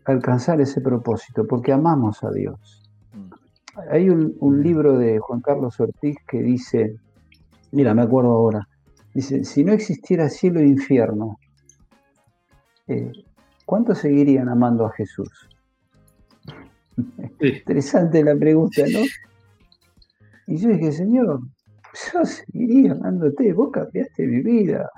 alcanzar 0.06 0.58
ese 0.62 0.80
propósito, 0.80 1.46
porque 1.46 1.72
amamos 1.72 2.24
a 2.24 2.30
Dios. 2.30 2.82
Mm. 3.12 3.32
Hay 3.90 4.08
un, 4.08 4.62
libro 4.62 4.96
de 4.96 5.18
Juan 5.18 5.42
Carlos 5.42 5.78
Ortiz 5.78 6.16
que 6.26 6.40
dice, 6.40 6.96
mira, 7.72 7.92
me 7.92 8.00
acuerdo 8.00 8.30
ahora, 8.30 8.66
dice, 9.12 9.44
si 9.44 9.62
no 9.62 9.74
existiera 9.74 10.30
cielo 10.30 10.60
e 10.60 10.68
infierno, 10.68 11.38
eh, 12.86 13.12
¿cuántos 13.66 13.98
seguirían 13.98 14.48
amando 14.48 14.86
a 14.86 14.92
Jesús? 14.92 15.50
Interesante 17.40 18.24
la 18.24 18.34
pregunta, 18.36 18.84
¿no? 18.90 19.00
Y 20.46 20.56
yo 20.58 20.68
dije, 20.68 20.92
Señor, 20.92 21.40
yo 22.12 22.24
seguiría 22.24 22.92
amándote, 22.92 23.52
vos 23.52 23.70
cambiaste 23.72 24.26
mi 24.26 24.42
vida. 24.42 24.90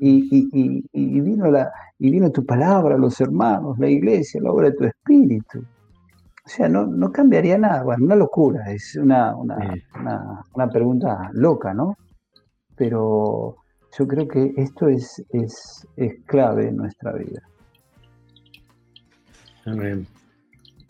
Y, 0.00 1.20
vino 1.20 1.50
la, 1.50 1.70
y 1.98 2.10
vino 2.10 2.30
tu 2.30 2.44
palabra, 2.44 2.98
los 2.98 3.20
hermanos, 3.20 3.78
la 3.78 3.88
iglesia, 3.88 4.40
la 4.42 4.52
obra 4.52 4.70
de 4.70 4.76
tu 4.76 4.84
espíritu. 4.84 5.60
O 5.60 6.48
sea, 6.48 6.68
no, 6.68 6.86
no 6.86 7.10
cambiaría 7.10 7.56
nada. 7.56 7.82
Bueno, 7.84 8.04
una 8.04 8.16
locura, 8.16 8.70
es 8.70 8.96
una, 8.96 9.34
una, 9.34 10.68
pregunta 10.70 11.30
loca, 11.32 11.72
¿no? 11.72 11.96
Pero 12.76 13.56
yo 13.96 14.06
creo 14.06 14.28
que 14.28 14.52
esto 14.56 14.88
es, 14.88 15.24
es, 15.30 15.86
es 15.96 16.14
clave 16.26 16.68
en 16.68 16.76
nuestra 16.76 17.12
vida. 17.12 17.40
Amén. 19.64 20.06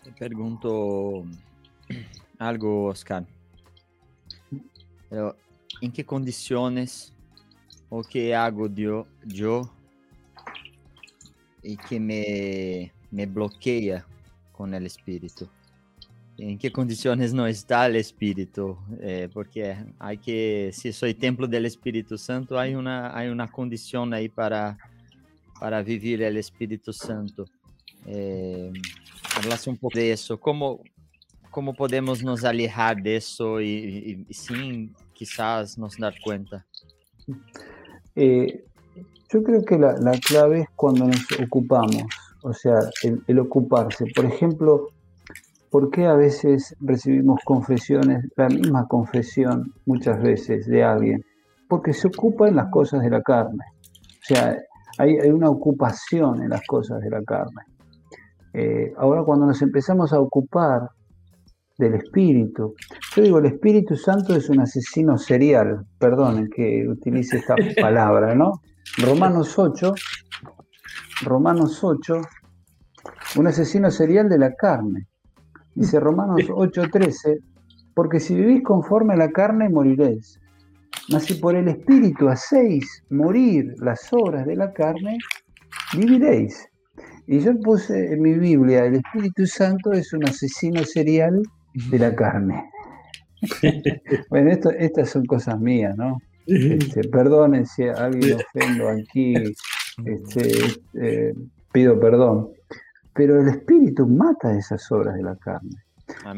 Te 0.03 0.11
pregunto 0.11 1.23
algo, 2.37 2.87
Oscar. 2.87 3.25
¿En 5.81 5.91
qué 5.91 6.05
condiciones 6.05 7.13
o 7.89 8.01
qué 8.01 8.33
hago 8.35 8.67
yo, 8.67 9.07
yo 9.25 9.71
y 11.61 11.77
que 11.77 11.99
me, 11.99 12.91
me 13.11 13.25
bloquea 13.25 14.05
con 14.51 14.73
el 14.73 14.85
espíritu? 14.85 15.47
¿En 16.37 16.57
qué 16.57 16.69
condiciones 16.69 17.33
no 17.33 17.47
está 17.47 17.85
el 17.85 17.95
espíritu? 17.95 18.77
Eh, 18.99 19.29
porque 19.33 19.77
hay 19.97 20.17
que, 20.17 20.69
si 20.73 20.91
soy 20.91 21.13
templo 21.13 21.47
del 21.47 21.65
Espíritu 21.65 22.17
Santo, 22.17 22.59
hay 22.59 22.75
una, 22.75 23.17
hay 23.17 23.29
una 23.29 23.49
condición 23.49 24.13
ahí 24.13 24.27
para, 24.27 24.77
para 25.59 25.81
vivir 25.81 26.21
el 26.23 26.35
Espíritu 26.35 26.91
Santo. 26.91 27.45
Eh, 28.05 28.71
hablasse 29.37 29.69
um 29.69 29.75
pouco 29.75 29.97
disso, 29.97 30.37
como, 30.37 30.83
como 31.49 31.73
podemos 31.73 32.21
nos 32.21 32.43
alejar 32.43 33.01
disso 33.01 33.59
e, 33.61 33.65
e, 33.65 34.25
e 34.29 34.33
sim, 34.33 34.91
quizás 35.15 35.77
nos 35.77 35.97
dar 35.97 36.13
cuenta. 36.23 36.65
Eh, 38.15 38.65
yo 39.29 39.43
creo 39.43 39.63
que 39.65 39.79
la, 39.79 39.93
la, 39.93 40.11
clave 40.19 40.61
es 40.61 40.69
cuando 40.75 41.07
nos 41.07 41.25
ocupamos, 41.43 42.05
o 42.43 42.53
sea, 42.53 42.79
el, 43.27 43.39
ocuparse. 43.39 44.05
Por 44.15 44.25
ejemplo, 44.25 44.89
¿por 45.71 45.89
qué 45.89 46.05
a 46.05 46.13
veces 46.13 46.75
recibimos 46.79 47.39
confesiones, 47.43 48.23
la 48.35 48.49
misma 48.49 48.87
confesión 48.87 49.73
muchas 49.85 50.21
veces 50.21 50.67
de 50.67 50.83
alguien? 50.83 51.25
Porque 51.67 51.93
se 51.93 52.07
ocupa 52.07 52.47
en 52.47 52.57
las 52.57 52.69
cosas 52.69 53.01
de 53.01 53.09
la 53.09 53.21
carne. 53.21 53.63
O 53.81 54.25
sea, 54.25 54.55
hay, 54.99 55.17
hay 55.17 55.29
una 55.31 55.49
ocupación 55.49 56.43
en 56.43 56.49
las 56.49 56.61
cosas 56.67 57.01
de 57.01 57.09
la 57.09 57.23
carne. 57.23 57.63
Eh, 58.53 58.93
ahora 58.97 59.23
cuando 59.23 59.45
nos 59.45 59.61
empezamos 59.61 60.13
a 60.13 60.19
ocupar 60.19 60.89
del 61.77 61.95
Espíritu, 61.95 62.73
yo 63.15 63.21
digo, 63.21 63.39
el 63.39 63.47
Espíritu 63.47 63.95
Santo 63.95 64.35
es 64.35 64.49
un 64.49 64.61
asesino 64.61 65.17
serial, 65.17 65.85
perdonen 65.99 66.49
que 66.49 66.87
utilice 66.87 67.37
esta 67.37 67.55
palabra, 67.81 68.33
¿no? 68.33 68.61
Romanos 68.97 69.57
8, 69.57 69.93
Romanos 71.23 71.83
8, 71.83 72.21
un 73.37 73.47
asesino 73.47 73.91
serial 73.91 74.29
de 74.29 74.37
la 74.37 74.53
carne. 74.53 75.07
Dice 75.73 75.99
Romanos 75.99 76.41
8:13, 76.47 77.39
porque 77.93 78.19
si 78.19 78.35
vivís 78.35 78.63
conforme 78.63 79.13
a 79.13 79.17
la 79.17 79.29
carne 79.29 79.69
moriréis, 79.69 80.39
mas 81.09 81.25
si 81.25 81.35
por 81.35 81.55
el 81.55 81.67
Espíritu 81.67 82.29
hacéis 82.29 83.03
morir 83.09 83.73
las 83.79 84.11
obras 84.11 84.45
de 84.45 84.55
la 84.55 84.71
carne, 84.71 85.17
viviréis. 85.95 86.67
Y 87.27 87.39
yo 87.39 87.57
puse 87.59 88.13
en 88.13 88.21
mi 88.21 88.33
Biblia, 88.33 88.85
el 88.85 88.95
Espíritu 88.95 89.45
Santo 89.45 89.91
es 89.91 90.13
un 90.13 90.25
asesino 90.25 90.83
serial 90.83 91.41
de 91.89 91.99
la 91.99 92.15
carne. 92.15 92.71
bueno, 94.29 94.51
esto, 94.51 94.69
estas 94.71 95.09
son 95.09 95.25
cosas 95.25 95.59
mías, 95.59 95.95
¿no? 95.97 96.17
Este, 96.47 97.07
perdonen 97.09 97.65
si 97.65 97.83
alguien 97.83 98.37
ofendo 98.37 98.89
aquí, 98.89 99.33
este, 100.05 100.51
eh, 100.93 101.33
pido 101.71 101.99
perdón. 101.99 102.49
Pero 103.13 103.41
el 103.41 103.47
Espíritu 103.47 104.07
mata 104.07 104.57
esas 104.57 104.91
obras 104.91 105.15
de 105.15 105.23
la 105.23 105.35
carne. 105.37 105.75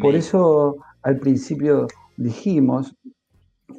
Por 0.02 0.16
eso 0.16 0.78
al 1.02 1.20
principio 1.20 1.88
dijimos 2.16 2.96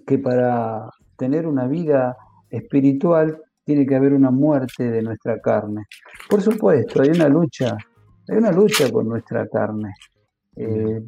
que 0.06 0.18
para 0.18 0.90
tener 1.16 1.46
una 1.46 1.66
vida 1.66 2.16
espiritual 2.50 3.40
tiene 3.64 3.86
que 3.86 3.96
haber 3.96 4.14
una 4.14 4.30
muerte 4.30 4.90
de 4.90 5.02
nuestra 5.02 5.40
carne. 5.40 5.84
Por 6.28 6.40
supuesto, 6.40 7.02
hay 7.02 7.10
una 7.10 7.28
lucha, 7.28 7.76
hay 8.28 8.36
una 8.36 8.50
lucha 8.50 8.90
con 8.90 9.08
nuestra 9.08 9.46
carne, 9.46 9.92
eh, 10.56 11.02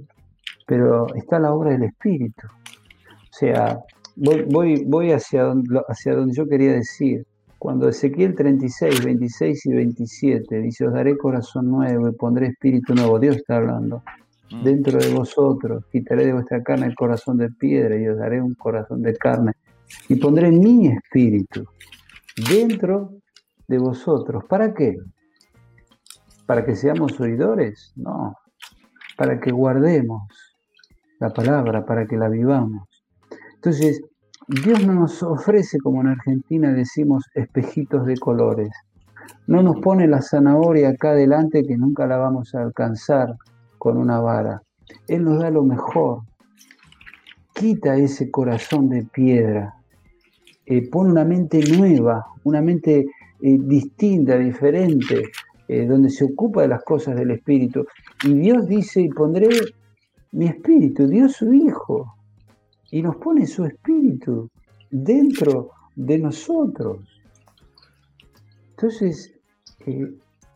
pero 0.71 1.13
está 1.17 1.41
la 1.41 1.53
obra 1.53 1.73
del 1.73 1.83
Espíritu. 1.83 2.47
O 2.47 3.33
sea, 3.33 3.81
voy, 4.15 4.85
voy, 4.87 5.11
hacia, 5.11 5.43
donde, 5.43 5.81
hacia 5.89 6.15
donde 6.15 6.33
yo 6.33 6.47
quería 6.47 6.75
decir. 6.75 7.27
Cuando 7.59 7.89
Ezequiel 7.89 8.37
36, 8.37 9.05
26 9.05 9.67
y 9.67 9.73
27 9.73 10.61
dice, 10.61 10.87
os 10.87 10.93
daré 10.93 11.19
corazón 11.19 11.73
nuevo 11.73 12.09
y 12.09 12.13
pondré 12.13 12.47
espíritu 12.47 12.95
nuevo, 12.95 13.19
Dios 13.19 13.39
está 13.39 13.57
hablando. 13.57 14.05
Mm. 14.53 14.63
Dentro 14.63 14.99
de 15.01 15.13
vosotros 15.13 15.85
quitaré 15.91 16.27
de 16.27 16.35
vuestra 16.35 16.63
carne 16.63 16.87
el 16.87 16.95
corazón 16.95 17.37
de 17.37 17.51
piedra 17.51 17.97
y 17.97 18.07
os 18.07 18.17
daré 18.17 18.41
un 18.41 18.55
corazón 18.55 19.03
de 19.03 19.17
carne 19.17 19.55
y 20.09 20.15
pondré 20.15 20.53
mi 20.53 20.87
espíritu 20.87 21.65
dentro 22.49 23.11
de 23.67 23.79
vosotros. 23.79 24.45
¿Para 24.49 24.73
qué? 24.73 24.97
¿Para 26.47 26.65
que 26.65 26.77
seamos 26.77 27.19
oidores? 27.19 27.93
No, 27.97 28.37
para 29.17 29.41
que 29.41 29.51
guardemos 29.51 30.50
la 31.21 31.31
palabra, 31.31 31.85
para 31.85 32.07
que 32.07 32.17
la 32.17 32.29
vivamos. 32.29 32.89
Entonces, 33.55 34.03
Dios 34.49 34.85
no 34.85 34.95
nos 34.95 35.23
ofrece, 35.23 35.79
como 35.79 36.01
en 36.01 36.09
Argentina 36.09 36.73
decimos, 36.73 37.25
espejitos 37.35 38.07
de 38.07 38.17
colores. 38.19 38.71
No 39.47 39.63
nos 39.63 39.81
pone 39.81 40.09
la 40.09 40.23
zanahoria 40.23 40.89
acá 40.89 41.11
adelante 41.11 41.63
que 41.63 41.77
nunca 41.77 42.07
la 42.07 42.17
vamos 42.17 42.55
a 42.55 42.63
alcanzar 42.63 43.37
con 43.79 43.97
una 43.97 44.19
vara. 44.19 44.63
Él 45.07 45.25
nos 45.25 45.39
da 45.41 45.51
lo 45.51 45.63
mejor. 45.63 46.23
Quita 47.55 47.97
ese 47.97 48.31
corazón 48.31 48.89
de 48.89 49.05
piedra 49.05 49.75
eh, 50.67 50.89
pone 50.89 51.11
una 51.11 51.25
mente 51.25 51.61
nueva, 51.77 52.25
una 52.45 52.61
mente 52.63 53.07
eh, 53.43 53.59
distinta, 53.61 54.39
diferente, 54.39 55.23
eh, 55.69 55.87
donde 55.87 56.11
se 56.11 56.25
ocupa 56.25 56.63
de 56.63 56.69
las 56.69 56.83
cosas 56.85 57.17
del 57.17 57.33
Espíritu. 57.33 57.85
Y 58.25 58.35
Dios 58.35 58.67
dice, 58.67 59.03
y 59.03 59.09
pondré 59.09 59.49
mi 60.33 60.47
Espíritu, 60.47 61.07
Dios 61.07 61.33
su 61.33 61.53
Hijo, 61.53 62.15
y 62.91 63.03
nos 63.03 63.17
pone 63.17 63.47
su 63.47 63.65
Espíritu 63.65 64.49
dentro 64.91 65.71
de 65.97 66.19
nosotros. 66.19 66.99
Entonces, 68.71 69.33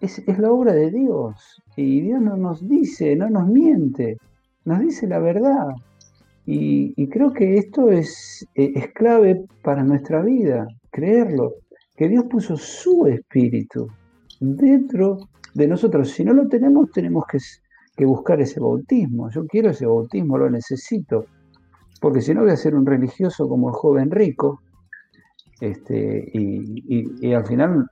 es, 0.00 0.18
es, 0.26 0.38
la 0.38 0.50
obra 0.50 0.72
de 0.72 0.90
Dios, 0.90 1.62
y 1.76 2.00
Dios 2.00 2.20
no 2.20 2.36
nos 2.36 2.66
dice, 2.68 3.16
no 3.16 3.28
nos 3.28 3.46
miente, 3.48 4.16
nos 4.64 4.80
dice 4.80 5.06
la 5.06 5.18
verdad. 5.18 5.68
Y, 6.46 7.08
creo 7.08 7.32
que 7.32 7.56
esto 7.56 7.90
es, 7.90 8.46
eh, 8.54 8.72
es 8.74 8.92
clave 8.92 9.44
para 9.62 9.82
nuestra 9.82 10.22
vida, 10.22 10.66
creerlo, 10.90 11.54
que 11.96 12.08
Dios 12.08 12.24
puso 12.24 12.56
su 12.56 13.06
espíritu 13.06 13.88
dentro 14.40 15.18
de 15.54 15.68
nosotros. 15.68 16.10
Si 16.10 16.24
no 16.24 16.34
lo 16.34 16.48
tenemos, 16.48 16.90
tenemos 16.90 17.24
que, 17.26 17.38
buscar 17.98 18.40
ese 18.40 18.58
bautismo. 18.58 19.30
Yo 19.30 19.46
quiero 19.46 19.70
ese 19.70 19.86
bautismo, 19.86 20.36
lo 20.36 20.50
necesito, 20.50 21.26
porque 22.00 22.20
si 22.20 22.34
no 22.34 22.42
voy 22.42 22.50
a 22.50 22.56
ser 22.56 22.74
un 22.74 22.84
religioso 22.84 23.48
como 23.48 23.68
el 23.68 23.74
joven 23.74 24.10
rico, 24.10 24.60
este, 25.60 26.30
y, 26.34 27.32
al 27.32 27.46
final 27.46 27.86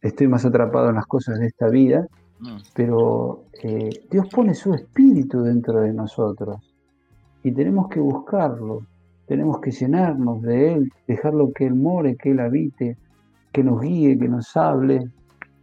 estoy 0.00 0.28
más 0.28 0.44
atrapado 0.44 0.90
en 0.90 0.94
las 0.94 1.06
cosas 1.06 1.38
de 1.40 1.46
esta 1.46 1.68
vida, 1.68 2.06
mm. 2.38 2.56
pero 2.74 3.44
eh, 3.62 3.90
Dios 4.10 4.28
pone 4.28 4.54
su 4.54 4.72
espíritu 4.72 5.42
dentro 5.42 5.80
de 5.80 5.92
nosotros 5.92 6.56
y 7.42 7.52
tenemos 7.52 7.88
que 7.88 8.00
buscarlo, 8.00 8.86
tenemos 9.26 9.60
que 9.60 9.72
llenarnos 9.72 10.42
de 10.42 10.74
Él, 10.74 10.92
dejarlo 11.06 11.52
que 11.52 11.66
Él 11.66 11.74
more, 11.74 12.16
que 12.16 12.30
Él 12.30 12.40
habite, 12.40 12.96
que 13.52 13.64
nos 13.64 13.80
guíe, 13.80 14.18
que 14.18 14.28
nos 14.28 14.56
hable, 14.56 15.10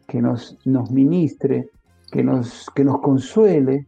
que 0.08 0.22
nos, 0.22 0.58
nos 0.66 0.92
ministre, 0.92 1.70
que 2.12 2.24
nos, 2.24 2.70
que 2.76 2.84
nos 2.84 3.00
consuele. 3.00 3.88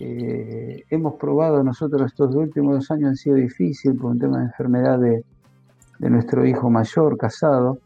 Eh, 0.00 0.82
hemos 0.90 1.14
probado 1.14 1.62
nosotros 1.62 2.02
estos 2.06 2.34
últimos 2.34 2.74
dos 2.74 2.90
años 2.90 3.10
han 3.10 3.16
sido 3.16 3.36
difíciles 3.36 3.96
por 3.96 4.10
un 4.10 4.18
tema 4.18 4.38
de 4.38 4.44
enfermedad 4.44 4.98
de, 4.98 5.24
de 5.98 6.10
nuestro 6.10 6.44
hijo 6.44 6.68
mayor 6.70 7.16
casado 7.16 7.78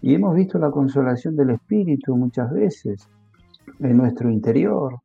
y 0.00 0.14
hemos 0.14 0.34
visto 0.34 0.58
la 0.58 0.70
consolación 0.70 1.34
del 1.34 1.50
Espíritu 1.50 2.16
muchas 2.16 2.52
veces. 2.52 3.08
en 3.80 3.96
nuestro 3.96 4.30
interior. 4.30 5.00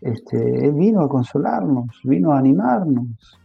Este, 0.00 0.66
él 0.66 0.74
vino 0.74 1.00
a 1.00 1.08
consolarnos, 1.08 2.00
vino 2.04 2.32
a 2.32 2.38
animarnos, 2.38 3.38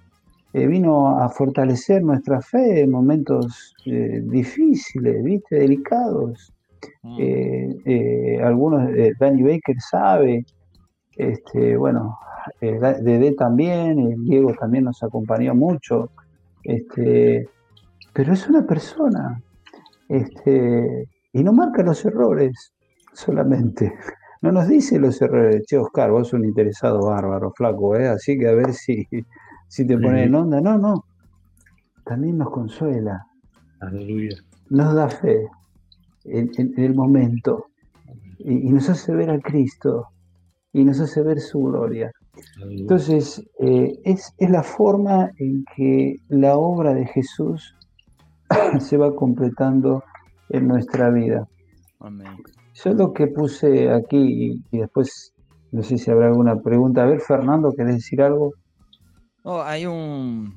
eh, 0.54 0.68
vino 0.68 1.20
a 1.20 1.30
fortalecer 1.30 2.04
nuestra 2.04 2.42
fe 2.42 2.82
en 2.82 2.92
momentos 2.92 3.76
eh, 3.86 4.22
difíciles, 4.24 5.24
¿viste? 5.24 5.58
delicados. 5.58 6.52
Mm. 7.04 7.18
Eh, 7.86 8.42
algunos, 8.44 8.90
Danny 9.20 9.44
Baker 9.44 9.76
sabe, 9.80 10.46
este, 11.16 11.78
bueno, 11.78 12.18
Dede 12.62 13.34
también, 13.34 14.24
Diego 14.24 14.54
también 14.54 14.86
nos 14.86 15.02
acompañó 15.04 15.54
mucho, 15.54 16.12
este, 16.64 17.50
pero 18.14 18.34
es 18.34 18.48
una 18.48 18.66
persona, 18.66 19.42
este, 20.08 21.08
y 21.34 21.44
no 21.44 21.54
marca 21.54 21.84
los 21.84 22.04
errores 22.06 22.74
solamente. 23.14 23.94
No 24.40 24.52
nos 24.52 24.68
dice 24.68 25.00
los 25.00 25.20
errores, 25.20 25.66
che, 25.66 25.80
Oscar, 25.80 26.12
vos 26.12 26.28
sos 26.28 26.40
un 26.40 26.46
interesado 26.46 27.08
bárbaro, 27.08 27.52
flaco, 27.58 27.96
¿eh? 27.96 28.08
así 28.08 28.38
que 28.38 28.48
a 28.48 28.54
ver 28.54 28.72
si, 28.72 29.04
si 29.68 29.86
te 29.86 29.98
pones 29.98 30.28
en 30.28 30.36
onda. 30.36 30.62
No, 30.62 30.78
no. 30.78 31.06
También 32.06 32.38
nos 32.38 32.52
consuela. 32.52 33.26
Aleluya. 33.80 34.38
Nos 34.70 34.94
da 34.94 35.10
fe 35.10 35.50
en, 36.28 36.74
el 36.78 36.94
momento. 36.94 37.68
Y, 38.40 38.70
nos 38.70 38.90
hace 38.90 39.14
ver 39.14 39.30
a 39.30 39.40
Cristo. 39.40 40.08
Y 40.74 40.84
nos 40.84 41.00
hace 41.00 41.22
ver 41.24 41.40
su 41.40 41.60
gloria. 41.60 42.12
Entonces, 42.70 43.44
eh, 43.60 43.98
es, 44.04 44.34
es 44.38 44.50
la 44.50 44.64
forma 44.64 45.32
en 45.38 45.66
que 45.76 46.18
la 46.30 46.56
obra 46.56 46.94
de 46.94 47.08
Jesús 47.08 47.76
se 48.80 48.98
va 48.98 49.16
completando 49.16 50.04
en 50.50 50.68
nuestra 50.68 51.10
vida. 51.10 51.48
Amén. 52.00 52.38
Yo 52.74 52.94
lo 52.94 53.12
que 53.12 53.28
puse 53.28 53.92
aquí 53.92 54.62
y, 54.72 54.78
después 54.78 55.34
no 55.72 55.82
sé 55.82 55.98
si 55.98 56.12
habrá 56.12 56.28
alguna 56.28 56.56
pregunta. 56.62 57.04
A 57.04 57.08
ver, 57.08 57.22
Fernando, 57.22 57.74
¿querés 57.76 57.96
decir 57.96 58.22
algo? 58.22 58.54
Oh, 59.44 59.62
hay 59.62 59.86
un 59.86 60.56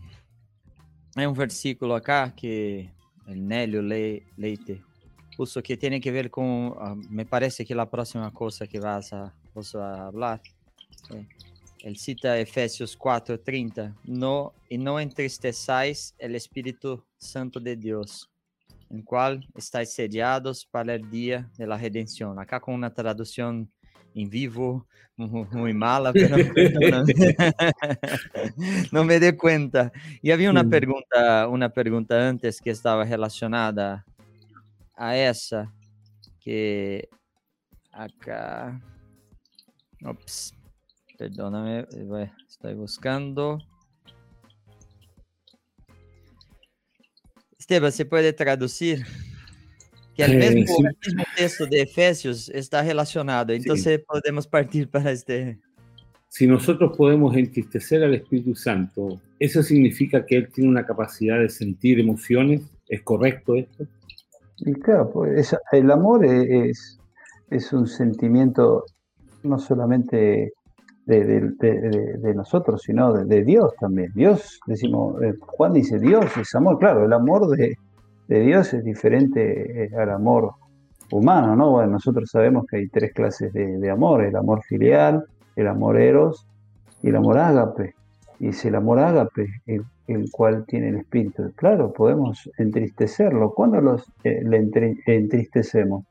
hay 1.16 1.26
un 1.26 1.34
versículo 1.34 1.94
acá 1.94 2.34
que 2.36 2.92
el 3.26 3.46
Nélio 3.46 3.82
Le, 3.82 4.26
Leite 4.36 4.82
puso 5.36 5.62
que 5.62 5.76
tiene 5.76 6.00
que 6.00 6.10
ver 6.10 6.30
con, 6.30 6.44
uh, 6.44 6.96
me 7.08 7.24
parece 7.24 7.64
que 7.64 7.74
la 7.74 7.88
próxima 7.88 8.32
cosa 8.32 8.66
que 8.66 8.78
vas 8.78 9.12
a, 9.12 9.34
vas 9.54 9.74
a 9.74 10.06
hablar. 10.06 10.40
Eh, 11.10 11.26
él 11.82 11.96
cita 11.96 12.38
Efesios 12.38 12.96
4:30, 12.96 13.94
no, 14.04 14.52
y 14.68 14.76
no 14.76 15.00
entristeçáis 15.00 16.14
el 16.18 16.34
Espíritu 16.34 17.04
Santo 17.16 17.58
de 17.58 17.74
Dios, 17.74 18.30
en 18.90 19.02
cual 19.02 19.46
estáis 19.54 19.92
sediados 19.92 20.66
para 20.66 20.94
el 20.94 21.10
día 21.10 21.50
de 21.56 21.66
la 21.66 21.78
redención. 21.78 22.38
Acá 22.38 22.60
con 22.60 22.74
una 22.74 22.92
traducción 22.92 23.70
en 24.14 24.28
vivo, 24.28 24.86
muy 25.16 25.72
mala, 25.72 26.12
pero 26.12 26.36
no 28.92 29.04
me 29.04 29.20
di 29.20 29.32
cuenta. 29.32 29.92
Y 30.20 30.30
había 30.30 30.50
una 30.50 30.64
pregunta, 30.64 31.48
una 31.48 31.70
pregunta 31.70 32.28
antes 32.28 32.60
que 32.60 32.70
estaba 32.70 33.04
relacionada 33.04 34.04
a 35.00 35.16
esa, 35.16 35.72
que 36.40 37.08
acá, 37.90 38.78
ops, 40.04 40.52
perdóname, 41.16 41.86
estoy 42.46 42.74
buscando. 42.74 43.58
Esteban, 47.58 47.90
¿se 47.92 48.04
puede 48.04 48.34
traducir? 48.34 49.06
Que 50.14 50.24
el 50.24 50.42
eh, 50.42 50.54
mismo, 50.54 50.76
texto 51.34 51.64
de 51.64 51.80
Efesios 51.80 52.50
está 52.50 52.82
relacionado, 52.82 53.54
entonces 53.54 54.02
podemos 54.06 54.46
partir 54.46 54.86
para 54.86 55.12
este. 55.12 55.58
Si 56.28 56.46
nosotros 56.46 56.94
podemos 56.94 57.34
entristecer 57.34 58.04
al 58.04 58.14
Espíritu 58.14 58.54
Santo, 58.54 59.18
¿eso 59.38 59.62
significa 59.62 60.26
que 60.26 60.36
Él 60.36 60.50
tiene 60.52 60.68
una 60.68 60.84
capacidad 60.84 61.40
de 61.40 61.48
sentir 61.48 61.98
emociones? 61.98 62.60
¿Es 62.86 63.00
correcto 63.00 63.56
esto? 63.56 63.86
Y 64.60 64.72
claro, 64.74 65.10
pues 65.10 65.56
el 65.72 65.90
amor 65.90 66.24
es, 66.24 66.98
es 67.50 67.72
un 67.72 67.86
sentimiento 67.86 68.84
no 69.42 69.58
solamente 69.58 70.52
de, 71.06 72.34
nosotros, 72.34 72.82
sino 72.82 73.12
de, 73.12 73.44
Dios 73.44 73.74
también. 73.80 74.12
Dios, 74.14 74.60
decimos, 74.66 75.20
eh, 75.22 75.34
Juan 75.40 75.72
dice, 75.72 75.98
Dios 75.98 76.36
es 76.36 76.54
amor. 76.54 76.78
Claro, 76.78 77.04
el 77.04 77.12
amor 77.12 77.48
de, 77.56 77.76
Dios 78.28 78.72
es 78.74 78.84
diferente 78.84 79.84
eh, 79.84 79.90
al 79.96 80.10
amor 80.10 80.52
humano, 81.10 81.56
¿no? 81.56 81.72
Bueno, 81.72 81.92
nosotros 81.92 82.30
sabemos 82.30 82.64
que 82.70 82.76
hay 82.76 82.88
tres 82.88 83.12
clases 83.12 83.52
de, 83.52 83.90
amor, 83.90 84.22
el 84.22 84.36
amor 84.36 84.62
filial, 84.62 85.24
el 85.56 85.66
amor 85.66 85.98
eros 85.98 86.46
y 87.02 87.08
el 87.08 87.16
amor 87.16 87.38
ágape. 87.38 87.94
Es 88.40 88.64
el 88.64 88.74
amor 88.74 88.98
ágape 88.98 89.46
el, 89.66 89.84
el 90.06 90.30
cual 90.30 90.64
tiene 90.66 90.88
el 90.88 90.96
espíritu. 90.96 91.52
Claro, 91.54 91.92
podemos 91.92 92.50
entristecerlo. 92.58 93.52
¿Cuándo 93.52 93.80
los, 93.80 94.10
eh, 94.24 94.42
le 94.42 94.58
entristecemos? 95.06 96.04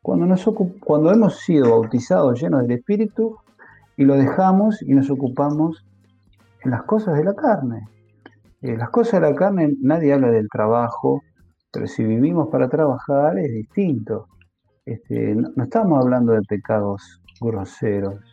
Cuando, 0.00 0.26
nos 0.26 0.48
cuando 0.80 1.12
hemos 1.12 1.40
sido 1.40 1.70
bautizados 1.70 2.40
llenos 2.40 2.62
del 2.62 2.78
espíritu, 2.78 3.36
y 3.96 4.04
lo 4.04 4.16
dejamos 4.16 4.82
y 4.82 4.94
nos 4.94 5.10
ocupamos 5.10 5.84
en 6.62 6.70
las 6.70 6.82
cosas 6.84 7.16
de 7.16 7.24
la 7.24 7.34
carne. 7.34 7.88
Eh, 8.60 8.76
las 8.76 8.90
cosas 8.90 9.20
de 9.20 9.30
la 9.30 9.36
carne, 9.36 9.74
nadie 9.80 10.12
habla 10.12 10.30
del 10.30 10.48
trabajo, 10.48 11.22
pero 11.72 11.86
si 11.86 12.04
vivimos 12.04 12.48
para 12.48 12.68
trabajar 12.68 13.38
es 13.38 13.52
distinto. 13.52 14.28
Este, 14.84 15.34
no, 15.34 15.50
estamos 15.62 16.02
hablando 16.02 16.32
de 16.32 16.42
pecados 16.42 17.20
groseros. 17.40 18.31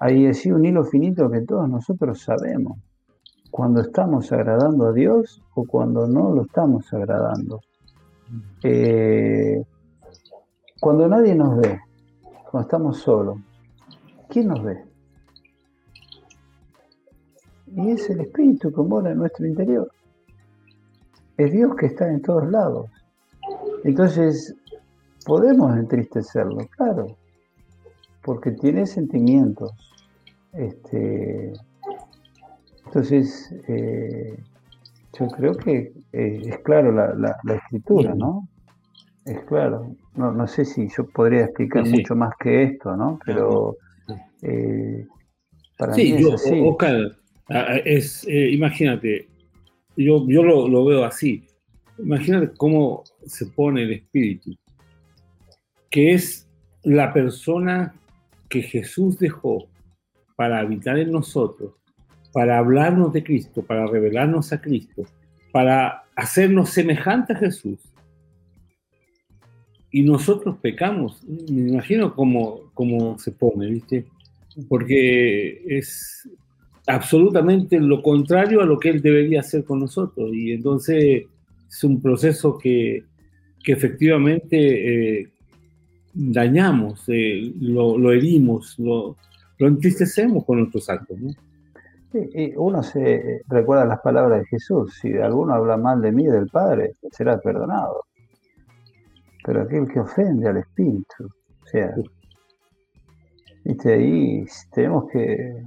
Hay 0.00 0.26
así 0.26 0.50
un 0.50 0.64
hilo 0.64 0.84
finito 0.84 1.30
que 1.30 1.42
todos 1.42 1.68
nosotros 1.68 2.20
sabemos. 2.20 2.78
Cuando 3.50 3.80
estamos 3.80 4.32
agradando 4.32 4.86
a 4.86 4.92
Dios 4.92 5.42
o 5.54 5.64
cuando 5.64 6.06
no 6.06 6.34
lo 6.34 6.42
estamos 6.42 6.92
agradando. 6.92 7.60
Eh, 8.62 9.62
cuando 10.80 11.08
nadie 11.08 11.34
nos 11.34 11.58
ve, 11.58 11.80
cuando 12.50 12.66
estamos 12.66 12.98
solos, 12.98 13.38
¿quién 14.28 14.48
nos 14.48 14.62
ve? 14.62 14.90
y 17.76 17.90
es 17.90 18.10
el 18.10 18.20
Espíritu 18.20 18.72
que 18.72 18.82
mora 18.82 19.12
en 19.12 19.18
nuestro 19.18 19.46
interior. 19.46 19.90
Es 21.36 21.52
Dios 21.52 21.74
que 21.76 21.86
está 21.86 22.08
en 22.08 22.20
todos 22.20 22.50
lados. 22.50 22.90
Entonces, 23.84 24.54
podemos 25.24 25.76
entristecerlo, 25.76 26.66
claro, 26.76 27.06
porque 28.22 28.52
tiene 28.52 28.86
sentimientos. 28.86 29.72
Este, 30.52 31.52
entonces, 32.90 33.54
eh, 33.68 34.36
yo 35.16 35.28
creo 35.28 35.56
que 35.56 35.92
eh, 36.12 36.40
es 36.44 36.58
claro 36.58 36.90
la, 36.90 37.36
escritura, 37.54 38.14
¿no? 38.16 38.48
Es 39.24 39.44
claro. 39.44 39.94
No, 40.16 40.32
no 40.32 40.48
sé 40.48 40.64
si 40.64 40.88
yo 40.88 41.06
podría 41.06 41.44
explicar 41.44 41.86
mucho 41.86 42.16
más 42.16 42.34
que 42.40 42.64
esto, 42.64 42.96
¿no? 42.96 43.20
Pero 43.24 43.76
eh, 44.42 45.06
para 45.78 45.94
mí 45.94 46.12
es 46.12 46.32
así. 46.32 46.62
Ah, 47.48 47.76
es, 47.84 48.26
imagínate, 48.28 49.28
yo, 49.96 50.26
yo 50.26 50.42
lo, 50.42 50.84
veo 50.84 51.04
así. 51.04 51.46
Imagínate 51.98 52.52
cómo 52.56 53.04
se 53.24 53.46
pone 53.46 53.82
el 53.82 53.92
espíritu, 53.92 54.50
que 55.90 56.14
es 56.14 56.48
la 56.82 57.12
persona 57.12 57.94
que 58.48 58.62
Jesús 58.62 59.16
dejó 59.20 59.69
para 60.40 60.60
habitar 60.60 60.98
en 60.98 61.12
nosotros, 61.12 61.74
para 62.32 62.56
hablarnos 62.56 63.12
de 63.12 63.22
Cristo, 63.22 63.60
para 63.60 63.86
revelarnos 63.86 64.54
a 64.54 64.62
Cristo, 64.62 65.04
para 65.52 66.04
hacernos 66.16 66.70
semejantes 66.70 67.36
a 67.36 67.40
Jesús. 67.40 67.78
Y 69.90 70.02
nosotros 70.02 70.56
pecamos. 70.62 71.22
Me 71.28 71.68
imagino 71.68 72.14
cómo, 72.14 72.70
cómo 72.72 73.18
se 73.18 73.32
pone, 73.32 73.66
¿viste? 73.66 74.06
Porque 74.66 75.62
es, 75.66 76.26
absolutamente 76.86 77.78
lo 77.78 78.00
contrario 78.00 78.62
a 78.62 78.64
lo 78.64 78.78
que 78.78 78.88
él 78.88 79.02
debería 79.02 79.40
hacer 79.40 79.62
con 79.64 79.80
nosotros. 79.80 80.30
Y 80.32 80.52
entonces 80.52 81.26
es 81.68 81.84
un 81.84 82.00
proceso 82.00 82.56
que, 82.56 83.04
efectivamente 83.66 85.20
eh, 85.20 85.28
dañamos, 86.14 87.04
eh, 87.08 87.52
lo, 87.60 88.10
herimos, 88.10 88.78
lo, 88.78 89.18
entristecemos 89.66 90.44
con 90.44 90.58
nuestros 90.58 90.88
actos. 90.88 91.18
¿no? 91.18 91.30
uno 92.56 92.82
se 92.82 93.42
recuerda 93.46 93.84
las 93.84 94.00
palabras 94.00 94.40
de 94.40 94.46
Jesús, 94.46 94.98
si 95.00 95.16
alguno 95.16 95.54
habla 95.54 95.76
mal 95.76 96.02
de 96.02 96.10
mí, 96.10 96.26
del 96.26 96.48
Padre, 96.48 96.94
será 97.12 97.38
perdonado. 97.38 98.04
Pero 99.44 99.62
aquel 99.62 99.88
que 99.88 100.00
ofende 100.00 100.48
al 100.48 100.56
Espíritu, 100.56 101.24
o 101.26 101.66
sea, 101.66 101.94
viste, 103.64 103.92
ahí 103.92 104.44
tenemos 104.72 105.04
que 105.12 105.62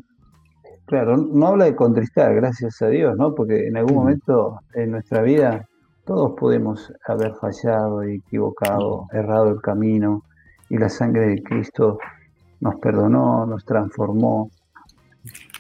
Claro, 0.86 1.16
no 1.16 1.48
habla 1.48 1.66
de 1.66 1.76
contristar, 1.76 2.36
gracias 2.36 2.82
a 2.82 2.90
Dios, 2.90 3.16
¿no? 3.18 3.34
Porque 3.34 3.68
en 3.68 3.78
algún 3.78 3.96
momento 3.96 4.60
en 4.74 4.92
nuestra 4.92 5.22
vida 5.22 5.66
todos 6.06 6.34
podemos 6.38 6.92
haber 7.08 7.34
fallado, 7.36 8.04
equivocado, 8.04 9.08
errado 9.14 9.50
el 9.50 9.62
camino, 9.62 10.24
y 10.70 10.78
la 10.78 10.90
sangre 10.90 11.28
de 11.28 11.44
Cristo 11.44 11.98
nos 12.64 12.76
perdonó, 12.76 13.46
nos 13.46 13.66
transformó, 13.66 14.50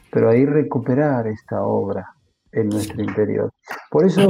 pero 0.09 0.29
ahí 0.29 0.45
recuperar 0.45 1.27
esta 1.27 1.61
obra 1.63 2.15
en 2.51 2.69
nuestro 2.69 3.03
interior. 3.03 3.51
Por 3.91 4.05
eso, 4.05 4.25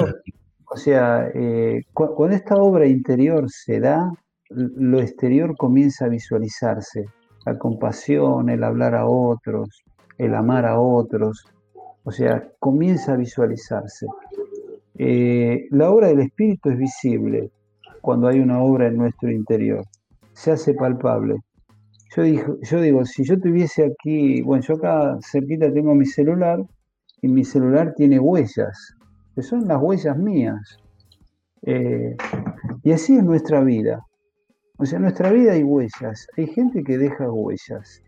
o 0.66 0.76
sea, 0.76 1.30
eh, 1.36 1.84
cuando 1.94 2.36
esta 2.36 2.56
obra 2.56 2.88
interior 2.88 3.46
se 3.50 3.80
da, 3.80 4.12
lo 4.50 5.00
exterior 5.00 5.56
comienza 5.56 6.06
a 6.06 6.10
visualizarse, 6.10 7.06
la 7.46 7.60
compasión, 7.60 8.50
el 8.50 8.64
hablar 8.64 8.96
a 8.96 9.06
otros, 9.06 9.84
el 10.18 10.34
amar 10.34 10.66
a 10.66 10.80
otros, 10.80 11.46
o 12.04 12.12
sea, 12.12 12.50
comienza 12.60 13.14
a 13.14 13.18
visualizarse. 13.18 14.08
Eh, 14.96 15.68
la 15.70 15.92
obra 15.92 16.08
del 16.08 16.22
Espíritu 16.22 16.70
es 16.72 16.78
visible 16.78 17.52
cuando 18.02 18.28
hay 18.28 18.40
una 18.40 18.62
obra 18.64 18.88
en 18.88 18.98
nuestro 18.98 19.30
interior, 19.32 19.86
se 20.34 20.52
hace 20.52 20.74
palpable. 20.74 21.36
Yo, 22.16 22.22
digo, 22.22 22.58
yo 22.62 22.82
digo, 22.82 23.06
si 23.06 23.24
yo 23.24 23.40
tuviese 23.40 23.86
aquí, 23.86 24.44
bueno, 24.44 24.64
yo 24.64 24.76
acá 24.76 25.18
cerquita 25.32 25.74
tengo 25.74 25.96
mi 25.96 26.06
celular 26.06 26.64
y 27.24 27.28
mi 27.28 27.44
celular 27.44 27.94
tiene 27.96 28.20
huellas, 28.20 28.96
que 29.34 29.42
son 29.42 29.68
las 29.68 29.82
huellas 29.82 30.16
mías. 30.18 30.78
Eh, 31.64 32.16
y 32.84 32.92
así 32.92 33.18
es 33.18 33.24
nuestra 33.24 33.62
vida. 33.62 34.06
O 34.78 34.86
sea, 34.86 34.98
en 34.98 35.04
nuestra 35.04 35.32
vida 35.32 35.54
hay 35.54 35.64
huellas, 35.64 36.28
hay 36.38 36.48
gente 36.48 36.84
que 36.84 37.00
deja 37.00 37.32
huellas. 37.32 38.04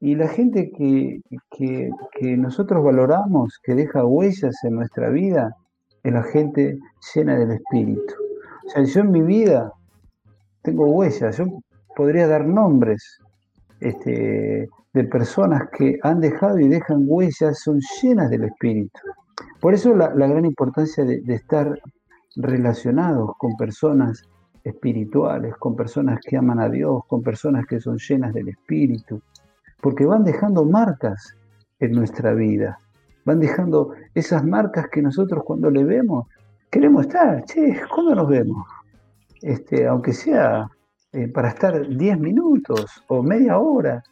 Y 0.00 0.16
la 0.16 0.28
gente 0.28 0.70
que, 0.76 1.20
que, 1.50 2.36
nosotros 2.36 2.84
valoramos, 2.84 3.58
que 3.62 3.74
deja 3.74 4.04
huellas 4.04 4.56
en 4.64 4.74
nuestra 4.74 5.08
vida, 5.08 5.56
es 6.02 6.12
la 6.12 6.24
gente 6.24 6.78
llena 7.14 7.38
del 7.38 7.52
Espíritu. 7.52 8.14
O 8.66 8.70
sea, 8.70 8.82
yo 8.82 9.00
en 9.00 9.12
mi 9.12 9.22
vida 9.22 9.72
tengo 10.62 10.86
huellas, 10.90 11.38
yo 11.38 11.46
podría 11.96 12.26
dar 12.26 12.46
nombres 12.46 13.20
este, 13.80 14.68
de 14.92 15.04
personas 15.04 15.68
que 15.76 15.98
han 16.02 16.20
dejado 16.20 16.58
y 16.58 16.68
dejan 16.68 17.04
huellas, 17.06 17.60
son 17.60 17.80
llenas 18.02 18.30
del 18.30 18.44
Espíritu. 18.44 19.00
Por 19.60 19.74
eso 19.74 19.94
la, 19.94 20.08
gran 20.08 20.44
importancia 20.44 21.04
de, 21.04 21.22
estar 21.28 21.78
relacionados 22.36 23.30
con 23.38 23.56
personas 23.56 24.22
espirituales, 24.64 25.56
con 25.56 25.74
personas 25.74 26.20
que 26.26 26.36
aman 26.36 26.60
a 26.60 26.68
Dios, 26.68 27.02
con 27.06 27.22
personas 27.22 27.66
que 27.66 27.80
son 27.80 27.98
llenas 27.98 28.34
del 28.34 28.48
Espíritu, 28.48 29.22
porque 29.80 30.04
van 30.04 30.24
dejando 30.24 30.64
marcas 30.64 31.36
en 31.78 31.92
nuestra 31.92 32.34
vida, 32.34 32.78
van 33.24 33.40
dejando 33.40 33.94
esas 34.14 34.44
marcas 34.44 34.88
que 34.88 35.00
nosotros 35.00 35.42
cuando 35.44 35.70
le 35.70 35.84
vemos 35.84 36.26
queremos 36.70 37.06
estar, 37.06 37.44
che, 37.44 37.80
¿cuándo 37.92 38.14
nos 38.14 38.28
vemos? 38.28 38.66
Este, 39.42 39.86
aunque 39.86 40.12
sea 40.12 40.68
eh, 41.12 41.26
para 41.26 41.48
estar 41.48 41.88
10 41.88 42.20
minutos 42.20 43.02
o 43.08 43.20
media 43.20 43.58
hora, 43.58 44.02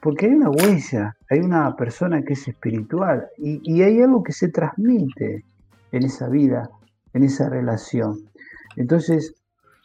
porque 0.00 0.26
hay 0.26 0.34
una 0.34 0.50
huella, 0.50 1.16
hay 1.28 1.40
una 1.40 1.74
persona 1.74 2.22
que 2.22 2.34
es 2.34 2.46
espiritual 2.46 3.26
y, 3.38 3.82
hay 3.82 4.00
algo 4.00 4.22
que 4.22 4.32
se 4.32 4.50
transmite 4.50 5.44
en 5.90 6.04
esa 6.04 6.28
vida, 6.28 6.70
en 7.12 7.24
esa 7.24 7.48
relación. 7.48 8.30
Entonces, 8.76 9.34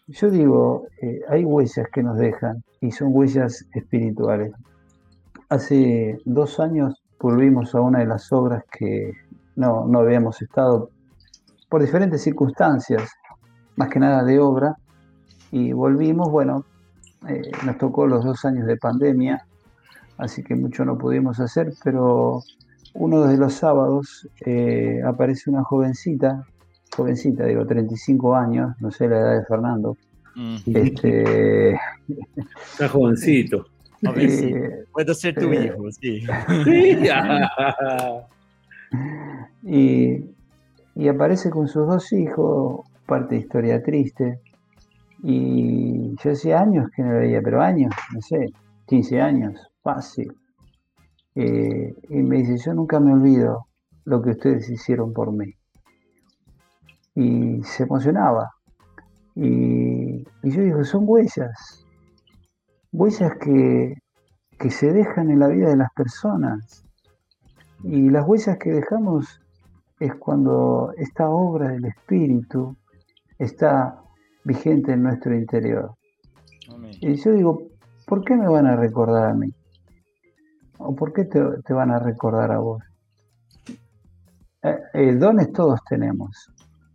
yo 0.07 0.29
digo, 0.29 0.87
eh, 1.01 1.21
hay 1.27 1.43
huellas 1.43 1.87
que 1.91 2.03
nos 2.03 2.17
dejan 2.17 2.63
y 2.81 2.91
son 2.91 3.09
huellas 3.13 3.65
espirituales. 3.73 4.51
Hace 5.49 6.19
dos 6.25 6.59
años 6.59 7.01
volvimos 7.19 7.73
a 7.73 7.81
una 7.81 7.99
de 7.99 8.05
las 8.05 8.31
obras 8.31 8.63
que 8.71 9.13
no, 9.55 9.87
no 9.87 9.99
habíamos 9.99 10.39
estado 10.41 10.91
por 11.67 11.81
diferentes 11.81 12.21
circunstancias, 12.21 13.09
más 13.75 13.89
que 13.89 13.99
nada 13.99 14.23
de 14.23 14.39
obra, 14.39 14.75
y 15.51 15.73
volvimos, 15.73 16.31
bueno, 16.31 16.65
eh, 17.27 17.51
nos 17.65 17.77
tocó 17.77 18.07
los 18.07 18.23
dos 18.23 18.45
años 18.45 18.65
de 18.65 18.77
pandemia, 18.77 19.45
así 20.17 20.43
que 20.43 20.55
mucho 20.55 20.85
no 20.85 20.97
pudimos 20.97 21.39
hacer, 21.39 21.73
pero 21.83 22.43
uno 22.93 23.25
de 23.25 23.37
los 23.37 23.53
sábados 23.53 24.27
eh, 24.45 25.01
aparece 25.05 25.49
una 25.49 25.63
jovencita, 25.63 26.45
jovencita, 26.95 27.45
digo, 27.45 27.65
35 27.65 28.35
años, 28.35 28.75
no 28.79 28.91
sé 28.91 29.07
la 29.07 29.19
edad 29.19 29.39
de 29.39 29.45
Fernando. 29.45 29.97
Mm. 30.35 30.57
Este... 30.65 31.73
Está 32.71 32.89
jovencito. 32.89 33.65
Eh, 34.15 34.85
Puedo 34.93 35.13
ser 35.13 35.35
tu 35.35 35.51
hijo, 35.51 35.91
sí. 35.91 36.23
y, 39.63 40.23
y 40.95 41.07
aparece 41.09 41.49
con 41.49 41.67
sus 41.67 41.85
dos 41.85 42.13
hijos, 42.13 42.87
parte 43.05 43.35
de 43.35 43.41
historia 43.41 43.83
triste. 43.83 44.39
Y 45.23 46.15
yo 46.23 46.31
hacía 46.31 46.61
años 46.61 46.89
que 46.95 47.03
no 47.03 47.11
lo 47.11 47.19
veía, 47.19 47.41
pero 47.41 47.61
años, 47.61 47.93
no 48.13 48.21
sé, 48.21 48.47
15 48.87 49.21
años, 49.21 49.71
fácil. 49.81 50.33
Eh, 51.35 51.93
y 52.09 52.15
me 52.23 52.37
dice, 52.37 52.57
yo 52.57 52.73
nunca 52.73 52.99
me 52.99 53.13
olvido 53.13 53.67
lo 54.05 54.21
que 54.21 54.31
ustedes 54.31 54.69
hicieron 54.69 55.13
por 55.13 55.31
mí. 55.31 55.53
Y 57.15 57.61
se 57.63 57.83
emocionaba. 57.83 58.51
Y, 59.35 60.23
yo 60.43 60.61
digo, 60.61 60.83
son 60.83 61.03
huellas, 61.05 61.85
huellas 62.91 63.33
que, 63.39 63.95
que 64.57 64.69
se 64.69 64.91
dejan 64.91 65.29
en 65.29 65.39
la 65.39 65.47
vida 65.47 65.69
de 65.69 65.77
las 65.77 65.91
personas. 65.93 66.83
Y 67.83 68.09
las 68.09 68.27
huellas 68.27 68.57
que 68.57 68.71
dejamos 68.71 69.41
es 69.99 70.15
cuando 70.15 70.93
esta 70.97 71.29
obra 71.29 71.69
del 71.69 71.85
Espíritu 71.85 72.75
está 73.37 74.01
vigente 74.43 74.93
en 74.93 75.03
nuestro 75.03 75.35
interior. 75.35 75.95
Y 77.01 77.15
yo 77.15 77.31
digo, 77.31 77.63
¿por 78.05 78.23
qué 78.23 78.35
me 78.35 78.47
van 78.47 78.67
a 78.67 78.75
recordar 78.75 79.29
a 79.29 79.33
mí? 79.33 79.53
¿O 80.77 80.95
por 80.95 81.13
qué 81.13 81.25
te, 81.25 81.73
van 81.73 81.91
a 81.91 81.99
recordar 81.99 82.51
a 82.51 82.59
vos? 82.59 82.83
Eh, 84.93 85.15
dones 85.15 85.51
todos 85.51 85.79
tenemos. 85.89 86.51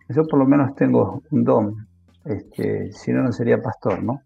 Yo 0.09 0.27
por 0.27 0.39
lo 0.39 0.47
menos 0.47 0.75
tengo 0.75 1.23
un 1.31 1.45
don. 1.45 1.87
Este, 2.25 2.93
si 2.93 3.13
no, 3.13 3.23
no 3.23 3.33
sería 3.33 3.61
pastor, 3.61 4.03
¿no? 4.03 4.23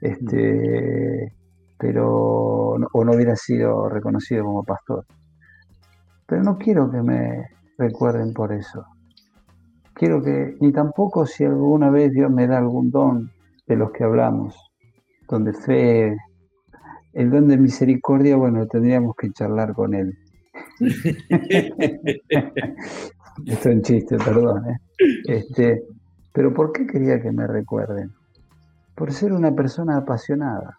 Este, 0.00 1.34
pero, 1.78 2.72
o 2.74 3.04
no 3.04 3.12
hubiera 3.12 3.36
sido 3.36 3.88
reconocido 3.88 4.44
como 4.44 4.64
pastor. 4.64 5.04
Pero 6.26 6.42
no 6.42 6.56
quiero 6.56 6.90
que 6.90 7.02
me 7.02 7.48
recuerden 7.76 8.32
por 8.32 8.52
eso 8.52 8.86
quiero 9.94 10.22
que, 10.22 10.56
ni 10.60 10.72
tampoco 10.72 11.24
si 11.24 11.44
alguna 11.44 11.90
vez 11.90 12.12
Dios 12.12 12.30
me 12.30 12.46
da 12.46 12.58
algún 12.58 12.90
don 12.90 13.30
de 13.66 13.76
los 13.76 13.90
que 13.92 14.04
hablamos, 14.04 14.54
don 15.28 15.44
de 15.44 15.52
fe, 15.54 16.16
el 17.12 17.30
don 17.30 17.48
de 17.48 17.56
misericordia, 17.56 18.36
bueno, 18.36 18.66
tendríamos 18.66 19.14
que 19.16 19.30
charlar 19.30 19.72
con 19.72 19.94
él. 19.94 20.18
Esto 23.46 23.68
es 23.68 23.76
un 23.76 23.82
chiste, 23.82 24.16
perdón. 24.16 24.64
¿eh? 24.68 24.78
Este, 25.26 25.84
pero 26.32 26.52
¿por 26.52 26.72
qué 26.72 26.86
quería 26.86 27.20
que 27.20 27.32
me 27.32 27.46
recuerden? 27.46 28.12
Por 28.94 29.12
ser 29.12 29.32
una 29.32 29.52
persona 29.54 29.96
apasionada, 29.96 30.76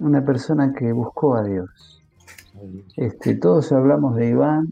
una 0.00 0.24
persona 0.24 0.72
que 0.72 0.92
buscó 0.92 1.36
a 1.36 1.44
Dios. 1.44 2.02
Este, 2.96 3.36
todos 3.36 3.70
hablamos 3.72 4.16
de 4.16 4.28
Iván 4.30 4.70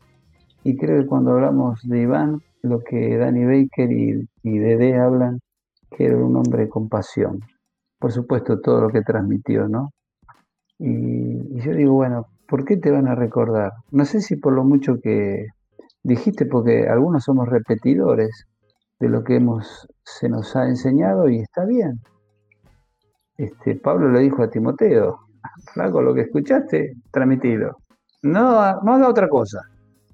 y 0.64 0.77
creo 0.77 1.01
que 1.01 1.07
cuando 1.07 1.33
hablamos 1.33 1.81
de 1.85 2.03
Iván 2.03 2.43
lo 2.69 2.81
que 2.81 3.17
Danny 3.17 3.45
Baker 3.45 3.91
y, 3.91 4.29
y 4.43 4.59
Dede 4.59 4.97
hablan, 4.97 5.41
que 5.91 6.07
era 6.07 6.17
un 6.17 6.37
hombre 6.37 6.69
con 6.69 6.89
pasión. 6.89 7.41
Por 7.99 8.12
supuesto, 8.12 8.61
todo 8.61 8.83
lo 8.83 8.91
que 8.91 9.03
transmitió, 9.03 9.69
¿no? 9.69 9.91
Y, 10.79 11.61
yo 11.61 11.73
digo, 11.73 11.95
bueno, 11.95 12.27
¿por 12.47 12.64
qué 12.64 12.77
te 12.77 12.91
van 12.91 13.09
a 13.09 13.14
recordar? 13.14 13.73
No 13.91 14.05
sé 14.05 14.21
si 14.21 14.37
por 14.37 14.53
lo 14.53 14.64
mucho 14.64 15.01
que 15.01 15.47
dijiste, 16.03 16.47
porque 16.47 16.87
algunos 16.89 17.25
somos 17.25 17.49
repetidores 17.49 18.47
de 19.01 19.09
lo 19.09 19.25
que 19.25 19.37
hemos, 19.37 19.89
se 20.05 20.29
nos 20.29 20.55
ha 20.57 20.69
enseñado 20.69 21.29
y 21.29 21.41
está 21.41 21.64
bien. 21.64 22.01
Este, 23.37 23.77
Pablo 23.77 24.11
le 24.11 24.21
dijo 24.21 24.43
a 24.43 24.51
Timoteo, 24.51 25.19
flaco, 25.73 26.03
lo 26.03 26.14
que 26.14 26.23
escuchaste, 26.23 26.95
transmitido. 27.11 27.79
No, 28.23 28.81
no 28.83 28.95
haga 28.95 29.09
otra 29.09 29.29
cosa. 29.29 29.61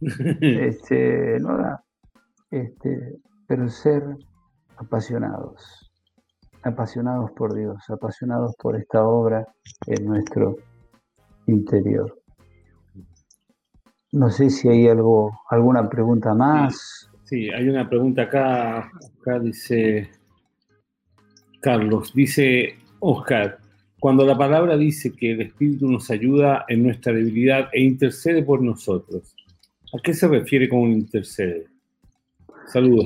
Este, 0.40 1.38
no 1.38 1.50
haga, 1.50 1.80
este, 2.53 3.16
pero 3.48 3.68
ser 3.68 4.05
apasionados, 4.76 5.90
apasionados 6.62 7.32
por 7.32 7.55
Dios, 7.55 7.78
apasionados 7.88 8.55
por 8.57 8.76
esta 8.76 9.05
obra 9.05 9.46
en 9.86 10.05
nuestro 10.07 10.57
interior. 11.46 12.16
No 14.12 14.30
sé 14.30 14.50
si 14.50 14.68
hay 14.68 14.86
algo, 14.86 15.32
alguna 15.48 15.88
pregunta 15.88 16.34
más. 16.34 17.11
Sí, 17.24 17.48
hay 17.48 17.68
una 17.68 17.88
pregunta 17.88 18.22
acá. 18.22 18.90
Acá 19.20 19.38
dice 19.40 20.11
Carlos, 21.61 22.12
dice 22.12 22.76
Oscar, 23.00 23.59
cuando 23.98 24.26
la 24.26 24.36
palabra 24.36 24.76
dice 24.76 25.12
que 25.12 25.32
el 25.32 25.40
Espíritu 25.42 25.90
nos 25.90 26.11
ayuda 26.11 26.66
en 26.68 26.82
nuestra 26.82 27.12
debilidad 27.14 27.70
e 27.72 27.80
intercede 27.80 28.42
por 28.42 28.61
nosotros, 28.61 29.34
¿a 29.94 30.03
qué 30.03 30.12
se 30.12 30.28
refiere 30.28 30.68
con 30.68 30.80
intercede? 30.80 31.71
Saludos, 32.72 33.04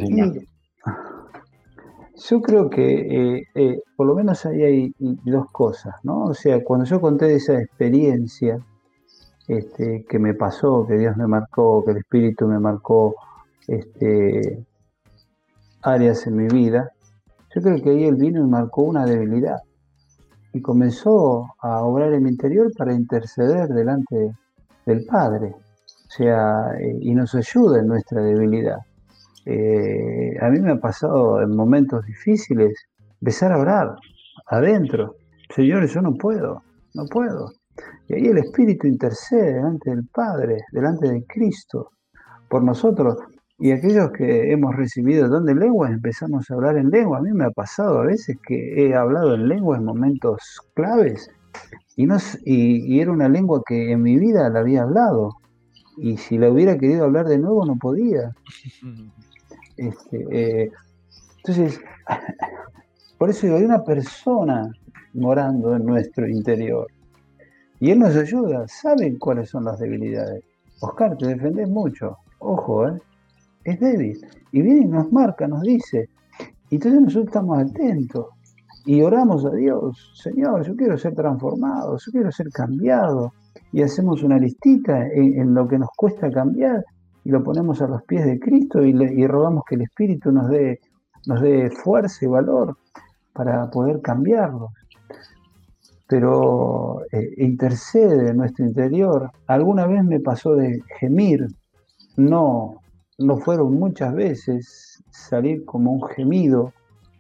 Yo 2.29 2.41
creo 2.41 2.71
que 2.71 3.39
eh, 3.39 3.43
eh, 3.55 3.81
por 3.97 4.07
lo 4.07 4.15
menos 4.15 4.47
ahí 4.47 4.63
hay 4.63 4.95
dos 5.25 5.51
cosas, 5.51 5.97
¿no? 6.05 6.27
O 6.27 6.35
sea, 6.35 6.63
cuando 6.63 6.85
yo 6.87 7.01
conté 7.01 7.27
de 7.27 7.35
esa 7.35 7.61
experiencia 7.61 8.59
este, 9.49 10.05
que 10.09 10.19
me 10.21 10.35
pasó, 10.35 10.87
que 10.87 10.97
Dios 10.97 11.17
me 11.17 11.27
marcó, 11.27 11.85
que 11.85 11.91
el 11.91 11.97
Espíritu 11.97 12.47
me 12.47 12.61
marcó 12.61 13.17
este, 13.67 14.65
áreas 15.83 16.27
en 16.29 16.37
mi 16.37 16.47
vida, 16.47 16.93
yo 17.53 17.61
creo 17.61 17.83
que 17.83 17.91
ahí 17.91 18.05
Él 18.05 18.15
vino 18.15 18.41
y 18.41 18.49
marcó 18.49 18.83
una 18.83 19.05
debilidad 19.05 19.59
y 20.53 20.63
comenzó 20.63 21.45
a 21.61 21.83
obrar 21.83 22.13
en 22.13 22.23
mi 22.23 22.31
interior 22.31 22.71
para 22.79 22.95
interceder 22.95 23.69
delante 23.69 24.33
del 24.87 25.05
Padre, 25.05 25.55
o 25.57 26.11
sea, 26.11 26.71
eh, 26.79 26.99
y 27.01 27.15
nos 27.15 27.35
ayuda 27.35 27.81
en 27.81 27.89
nuestra 27.89 28.23
debilidad. 28.23 28.79
Eh, 29.47 30.37
a 30.41 30.51
mí 30.51 30.61
me 30.61 30.73
ha 30.73 30.81
pasado 30.81 31.41
en 31.41 31.55
momentos 31.55 32.05
difíciles 32.05 32.75
empezar 33.21 33.53
a 33.53 33.59
orar 33.59 33.95
adentro. 34.49 35.15
Señores, 35.55 35.95
yo 35.95 36.03
no 36.03 36.15
puedo, 36.15 36.63
no 36.95 37.07
puedo. 37.07 37.53
Y 38.09 38.15
ahí 38.15 38.27
el 38.27 38.39
Espíritu 38.39 38.89
intercede 38.89 39.55
delante 39.55 39.91
del 39.91 40.05
Padre, 40.09 40.65
delante 40.73 41.09
de 41.09 41.25
Cristo, 41.27 41.91
por 42.49 42.65
nosotros. 42.65 43.17
Y 43.59 43.71
aquellos 43.71 44.11
que 44.11 44.53
hemos 44.53 44.75
recibido 44.75 45.29
don 45.29 45.47
de 45.47 45.55
lenguas 45.55 45.93
empezamos 45.93 46.51
a 46.51 46.55
hablar 46.55 46.77
en 46.77 46.91
lengua. 46.91 47.19
A 47.19 47.23
mí 47.23 47.33
me 47.33 47.45
ha 47.45 47.51
pasado 47.51 48.01
a 48.01 48.07
veces 48.07 48.37
que 48.47 48.85
he 48.85 48.95
hablado 48.95 49.35
en 49.35 49.49
lengua 49.49 49.77
en 49.77 49.85
momentos 49.85 50.61
claves 50.75 51.31
y, 51.95 52.07
no, 52.07 52.17
y 52.45 53.01
era 53.01 53.13
una 53.13 53.29
lengua 53.29 53.63
que 53.67 53.93
en 53.93 54.03
mi 54.03 54.19
vida 54.19 54.51
la 54.51 54.61
había 54.61 54.83
hablado. 54.83 55.37
Y 55.97 56.19
si 56.19 56.37
la 56.37 56.51
hubiera 56.51 56.77
querido 56.77 57.05
hablar 57.05 57.27
de 57.27 57.39
nuevo 57.39 57.65
no 57.65 57.77
podía. 57.77 58.35
Este, 59.77 60.27
eh, 60.31 60.71
entonces, 61.39 61.81
por 63.19 63.31
eso 63.31 63.47
digo, 63.47 63.59
hay 63.59 63.65
una 63.65 63.85
persona 63.85 64.71
morando 65.15 65.75
en 65.77 65.85
nuestro 65.85 66.29
interior. 66.29 66.87
Y 67.79 67.91
Él 67.91 67.99
nos 67.99 68.17
ayuda, 68.17 68.67
sabe 68.69 69.19
cuáles 69.19 69.51
son 69.51 69.65
las 69.65 69.79
debilidades. 69.79 70.45
Oscar, 70.81 71.17
te 71.17 71.27
defendés 71.27 71.69
mucho. 71.69 72.17
Ojo, 72.39 72.89
¿eh? 72.89 72.99
es 73.65 73.81
débil. 73.81 74.19
Y 74.53 74.63
viene 74.63 74.81
y 74.81 74.87
nos 74.87 75.13
marca, 75.13 75.47
nos 75.47 75.63
dice. 75.63 76.09
Entonces 76.71 77.01
nosotros 77.01 77.27
estamos 77.27 77.59
atentos 77.59 78.27
y 78.87 79.03
oramos 79.03 79.45
a 79.45 79.51
Dios. 79.51 80.13
Señor, 80.23 80.67
yo 80.67 80.75
quiero 80.77 80.97
ser 80.97 81.15
transformado, 81.15 81.97
yo 81.99 82.13
quiero 82.13 82.33
ser 82.33 82.49
cambiado. 82.51 83.33
Y 83.73 83.83
hacemos 83.83 84.23
una 84.23 84.39
listita 84.39 85.07
en 85.09 85.53
lo 85.53 85.67
que 85.67 85.79
nos 85.79 85.91
cuesta 85.97 86.31
cambiar 86.31 86.85
y 87.27 87.31
lo 87.31 87.43
ponemos 87.43 87.83
a 87.83 87.89
los 87.89 88.05
pies 88.05 88.25
de 88.25 88.39
Cristo 88.39 88.85
y, 88.85 89.27
rogamos 89.27 89.65
que 89.69 89.75
el 89.75 89.83
Espíritu 89.83 90.31
nos 90.31 90.49
dé, 90.49 90.79
nos 91.27 91.41
dé 91.41 91.71
fuerza 91.71 92.25
y 92.25 92.29
valor 92.29 92.77
para 93.33 93.69
poder 93.69 94.01
cambiarlo. 94.01 94.69
Pero 96.07 97.03
eh, 97.11 97.35
intercede 97.39 98.31
en 98.31 98.37
nuestro 98.37 98.65
interior. 98.65 99.33
Alguna 99.49 99.89
vez 99.89 100.05
me 100.05 100.21
pasó 100.21 100.55
de 100.55 100.81
gemir, 101.01 101.49
no, 102.17 102.77
no 103.19 103.39
fueron 103.39 103.75
muchas 103.75 104.15
veces 104.15 105.03
salir 105.11 105.65
como 105.65 105.95
un 105.95 106.07
gemido 106.07 106.73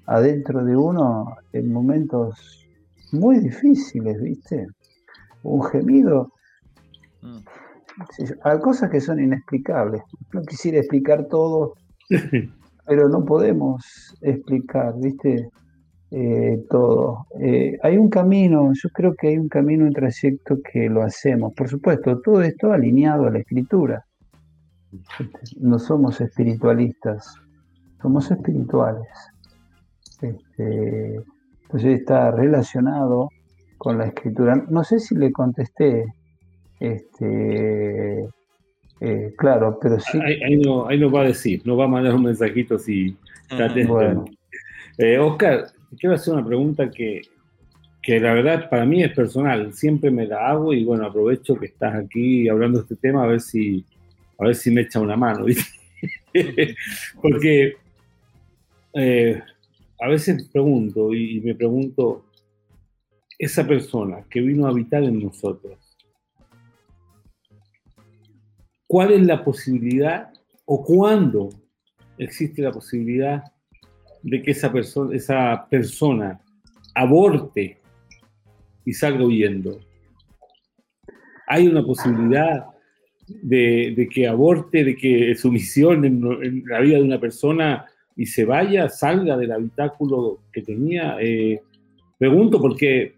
adentro 0.06 0.64
de 0.64 0.76
uno 0.76 1.34
en 1.52 1.72
momentos 1.72 2.64
muy 3.10 3.40
difíciles, 3.40 4.22
¿viste? 4.22 4.68
Un 5.42 5.64
gemido. 5.64 6.30
Hay 8.44 8.58
cosas 8.60 8.90
que 8.90 9.00
son 9.00 9.20
inexplicables. 9.20 10.02
No 10.32 10.42
quisiera 10.42 10.78
explicar 10.78 11.26
todo, 11.28 11.74
pero 12.86 13.08
no 13.08 13.24
podemos 13.24 14.14
explicar, 14.20 14.94
¿viste? 14.98 15.50
Eh, 16.10 16.64
todo. 16.70 17.26
Eh, 17.40 17.78
hay 17.82 17.96
un 17.96 18.08
camino, 18.08 18.70
yo 18.72 18.88
creo 18.90 19.14
que 19.14 19.28
hay 19.28 19.38
un 19.38 19.48
camino, 19.48 19.84
un 19.84 19.92
trayecto 19.92 20.58
que 20.62 20.88
lo 20.88 21.02
hacemos. 21.02 21.52
Por 21.54 21.68
supuesto, 21.68 22.20
todo 22.20 22.42
esto 22.42 22.72
alineado 22.72 23.26
a 23.26 23.30
la 23.30 23.40
escritura. 23.40 24.04
No 25.58 25.78
somos 25.78 26.20
espiritualistas, 26.20 27.34
somos 28.00 28.30
espirituales. 28.30 29.08
Este, 30.22 31.16
entonces 31.62 32.00
está 32.00 32.30
relacionado 32.30 33.28
con 33.78 33.98
la 33.98 34.06
escritura. 34.06 34.64
No 34.68 34.84
sé 34.84 35.00
si 35.00 35.14
le 35.16 35.32
contesté 35.32 36.06
este, 36.80 38.28
eh, 39.00 39.34
claro, 39.36 39.78
pero 39.80 40.00
sí. 40.00 40.18
Ahí, 40.18 40.56
no, 40.56 40.86
ahí 40.88 40.98
va 40.98 41.22
a 41.22 41.28
decir, 41.28 41.62
no 41.64 41.76
va 41.76 41.84
a 41.84 41.88
mandar 41.88 42.14
un 42.14 42.24
mensajito 42.24 42.78
si 42.78 43.16
está 43.48 43.72
bueno. 43.86 44.24
Eh, 44.98 45.18
Oscar, 45.18 45.66
quiero 45.98 46.14
hacer 46.14 46.34
una 46.34 46.44
pregunta 46.44 46.90
que, 46.90 47.22
que 48.02 48.18
la 48.20 48.32
verdad 48.32 48.70
para 48.70 48.86
mí 48.86 49.02
es 49.02 49.12
personal, 49.12 49.72
siempre 49.74 50.10
me 50.10 50.26
la 50.26 50.48
hago 50.48 50.72
y 50.72 50.84
bueno, 50.84 51.06
aprovecho 51.06 51.56
que 51.56 51.66
estás 51.66 51.94
aquí 51.94 52.48
hablando 52.48 52.78
de 52.78 52.82
este 52.82 52.96
tema 52.96 53.24
a 53.24 53.26
ver 53.26 53.40
si, 53.40 53.84
a 54.38 54.44
ver 54.44 54.54
si 54.54 54.70
me 54.70 54.82
echa 54.82 55.00
una 55.00 55.16
mano, 55.16 55.44
porque 57.22 57.76
eh, 58.94 59.42
a 60.00 60.08
veces 60.08 60.48
pregunto 60.50 61.12
y 61.12 61.40
me 61.40 61.54
pregunto, 61.54 62.24
esa 63.38 63.66
persona 63.66 64.24
que 64.30 64.40
vino 64.40 64.66
a 64.66 64.70
habitar 64.70 65.02
en 65.02 65.22
nosotros, 65.22 65.76
¿Cuál 68.86 69.12
es 69.12 69.22
la 69.26 69.44
posibilidad 69.44 70.32
o 70.64 70.84
cuándo 70.84 71.48
existe 72.18 72.62
la 72.62 72.72
posibilidad 72.72 73.42
de 74.22 74.42
que 74.42 74.52
esa, 74.52 74.72
persona, 74.72 75.14
esa 75.14 75.66
persona 75.68 76.40
aborte 76.94 77.80
y 78.84 78.92
salga 78.92 79.24
huyendo? 79.24 79.80
¿Hay 81.48 81.66
una 81.66 81.84
posibilidad 81.84 82.66
de, 83.26 84.08
que 84.12 84.28
aborte, 84.28 84.84
de 84.84 84.96
que 84.96 85.34
su 85.34 85.50
misión 85.50 86.04
en, 86.04 86.64
la 86.66 86.80
vida 86.80 86.96
de 86.96 87.02
una 87.02 87.20
persona 87.20 87.86
y 88.14 88.26
se 88.26 88.44
vaya, 88.44 88.88
salga 88.88 89.36
del 89.36 89.52
habitáculo 89.52 90.40
que 90.52 90.62
tenía? 90.62 91.16
Eh, 91.20 91.60
pregunto 92.18 92.60
porque 92.60 93.15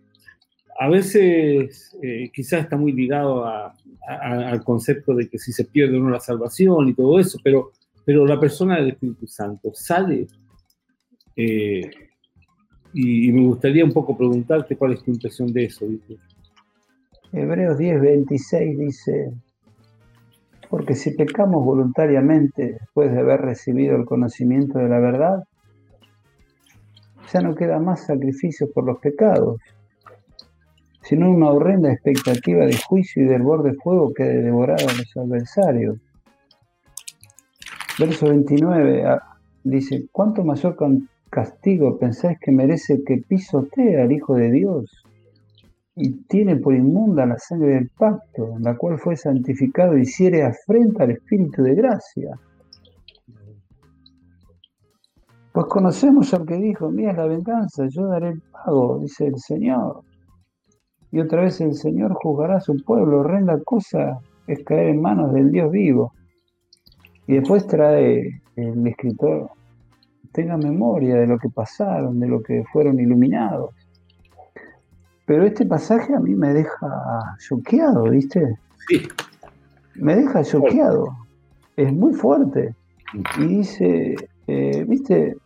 a 0.81 0.89
veces 0.89 1.97
eh, 2.01 2.31
quizás 2.33 2.63
está 2.63 2.77
muy 2.77 2.93
ligado 2.93 3.45
al 3.45 4.63
concepto 4.63 5.13
de 5.13 5.29
que 5.29 5.37
si 5.37 5.53
se 5.53 5.65
pierde 5.65 5.99
uno 5.99 6.09
la 6.09 6.21
salvación 6.21 6.89
y 6.89 6.95
todo 6.95 7.19
eso, 7.19 7.39
pero, 7.43 7.73
pero 8.05 8.25
la 8.25 8.39
persona 8.39 8.77
del 8.77 8.91
Espíritu 8.91 9.27
Santo 9.27 9.73
sale. 9.75 10.29
Eh, 11.35 11.81
y, 12.95 13.33
me 13.33 13.45
gustaría 13.47 13.85
un 13.85 13.93
poco 13.93 14.17
preguntarte 14.17 14.77
cuál 14.77 14.93
es 14.93 15.03
tu 15.03 15.11
impresión 15.11 15.53
de 15.53 15.65
eso. 15.65 15.85
Hebreos 17.33 17.77
10, 17.77 18.01
26 18.01 18.79
dice, 18.79 19.33
porque 20.71 20.95
si 20.95 21.11
pecamos 21.11 21.65
voluntariamente 21.65 22.79
después 22.81 23.13
de 23.13 23.19
haber 23.19 23.41
recibido 23.41 23.97
el 23.97 24.05
conocimiento 24.05 24.79
de 24.79 24.89
la 24.89 25.01
verdad, 25.01 25.43
ya 27.33 27.41
no 27.41 27.57
queda 27.57 27.81
más 27.81 28.07
sacrificio 28.07 28.71
por 28.73 28.85
los 28.85 28.99
pecados 29.01 29.61
sino 31.09 31.31
una 31.31 31.51
horrenda 31.51 31.91
expectativa 31.91 32.67
de 32.67 32.77
juicio 32.77 33.25
y 33.25 33.27
del 33.27 33.41
borde 33.41 33.73
fuego 33.73 34.13
que 34.13 34.25
ha 34.25 34.27
devorado 34.27 34.87
a 34.87 34.93
los 34.93 35.17
adversarios. 35.17 35.97
Verso 37.99 38.29
29 38.29 39.07
ah, 39.07 39.23
dice, 39.65 40.07
¿cuánto 40.13 40.45
mayor 40.45 40.77
castigo 41.31 41.99
pensáis 41.99 42.39
que 42.39 42.53
merece 42.53 43.03
que 43.07 43.23
pisotee 43.27 44.03
al 44.03 44.13
Hijo 44.13 44.35
de 44.35 44.51
Dios 44.51 45.03
y 45.97 46.13
tiene 46.27 46.57
por 46.57 46.75
inmunda 46.75 47.25
la 47.25 47.39
sangre 47.39 47.77
del 47.77 47.89
pacto, 47.89 48.57
en 48.59 48.63
la 48.63 48.77
cual 48.77 48.99
fue 48.99 49.17
santificado 49.17 49.97
y 49.97 50.03
hiciere 50.03 50.45
afrenta 50.45 51.05
al 51.05 51.13
Espíritu 51.13 51.63
de 51.63 51.75
gracia? 51.75 52.39
Pues 55.55 55.67
conocemos 55.71 56.35
al 56.35 56.45
que 56.45 56.57
dijo, 56.57 56.91
mía 56.91 57.13
es 57.13 57.17
la 57.17 57.27
venganza, 57.27 57.87
yo 57.89 58.09
daré 58.09 58.29
el 58.29 58.43
pago, 58.53 58.99
dice 59.01 59.27
el 59.27 59.39
Señor. 59.39 60.03
Y 61.11 61.21
otra 61.21 61.43
vez 61.43 61.61
el 61.61 61.75
Señor 61.75 62.15
juzgará 62.15 62.57
a 62.57 62.61
su 62.61 62.77
pueblo. 62.85 63.21
Horrenda 63.21 63.59
cosa 63.65 64.21
es 64.47 64.63
caer 64.65 64.89
en 64.89 65.01
manos 65.01 65.33
del 65.33 65.51
Dios 65.51 65.71
vivo. 65.71 66.13
Y 67.27 67.35
después 67.35 67.67
trae 67.67 68.41
el 68.57 68.87
escritor, 68.87 69.51
tenga 70.33 70.57
memoria 70.57 71.17
de 71.17 71.27
lo 71.27 71.39
que 71.39 71.49
pasaron, 71.51 72.19
de 72.19 72.27
lo 72.27 72.43
que 72.43 72.65
fueron 72.73 72.99
iluminados. 72.99 73.75
Pero 75.27 75.45
este 75.45 75.67
pasaje 75.67 76.15
a 76.15 76.21
mí 76.21 76.35
me 76.35 76.55
deja 76.55 77.37
choqueado, 77.47 78.05
¿viste? 78.05 78.55
Sí. 78.89 79.07
Me 79.97 80.17
deja 80.17 80.43
choqueado. 80.43 81.17
Es 81.77 81.93
muy 81.93 82.15
fuerte. 82.15 82.75
Y 83.39 83.45
dice, 83.45 84.15
eh, 84.47 84.85
¿viste? 84.89 85.37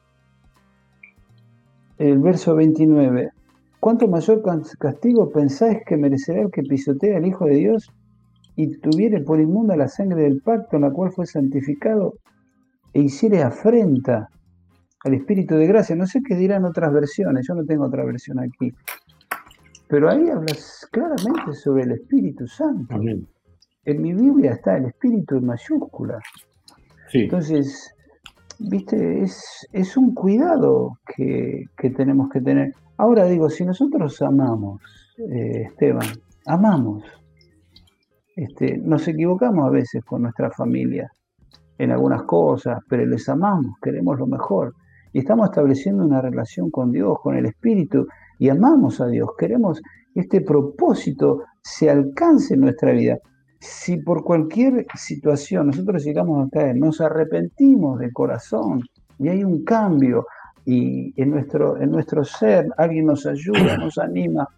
El 1.98 2.20
verso 2.20 2.55
29. 2.55 3.32
¿Cuánto 3.82 4.06
mayor 4.06 4.42
castigo 4.78 5.28
pensáis 5.32 5.78
que 5.84 5.96
merecerá 5.96 6.42
el 6.42 6.52
que 6.52 6.62
pisotea 6.62 7.16
al 7.16 7.26
Hijo 7.26 7.46
de 7.46 7.56
Dios 7.56 7.90
y 8.54 8.78
tuviere 8.78 9.20
por 9.22 9.40
inmunda 9.40 9.74
la 9.74 9.88
sangre 9.88 10.22
del 10.22 10.40
pacto 10.40 10.76
en 10.76 10.82
la 10.82 10.92
cual 10.92 11.10
fue 11.10 11.26
santificado 11.26 12.14
e 12.92 13.00
hiciere 13.00 13.42
afrenta 13.42 14.28
al 15.02 15.14
Espíritu 15.14 15.56
de 15.56 15.66
gracia. 15.66 15.96
No 15.96 16.06
sé 16.06 16.20
qué 16.24 16.36
dirán 16.36 16.64
otras 16.64 16.92
versiones, 16.92 17.44
yo 17.48 17.56
no 17.56 17.64
tengo 17.64 17.86
otra 17.86 18.04
versión 18.04 18.38
aquí. 18.38 18.72
Pero 19.88 20.09
ahí 20.09 20.30
hablas 20.30 20.86
claramente 20.92 21.52
sobre 21.52 21.82
el 21.82 21.90
Espíritu 21.90 22.46
Santo. 22.46 22.94
En 22.94 24.00
mi 24.00 24.14
Biblia 24.14 24.52
está 24.52 24.76
el 24.76 24.84
Espíritu 24.84 25.38
en 25.38 25.46
mayúscula. 25.46 26.20
Entonces, 27.12 27.92
viste, 28.68 29.22
es, 29.22 29.66
es 29.72 29.97
un 29.97 30.14
cuidado 30.14 30.98
que, 31.16 31.66
tenemos 31.97 32.28
que 32.30 32.40
tener. 32.40 32.72
Ahora 32.97 33.24
digo, 33.26 33.51
si 33.51 33.64
nosotros 33.64 34.20
amamos, 34.22 34.80
eh, 35.18 35.64
Esteban, 35.68 36.06
amamos, 36.47 37.05
este, 38.36 38.78
nos 38.78 39.06
equivocamos 39.09 39.66
a 39.66 39.70
veces 39.70 40.05
con 40.05 40.22
nuestra 40.22 40.51
familia 40.51 41.10
en 41.78 41.90
algunas 41.90 42.22
cosas, 42.22 42.80
pero 42.89 43.05
les 43.06 43.28
amamos, 43.28 43.74
queremos 43.82 44.18
lo 44.18 44.26
mejor. 44.26 44.74
Y 45.12 45.18
estamos 45.18 45.51
estableciendo 45.51 46.05
una 46.05 46.22
relación 46.22 46.70
con 46.70 46.90
Dios, 46.90 47.18
con 47.22 47.36
el 47.36 47.47
Espíritu, 47.47 48.06
y 48.39 48.48
amamos 48.48 49.01
a 49.01 49.09
Dios. 49.09 49.30
Queremos 49.36 49.80
que 50.14 50.20
este 50.20 50.40
propósito 50.40 51.44
se 51.62 51.90
alcance 51.90 52.55
en 52.55 52.60
nuestra 52.60 52.93
vida. 52.93 53.18
Si 53.62 53.97
por 53.98 54.24
cualquier 54.24 54.86
situación 54.97 55.68
nosotros 55.68 56.02
llegamos 56.02 56.44
a 56.44 56.51
caer, 56.51 56.74
nos 56.76 57.01
arrepentimos 57.01 58.01
de 58.01 58.10
corazón 58.10 58.82
y 59.20 59.28
hay 59.28 59.44
un 59.44 59.62
cambio 59.62 60.26
y 60.66 61.12
en 61.20 61.30
nuestro, 61.30 61.80
en 61.80 61.93
nuestro 61.93 62.24
ser 62.24 62.66
alguien 62.76 63.06
nos 63.06 63.24
ayuda, 63.24 63.76
nos 63.76 63.98
anima, 63.98 64.48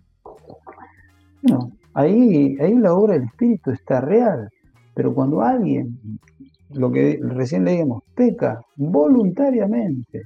bueno, 1.43 1.73
ahí, 1.93 2.57
ahí 2.59 2.75
la 2.77 2.95
obra 2.95 3.13
del 3.15 3.25
Espíritu 3.25 3.73
está 3.73 4.01
real. 4.01 4.49
Pero 4.95 5.13
cuando 5.13 5.43
alguien, 5.43 5.99
lo 6.71 6.91
que 6.91 7.21
recién 7.21 7.67
leíamos, 7.67 8.05
peca 8.15 8.63
voluntariamente, 8.77 10.23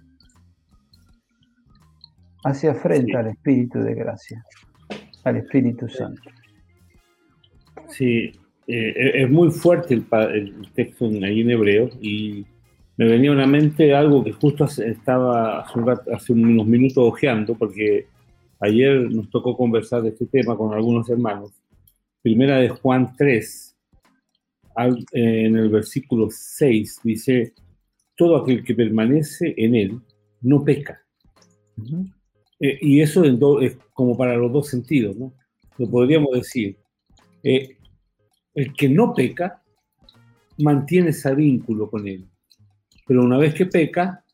hace 2.44 2.68
afrenta 2.68 3.18
al 3.18 3.26
Espíritu 3.26 3.80
de 3.80 3.94
gracia, 3.94 4.40
al 5.24 5.38
Espíritu 5.38 5.88
Santo. 5.88 6.30
Sí, 7.88 8.30
eh, 8.70 9.22
es 9.22 9.30
muy 9.30 9.50
fuerte 9.50 9.94
el, 9.94 10.04
texto 10.74 11.06
ahí 11.06 11.40
en 11.40 11.50
hebreo 11.50 11.88
y 12.02 12.44
me 12.98 13.06
venía 13.06 13.32
a 13.32 13.36
la 13.36 13.46
mente 13.46 13.94
algo 13.94 14.22
que 14.22 14.32
justo 14.32 14.66
estaba 14.66 15.60
hace, 15.60 16.32
unos 16.34 16.66
minutos 16.66 16.98
ojeando, 16.98 17.54
porque 17.54 18.06
ayer 18.60 19.10
nos 19.10 19.30
tocó 19.30 19.56
conversar 19.56 20.02
de 20.02 20.10
este 20.10 20.26
tema 20.26 20.54
con 20.54 20.74
algunos 20.74 21.08
hermanos. 21.08 21.52
Primera 22.20 22.58
de 22.58 22.68
Juan 22.68 23.14
3, 23.16 23.76
en 25.12 25.56
el 25.56 25.70
versículo 25.70 26.28
6, 26.30 27.00
dice, 27.04 27.54
todo 28.16 28.36
aquel 28.36 28.62
que 28.62 28.74
permanece 28.74 29.54
en 29.56 29.76
él 29.76 30.00
no 30.42 30.62
peca. 30.62 31.00
Eh, 32.60 32.78
y 32.82 33.00
eso 33.00 33.24
es 33.24 33.78
como 33.94 34.14
para 34.16 34.36
los 34.36 34.52
dos 34.52 34.68
sentidos, 34.68 35.16
¿no? 35.16 35.32
Lo 35.78 35.88
podríamos 35.88 36.32
decir. 36.32 36.76
Eh, 37.42 37.77
el 38.59 38.72
que 38.72 38.89
no 38.89 39.14
peca 39.14 39.62
mantiene 40.59 41.10
ese 41.10 41.32
vínculo 41.32 41.89
con 41.89 42.09
él. 42.09 42.26
Pero 43.06 43.22
una 43.22 43.39
vez 43.39 43.55
que 43.55 43.66
peca, 43.66 44.24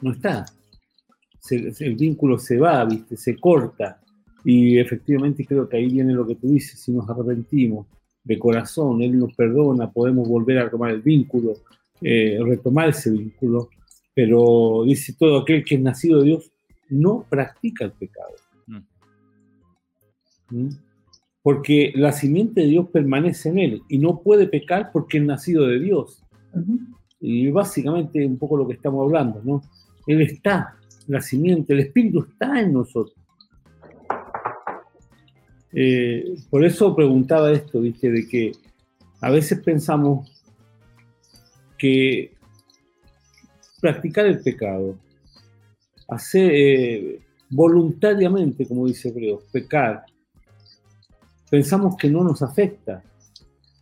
no 0.00 0.10
está. 0.10 0.44
el 1.50 1.94
vínculo 1.94 2.36
se 2.36 2.58
va, 2.58 2.84
¿viste? 2.84 3.16
se 3.16 3.36
corta. 3.36 4.00
Y 4.44 4.76
efectivamente 4.76 5.46
creo 5.46 5.68
que 5.68 5.76
ahí 5.76 5.88
viene 5.88 6.12
lo 6.12 6.26
que 6.26 6.34
tú 6.34 6.48
dices, 6.50 6.80
si 6.80 6.90
nos 6.90 7.08
arrepentimos 7.08 7.86
de 8.24 8.38
corazón, 8.40 9.02
Él 9.02 9.16
nos 9.16 9.34
perdona, 9.34 9.92
podemos 9.92 10.28
volver 10.28 10.58
a 10.58 10.68
tomar 10.68 10.90
el 10.90 11.00
vínculo, 11.00 11.52
eh, 12.00 12.40
retomar 12.44 12.88
ese 12.88 13.12
vínculo, 13.12 13.68
pero 14.12 14.82
dice 14.84 15.14
todo 15.16 15.42
aquel 15.42 15.64
que 15.64 15.76
es 15.76 15.80
nacido 15.80 16.18
de 16.18 16.24
Dios 16.24 16.50
no 16.88 17.24
practica 17.30 17.84
el 17.84 17.92
pecado. 17.92 18.34
Mm. 18.66 18.78
¿Mm? 20.50 20.87
Porque 21.48 21.92
la 21.94 22.12
simiente 22.12 22.60
de 22.60 22.66
Dios 22.66 22.88
permanece 22.92 23.48
en 23.48 23.58
él 23.58 23.82
y 23.88 23.96
no 23.96 24.20
puede 24.20 24.46
pecar 24.48 24.90
porque 24.92 25.16
es 25.16 25.24
nacido 25.24 25.66
de 25.66 25.80
Dios. 25.80 26.22
Y 27.22 27.48
básicamente 27.50 28.26
un 28.26 28.36
poco 28.36 28.58
lo 28.58 28.68
que 28.68 28.74
estamos 28.74 29.02
hablando, 29.06 29.40
¿no? 29.42 29.62
Él 30.06 30.20
está, 30.20 30.76
la 31.06 31.22
simiente, 31.22 31.72
el 31.72 31.80
Espíritu 31.80 32.26
está 32.28 32.60
en 32.60 32.74
nosotros. 32.74 33.16
Eh, 35.72 36.34
por 36.50 36.66
eso 36.66 36.94
preguntaba 36.94 37.50
esto, 37.50 37.80
¿viste? 37.80 38.10
De 38.10 38.28
que 38.28 38.52
a 39.22 39.30
veces 39.30 39.58
pensamos 39.60 40.30
que 41.78 42.34
practicar 43.80 44.26
el 44.26 44.42
pecado, 44.42 44.98
hacer 46.08 46.50
eh, 46.52 47.20
voluntariamente, 47.48 48.68
como 48.68 48.86
dice 48.86 49.08
Hebreo, 49.08 49.40
pecar, 49.50 50.04
pensamos 51.50 51.96
que 51.96 52.10
no 52.10 52.24
nos 52.24 52.42
afecta. 52.42 53.02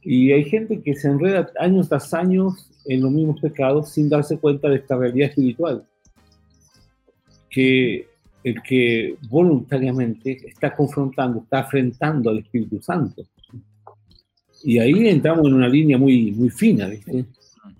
Y 0.02 0.32
hay 0.32 0.44
gente 0.44 0.80
que 0.82 0.94
se 0.94 1.09
enreda 1.09 1.51
años 1.59 1.88
tras 1.88 2.14
años 2.14 2.70
en 2.84 3.02
los 3.02 3.10
mismos 3.10 3.40
pecados 3.40 3.90
sin 3.90 4.09
darse 4.09 4.38
cuenta 4.38 4.68
de 4.68 4.76
esta 4.76 4.97
realidad 4.97 5.30
espiritual. 5.30 5.84
Que 7.51 8.06
el 8.44 8.62
que 8.62 9.16
voluntariamente 9.28 10.38
está 10.47 10.74
confrontando, 10.74 11.40
está 11.40 11.60
afrentando 11.60 12.30
al 12.30 12.38
Espíritu 12.38 12.80
Santo. 12.80 13.24
Y 14.62 14.78
ahí 14.78 15.09
entramos 15.09 15.47
en 15.47 15.55
una 15.55 15.68
línea 15.68 15.98
muy, 15.98 16.30
muy 16.30 16.51
fina. 16.51 16.88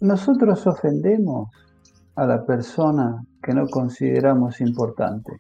Nosotros 0.01 0.67
ofendemos 0.67 1.51
a 2.17 2.27
la 2.27 2.45
persona 2.45 3.25
que 3.43 3.55
no 3.55 3.69
consideramos 3.69 4.61
importante. 4.61 5.33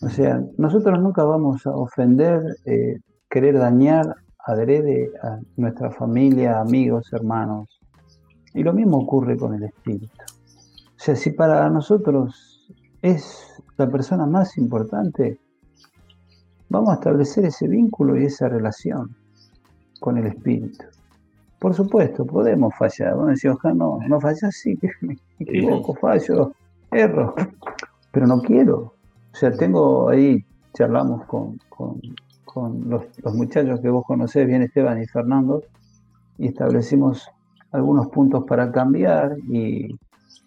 O 0.00 0.08
sea, 0.08 0.40
nosotros 0.56 1.00
nunca 1.00 1.24
vamos 1.24 1.66
a 1.66 1.70
ofender, 1.70 2.40
eh, 2.64 2.98
querer 3.28 3.58
dañar, 3.58 4.14
adrede 4.38 5.10
a 5.22 5.38
nuestra 5.56 5.90
familia, 5.90 6.60
amigos, 6.60 7.12
hermanos. 7.12 7.80
Y 8.54 8.62
lo 8.62 8.72
mismo 8.72 8.98
ocurre 8.98 9.36
con 9.36 9.54
el 9.54 9.64
espíritu. 9.64 10.22
O 10.98 11.00
sea, 11.00 11.16
si 11.16 11.32
para 11.32 11.68
nosotros 11.68 12.72
es 13.02 13.62
la 13.76 13.88
persona 13.88 14.26
más 14.26 14.56
importante, 14.56 15.38
vamos 16.68 16.90
a 16.90 16.94
establecer 16.94 17.44
ese 17.44 17.66
vínculo 17.68 18.16
y 18.16 18.26
esa 18.26 18.48
relación 18.48 19.16
con 20.00 20.16
el 20.18 20.26
espíritu. 20.26 20.84
Por 21.58 21.74
supuesto, 21.74 22.24
podemos 22.24 22.72
fallar. 22.76 23.16
Bueno, 23.16 23.30
decir, 23.30 23.50
ojalá 23.50 23.74
no, 23.74 23.98
no 24.08 24.20
fallas, 24.20 24.54
sí, 24.54 24.78
me 25.00 25.16
equivoco, 25.40 25.94
fallo, 25.94 26.52
erro, 26.92 27.34
pero 28.12 28.26
no 28.26 28.40
quiero. 28.40 28.97
O 29.32 29.36
sea, 29.36 29.52
tengo 29.52 30.08
ahí, 30.08 30.44
charlamos 30.74 31.24
con, 31.26 31.58
los, 32.86 33.04
los, 33.22 33.34
muchachos 33.34 33.80
que 33.80 33.88
vos 33.88 34.04
conocés, 34.04 34.46
bien 34.46 34.62
Esteban 34.62 35.00
y 35.00 35.06
Fernando, 35.06 35.62
y 36.38 36.48
establecimos 36.48 37.28
algunos 37.70 38.08
puntos 38.08 38.44
para 38.44 38.72
cambiar 38.72 39.36
y, 39.48 39.92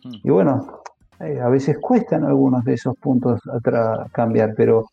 hmm. 0.03 0.11
y 0.23 0.29
bueno, 0.29 0.81
eh, 1.21 1.39
a 1.39 1.49
veces 1.49 1.77
cuestan 1.79 2.23
algunos 2.23 2.63
de 2.65 2.73
esos 2.73 2.95
puntos 2.97 3.39
a 3.47 4.07
cambiar, 4.11 4.55
pero 4.55 4.87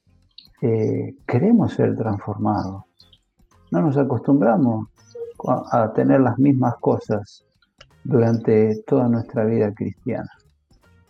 eh, 0.60 1.15
queremos 1.27 1.73
ser 1.73 1.97
transformados. 1.97 2.85
No 3.70 3.81
nos 3.81 3.97
acostumbramos 3.97 4.89
a, 5.70 5.93
tener 5.94 6.20
las 6.20 6.39
mismas 6.39 6.74
cosas 6.81 7.44
durante 8.05 8.82
toda 8.86 9.09
nuestra 9.09 9.44
vida 9.44 9.73
cristiana. 9.73 10.31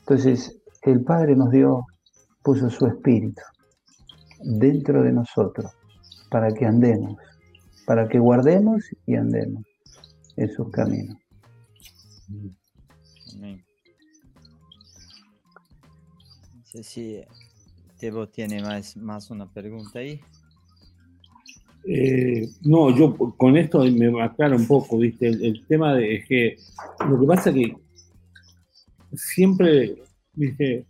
Entonces, 0.00 0.60
el 0.82 1.02
Padre 1.02 1.34
nos 1.34 1.50
dio, 1.50 1.86
puso 2.48 2.70
su 2.70 2.86
espíritu 2.86 3.42
dentro 4.40 5.02
de 5.02 5.12
nosotros 5.12 5.70
para 6.30 6.50
que 6.50 6.64
andemos, 6.64 7.18
para 7.84 8.08
que 8.08 8.18
guardemos 8.18 8.82
y 9.04 9.16
andemos 9.16 9.66
en 10.34 10.48
sus 10.54 10.70
caminos. 10.70 11.18
sé 16.64 16.82
si 16.82 17.20
Tebo 18.00 18.30
tiene 18.30 18.62
más, 18.62 18.96
más 18.96 19.30
una 19.30 19.52
pregunta 19.52 19.98
ahí. 19.98 20.18
Eh, 21.84 22.48
no, 22.62 22.96
yo 22.96 23.14
con 23.36 23.58
esto 23.58 23.84
me 23.84 24.22
aclaro 24.22 24.56
un 24.56 24.66
poco, 24.66 24.96
¿viste? 24.96 25.28
El, 25.28 25.66
tema 25.66 25.94
de 25.94 26.16
es 26.16 26.26
que 26.26 26.56
lo 27.06 27.20
que 27.20 27.26
pasa 27.26 27.50
es 27.50 27.56
que 27.56 27.76
siempre, 29.12 30.02
¿viste? 30.32 30.87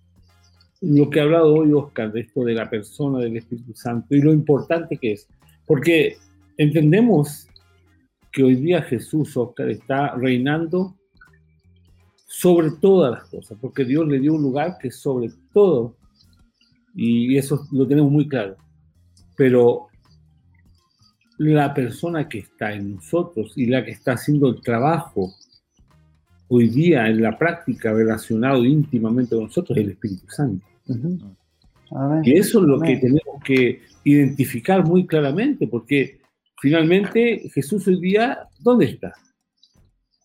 Lo 0.80 1.10
que 1.10 1.20
ha 1.20 1.24
hablado 1.24 1.54
hoy 1.54 1.72
Oscar 1.72 2.12
de 2.12 2.20
esto 2.20 2.44
de 2.44 2.54
la 2.54 2.70
persona 2.70 3.18
del 3.18 3.36
Espíritu 3.36 3.74
Santo 3.74 4.14
y 4.14 4.20
lo 4.20 4.32
importante 4.32 4.96
que 4.96 5.12
es, 5.12 5.26
porque 5.66 6.16
entendemos 6.56 7.48
que 8.30 8.44
hoy 8.44 8.56
día 8.56 8.82
Jesús, 8.82 9.36
Oscar, 9.36 9.70
está 9.70 10.14
reinando 10.14 10.96
sobre 12.26 12.70
todas 12.80 13.12
las 13.12 13.28
cosas, 13.28 13.58
porque 13.60 13.84
Dios 13.84 14.06
le 14.06 14.20
dio 14.20 14.34
un 14.34 14.42
lugar 14.42 14.76
que 14.80 14.90
sobre 14.90 15.30
todo, 15.52 15.96
y 16.94 17.36
eso 17.36 17.66
lo 17.72 17.86
tenemos 17.86 18.12
muy 18.12 18.28
claro. 18.28 18.56
Pero 19.36 19.88
la 21.38 21.72
persona 21.72 22.28
que 22.28 22.40
está 22.40 22.72
en 22.72 22.96
nosotros 22.96 23.52
y 23.56 23.66
la 23.66 23.84
que 23.84 23.92
está 23.92 24.12
haciendo 24.12 24.48
el 24.48 24.60
trabajo 24.60 25.32
hoy 26.48 26.68
día 26.68 27.06
en 27.06 27.22
la 27.22 27.38
práctica 27.38 27.92
relacionado 27.92 28.64
íntimamente 28.64 29.34
con 29.34 29.44
nosotros 29.44 29.76
es 29.76 29.84
el 29.84 29.90
Espíritu 29.90 30.26
Santo. 30.28 30.66
Y 32.22 32.32
eso 32.32 32.60
es 32.60 32.66
lo 32.66 32.80
que 32.80 32.96
tenemos 32.96 33.42
que 33.44 33.82
identificar 34.04 34.84
muy 34.84 35.06
claramente, 35.06 35.66
porque 35.66 36.20
finalmente 36.60 37.48
Jesús 37.52 37.86
hoy 37.86 38.00
día, 38.00 38.48
¿dónde 38.58 38.86
está? 38.86 39.14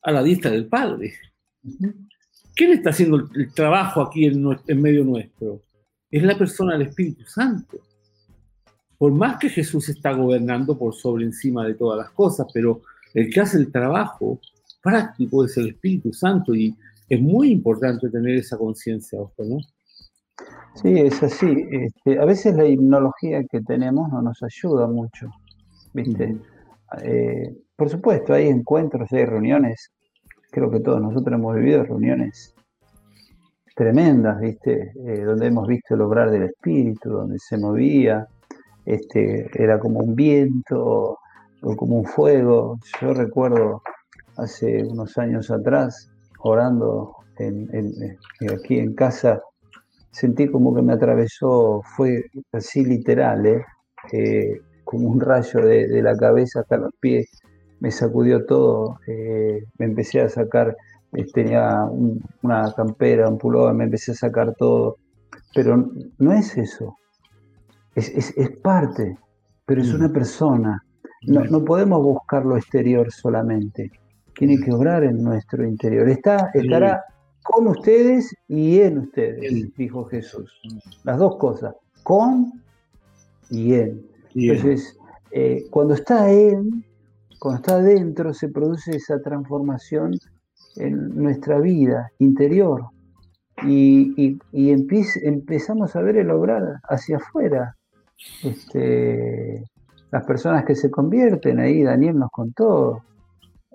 A 0.04 0.12
la 0.12 0.24
diestra 0.24 0.52
del 0.52 0.68
Padre. 0.68 1.14
¿Quién 2.56 2.72
está 2.72 2.92
haciendo 2.92 3.30
el 3.36 3.54
trabajo 3.54 4.02
aquí 4.02 4.26
en, 4.26 4.46
en 4.68 4.82
medio 4.82 5.04
nuestro? 5.04 5.62
Es 6.12 6.24
la 6.24 6.38
persona 6.38 6.74
del 6.74 6.88
Espíritu 6.90 7.24
Santo. 7.26 7.78
Por 8.98 9.12
más 9.12 9.38
que 9.38 9.50
Jesús 9.50 9.90
está 9.90 10.12
gobernando 10.12 10.78
por 10.78 10.94
sobre 10.94 11.26
encima 11.26 11.66
de 11.66 11.74
todas 11.74 11.98
las 11.98 12.12
cosas, 12.12 12.48
pero 12.54 12.82
el 13.14 13.30
que 13.30 13.42
hace 13.42 13.58
el 13.58 13.72
trabajo 13.72 14.40
práctico 14.84 15.46
es 15.46 15.58
el 15.58 15.70
Espíritu 15.70 16.14
Santo 16.14 16.54
y 16.54 16.76
es 17.10 17.22
muy 17.22 17.52
importante 17.52 18.10
tener 18.10 18.36
esa 18.36 18.58
conciencia, 18.58 19.20
¿no? 19.20 19.58
Sí, 20.76 21.00
es 21.00 21.22
así. 21.24 21.68
Este, 21.72 22.20
a 22.20 22.26
veces 22.26 22.56
la 22.56 22.66
hipnología 22.66 23.44
que 23.46 23.62
tenemos 23.62 24.12
no 24.12 24.22
nos 24.22 24.42
ayuda 24.44 24.88
mucho, 24.88 25.30
¿viste? 25.94 26.38
Eh, 27.02 27.56
por 27.76 27.90
supuesto, 27.90 28.34
hay 28.34 28.48
encuentros, 28.48 29.12
hay 29.12 29.26
reuniones, 29.26 29.92
creo 30.52 30.70
que 30.70 30.80
todos 30.80 31.02
nosotros 31.02 31.34
hemos 31.34 31.56
vivido 31.56 31.84
reuniones 31.84 32.54
tremendas, 33.76 34.40
¿viste? 34.40 34.92
Eh, 35.06 35.22
donde 35.22 35.48
hemos 35.48 35.68
visto 35.68 35.96
el 35.96 36.02
obrar 36.02 36.30
del 36.30 36.44
Espíritu, 36.44 37.10
donde 37.10 37.40
se 37.40 37.58
movía, 37.58 38.28
este, 38.86 39.50
era 39.56 39.80
como 39.80 40.00
un 40.00 40.16
viento 40.16 41.18
o 41.62 41.76
como 41.76 41.98
un 41.98 42.06
fuego. 42.06 42.80
Yo 43.02 43.14
recuerdo 43.14 43.82
hace 44.38 44.84
unos 44.84 45.18
años 45.18 45.52
atrás, 45.52 46.10
orando 46.40 47.16
aquí 48.52 48.80
en 48.80 48.94
casa, 48.94 49.42
sentí 50.12 50.50
como 50.50 50.74
que 50.76 50.82
me 50.82 50.94
atravesó, 50.94 51.82
fue 51.96 52.26
así 52.52 52.86
literal, 52.86 53.46
¿eh? 53.46 53.66
Eh, 54.12 54.62
como 54.84 55.10
un 55.10 55.20
rayo 55.20 55.66
de, 55.66 56.02
la 56.02 56.16
cabeza 56.16 56.60
hasta 56.60 56.78
los 56.78 56.92
pies, 57.00 57.28
me 57.80 57.90
sacudió 57.90 58.46
todo, 58.46 59.00
eh, 59.08 59.64
me 59.80 59.86
empecé 59.86 60.22
a 60.22 60.30
sacar, 60.30 60.76
tenía 61.34 61.84
una 62.42 62.72
campera, 62.76 63.30
un 63.30 63.38
pullover, 63.38 63.74
me 63.74 63.86
empecé 63.86 64.12
a 64.12 64.16
sacar 64.16 64.54
todo, 64.56 64.98
pero 65.56 65.90
no 66.18 66.34
es 66.34 66.58
eso, 66.58 66.96
es, 67.96 68.34
parte, 68.62 69.18
pero 69.66 69.82
es 69.82 69.94
una 69.94 70.10
persona, 70.10 70.84
no, 71.28 71.44
no 71.46 71.64
podemos 71.64 72.04
buscar 72.04 72.46
lo 72.46 72.58
exterior 72.58 73.12
solamente, 73.12 73.90
tiene 74.36 74.60
que 74.60 74.72
obrar 74.72 75.04
en 75.04 75.24
nuestro 75.24 75.66
interior, 75.66 76.10
Está, 76.10 76.52
estará 76.54 77.04
con 77.44 77.68
ustedes 77.68 78.36
y 78.48 78.80
en 78.80 79.00
ustedes, 79.00 79.76
dijo 79.76 80.06
Jesús. 80.06 80.52
Las 81.04 81.20
dos 81.20 81.38
cosas, 81.38 81.76
con 82.04 82.54
y 83.50 83.74
en. 83.74 84.02
Entonces, 84.34 84.98
eh, 85.32 85.66
cuando 85.70 85.94
está 85.94 86.32
en, 86.32 86.84
cuando 87.40 87.62
está 87.62 87.76
adentro, 87.76 88.34
se 88.34 88.48
produce 88.48 88.96
esa 88.96 89.22
transformación 89.22 90.18
en 90.78 91.16
nuestra 91.16 91.60
vida 91.60 92.12
interior. 92.20 92.86
Y, 93.66 94.40
empezamos 94.52 95.96
a 95.96 96.02
ver 96.02 96.18
el 96.18 96.32
obrar 96.32 96.80
hacia 96.90 97.18
afuera. 97.18 97.76
Este, 98.44 99.64
las 100.12 100.26
personas 100.26 100.66
que 100.66 100.76
se 100.76 100.90
convierten, 100.90 101.60
ahí 101.60 101.84
Daniel 101.84 102.18
nos 102.18 102.32
contó, 102.32 103.04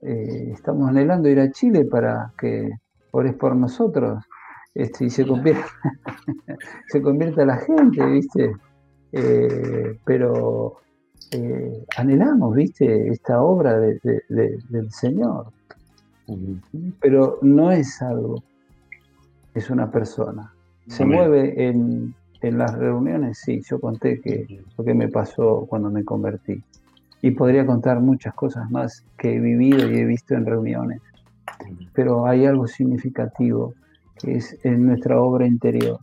eh, 0.03 0.51
estamos 0.53 0.89
anhelando 0.89 1.29
ir 1.29 1.41
a 1.41 1.51
Chile 1.51 1.85
para 1.85 2.33
que 2.39 2.71
ores 3.11 3.35
por 3.35 3.57
nosotros, 3.57 4.23
este, 4.75 5.07
y 5.07 5.11
se 5.11 5.27
convierte, 5.27 5.65
se 6.89 7.03
convierte 7.03 7.43
a 7.43 7.47
la 7.47 7.57
gente, 7.57 8.05
¿viste? 8.07 8.53
Eh, 9.13 9.99
pero 10.05 10.77
eh, 11.33 11.85
anhelamos, 11.97 12.55
¿viste? 12.55 13.09
Esta 13.09 13.43
obra 13.43 13.79
del 13.79 14.91
Señor. 14.91 15.53
Pero 17.01 17.39
no 17.43 17.73
es 17.73 18.03
algo, 18.03 18.43
es 19.55 19.71
una 19.71 19.91
persona. 19.91 20.53
Se 20.87 21.05
mueve 21.05 21.69
en, 21.69 22.15
en, 22.41 22.59
las 22.59 22.75
reuniones, 22.75 23.39
sí, 23.39 23.61
yo 23.69 23.81
conté 23.81 24.21
que 24.21 24.63
lo 24.77 24.85
que 24.85 24.95
me 24.95 25.09
pasó 25.09 25.67
cuando 25.69 25.91
me 25.91 26.05
convertí. 26.05 26.63
Y 27.23 27.33
podría 27.33 27.67
contar 27.67 28.01
muchas 28.01 28.35
cosas 28.35 28.71
más 28.71 29.05
que 29.17 29.35
he 29.35 29.41
vivido 29.41 29.91
y 29.91 29.99
he 29.99 30.05
visto 30.05 30.35
en 30.35 30.47
reuniones 30.47 31.01
pero 31.93 32.27
hay 32.27 32.47
algo 32.47 32.67
significativo 32.67 33.75
que 34.21 34.37
es 34.37 34.57
en 34.65 34.87
nuestra 34.87 35.21
obra 35.21 35.47
interior. 35.47 36.01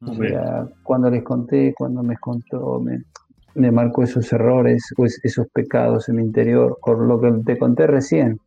O 0.00 0.14
sea, 0.14 0.68
cuando 0.82 1.10
les 1.10 1.22
conté, 1.22 1.72
cuando 1.76 2.02
me 2.02 2.16
contó, 2.18 2.78
me, 2.80 3.02
me 3.54 3.70
marcó 3.70 4.02
esos 4.02 4.30
errores 4.32 4.92
o 4.98 5.06
esos 5.06 5.46
pecados 5.48 6.08
en 6.08 6.16
mi 6.16 6.22
interior, 6.22 6.78
por 6.84 6.98
lo 6.98 7.18
que 7.20 7.32
te 7.44 7.58
conté 7.58 7.86
recién. 7.86 8.38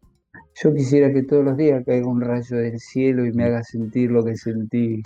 Yo 0.62 0.74
quisiera 0.74 1.12
que 1.12 1.24
todos 1.24 1.46
los 1.46 1.58
días 1.58 1.84
caiga 1.86 2.08
un 2.08 2.22
rayo 2.22 2.58
del 2.58 2.80
cielo 2.80 3.26
y 3.26 3.32
me 3.32 3.46
haga 3.46 3.64
sentir 3.64 4.12
lo 4.12 4.24
que 4.24 4.36
sentí, 4.36 5.02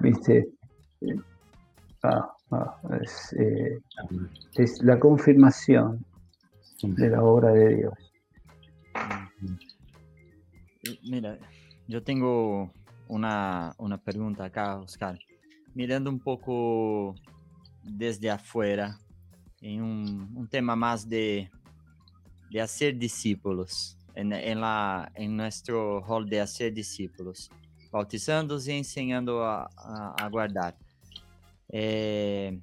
¿viste? 0.00 0.48
Ah, 2.02 2.32
ah, 2.52 2.78
es, 3.02 3.34
eh, 3.38 3.78
es 4.56 4.82
la 4.82 4.98
confirmación 4.98 6.02
de 6.82 7.10
la 7.10 7.22
obra 7.22 7.52
de 7.52 7.76
Dios. 7.76 7.94
Mira, 11.02 11.38
yo 11.86 12.02
tengo 12.02 12.72
una, 13.08 13.74
pregunta 14.04 14.44
acá, 14.44 14.78
Oscar. 14.78 15.18
Mirando 15.74 16.10
un 16.10 16.18
poco 16.18 17.14
desde 17.82 18.30
afuera, 18.30 18.98
en 19.60 19.82
un, 19.82 20.48
tema 20.48 20.74
más 20.74 21.08
de, 21.08 21.50
hacer 22.60 22.96
discípulos, 22.96 23.98
en, 24.14 24.60
la, 24.60 25.12
en 25.14 25.36
nuestro 25.36 26.00
rol 26.00 26.28
de 26.28 26.40
hacer 26.40 26.72
discípulos, 26.72 27.50
bautizando 27.92 28.58
y 28.64 28.70
enseñando 28.70 29.44
a, 29.44 29.68
a, 30.16 30.28
guardar. 30.28 30.76
Eh, 31.68 32.58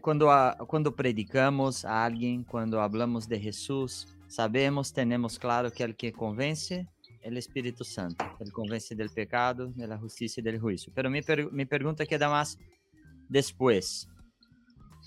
cuando, 0.00 0.28
cuando 0.66 0.94
predicamos 0.94 1.84
a 1.84 2.04
alguien, 2.04 2.44
cuando 2.44 2.80
hablamos 2.80 3.28
de 3.28 3.38
Jesús, 3.38 4.06
Sabemos, 4.28 4.92
tenemos 4.92 5.38
claro 5.38 5.70
que 5.70 5.84
el 5.84 5.94
que 5.94 6.12
convence 6.12 6.86
é 7.22 7.30
o 7.30 7.38
Espírito 7.38 7.84
Santo. 7.84 8.24
Ele 8.40 8.50
convence 8.50 8.94
do 8.94 9.08
pecado, 9.10 9.72
da 9.76 9.96
justiça 9.96 10.40
e 10.40 10.42
do 10.42 10.58
juízo. 10.58 10.90
Pero 10.92 11.08
mi, 11.10 11.22
per 11.22 11.50
mi 11.52 11.64
pergunta 11.64 12.04
queda 12.04 12.28
mais 12.28 12.58
depois. 13.30 14.08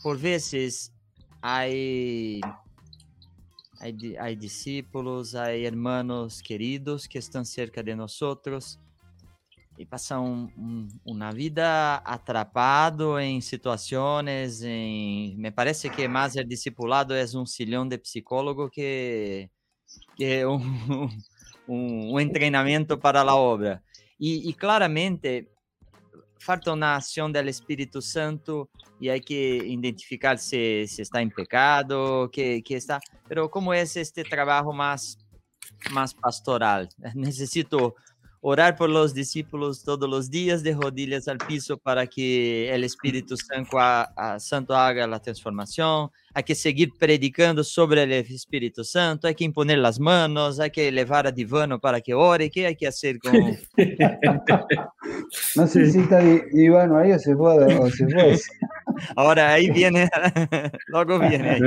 Por 0.01 0.17
vezes, 0.17 0.93
há, 1.41 1.63
há 4.19 4.33
discípulos, 4.33 5.35
há 5.35 5.53
hermanos 5.53 6.41
queridos 6.41 7.05
que 7.05 7.17
estão 7.17 7.43
cerca 7.43 7.83
de 7.83 7.95
nós 7.95 8.17
e 9.79 9.85
passam 9.85 10.51
um, 10.57 10.61
um, 10.61 10.87
uma 11.05 11.31
vida 11.31 11.95
atrapado 12.03 13.17
em 13.17 13.39
situações, 13.39 14.61
em... 14.61 15.37
me 15.37 15.51
parece 15.51 15.89
que 15.89 16.05
mais 16.05 16.35
o 16.35 16.43
discipulado 16.43 17.13
é 17.13 17.23
um 17.33 17.45
silhão 17.45 17.87
de 17.87 17.97
psicólogo 17.97 18.69
que, 18.69 19.49
que 20.17 20.43
um, 20.45 21.09
um, 21.65 22.19
um 22.19 22.29
treinamento 22.29 22.97
para 22.97 23.21
a 23.21 23.35
obra. 23.35 23.81
E, 24.19 24.49
e, 24.49 24.53
claramente 24.53 25.47
falta 26.41 26.73
uma 26.73 26.97
ação 26.97 27.31
do 27.31 27.39
Espírito 27.39 28.01
Santo 28.01 28.69
e 28.99 29.09
há 29.09 29.17
que 29.17 29.59
identificar 29.59 30.37
se, 30.37 30.87
se 30.89 31.03
está 31.03 31.21
em 31.21 31.29
pecado, 31.29 32.29
que, 32.33 32.61
que 32.61 32.73
está... 32.73 32.99
Mas 33.29 33.49
como 33.49 33.71
é 33.71 33.81
este 33.81 34.25
trabalho 34.25 34.73
mais, 34.73 35.17
mais 35.89 36.11
pastoral? 36.11 36.85
Necessito 37.15 37.95
orar 38.41 38.75
por 38.75 38.89
los 38.89 39.13
discípulos 39.13 39.83
todos 39.83 40.09
los 40.09 40.29
días 40.29 40.63
de 40.63 40.73
rodillas 40.73 41.27
al 41.27 41.39
piso 41.39 41.77
para 41.77 42.07
que 42.07 42.73
el 42.73 42.83
Espíritu 42.83 43.35
Santo, 43.35 43.77
Santo 44.39 44.75
haga 44.75 45.05
la 45.07 45.19
transformación, 45.19 46.09
hay 46.33 46.43
que 46.43 46.55
seguir 46.55 46.91
predicando 46.97 47.63
sobre 47.63 48.03
el 48.03 48.11
Espíritu 48.13 48.83
Santo, 48.83 49.27
hay 49.27 49.35
que 49.35 49.43
imponer 49.43 49.79
las 49.79 49.99
manos, 49.99 50.59
hay 50.59 50.71
que 50.71 50.91
llevar 50.91 51.27
a 51.27 51.31
divano 51.31 51.79
para 51.79 51.99
que 51.99 52.13
ore, 52.13 52.49
¿qué 52.49 52.67
hay 52.67 52.75
que 52.75 52.87
hacer 52.87 53.19
con...? 53.19 53.33
no 55.55 55.67
sé 55.67 55.91
si 55.91 55.99
está 55.99 56.19
divano 56.19 56.97
ahí 56.97 57.11
o 57.11 57.19
se 57.19 57.35
fue. 57.35 57.75
O 57.75 57.89
se 57.89 58.07
fue. 58.07 58.37
Ahora 59.15 59.53
ahí 59.53 59.69
viene, 59.69 60.09
luego 60.87 61.19
viene. 61.19 61.59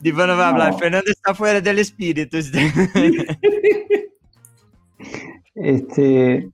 Divano 0.00 0.36
va 0.36 0.46
a 0.46 0.48
hablar, 0.50 0.78
Fernando 0.78 1.10
está 1.10 1.34
fuera 1.34 1.60
del 1.60 1.80
espíritu. 1.80 2.38
Este, 5.54 6.50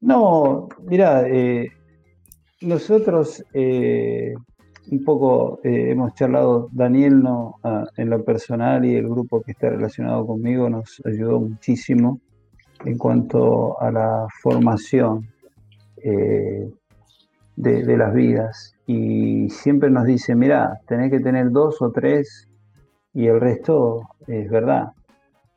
no, 0.00 0.68
mira, 0.86 1.28
eh, 1.28 1.70
nosotros, 2.62 3.44
eh, 3.54 4.34
un 4.90 5.04
poco 5.04 5.60
eh, 5.62 5.90
hemos 5.90 6.14
charlado, 6.14 6.68
Daniel 6.72 7.22
no, 7.22 7.56
ah, 7.62 7.84
en 7.96 8.10
lo 8.10 8.24
personal 8.24 8.84
y 8.84 8.96
el 8.96 9.08
grupo 9.08 9.40
que 9.40 9.52
está 9.52 9.70
relacionado 9.70 10.26
conmigo 10.26 10.68
nos 10.68 11.00
ayudó 11.04 11.40
muchísimo 11.40 12.20
en 12.84 12.98
cuanto 12.98 13.80
a 13.80 13.90
la 13.90 14.26
formación 14.42 15.28
eh, 16.02 16.70
de, 17.56 17.96
las 17.96 18.14
vidas. 18.14 18.74
Y 18.86 19.48
siempre 19.50 19.90
nos 19.90 20.06
dice, 20.06 20.34
mira, 20.34 20.80
tenés 20.86 21.10
que 21.10 21.20
tener 21.20 21.50
dos 21.50 21.80
o 21.82 21.90
tres 21.90 22.48
y 23.14 23.26
el 23.26 23.40
resto 23.40 24.08
es 24.26 24.50
verdad. 24.50 24.92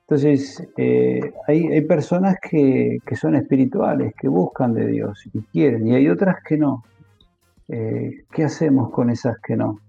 Entonces, 0.08 0.68
eh, 0.78 1.34
hay, 1.48 1.68
hay, 1.68 1.82
personas 1.82 2.36
que, 2.42 2.98
que, 3.06 3.16
son 3.16 3.36
espirituales, 3.36 4.14
que 4.20 4.28
buscan 4.28 4.74
de 4.74 4.88
Dios 4.88 5.24
y 5.34 5.42
quieren, 5.44 5.88
y 5.88 5.96
hay 5.96 6.10
otras 6.10 6.38
que 6.46 6.58
no. 6.58 6.84
Eh, 7.70 8.26
¿Qué 8.32 8.44
hacemos 8.44 8.92
con 8.92 9.10
esas 9.10 9.38
que 9.40 9.56
no? 9.56 9.80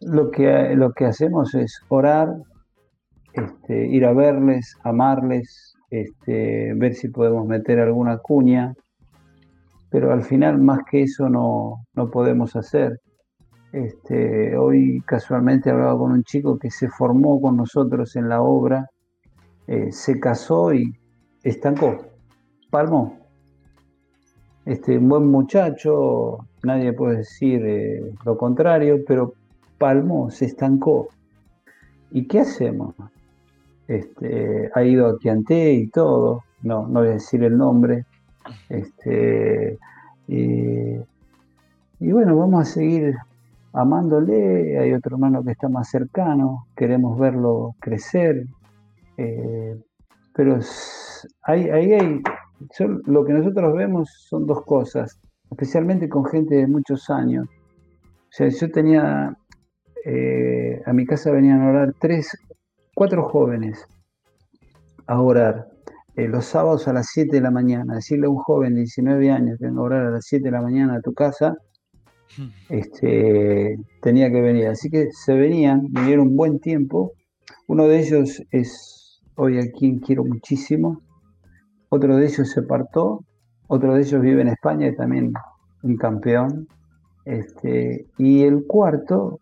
Lo 0.00 0.30
que, 0.30 0.74
lo 0.76 0.92
que 0.92 1.06
hacemos 1.06 1.54
es 1.54 1.80
orar, 1.88 2.36
este, 3.32 3.86
ir 3.86 4.04
a 4.04 4.12
verles, 4.12 4.76
amarles, 4.84 5.74
este, 5.90 6.74
ver 6.74 6.94
si 6.94 7.08
podemos 7.08 7.46
meter 7.46 7.80
alguna 7.80 8.18
cuña, 8.18 8.74
pero 9.90 10.12
al 10.12 10.22
final 10.22 10.58
más 10.58 10.80
que 10.90 11.02
eso 11.02 11.28
no, 11.28 11.84
podemos 12.12 12.56
hacer. 12.56 13.00
Este, 13.72 14.56
hoy 14.56 15.02
casualmente 15.06 15.70
hablaba 15.70 15.98
con 15.98 16.12
un 16.12 16.22
chico 16.24 16.58
que 16.58 16.70
se 16.70 16.88
formó 16.88 17.40
con 17.40 17.56
nosotros 17.56 18.16
en 18.16 18.28
la 18.28 18.42
obra, 18.42 18.86
eh, 19.66 19.90
se 19.92 20.18
casó 20.20 20.72
y 20.72 20.94
estancó, 21.42 21.98
palmó. 22.70 23.18
Este, 24.64 24.98
un 24.98 25.08
buen 25.08 25.26
muchacho, 25.26 26.38
nadie 26.62 26.92
puede 26.92 27.18
decir 27.18 27.64
eh, 27.64 28.12
lo 28.24 28.36
contrario, 28.36 28.98
pero 29.06 29.34
palmó, 29.78 30.30
se 30.30 30.46
estancó. 30.46 31.08
¿Y 32.10 32.26
qué 32.26 32.40
hacemos? 32.40 32.94
Este, 33.88 34.70
ha 34.74 34.82
ido 34.82 35.06
a 35.06 35.18
Quianté 35.18 35.74
y 35.74 35.88
todo, 35.88 36.42
no, 36.62 36.86
no 36.88 37.00
voy 37.00 37.08
a 37.10 37.12
decir 37.12 37.44
el 37.44 37.56
nombre. 37.56 38.04
Este, 38.68 39.78
y, 40.28 40.98
bueno, 42.00 42.36
vamos 42.36 42.62
a 42.62 42.64
seguir 42.64 43.16
amándole. 43.72 44.78
Hay 44.78 44.92
otro 44.92 45.16
hermano 45.16 45.42
que 45.44 45.52
está 45.52 45.68
más 45.68 45.88
cercano, 45.88 46.66
queremos 46.76 47.18
verlo 47.18 47.74
crecer. 47.80 48.46
Eh, 49.16 49.76
pero 50.34 50.58
ahí 51.42 51.68
hay, 51.70 51.92
hay, 51.94 52.22
lo 53.06 53.24
que 53.24 53.32
nosotros 53.32 53.74
vemos 53.74 54.10
son 54.28 54.46
dos 54.46 54.64
cosas, 54.64 55.18
especialmente 55.50 56.08
con 56.08 56.24
gente 56.24 56.56
de 56.56 56.66
muchos 56.66 57.08
años. 57.10 57.46
O 58.04 58.30
sea, 58.30 58.48
yo 58.48 58.70
tenía, 58.70 59.34
eh, 60.04 60.82
a 60.84 60.92
mi 60.92 61.06
casa 61.06 61.30
venían 61.30 61.62
a 61.62 61.70
orar 61.70 61.94
tres, 61.98 62.36
cuatro 62.94 63.22
jóvenes 63.24 63.86
a 65.06 65.20
orar. 65.20 65.68
Eh, 66.16 66.28
los 66.28 66.46
sábados 66.46 66.88
a 66.88 66.94
las 66.94 67.08
7 67.12 67.36
de 67.36 67.42
la 67.42 67.50
mañana, 67.50 67.96
decirle 67.96 68.26
a 68.26 68.30
un 68.30 68.38
joven 68.38 68.74
de 68.74 68.80
19 68.80 69.30
años 69.30 69.58
que 69.58 69.66
venga 69.66 69.80
a 69.80 69.84
orar 69.84 70.06
a 70.06 70.10
las 70.10 70.24
7 70.26 70.44
de 70.44 70.50
la 70.50 70.62
mañana 70.62 70.96
a 70.96 71.00
tu 71.00 71.12
casa, 71.12 71.56
este, 72.68 73.76
tenía 74.00 74.30
que 74.30 74.40
venir. 74.40 74.68
Así 74.68 74.90
que 74.90 75.10
se 75.12 75.34
venían, 75.34 75.88
vinieron 75.90 76.28
un 76.28 76.36
buen 76.36 76.58
tiempo. 76.58 77.12
Uno 77.66 77.86
de 77.86 78.00
ellos 78.00 78.42
es 78.50 78.95
hoy 79.36 79.58
a 79.58 79.70
quien 79.70 79.98
quiero 79.98 80.24
muchísimo, 80.24 81.00
otro 81.88 82.16
de 82.16 82.26
ellos 82.26 82.50
se 82.50 82.62
partó, 82.62 83.24
otro 83.68 83.94
de 83.94 84.02
ellos 84.02 84.20
vive 84.20 84.42
en 84.42 84.48
España 84.48 84.88
y 84.88 84.96
también 84.96 85.32
un 85.82 85.96
campeón. 85.96 86.68
Este, 87.24 88.06
y 88.18 88.42
el 88.42 88.66
cuarto, 88.66 89.40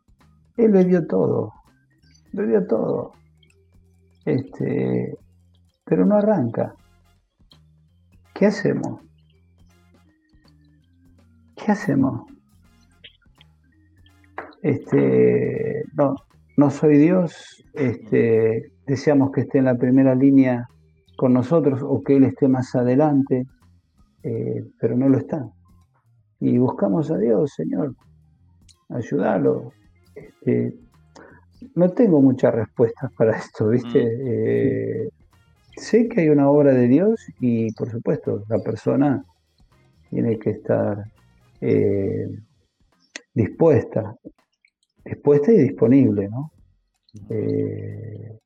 él 0.56 0.72
lo 0.72 0.84
dio 0.84 1.06
todo, 1.06 1.52
lo 2.32 2.46
dio 2.46 2.66
todo. 2.66 3.12
Este, 4.24 5.16
pero 5.84 6.06
no 6.06 6.16
arranca. 6.16 6.74
¿Qué 8.32 8.46
hacemos? 8.46 9.00
¿Qué 11.56 11.72
hacemos? 11.72 12.22
Este, 14.62 15.84
no, 15.94 16.14
no 16.56 16.70
soy 16.70 16.96
Dios, 16.96 17.62
este, 17.74 18.72
deseamos 18.86 19.30
que 19.32 19.42
esté 19.42 19.58
en 19.58 19.66
la 19.66 19.76
primera 19.76 20.14
línea 20.14 20.68
con 21.16 21.32
nosotros 21.32 21.80
o 21.82 22.02
que 22.02 22.16
Él 22.16 22.24
esté 22.24 22.48
más 22.48 22.74
adelante, 22.74 23.46
eh, 24.22 24.64
pero 24.80 24.96
no 24.96 25.08
lo 25.08 25.18
está. 25.18 25.48
Y 26.40 26.58
buscamos 26.58 27.10
a 27.10 27.18
Dios, 27.18 27.52
Señor, 27.54 27.94
ayúdalo. 28.88 29.72
Este, 30.14 30.74
no 31.74 31.90
tengo 31.90 32.20
muchas 32.20 32.54
respuestas 32.54 33.12
para 33.16 33.36
esto, 33.38 33.68
¿viste? 33.68 34.04
Mm. 34.04 34.20
Eh, 34.26 35.08
sé 35.76 36.08
que 36.08 36.22
hay 36.22 36.28
una 36.28 36.50
obra 36.50 36.72
de 36.72 36.88
Dios 36.88 37.20
y 37.40 37.72
por 37.72 37.90
supuesto 37.90 38.44
la 38.48 38.58
persona 38.58 39.24
tiene 40.10 40.38
que 40.38 40.50
estar 40.50 41.04
eh, 41.60 42.28
dispuesta, 43.32 44.14
dispuesta 45.04 45.52
y 45.52 45.58
disponible, 45.58 46.28
¿no? 46.28 46.52
Eh, 47.30 48.38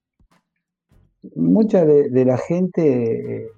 mucha 1.37 1.85
de, 1.85 2.25
la 2.25 2.39
gente, 2.39 3.43
eh, 3.45 3.49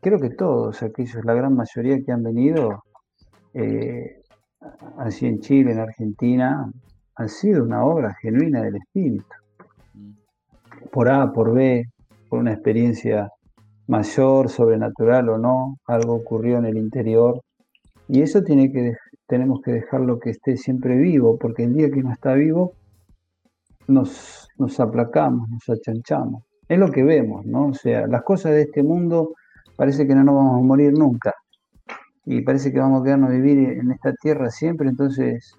creo 0.00 0.20
que 0.20 0.30
todos 0.30 0.82
aquellos, 0.82 1.24
la 1.24 1.34
gran 1.34 1.54
mayoría 1.54 2.02
que 2.04 2.12
han 2.12 2.22
venido, 2.22 2.82
así 4.98 5.26
en 5.26 5.40
Chile, 5.40 5.72
en 5.72 5.78
Argentina, 5.80 6.70
han 7.18 7.28
sido 7.28 7.64
una 7.64 7.84
obra 7.84 8.14
genuina 8.14 8.62
del 8.62 8.76
Espíritu. 8.76 9.26
Mm. 9.94 10.12
Por 10.90 11.08
A, 11.08 11.32
por 11.32 11.52
B, 11.52 11.84
por 12.28 12.38
una 12.38 12.52
experiencia 12.52 13.30
mayor, 13.88 14.48
sobrenatural 14.48 15.28
o 15.30 15.38
no, 15.38 15.78
algo 15.86 16.14
ocurrió 16.14 16.58
en 16.58 16.66
el 16.66 16.76
interior. 16.76 17.40
Y 18.06 18.22
eso 18.22 18.42
tiene 18.42 18.70
que, 18.70 18.94
tenemos 19.26 19.60
que 19.62 19.72
dejarlo 19.72 20.20
que 20.20 20.30
esté 20.30 20.56
siempre 20.56 20.96
vivo, 20.96 21.38
porque 21.38 21.64
el 21.64 21.74
día 21.74 21.90
que 21.90 22.02
no 22.02 22.12
está 22.12 22.34
vivo, 22.34 22.72
nos, 23.88 24.48
nos 24.58 24.78
aplacamos, 24.78 25.48
nos 25.50 25.68
achanchamos. 25.68 26.44
Es 26.68 26.78
lo 26.78 26.90
que 26.90 27.02
vemos, 27.02 27.46
¿no? 27.46 27.68
O 27.68 27.74
sea, 27.74 28.06
las 28.06 28.22
cosas 28.22 28.52
de 28.52 28.62
este 28.62 28.82
mundo 28.82 29.34
parece 29.76 30.06
que 30.06 30.14
no 30.14 30.24
nos 30.24 30.34
vamos 30.34 30.58
a 30.58 30.66
morir 30.66 30.92
nunca. 30.92 31.34
Y 32.26 32.42
parece 32.42 32.72
que 32.72 32.78
vamos 32.78 33.00
a 33.00 33.04
quedarnos 33.04 33.30
a 33.30 33.32
vivir 33.32 33.58
en 33.70 33.90
esta 33.90 34.12
tierra 34.12 34.50
siempre, 34.50 34.88
entonces 34.88 35.54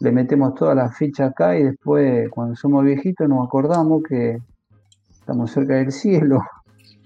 le 0.00 0.10
metemos 0.10 0.54
toda 0.54 0.74
la 0.74 0.90
ficha 0.90 1.26
acá 1.26 1.56
y 1.56 1.62
después 1.62 2.28
cuando 2.30 2.56
somos 2.56 2.84
viejitos 2.84 3.28
nos 3.28 3.46
acordamos 3.46 4.02
que 4.02 4.36
estamos 5.10 5.50
cerca 5.50 5.74
del 5.74 5.92
cielo. 5.92 6.40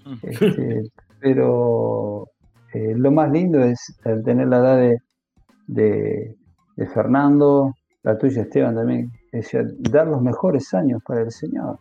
Este, 0.23 0.83
pero 1.19 2.29
eh, 2.73 2.93
lo 2.95 3.11
más 3.11 3.29
lindo 3.29 3.61
es 3.61 3.93
el 4.05 4.23
tener 4.23 4.47
la 4.47 4.57
edad 4.57 4.97
de, 5.67 6.35
Fernando, 6.93 7.73
la 8.03 8.17
tuya 8.17 8.43
Esteban 8.43 8.73
también, 8.73 9.11
es 9.33 9.51
dar 9.79 10.07
los 10.07 10.21
mejores 10.21 10.73
años 10.73 11.01
para 11.05 11.23
el 11.23 11.31
Señor, 11.31 11.77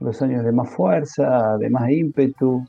los 0.00 0.22
años 0.22 0.44
de 0.44 0.52
más 0.52 0.70
fuerza, 0.70 1.56
de 1.58 1.70
más 1.70 1.90
ímpetu. 1.90 2.64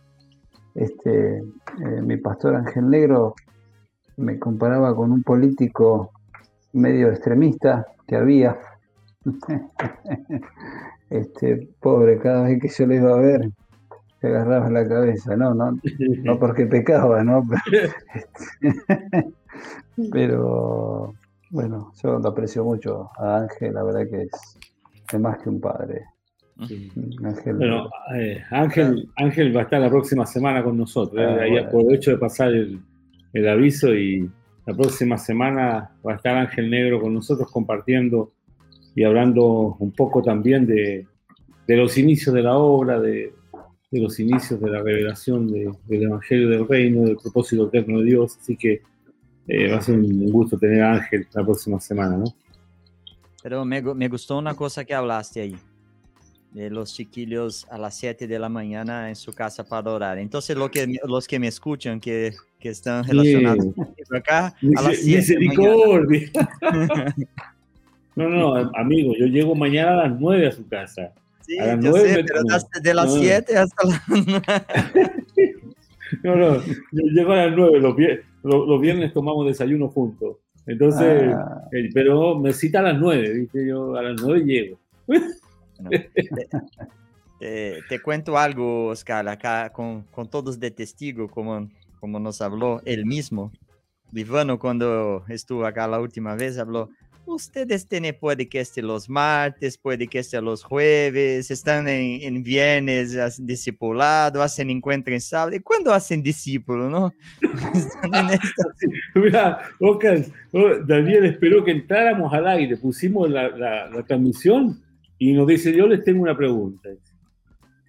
Este, 0.76 1.38
eh, 1.38 2.02
mi 2.02 2.18
pastor 2.18 2.56
Ángel 2.56 2.90
Negro 2.90 3.34
me 4.18 4.38
comparaba 4.38 4.96
con 4.96 5.12
un 5.12 5.24
político 5.24 6.12
medio 6.74 7.10
extremista 7.10 7.86
que 8.08 8.16
había. 8.16 8.58
este, 11.10 11.70
pobre, 11.80 12.20
cada 12.20 12.44
vez 12.44 12.62
que 12.62 12.70
yo 12.70 12.88
le 12.88 12.96
iba 12.96 13.14
a 13.14 13.20
ver, 13.20 13.52
se 14.20 14.28
agarraba 14.28 14.70
la 14.70 14.88
cabeza, 14.88 15.36
no, 15.36 15.54
no, 15.54 15.78
no 16.24 16.40
porque 16.40 16.66
pecaba, 16.66 17.24
¿no? 17.24 17.44
Pero, 20.12 21.14
bueno, 21.52 21.92
yo 22.02 22.20
lo 22.20 22.30
aprecio 22.30 22.64
mucho 22.64 23.10
a 23.18 23.38
Ángel, 23.38 23.74
la 23.74 23.84
verdad 23.84 24.08
que 24.10 24.24
es, 24.24 25.20
más 25.20 25.40
que 25.40 25.50
un 25.50 25.60
padre. 25.60 26.06
Ángel, 26.60 27.56
bueno, 27.56 27.90
eh, 28.15 28.44
Ángel, 28.52 29.10
Ángel 29.15 29.56
va 29.56 29.61
a 29.61 29.64
estar 29.64 29.80
la 29.80 29.90
próxima 29.90 30.26
semana 30.26 30.64
con 30.64 30.77
nosotros. 30.77 31.23
Ah, 31.26 31.44
ahí 31.44 31.57
aprovecho 31.57 32.11
de 32.11 32.18
pasar 32.18 32.49
el, 32.49 32.80
el 33.34 33.48
aviso 33.48 33.94
y 33.95 34.30
la 34.65 34.76
próxima 34.76 35.18
semana 35.18 35.91
va 36.06 36.14
a 36.14 36.15
estar 36.15 36.36
Ángel 36.36 36.69
Negro 36.69 37.02
con 37.02 37.14
nosotros 37.14 37.49
compartiendo 37.52 38.34
y 38.95 39.03
hablando 39.03 39.77
un 39.80 39.91
poco 39.91 40.22
también 40.22 40.65
de, 40.65 41.07
los 41.68 41.98
inicios 41.98 42.36
de 42.36 42.41
la 42.41 42.57
obra, 42.57 42.99
de, 42.99 43.34
los 43.91 44.19
inicios 44.19 44.60
de 44.60 44.69
la 44.69 44.81
revelación 44.81 45.48
del 45.48 46.03
Evangelio 46.03 46.49
del 46.49 46.68
Reino, 46.68 47.03
del 47.03 47.18
propósito 47.18 47.68
eterno 47.68 47.99
de 47.99 48.06
Dios. 48.06 48.38
Así 48.40 48.57
que 48.57 48.81
eh, 49.48 49.72
va 49.72 49.77
a 49.77 49.81
ser 49.81 49.95
un 49.95 50.31
gusto 50.31 50.57
tener 50.57 50.81
a 50.81 50.94
Ángel 50.94 51.27
la 51.34 51.44
próxima 51.44 51.80
semana, 51.80 52.18
¿no? 52.18 52.26
Pero 53.41 53.64
me, 53.64 53.81
me 53.81 54.07
gustó 54.10 54.38
una 54.38 54.53
cosa 54.53 54.84
que 54.84 54.94
hablaste 54.94 55.41
ahí, 55.41 55.56
de 56.52 56.70
los 56.70 56.94
chiquillos 56.96 57.68
a 57.70 57.78
las 57.78 57.96
7 57.98 58.28
de 58.28 58.40
la 58.40 58.50
mañana 58.50 59.10
en 59.10 59.16
su 59.16 59.34
casa 59.34 59.64
para 59.64 59.92
orar. 59.92 60.18
Entonces, 60.18 60.58
lo 60.58 60.72
que, 60.72 60.88
los 61.08 61.28
que 61.28 61.38
me 61.40 61.48
escuchan, 61.48 62.00
que, 62.00 62.34
que 62.60 62.70
están 62.70 63.04
relacionados 63.06 63.68
acá, 64.16 64.56
a 64.76 64.82
las 64.82 64.98
7 64.98 65.36
de 65.36 65.46
la 65.46 65.54
mañana. 65.54 67.16
No, 68.16 68.28
no, 68.28 68.56
amigo, 68.76 69.14
yo 69.18 69.28
llego 69.28 69.56
mañana 69.56 69.92
a 69.94 70.08
las 70.10 70.20
9 70.20 70.48
a 70.48 70.52
su 70.52 70.68
casa. 70.68 71.14
Sí, 71.42 71.58
A 71.58 71.68
las 71.68 71.76
yo 71.86 71.92
nueve 71.92 72.10
sé, 72.10 72.18
me- 72.18 72.24
pero 72.26 72.42
no, 72.44 72.58
de 72.82 72.94
las 72.94 73.06
no. 73.16 73.22
7 73.22 73.58
hasta 73.58 73.88
las 73.88 74.02
No, 76.24 76.36
no, 76.36 76.62
yo 76.66 77.04
llego 77.14 77.32
a 77.32 77.46
las 77.46 77.56
9, 77.56 77.80
los, 77.80 77.96
vier- 77.96 78.24
los, 78.44 78.68
los 78.68 78.82
viernes 78.82 79.14
tomamos 79.14 79.48
desayuno 79.48 79.88
juntos. 79.88 80.36
Entonces, 80.66 81.32
Ah, 81.34 81.62
eh, 81.72 81.90
pero 81.94 82.38
me 82.38 82.52
cita 82.52 82.80
a 82.80 82.84
las 82.84 83.00
9, 83.00 83.32
¿viste? 83.34 83.66
Yo 83.66 83.96
a 83.96 84.02
las 84.02 84.22
9 84.22 84.42
llego. 84.44 84.78
No. 85.80 85.90
Te, 87.40 87.80
te- 87.88 88.02
cuento 88.02 88.38
algo, 88.38 88.88
Oscar, 88.88 89.28
acá 89.30 89.70
con, 89.72 90.04
con 90.12 90.30
todos 90.30 90.60
de 90.60 90.72
testigo, 90.72 91.30
como, 91.30 91.70
como 92.00 92.20
nos 92.20 92.42
habló 92.42 92.82
él 92.86 93.06
mismo. 93.06 93.52
Vivano, 94.12 94.60
cuando 94.60 95.24
estuvo 95.30 95.66
acá 95.66 95.88
la 95.88 96.00
última 96.00 96.36
vez, 96.36 96.58
habló, 96.58 96.90
ustedes 97.26 97.88
tienen 97.88 98.18
podcast 98.20 98.76
los 98.80 99.08
martes, 99.08 99.78
podcast 99.78 100.34
los 100.34 100.64
jueves, 100.64 101.50
están 101.52 101.88
en, 101.88 102.22
en 102.24 102.44
viernes 102.44 103.16
discipulado, 103.46 104.42
hacen 104.42 104.70
encuentro 104.72 105.14
en 105.14 105.22
sábado. 105.22 105.56
¿Y 105.56 105.60
cuándo 105.60 105.94
hacen 105.94 106.22
discípulo, 106.24 106.90
no? 106.90 107.14
Mira, 109.16 109.60
Oscar, 109.80 110.26
oh, 110.52 110.76
Daniel 110.86 111.26
esperó 111.26 111.64
que 111.64 111.72
entráramos 111.72 112.34
al 112.34 112.48
aire, 112.48 112.76
pusimos 112.78 113.30
la, 113.30 113.48
la- 113.50 113.90
la 113.90 114.04
transmisión 114.04 114.82
y 115.20 115.34
nos 115.34 115.48
dice, 115.48 115.76
yo 115.76 115.86
les 115.88 116.04
tengo 116.04 116.24
una 116.24 116.36
pregunta. 116.36 116.90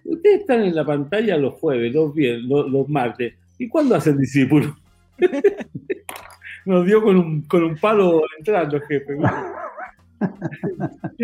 Ustedes 0.03 0.41
están 0.41 0.61
en 0.63 0.75
la 0.75 0.85
pantalla 0.85 1.37
los 1.37 1.53
jueves, 1.55 1.93
los 1.93 2.13
viernes, 2.13 2.43
los, 2.45 2.69
los 2.69 2.87
martes, 2.89 3.33
¿y 3.57 3.67
cuándo 3.69 3.95
hacen 3.95 4.17
discípulos? 4.17 4.73
Nos 6.65 6.85
dio 6.85 7.01
con 7.01 7.17
un, 7.17 7.41
con 7.43 7.63
un 7.63 7.75
palo 7.77 8.21
entrando, 8.37 8.79
jefe. 8.81 9.17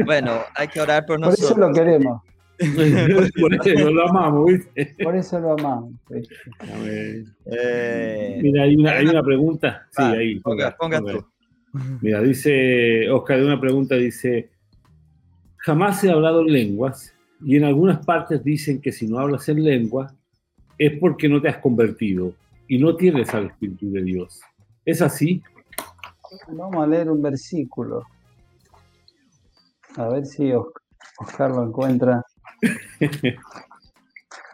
Bueno, 0.05 0.39
hay 0.55 0.67
que 0.69 0.81
orar 0.81 1.05
por 1.05 1.19
por 1.19 1.33
eso 1.33 1.41
nosotros. 1.53 1.69
lo 1.69 1.73
queremos, 1.73 2.21
Por 3.39 3.53
eso 3.53 3.91
lo 3.91 4.09
amamos, 4.09 4.45
¿viste? 4.47 4.95
por 5.03 5.15
eso 5.15 5.39
lo 5.39 5.51
amamos. 5.53 5.93
A 6.59 6.77
ver. 6.79 7.23
Eh, 7.45 8.39
Mira, 8.41 8.63
hay 8.63 8.75
una, 8.75 8.91
hay 8.93 9.05
una 9.05 9.21
pregunta. 9.21 9.85
Sí, 9.91 10.01
ahí. 10.01 10.39
ponga, 10.39 10.75
ponga 10.75 10.99
ponga. 10.99 11.13
tú. 11.19 11.25
Mira, 12.01 12.21
dice 12.21 13.07
Oscar, 13.11 13.43
una 13.43 13.61
pregunta 13.61 13.93
dice, 13.95 14.49
jamás 15.67 16.01
he 16.05 16.09
hablado 16.09 16.39
en 16.41 16.53
lenguas 16.53 17.13
y 17.43 17.57
en 17.57 17.65
algunas 17.65 18.05
partes 18.05 18.41
dicen 18.41 18.79
que 18.79 18.93
si 18.93 19.05
no 19.05 19.19
hablas 19.19 19.49
en 19.49 19.61
lengua 19.65 20.13
es 20.77 20.97
porque 20.97 21.27
no 21.27 21.41
te 21.41 21.49
has 21.49 21.57
convertido 21.57 22.33
y 22.69 22.77
no 22.77 22.95
tienes 22.95 23.33
al 23.33 23.47
Espíritu 23.47 23.91
de 23.91 24.01
Dios. 24.01 24.39
¿Es 24.85 25.01
así? 25.01 25.43
Vamos 26.47 26.81
a 26.81 26.87
leer 26.87 27.11
un 27.11 27.21
versículo. 27.21 28.03
A 29.97 30.07
ver 30.07 30.25
si 30.25 30.53
Os- 30.53 30.67
Oscar 31.19 31.51
lo 31.51 31.63
encuentra. 31.67 32.23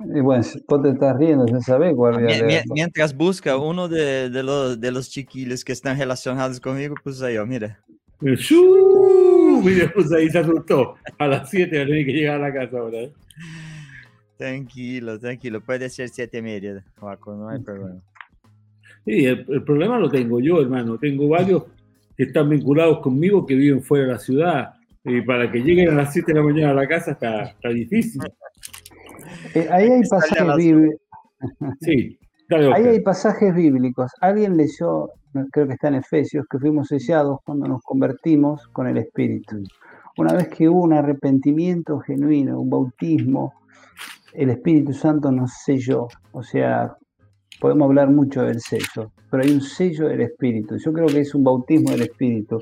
Y 0.06 0.20
bueno, 0.22 0.44
vos 0.68 0.82
te 0.82 0.90
estás 0.90 1.16
riendo, 1.18 1.46
ya 1.46 1.60
sabés 1.62 1.94
cuál 1.96 2.16
voy 2.16 2.24
a 2.24 2.26
Mie- 2.26 2.42
mie- 2.42 2.48
leer. 2.48 2.64
Mientras 2.74 3.16
busca 3.16 3.56
uno 3.58 3.88
de, 3.88 4.30
de 4.30 4.44
los, 4.44 4.80
de 4.82 4.92
los 4.92 5.10
chiquillos 5.10 5.64
que 5.64 5.72
están 5.72 5.98
relacionados 5.98 6.60
conmigo, 6.60 6.96
pues 7.04 7.22
ahí, 7.22 7.38
mira. 7.46 7.80
¡Shuu! 8.20 9.33
Mira, 9.64 9.92
pues 9.94 10.12
ahí 10.12 10.30
se 10.30 10.40
asustó. 10.40 10.96
A 11.18 11.28
las 11.28 11.50
7 11.50 11.78
va 11.78 11.84
a 11.84 11.88
tener 11.88 12.06
que 12.06 12.14
llegar 12.14 12.36
a 12.42 12.50
la 12.50 12.54
casa 12.54 12.78
ahora. 12.78 13.00
¿eh? 13.00 13.14
Tranquilo, 14.38 15.20
tranquilo. 15.20 15.62
Puede 15.62 15.90
ser 15.90 16.10
siete 16.10 16.40
y 16.40 16.42
media, 16.42 16.84
Juaco, 17.00 17.34
no 17.34 17.50
hay 17.50 17.60
problema. 17.60 18.02
Sí, 19.06 19.26
el, 19.26 19.46
el 19.48 19.64
problema 19.64 20.00
lo 20.00 20.10
tengo 20.10 20.40
yo, 20.40 20.62
hermano. 20.62 20.98
Tengo 20.98 21.28
varios 21.28 21.64
que 22.18 22.24
están 22.24 22.50
vinculados 22.50 23.00
conmigo 23.00 23.46
que 23.46 23.56
viven 23.56 23.82
fuera 23.82 24.06
de 24.06 24.12
la 24.14 24.20
ciudad. 24.20 24.74
Y 25.06 25.22
para 25.22 25.52
que 25.52 25.60
lleguen 25.60 25.90
a 25.90 25.96
las 25.96 26.14
7 26.14 26.32
de 26.32 26.40
la 26.40 26.46
mañana 26.46 26.72
a 26.72 26.74
la 26.74 26.88
casa 26.88 27.12
está, 27.12 27.44
está 27.44 27.70
difícil. 27.70 28.22
Eh, 29.54 29.68
ahí 29.70 29.90
hay 29.90 30.02
pasajes. 30.10 30.98
Sí, 31.82 32.18
Ahí 32.56 32.88
hay 32.88 33.00
pasajes 33.02 33.54
bíblicos. 33.56 34.12
Alguien 34.22 34.58
leyó, 34.58 35.10
creo 35.52 35.68
que 35.68 35.74
está 35.74 35.88
en 35.88 35.96
Efesios, 35.96 36.46
que 36.50 36.60
fuimos 36.60 36.88
sellados 36.90 37.40
cuando 37.44 37.68
nos 37.68 37.82
convertimos 37.82 38.68
con 38.68 38.88
el 38.88 38.98
Espíritu. 38.98 39.58
Una 40.18 40.34
vez 40.34 40.50
que 40.50 40.70
hubo 40.70 40.84
un 40.84 40.94
arrepentimiento 40.94 42.00
genuino, 42.00 42.60
un 42.60 42.70
bautismo, 42.70 43.54
el 44.34 44.52
Espíritu 44.52 44.94
Santo 44.94 45.32
nos 45.32 45.52
selló. 45.66 46.08
O 46.32 46.44
sea, 46.44 46.96
podemos 47.60 47.88
hablar 47.88 48.12
mucho 48.12 48.44
del 48.44 48.60
sello, 48.60 49.12
pero 49.32 49.44
hay 49.44 49.52
un 49.52 49.62
sello 49.62 50.08
del 50.08 50.22
Espíritu. 50.22 50.78
Yo 50.78 50.94
creo 50.94 51.08
que 51.08 51.22
es 51.22 51.34
un 51.34 51.44
bautismo 51.44 51.92
del 51.92 52.04
Espíritu. 52.04 52.60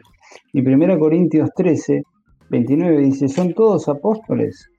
Y 0.53 0.61
1 0.61 0.99
Corintios 0.99 1.49
13, 1.55 2.03
29 2.49 2.97
dice, 2.99 3.27
son 3.27 3.53
todos 3.53 3.89
apóstoles, 3.89 4.69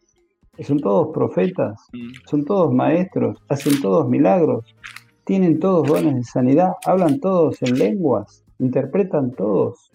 son 0.60 0.78
todos 0.78 1.09
profetas, 1.12 1.78
son 2.26 2.44
todos 2.44 2.72
maestros, 2.72 3.39
hacen 3.48 3.80
todos 3.80 4.09
milagros, 4.09 4.64
tienen 5.24 5.61
todos 5.61 5.89
dones 5.89 6.15
de 6.16 6.24
sanidad, 6.24 6.73
hablan 6.85 7.20
todos 7.20 7.62
en 7.62 7.78
lenguas, 7.78 8.44
interpretan 8.59 9.32
todos. 9.32 9.90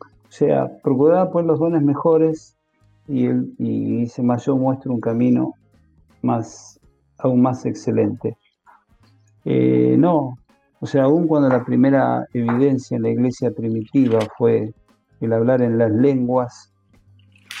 O 0.00 0.30
sea, 0.30 0.68
procurad 0.82 1.30
pues 1.30 1.46
los 1.46 1.58
dones 1.58 1.82
mejores 1.82 2.56
y, 3.06 3.26
él, 3.26 3.54
y 3.58 4.00
dice, 4.00 4.22
más 4.22 4.44
yo 4.44 4.56
muestro 4.56 4.92
un 4.92 5.00
camino 5.00 5.54
más, 6.22 6.78
aún 7.18 7.40
más 7.40 7.64
excelente. 7.64 8.36
Eh, 9.44 9.96
no, 9.98 10.36
o 10.80 10.86
sea, 10.86 11.04
aún 11.04 11.26
cuando 11.26 11.48
la 11.48 11.64
primera 11.64 12.26
evidencia 12.32 12.96
en 12.96 13.02
la 13.02 13.10
iglesia 13.10 13.50
primitiva 13.50 14.20
fue 14.36 14.74
el 15.20 15.32
hablar 15.32 15.62
en 15.62 15.78
las 15.78 15.90
lenguas, 15.90 16.72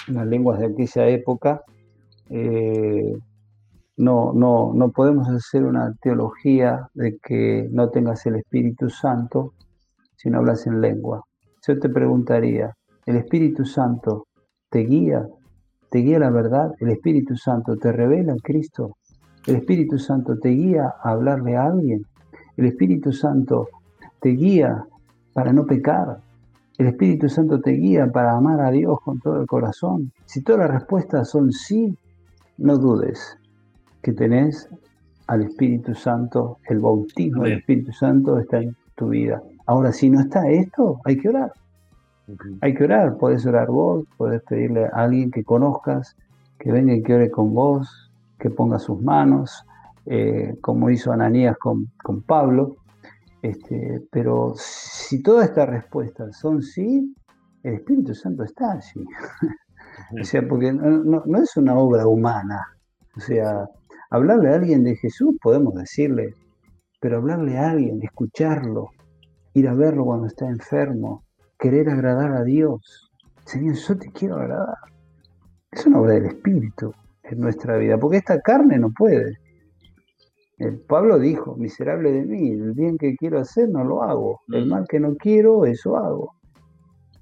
en 0.06 0.14
las 0.14 0.26
lenguas 0.26 0.60
de 0.60 0.66
aquella 0.66 1.08
época, 1.08 1.62
eh, 2.30 3.18
no, 3.98 4.32
no, 4.32 4.72
no 4.74 4.90
podemos 4.90 5.28
hacer 5.28 5.64
una 5.64 5.92
teología 6.00 6.88
de 6.94 7.18
que 7.18 7.68
no 7.72 7.90
tengas 7.90 8.24
el 8.26 8.36
Espíritu 8.36 8.88
Santo 8.88 9.54
si 10.16 10.30
no 10.30 10.38
hablas 10.38 10.66
en 10.68 10.80
lengua. 10.80 11.24
Yo 11.66 11.78
te 11.80 11.88
preguntaría, 11.88 12.74
¿el 13.06 13.16
Espíritu 13.16 13.64
Santo 13.64 14.26
te 14.70 14.80
guía? 14.80 15.26
¿Te 15.90 15.98
guía 15.98 16.20
la 16.20 16.30
verdad? 16.30 16.72
¿El 16.78 16.90
Espíritu 16.90 17.36
Santo 17.36 17.76
te 17.76 17.90
revela 17.90 18.34
a 18.34 18.42
Cristo? 18.42 18.96
¿El 19.46 19.56
Espíritu 19.56 19.98
Santo 19.98 20.38
te 20.38 20.50
guía 20.50 20.94
a 21.02 21.10
hablarle 21.10 21.56
a 21.56 21.64
alguien? 21.64 22.02
¿El 22.56 22.66
Espíritu 22.66 23.12
Santo 23.12 23.68
te 24.20 24.28
guía 24.30 24.84
para 25.32 25.52
no 25.52 25.66
pecar? 25.66 26.20
¿El 26.78 26.86
Espíritu 26.86 27.28
Santo 27.28 27.60
te 27.60 27.72
guía 27.72 28.06
para 28.06 28.36
amar 28.36 28.60
a 28.60 28.70
Dios 28.70 28.98
con 29.04 29.18
todo 29.18 29.40
el 29.40 29.46
corazón? 29.48 30.12
Si 30.24 30.42
todas 30.44 30.60
las 30.60 30.70
respuestas 30.70 31.28
son 31.28 31.50
sí, 31.50 31.98
no 32.58 32.76
dudes 32.76 33.38
que 34.02 34.12
tenés 34.12 34.68
al 35.26 35.42
Espíritu 35.42 35.94
Santo, 35.94 36.58
el 36.68 36.78
bautismo 36.78 37.42
del. 37.44 37.58
Espíritu 37.58 37.92
Santo 37.92 38.38
está 38.38 38.58
en 38.60 38.74
tu 38.96 39.08
vida. 39.10 39.42
Ahora, 39.66 39.92
si 39.92 40.08
no 40.10 40.20
está 40.20 40.48
esto, 40.48 41.00
hay 41.04 41.18
que 41.18 41.28
orar. 41.28 41.52
Hay 42.62 42.74
que 42.74 42.84
orar. 42.84 43.16
Podés 43.16 43.44
orar 43.46 43.68
vos, 43.68 44.04
podés 44.16 44.42
pedirle 44.42 44.86
a 44.86 44.90
alguien 45.04 45.30
que 45.30 45.44
conozcas, 45.44 46.16
que 46.58 46.72
venga 46.72 46.94
y 46.94 47.02
que 47.02 47.14
ore 47.14 47.30
con 47.30 47.54
vos, 47.54 48.10
que 48.38 48.50
ponga 48.50 48.78
sus 48.78 49.00
manos, 49.02 49.64
eh, 50.06 50.56
como 50.60 50.88
hizo 50.90 51.12
Ananías 51.12 51.56
con, 51.58 51.90
con 52.02 52.22
Pablo. 52.22 52.76
Este, 53.42 54.02
pero 54.10 54.54
si 54.56 55.22
todas 55.22 55.48
estas 55.48 55.68
respuestas 55.68 56.36
son 56.36 56.62
sí, 56.62 57.14
el 57.62 57.74
Espíritu 57.74 58.14
Santo 58.14 58.44
está 58.44 58.72
allí. 58.72 59.04
O 60.20 60.24
sea, 60.24 60.46
porque 60.48 60.72
no, 60.72 60.88
no- 61.04 61.22
no 61.26 61.38
es 61.42 61.56
una 61.56 61.74
obra 61.76 62.06
humana. 62.06 62.64
O 63.16 63.20
sea, 63.20 63.68
hablarle 64.10 64.50
a 64.50 64.56
alguien 64.56 64.84
de 64.84 64.96
Jesús 64.96 65.36
podemos 65.40 65.74
decirle, 65.74 66.34
pero 67.00 67.18
hablarle 67.18 67.58
a 67.58 67.70
alguien, 67.70 68.02
escucharlo, 68.02 68.90
ir 69.54 69.68
a 69.68 69.74
verlo 69.74 70.04
cuando 70.04 70.26
está 70.26 70.48
enfermo, 70.48 71.24
querer 71.58 71.88
agradar 71.88 72.32
a 72.32 72.44
Dios. 72.44 73.10
Señor, 73.44 73.74
yo 73.74 73.98
te 73.98 74.10
quiero 74.10 74.36
agradar. 74.36 74.76
Es 75.70 75.86
una 75.86 76.00
obra 76.00 76.14
del 76.14 76.26
Espíritu 76.26 76.92
en 77.22 77.40
nuestra 77.40 77.76
vida, 77.76 77.98
porque 77.98 78.18
esta 78.18 78.40
carne 78.40 78.78
no 78.78 78.90
puede. 78.90 79.38
El 80.58 80.80
Pablo 80.80 81.18
dijo, 81.18 81.54
miserable 81.56 82.10
de 82.10 82.24
mí, 82.24 82.50
el 82.50 82.72
bien 82.72 82.98
que 82.98 83.14
quiero 83.14 83.38
hacer 83.38 83.68
no 83.68 83.84
lo 83.84 84.02
hago, 84.02 84.40
el 84.48 84.66
mal 84.66 84.86
que 84.88 84.98
no 84.98 85.14
quiero, 85.14 85.66
eso 85.66 85.96
hago. 85.96 86.34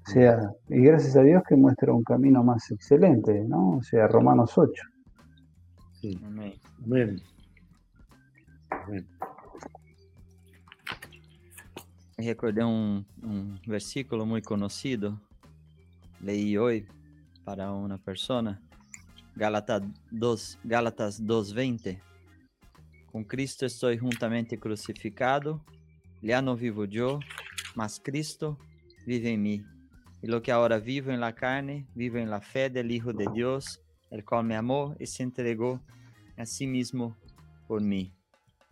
O 0.06 0.10
sea, 0.10 0.38
y 0.68 0.80
gracias 0.80 1.16
a 1.16 1.22
Dios 1.22 1.42
que 1.46 1.56
muestra 1.56 1.92
un 1.92 2.04
camino 2.04 2.42
más 2.44 2.70
excelente, 2.70 3.44
¿no? 3.46 3.76
O 3.78 3.82
sea, 3.82 4.06
Romanos 4.06 4.56
8. 4.56 4.72
Sí. 6.06 6.20
Amén. 6.24 6.54
Amén. 6.84 7.22
Amén. 8.70 9.06
Recordei 12.16 12.62
um, 12.62 13.04
um 13.24 13.56
versículo 13.66 14.24
muito 14.24 14.46
conhecido. 14.46 15.20
Leí 16.20 16.56
hoje 16.56 16.86
para 17.44 17.72
uma 17.72 17.98
persona. 17.98 18.62
Gálatas 19.36 19.82
2, 20.12 20.58
Gálatas 20.64 21.20
2:20. 21.20 22.00
Com 23.10 23.24
Cristo 23.24 23.64
estou 23.64 23.92
juntamente 23.96 24.56
crucificado. 24.56 25.60
Já 26.22 26.40
não 26.40 26.54
vivo 26.54 26.84
eu, 26.84 27.18
mas 27.74 27.98
Cristo 27.98 28.56
vive 29.04 29.28
em 29.28 29.36
mim. 29.36 29.64
y 30.22 30.28
lo 30.28 30.40
que 30.40 30.50
ahora 30.50 30.78
vivo 30.78 31.10
en 31.12 31.20
la 31.20 31.34
carne, 31.34 31.86
vivo 31.94 32.18
en 32.18 32.30
la 32.30 32.40
fe 32.40 32.70
del 32.70 32.90
Hijo 32.90 33.12
de 33.12 33.26
Dios, 33.34 33.85
el 34.10 34.24
cual 34.24 34.44
me 34.44 34.56
amó 34.56 34.94
y 34.98 35.06
se 35.06 35.22
entregó 35.22 35.80
a 36.36 36.46
sí 36.46 36.66
mismo 36.66 37.16
por 37.66 37.80
mí. 37.80 38.12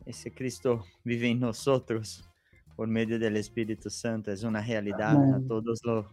Ese 0.06 0.32
Cristo 0.32 0.84
vive 1.02 1.28
en 1.28 1.40
nosotros 1.40 2.28
por 2.76 2.88
medio 2.88 3.18
del 3.18 3.36
Espíritu 3.36 3.88
Santo, 3.88 4.32
es 4.32 4.42
una 4.42 4.60
realidad 4.60 5.16
a 5.16 5.40
todos 5.46 5.80
los 5.84 6.06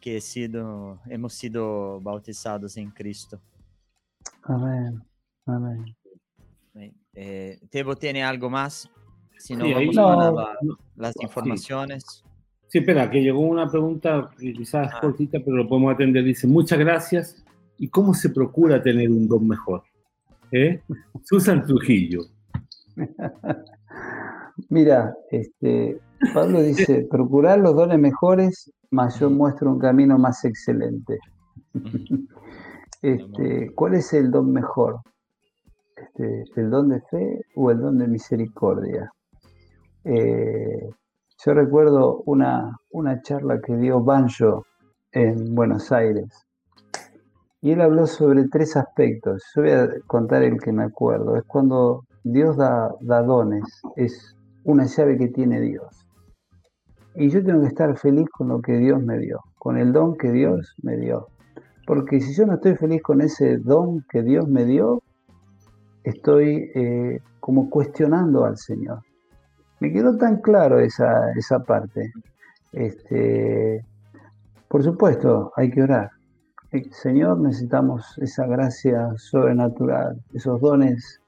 que 0.00 0.18
he 0.18 0.20
sido, 0.20 1.00
hemos 1.08 1.32
sido 1.32 2.00
bautizados 2.00 2.76
en 2.76 2.90
Cristo. 2.90 3.40
Amén. 4.42 5.02
Amén. 5.46 5.96
Eh, 7.14 7.58
Tebo 7.70 7.96
tiene 7.96 8.22
algo 8.22 8.48
más. 8.48 8.88
Si 9.38 9.56
no, 9.56 9.64
vamos 9.68 9.96
a 9.98 10.56
las 10.96 11.14
informaciones. 11.20 12.24
Sí. 12.68 12.78
espera, 12.78 13.10
que 13.10 13.22
llegó 13.22 13.40
una 13.40 13.68
pregunta 13.68 14.30
quizás 14.38 14.92
ah. 14.92 15.00
cortita, 15.00 15.38
pero 15.44 15.56
lo 15.56 15.68
podemos 15.68 15.94
atender. 15.94 16.22
Dice, 16.22 16.46
muchas 16.46 16.78
gracias. 16.78 17.44
¿Y 17.78 17.88
cómo 17.88 18.12
se 18.12 18.30
procura 18.30 18.82
tener 18.82 19.08
un 19.08 19.28
don 19.28 19.46
mejor? 19.46 19.82
¿Eh? 20.50 20.82
Susan 21.22 21.64
Trujillo. 21.64 22.22
Mira, 24.68 25.14
este, 25.30 26.00
Pablo 26.34 26.60
dice, 26.60 27.06
procurar 27.10 27.60
los 27.60 27.76
dones 27.76 28.00
mejores, 28.00 28.72
más 28.90 29.20
yo 29.20 29.30
muestro 29.30 29.70
un 29.70 29.78
camino 29.78 30.18
más 30.18 30.44
excelente. 30.44 31.18
Este, 33.00 33.72
¿Cuál 33.76 33.94
es 33.94 34.12
el 34.12 34.32
don 34.32 34.52
mejor? 34.52 34.98
Este, 35.94 36.42
¿El 36.56 36.68
don 36.68 36.88
de 36.88 37.00
fe 37.02 37.42
o 37.54 37.70
el 37.70 37.78
don 37.78 37.96
de 37.96 38.08
misericordia? 38.08 39.12
Eh, 40.02 40.90
yo 41.44 41.54
recuerdo 41.54 42.22
una, 42.26 42.76
una 42.90 43.22
charla 43.22 43.60
que 43.60 43.76
dio 43.76 44.02
Banjo 44.02 44.66
en 45.12 45.54
Buenos 45.54 45.92
Aires 45.92 46.47
y 47.60 47.72
él 47.72 47.80
habló 47.80 48.06
sobre 48.06 48.48
tres 48.48 48.76
aspectos. 48.76 49.42
Yo 49.54 49.62
voy 49.62 49.70
a 49.72 49.88
contar 50.06 50.42
el 50.42 50.60
que 50.60 50.72
me 50.72 50.84
acuerdo. 50.84 51.36
Es 51.36 51.44
cuando 51.44 52.04
Dios 52.22 52.56
da, 52.56 52.90
dones, 53.00 53.64
es 53.96 54.36
una 54.64 54.86
llave 54.86 55.18
que 55.18 55.28
tiene 55.28 55.60
Dios. 55.60 56.06
Y 57.14 57.30
yo 57.30 57.42
tengo 57.42 57.62
que 57.62 57.68
estar 57.68 57.96
feliz 57.98 58.28
con 58.30 58.48
lo 58.48 58.60
que 58.60 58.76
Dios 58.76 59.02
me 59.02 59.18
dio, 59.18 59.40
con 59.58 59.76
el 59.76 59.92
don 59.92 60.16
que 60.16 60.30
Dios 60.30 60.74
me 60.82 60.96
dio. 60.96 61.28
Porque 61.86 62.20
si 62.20 62.34
yo 62.34 62.46
no 62.46 62.54
estoy 62.54 62.76
feliz 62.76 63.02
con 63.02 63.20
ese 63.22 63.56
don 63.58 64.04
que 64.10 64.22
Dios 64.22 64.46
me 64.46 64.64
dio, 64.64 65.02
estoy 66.04 66.70
eh, 66.74 67.20
como 67.40 67.70
cuestionando 67.70 68.44
al 68.44 68.56
Señor. 68.56 69.00
Me 69.80 69.92
quedó 69.92 70.16
tan 70.16 70.40
claro 70.42 70.78
esa, 70.78 71.32
esa 71.32 71.60
parte. 71.60 72.12
Este, 72.72 73.84
por 74.68 74.84
supuesto, 74.84 75.52
hay 75.56 75.70
que 75.70 75.82
orar. 75.82 76.10
Señor, 76.90 77.40
necesitamos 77.40 78.18
esa 78.18 78.46
gracia 78.46 79.10
sobrenatural, 79.16 80.20
esos 80.34 80.60
dones 80.60 81.20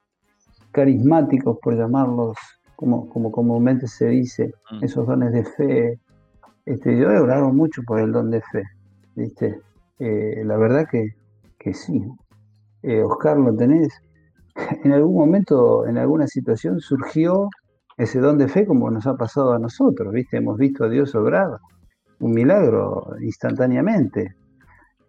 carismáticos, 0.71 1.59
por 1.63 1.77
llamarlos 1.77 2.37
como, 2.77 3.09
como 3.09 3.33
comúnmente 3.33 3.87
se 3.87 4.09
dice, 4.09 4.53
mm. 4.71 4.85
esos 4.85 5.07
dones 5.07 5.33
de 5.33 5.45
fe. 5.45 6.01
Este, 6.67 6.99
yo 6.99 7.11
he 7.11 7.19
orado 7.19 7.53
mucho 7.53 7.83
por 7.87 8.01
el 8.01 8.13
don 8.13 8.31
de 8.31 8.43
fe, 8.43 8.63
¿viste? 9.17 9.61
Eh, 9.99 10.43
la 10.45 10.59
verdad 10.59 10.87
que, 10.91 11.09
que 11.59 11.73
sí. 11.73 12.07
Eh, 12.83 13.03
Oscar, 13.03 13.39
¿lo 13.39 13.55
tenés? 13.57 13.89
En 14.85 14.93
algún 14.93 15.15
momento, 15.15 15.87
en 15.87 15.97
alguna 15.97 16.27
situación, 16.27 16.81
surgió 16.81 17.49
ese 17.97 18.19
don 18.19 18.37
de 18.37 18.49
fe 18.49 18.67
como 18.67 18.91
nos 18.91 19.07
ha 19.07 19.15
pasado 19.15 19.55
a 19.55 19.59
nosotros, 19.59 20.13
¿viste? 20.13 20.37
Hemos 20.37 20.59
visto 20.59 20.85
a 20.85 20.89
Dios 20.89 21.15
obrar 21.15 21.49
un 22.19 22.33
milagro 22.33 23.15
instantáneamente, 23.21 24.35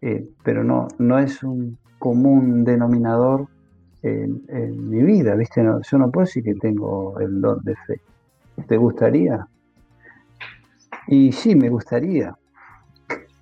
eh, 0.01 0.27
pero 0.43 0.63
no, 0.63 0.87
no 0.97 1.19
es 1.19 1.43
un 1.43 1.77
común 1.99 2.63
denominador 2.63 3.47
en, 4.01 4.89
mi 4.89 5.03
vida, 5.03 5.35
¿viste? 5.35 5.63
yo 5.63 5.97
no 5.97 6.09
puedo 6.09 6.25
decir 6.25 6.43
que 6.43 6.55
tengo 6.55 7.19
el 7.19 7.39
don 7.39 7.63
de 7.63 7.75
fe. 7.75 8.01
¿Te 8.67 8.77
gustaría? 8.77 9.45
Y 11.07 11.31
sí, 11.31 11.55
me 11.55 11.69
gustaría. 11.69 12.35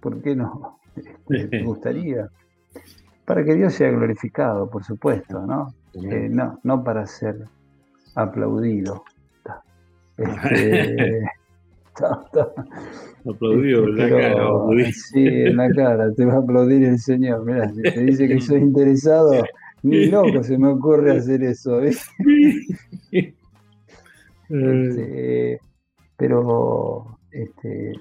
¿Por 0.02 0.22
qué 0.22 0.36
no? 0.36 0.80
me 1.30 1.64
gustaría. 1.64 2.30
Para 3.26 3.44
que 3.46 3.56
Dios 3.56 3.74
sea 3.74 3.90
glorificado, 3.92 4.70
por 4.70 4.84
supuesto, 4.84 5.46
¿no? 5.46 5.74
Eh, 5.94 6.28
no, 6.30 6.60
no 6.64 6.84
para 6.84 7.06
ser 7.06 7.46
aplaudido. 8.16 9.04
Este, 10.18 11.24
Aplaudido 13.30 13.84
en 13.86 13.98
la 13.98 14.10
cara. 14.10 14.92
Sí, 14.92 15.26
en 15.26 15.58
la 15.58 15.70
cara, 15.72 16.14
te 16.14 16.26
va 16.26 16.36
a 16.36 16.40
aplaudir 16.40 16.84
el 16.84 17.00
Señor. 17.00 17.46
Mira, 17.46 17.70
si 17.70 17.82
te 17.82 18.02
dice 18.02 18.28
que 18.28 18.40
soy 18.42 18.62
interesado, 18.62 19.44
ni 19.84 20.06
loco 20.08 20.44
se 20.44 20.58
me 20.58 20.70
ocurre 20.70 21.18
hacer 21.18 21.44
eso. 21.44 21.82
Este, 24.52 25.60
pero 26.18 27.06
este, 27.30 27.94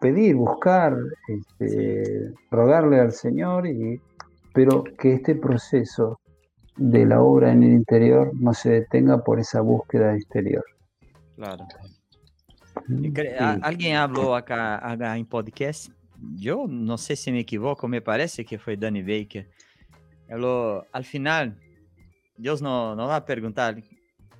pedir, 0.00 0.36
buscar, 0.36 0.96
este, 1.26 2.32
rogarle 2.52 3.00
al 3.00 3.10
Señor, 3.10 3.66
y, 3.66 4.00
pero 4.54 4.84
que 4.84 5.14
este 5.14 5.34
proceso 5.34 6.20
de 6.76 7.04
la 7.04 7.20
obra 7.20 7.50
en 7.50 7.64
el 7.64 7.72
interior 7.72 8.30
no 8.34 8.54
se 8.54 8.70
detenga 8.70 9.24
por 9.24 9.40
esa 9.40 9.60
búsqueda 9.60 10.14
exterior. 10.14 10.64
Claro. 11.34 11.66
¿Alguien 13.62 13.96
habló 13.96 14.34
acá, 14.34 15.16
en 15.16 15.26
podcast? 15.26 15.90
Yo 16.36 16.66
no 16.68 16.98
sé 16.98 17.16
si 17.16 17.30
me 17.30 17.40
equivoco, 17.40 17.86
me 17.86 18.00
parece 18.00 18.44
que 18.44 18.58
fue 18.58 18.76
Danny 18.76 19.02
Baker 19.02 19.48
al 20.92 21.04
final, 21.04 21.58
Dios 22.36 22.60
no, 22.60 22.94
no 22.94 23.06
va 23.06 23.16
a 23.16 23.24
preguntar, 23.24 23.82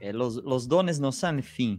eh, 0.00 0.12
los, 0.12 0.36
los, 0.36 0.68
dones 0.68 1.00
no 1.00 1.12
son 1.12 1.38
el 1.38 1.42
fin. 1.42 1.78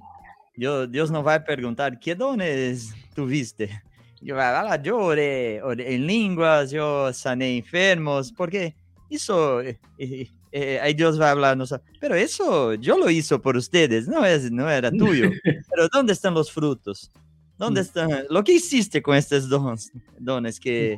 Dios, 0.55 0.91
Dios 0.91 1.11
no 1.11 1.23
va 1.23 1.35
a 1.35 1.43
preguntar, 1.43 1.99
¿qué 1.99 2.15
dones 2.15 2.93
tuviste? 3.13 3.81
Yo, 4.21 4.35
yo 4.83 4.97
oré, 4.97 5.61
oré 5.63 5.95
en 5.95 6.05
lenguas, 6.05 6.71
yo 6.71 7.13
sané 7.13 7.57
enfermos, 7.57 8.33
porque 8.33 8.75
eso, 9.09 9.61
eh, 9.61 9.79
eh, 9.97 10.29
ahí 10.51 10.93
Dios 10.93 11.19
va 11.19 11.27
a 11.27 11.31
hablar, 11.31 11.57
pero 11.99 12.15
eso 12.15 12.73
yo 12.75 12.97
lo 12.97 13.09
hizo 13.09 13.41
por 13.41 13.55
ustedes, 13.55 14.07
no, 14.07 14.25
es, 14.25 14.51
no 14.51 14.69
era 14.69 14.91
tuyo. 14.91 15.29
Pero 15.43 15.87
¿dónde 15.91 16.13
están 16.13 16.33
los 16.33 16.51
frutos? 16.51 17.11
¿Dónde 17.57 17.81
mm. 17.81 17.83
están 17.83 18.09
lo 18.29 18.43
que 18.43 18.53
hiciste 18.53 19.01
con 19.01 19.15
estos 19.15 19.49
dones, 19.49 19.91
dones 20.17 20.59
que, 20.59 20.97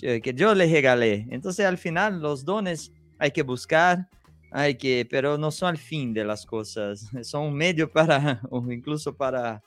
que 0.00 0.34
yo 0.34 0.54
le 0.54 0.66
regalé. 0.66 1.26
Entonces 1.30 1.66
al 1.66 1.78
final 1.78 2.20
los 2.20 2.44
dones 2.44 2.92
hay 3.18 3.30
que 3.30 3.42
buscar, 3.42 4.08
hay 4.50 4.74
que, 4.76 5.06
pero 5.08 5.36
no 5.36 5.50
son 5.50 5.74
el 5.74 5.78
fin 5.78 6.12
de 6.12 6.24
las 6.24 6.46
cosas, 6.46 7.08
son 7.22 7.48
un 7.48 7.54
medio 7.54 7.90
para, 7.90 8.40
o 8.50 8.70
incluso 8.72 9.14
para, 9.14 9.62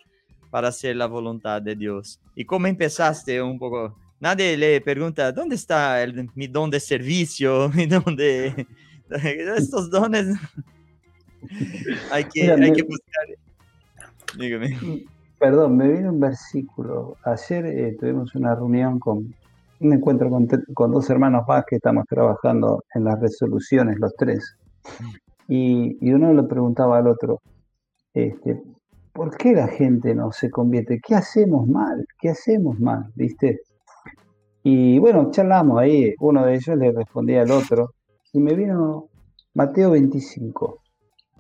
para 0.50 0.70
hacer 0.70 0.96
la 0.96 1.06
voluntad 1.06 1.62
de 1.62 1.76
Dios. 1.76 2.20
Y 2.36 2.46
como 2.46 2.68
empezaste 2.68 3.42
un 3.42 3.60
poco, 3.60 3.98
nadie 4.20 4.58
le 4.58 4.82
pregunta, 4.82 5.32
¿dónde 5.32 5.56
está 5.56 6.02
el, 6.02 6.30
mi 6.36 6.48
don 6.48 6.70
de 6.70 6.80
servicio? 6.80 7.70
Mi 7.74 7.86
don 7.86 8.16
de... 8.16 8.68
Estos 9.58 9.90
dones 9.90 10.28
hay 12.12 12.24
que, 12.26 12.52
hay 12.52 12.72
que 12.72 12.84
buscar. 12.84 13.26
Dígame. 14.38 15.06
Perdón, 15.40 15.78
me 15.78 15.92
vino 15.92 16.12
un 16.12 16.20
versículo. 16.20 17.18
Ayer 17.26 17.66
eh, 17.66 17.98
tuvimos 18.00 18.34
una 18.36 18.56
reunión 18.56 19.00
con, 19.00 19.34
un 19.82 19.94
encuentro 19.94 20.30
con, 20.74 20.92
dos 20.92 21.10
hermanos 21.10 21.44
más 21.48 21.66
que 21.66 21.76
estamos 21.76 22.06
trabajando 22.08 22.84
en 22.96 23.04
las 23.04 23.20
resoluciones, 23.20 24.00
los 24.00 24.16
tres. 24.16 24.56
Y, 25.48 26.12
uno 26.14 26.34
le 26.34 26.44
preguntaba 26.44 26.98
al 26.98 27.08
otro, 27.08 27.42
este, 28.14 28.62
¿por 29.12 29.36
qué 29.36 29.54
la 29.54 29.68
gente 29.68 30.16
no 30.16 30.32
se 30.32 30.50
convierte? 30.50 31.00
¿Qué 31.06 31.16
hacemos 31.16 31.68
mal? 31.68 32.06
¿Qué 32.20 32.30
hacemos 32.30 32.80
mal? 32.80 33.12
¿Viste? 33.16 33.62
Y 34.64 34.98
bueno, 35.00 35.30
charlamos 35.32 35.80
ahí, 35.80 36.14
uno 36.20 36.46
de 36.46 36.56
ellos 36.56 36.78
le 36.78 36.92
respondía 36.94 37.42
al 37.42 37.52
otro, 37.52 37.92
y 38.34 38.40
me 38.40 38.54
vino 38.56 39.10
Mateo 39.54 39.92
25. 39.92 40.82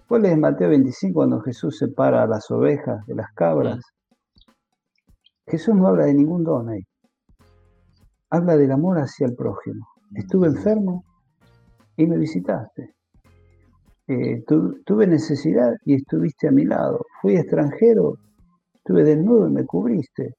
¿Cuál 0.07 0.25
es 0.25 0.37
Mateo 0.37 0.69
25 0.69 1.13
cuando 1.13 1.41
Jesús 1.41 1.77
separa 1.77 2.23
a 2.23 2.27
las 2.27 2.49
ovejas 2.49 3.05
de 3.05 3.15
las 3.15 3.33
cabras? 3.33 3.81
Jesús 5.45 5.75
no 5.75 5.87
habla 5.87 6.05
de 6.05 6.13
ningún 6.13 6.43
don 6.43 6.69
ahí 6.69 6.83
habla 8.33 8.57
del 8.57 8.71
amor 8.71 8.97
hacia 8.97 9.27
el 9.27 9.35
prójimo. 9.35 9.87
Estuve 10.15 10.47
enfermo 10.47 11.05
y 11.95 12.07
me 12.07 12.17
visitaste. 12.17 12.95
Eh, 14.07 14.43
tuve 14.85 15.05
necesidad 15.05 15.71
y 15.85 15.93
estuviste 15.93 16.47
a 16.47 16.51
mi 16.51 16.65
lado. 16.65 17.05
Fui 17.21 17.37
extranjero, 17.37 18.17
estuve 18.73 19.03
desnudo 19.03 19.47
y 19.47 19.51
me 19.51 19.65
cubriste. 19.65 20.33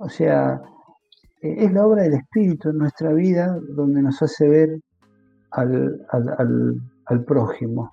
O 0.00 0.08
sea, 0.10 0.60
eh, 1.40 1.64
es 1.64 1.72
la 1.72 1.86
obra 1.86 2.02
del 2.02 2.14
Espíritu 2.14 2.68
en 2.68 2.76
nuestra 2.76 3.14
vida 3.14 3.58
donde 3.74 4.02
nos 4.02 4.20
hace 4.20 4.46
ver 4.46 4.78
al, 5.52 7.24
prójimo. 7.26 7.92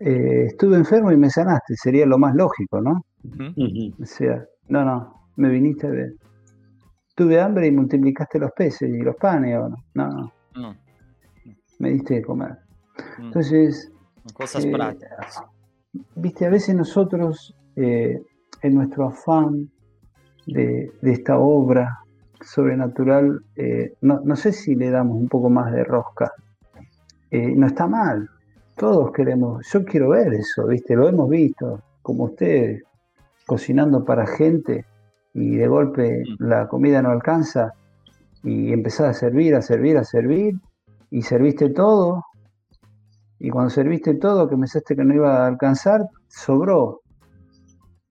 Eh, 0.00 0.46
estuve 0.46 0.76
enfermo 0.76 1.12
y 1.12 1.16
me 1.16 1.30
sanaste, 1.30 1.76
sería 1.76 2.06
lo 2.06 2.18
más 2.18 2.34
lógico, 2.34 2.80
¿no? 2.80 3.04
O 4.00 4.06
sea, 4.06 4.44
no, 4.68 4.84
no, 4.84 5.14
me 5.36 5.50
viniste 5.50 5.86
a 5.86 5.90
ver. 5.90 6.14
tuve 7.14 7.40
hambre 7.40 7.66
y 7.66 7.70
multiplicaste 7.70 8.38
los 8.38 8.50
peces 8.52 8.88
y 8.88 8.98
los 9.02 9.16
panes, 9.16 9.58
¿o 9.58 9.68
no? 9.68 9.76
No, 9.94 10.32
No, 10.54 10.76
me 11.78 11.90
diste 11.90 12.14
de 12.14 12.22
comer. 12.22 12.56
mm, 13.18 13.24
Entonces, 13.26 13.92
cosas 14.34 14.64
eh, 14.64 14.72
prácticas. 14.72 15.42
viste, 16.16 16.46
a 16.46 16.50
veces 16.50 16.74
nosotros, 16.74 17.54
eh, 17.76 18.22
en 18.62 18.74
nuestro 18.74 19.06
afán 19.08 19.70
de, 20.46 20.90
de 21.02 21.12
esta 21.12 21.38
obra 21.38 21.99
sobrenatural, 22.42 23.42
eh, 23.56 23.94
no, 24.00 24.20
no 24.24 24.36
sé 24.36 24.52
si 24.52 24.74
le 24.74 24.90
damos 24.90 25.16
un 25.16 25.28
poco 25.28 25.50
más 25.50 25.72
de 25.72 25.84
rosca. 25.84 26.32
Eh, 27.30 27.54
no 27.54 27.66
está 27.66 27.86
mal, 27.86 28.28
todos 28.76 29.12
queremos, 29.12 29.66
yo 29.72 29.84
quiero 29.84 30.10
ver 30.10 30.34
eso, 30.34 30.66
viste, 30.66 30.96
lo 30.96 31.08
hemos 31.08 31.28
visto, 31.28 31.80
como 32.02 32.24
ustedes, 32.24 32.82
cocinando 33.46 34.04
para 34.04 34.26
gente 34.26 34.84
y 35.34 35.56
de 35.56 35.66
golpe 35.68 36.24
Mm. 36.26 36.44
la 36.48 36.66
comida 36.68 37.02
no 37.02 37.10
alcanza 37.10 37.72
y 38.42 38.72
empezás 38.72 39.08
a 39.08 39.14
servir, 39.14 39.54
a 39.54 39.62
servir, 39.62 39.96
a 39.98 40.04
servir 40.04 40.54
y 41.10 41.22
serviste 41.22 41.70
todo 41.70 42.24
y 43.38 43.50
cuando 43.50 43.70
serviste 43.70 44.14
todo 44.14 44.48
que 44.48 44.56
pensaste 44.56 44.94
que 44.94 45.04
no 45.04 45.14
iba 45.14 45.44
a 45.44 45.46
alcanzar, 45.46 46.06
sobró. 46.28 47.00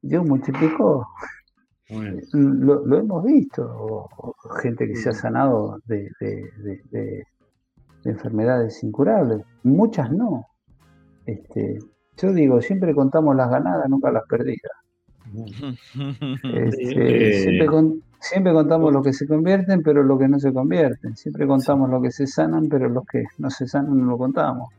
Dios 0.01 0.25
multiplicó. 0.25 1.07
Lo, 2.33 2.85
lo 2.85 2.97
hemos 2.99 3.23
visto. 3.23 4.07
gente 4.61 4.87
que 4.87 4.95
se 4.95 5.09
ha 5.09 5.13
sanado 5.13 5.79
de, 5.85 6.09
de- 6.19 6.49
de- 6.63 6.81
de- 6.91 7.23
de 8.03 8.11
enfermedades 8.11 8.83
incurables. 8.83 9.43
Muchas 9.63 10.11
no. 10.11 10.45
Este, 11.25 11.79
yo 12.17 12.33
digo, 12.33 12.61
siempre 12.61 12.93
contamos 12.93 13.35
las 13.35 13.49
ganadas, 13.49 13.89
nunca 13.89 14.11
las 14.11 14.23
perdidas. 14.27 14.71
Este, 16.43 17.27
Eh, 17.29 17.33
siempre, 17.43 17.65
con- 17.67 18.01
siempre 18.19 18.53
contamos 18.53 18.93
los 18.93 19.03
que 19.03 19.13
se 19.13 19.27
convierten, 19.27 19.81
pero 19.83 20.01
los 20.03 20.17
que 20.19 20.27
no 20.27 20.39
se 20.39 20.51
convierten. 20.53 21.15
Siempre 21.15 21.45
contamos 21.47 21.89
los 21.89 22.01
que 22.01 22.11
se 22.11 22.25
sanan, 22.27 22.67
pero 22.69 22.89
los 22.89 23.05
que 23.05 23.23
no 23.37 23.49
se 23.49 23.67
sanan 23.67 23.99
no 23.99 24.05
lo 24.05 24.17
contamos. 24.17 24.69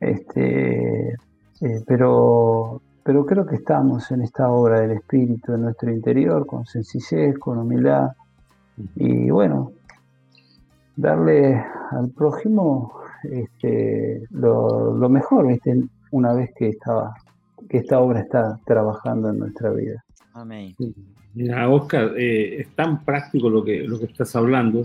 Este, 0.00 1.10
eh, 1.10 1.82
pero, 1.86 2.82
pero 3.06 3.24
creo 3.24 3.46
que 3.46 3.54
estamos 3.54 4.10
en 4.10 4.22
esta 4.22 4.50
obra 4.50 4.80
del 4.80 4.90
Espíritu 4.90 5.54
en 5.54 5.62
nuestro 5.62 5.92
interior, 5.92 6.44
con 6.44 6.66
sencillez, 6.66 7.38
con 7.38 7.56
humildad. 7.56 8.08
Y 8.96 9.30
bueno, 9.30 9.70
darle 10.96 11.54
al 11.92 12.10
prójimo 12.10 12.92
este, 13.22 14.24
lo, 14.30 14.92
lo 14.96 15.08
mejor, 15.08 15.46
¿viste? 15.46 15.84
una 16.10 16.32
vez 16.34 16.50
que, 16.56 16.70
estaba, 16.70 17.14
que 17.68 17.78
esta 17.78 18.00
obra 18.00 18.20
está 18.20 18.58
trabajando 18.66 19.30
en 19.30 19.38
nuestra 19.38 19.70
vida. 19.70 20.04
Amém. 20.34 20.74
Mira, 21.34 21.68
Oscar, 21.70 22.12
eh, 22.18 22.62
es 22.62 22.74
tan 22.74 23.04
práctico 23.04 23.48
lo 23.48 23.62
que, 23.62 23.84
lo 23.84 24.00
que 24.00 24.06
estás 24.06 24.34
hablando. 24.34 24.84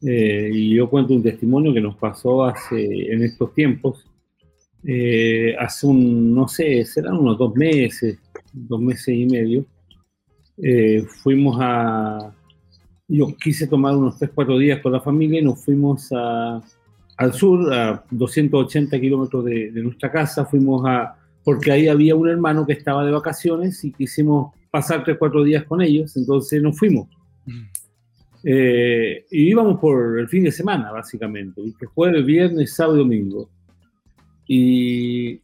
eh, 0.00 0.50
y 0.50 0.74
yo 0.74 0.88
cuento 0.88 1.12
un 1.12 1.22
testimonio 1.22 1.74
que 1.74 1.82
nos 1.82 1.96
pasó 1.96 2.44
hace, 2.44 3.12
en 3.12 3.22
estos 3.22 3.52
tiempos. 3.52 4.06
Eh, 4.84 5.54
hace 5.58 5.86
un, 5.86 6.34
no 6.34 6.48
sé, 6.48 6.84
serán 6.84 7.16
unos 7.18 7.38
dos 7.38 7.54
meses, 7.54 8.18
dos 8.52 8.80
meses 8.80 9.08
y 9.14 9.26
medio. 9.26 9.64
eh, 10.58 11.04
fuimos 11.22 11.56
a. 11.60 12.34
Yo 13.08 13.36
quise 13.36 13.66
tomar 13.66 13.94
unos 13.96 14.18
3, 14.18 14.30
4 14.34 14.58
días 14.58 14.80
con 14.80 14.92
la 14.92 15.00
familia 15.00 15.40
y 15.40 15.44
nos 15.44 15.62
fuimos 15.64 16.10
a, 16.12 16.62
al 17.18 17.32
sur, 17.34 17.72
a 17.72 18.04
280 18.10 18.98
kilómetros 19.00 19.44
de, 19.44 19.70
de 19.70 19.82
nuestra 19.82 20.10
casa. 20.10 20.44
Fuimos 20.46 20.82
a. 20.86 21.16
Porque 21.44 21.72
ahí 21.72 21.88
había 21.88 22.14
un 22.14 22.28
hermano 22.28 22.64
que 22.66 22.72
estaba 22.74 23.04
de 23.04 23.10
vacaciones 23.10 23.84
y 23.84 23.92
quisimos 23.92 24.54
pasar 24.70 25.04
3, 25.04 25.16
4 25.18 25.42
días 25.44 25.64
con 25.64 25.82
ellos, 25.82 26.16
entonces 26.16 26.62
nos 26.62 26.78
fuimos. 26.78 27.08
Eh, 28.44 29.26
y 29.30 29.50
íbamos 29.50 29.78
por 29.78 30.18
el 30.18 30.28
fin 30.28 30.44
de 30.44 30.52
semana, 30.52 30.90
básicamente, 30.90 31.60
jueves, 31.94 32.24
viernes, 32.24 32.74
sábado 32.74 32.96
y 32.96 33.00
domingo. 33.00 33.48
Y, 34.54 35.40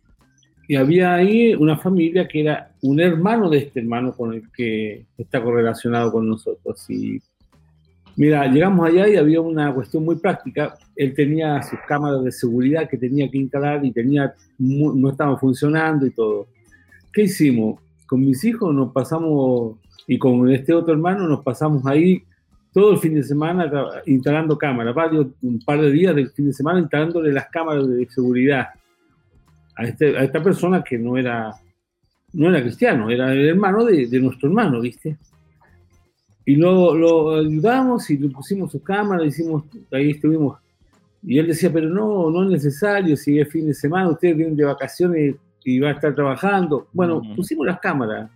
y 0.69 0.77
había 0.77 1.15
ahí 1.15 1.55
una 1.55 1.79
familia 1.79 2.29
que 2.29 2.43
era 2.43 2.73
un 2.83 3.01
hermano 3.01 3.49
de 3.49 3.57
este 3.57 3.81
hermano 3.81 4.13
con 4.13 4.35
el 4.35 4.53
que 4.53 5.07
está 5.17 5.43
correlacionado 5.43 6.13
con 6.13 6.29
nosotros. 6.29 6.85
Y 6.91 7.19
mira, 8.17 8.47
llegamos 8.49 8.87
allá 8.87 9.09
y 9.09 9.17
había 9.17 9.41
una 9.41 9.73
cuestión 9.73 10.05
muy 10.05 10.17
práctica. 10.17 10.77
Él 10.95 11.15
tenía 11.15 11.63
sus 11.63 11.79
cámaras 11.89 12.23
de 12.23 12.31
seguridad 12.31 12.87
que 12.87 12.99
tenía 12.99 13.31
que 13.31 13.39
instalar 13.39 13.83
y 13.83 13.93
tenía, 13.93 14.35
no 14.59 15.09
estaban 15.09 15.39
funcionando 15.39 16.05
y 16.05 16.11
todo. 16.11 16.49
¿Qué 17.11 17.23
hicimos? 17.23 17.81
Con 18.07 18.21
mis 18.21 18.45
hijos 18.45 18.75
nos 18.75 18.93
pasamos, 18.93 19.77
y 20.07 20.19
con 20.19 20.51
este 20.51 20.75
otro 20.75 20.93
hermano 20.93 21.27
nos 21.27 21.41
pasamos 21.43 21.87
ahí 21.87 22.23
todo 22.75 22.93
el 22.93 22.99
fin 22.99 23.15
de 23.15 23.23
semana 23.23 23.73
instalando 24.05 24.59
cámaras, 24.59 24.95
varios, 24.95 25.29
un 25.41 25.61
par 25.61 25.81
de 25.81 25.91
días 25.91 26.15
del 26.15 26.29
fin 26.29 26.49
de 26.49 26.53
semana 26.53 26.81
instalándole 26.81 27.33
las 27.33 27.47
cámaras 27.47 27.89
de 27.89 28.07
seguridad 28.11 28.69
a, 29.79 29.85
este- 29.85 30.17
a 30.19 30.25
esta 30.25 30.43
persona 30.43 30.83
que 30.83 30.99
no 30.99 31.17
era, 31.17 31.55
no 32.33 32.49
era 32.51 32.61
cristiano, 32.61 33.09
era 33.11 33.33
el 33.33 33.49
hermano 33.49 33.85
de, 33.85 34.07
de 34.07 34.21
nuestro 34.21 34.49
hermano, 34.49 34.81
¿viste? 34.81 35.17
Y 36.45 36.57
lo, 36.57 36.95
lo 36.95 37.37
ayudamos 37.37 38.09
y 38.11 38.19
le 38.19 38.29
pusimos 38.29 38.73
su 38.73 38.83
cámara, 38.83 39.25
hicimos, 39.25 39.65
ahí 39.93 40.11
estuvimos. 40.11 40.59
Y 41.23 41.39
él 41.39 41.47
decía, 41.49 41.71
pero 41.73 41.89
no, 41.89 42.31
no 42.31 42.45
es 42.45 42.51
necesario, 42.51 43.17
si 43.17 43.39
es 43.39 43.49
fin 43.51 43.67
de 43.67 43.75
semana, 43.75 44.09
ustedes 44.09 44.37
vienen 44.37 44.57
de 44.57 44.65
vacaciones 44.65 45.37
y 45.65 45.81
va 45.81 45.89
a 45.91 45.93
estar 45.93 46.15
trabajando. 46.15 46.89
Bueno, 46.93 47.19
Ujú. 47.19 47.37
pusimos 47.37 47.67
las 47.67 47.79
cámaras. 47.81 48.31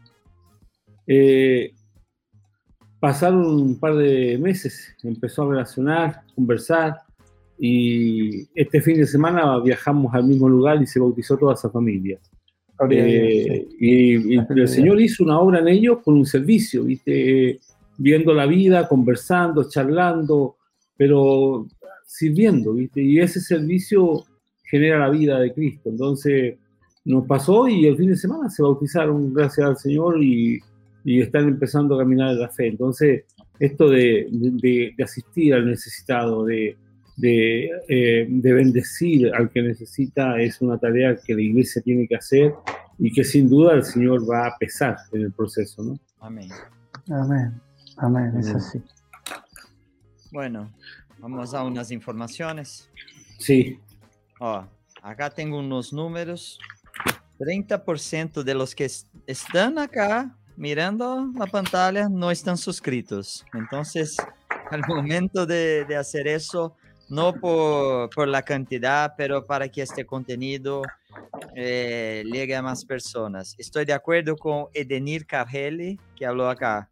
Eh, 1.06 1.72
pasaron 3.00 3.46
un 3.46 3.78
par 3.80 3.94
de 3.96 4.38
meses, 4.38 4.94
empezó 5.02 5.42
a 5.44 5.50
relacionar, 5.50 6.22
conversar, 6.34 6.98
y 7.64 8.48
este 8.56 8.80
fin 8.80 8.96
de 8.96 9.06
semana 9.06 9.60
viajamos 9.60 10.12
al 10.14 10.24
mismo 10.24 10.48
lugar 10.48 10.82
y 10.82 10.86
se 10.86 10.98
bautizó 10.98 11.36
toda 11.36 11.54
esa 11.54 11.70
familia. 11.70 12.18
Eh, 12.90 13.68
y, 13.78 14.34
y 14.34 14.38
el 14.38 14.66
Señor 14.68 15.00
hizo 15.00 15.22
una 15.22 15.38
obra 15.38 15.60
en 15.60 15.68
ellos 15.68 15.98
con 16.04 16.14
un 16.16 16.26
servicio, 16.26 16.82
¿viste? 16.82 17.60
viendo 17.98 18.34
la 18.34 18.46
vida, 18.46 18.88
conversando, 18.88 19.68
charlando, 19.68 20.56
pero 20.96 21.68
sirviendo, 22.04 22.72
¿viste? 22.74 23.00
y 23.00 23.20
ese 23.20 23.38
servicio 23.40 24.24
genera 24.64 24.98
la 24.98 25.10
vida 25.10 25.38
de 25.38 25.52
Cristo. 25.52 25.88
Entonces 25.90 26.56
nos 27.04 27.24
pasó 27.28 27.68
y 27.68 27.86
el 27.86 27.96
fin 27.96 28.08
de 28.08 28.16
semana 28.16 28.50
se 28.50 28.62
bautizaron, 28.64 29.32
gracias 29.32 29.68
al 29.68 29.76
Señor, 29.76 30.20
y, 30.20 30.58
y 31.04 31.20
están 31.20 31.46
empezando 31.46 31.94
a 31.94 31.98
caminar 31.98 32.32
en 32.32 32.40
la 32.40 32.48
fe. 32.48 32.66
Entonces, 32.66 33.22
esto 33.60 33.88
de, 33.88 34.26
de- 34.32 34.94
de 34.96 35.04
asistir 35.04 35.54
al 35.54 35.66
necesitado, 35.66 36.44
de, 36.44 36.76
de, 37.22 37.70
eh, 37.88 38.26
de 38.28 38.52
bendecir 38.52 39.32
al 39.32 39.48
que 39.50 39.62
necesita, 39.62 40.40
es 40.40 40.60
una 40.60 40.76
tarea 40.76 41.16
que 41.24 41.34
la 41.34 41.40
iglesia 41.42 41.80
tiene 41.80 42.08
que 42.08 42.16
hacer 42.16 42.52
y 42.98 43.12
que 43.12 43.22
sin 43.22 43.48
duda 43.48 43.74
el 43.74 43.84
Señor 43.84 44.28
va 44.28 44.48
a 44.48 44.58
pesar 44.58 44.96
en 45.12 45.22
el 45.22 45.32
proceso, 45.32 45.84
¿no? 45.84 45.98
Amém. 46.18 46.48
Amén. 47.08 47.60
Amén, 47.98 48.32
es 48.38 48.46
Amén. 48.48 48.56
así. 48.56 48.82
Bueno, 50.32 50.72
vamos 51.18 51.54
a 51.54 51.62
unas 51.62 51.90
informaciones. 51.92 52.90
Sí, 53.38 53.78
Ó, 54.40 54.64
acá 55.02 55.30
tengo 55.30 55.60
unos 55.60 55.92
números. 55.92 56.58
30% 57.38 58.42
de 58.42 58.54
los 58.54 58.74
que 58.74 58.86
es- 58.86 59.06
están 59.28 59.78
acá 59.78 60.36
mirando 60.56 61.30
la 61.36 61.46
pantalla 61.46 62.08
no 62.08 62.30
están 62.32 62.56
suscritos. 62.56 63.44
Entonces, 63.54 64.16
al 64.70 64.82
momento 64.88 65.46
de, 65.46 65.84
de 65.84 65.96
hacer 65.96 66.26
eso, 66.26 66.76
no 67.12 67.34
por, 67.34 68.08
por 68.08 68.26
la 68.26 68.42
cantidad, 68.42 69.12
pero 69.18 69.44
para 69.44 69.68
que 69.68 69.82
este 69.82 70.06
contenido 70.06 70.80
eh, 71.54 72.24
llegue 72.24 72.56
a 72.56 72.62
más 72.62 72.86
personas. 72.86 73.54
Estoy 73.58 73.84
de 73.84 73.92
acuerdo 73.92 74.34
con 74.34 74.68
Edenir 74.72 75.26
Carrelli, 75.26 76.00
que 76.16 76.24
habló 76.24 76.48
acá. 76.48 76.88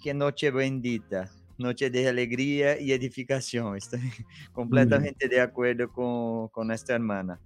Qué 0.00 0.14
noche 0.14 0.52
bendita, 0.52 1.28
noche 1.58 1.90
de 1.90 2.08
alegría 2.08 2.80
y 2.80 2.92
edificación. 2.92 3.76
Estoy 3.76 4.00
completamente 4.52 5.26
de 5.26 5.40
acuerdo 5.40 5.90
con, 5.90 6.46
con 6.50 6.70
esta 6.70 6.94
hermana. 6.94 7.40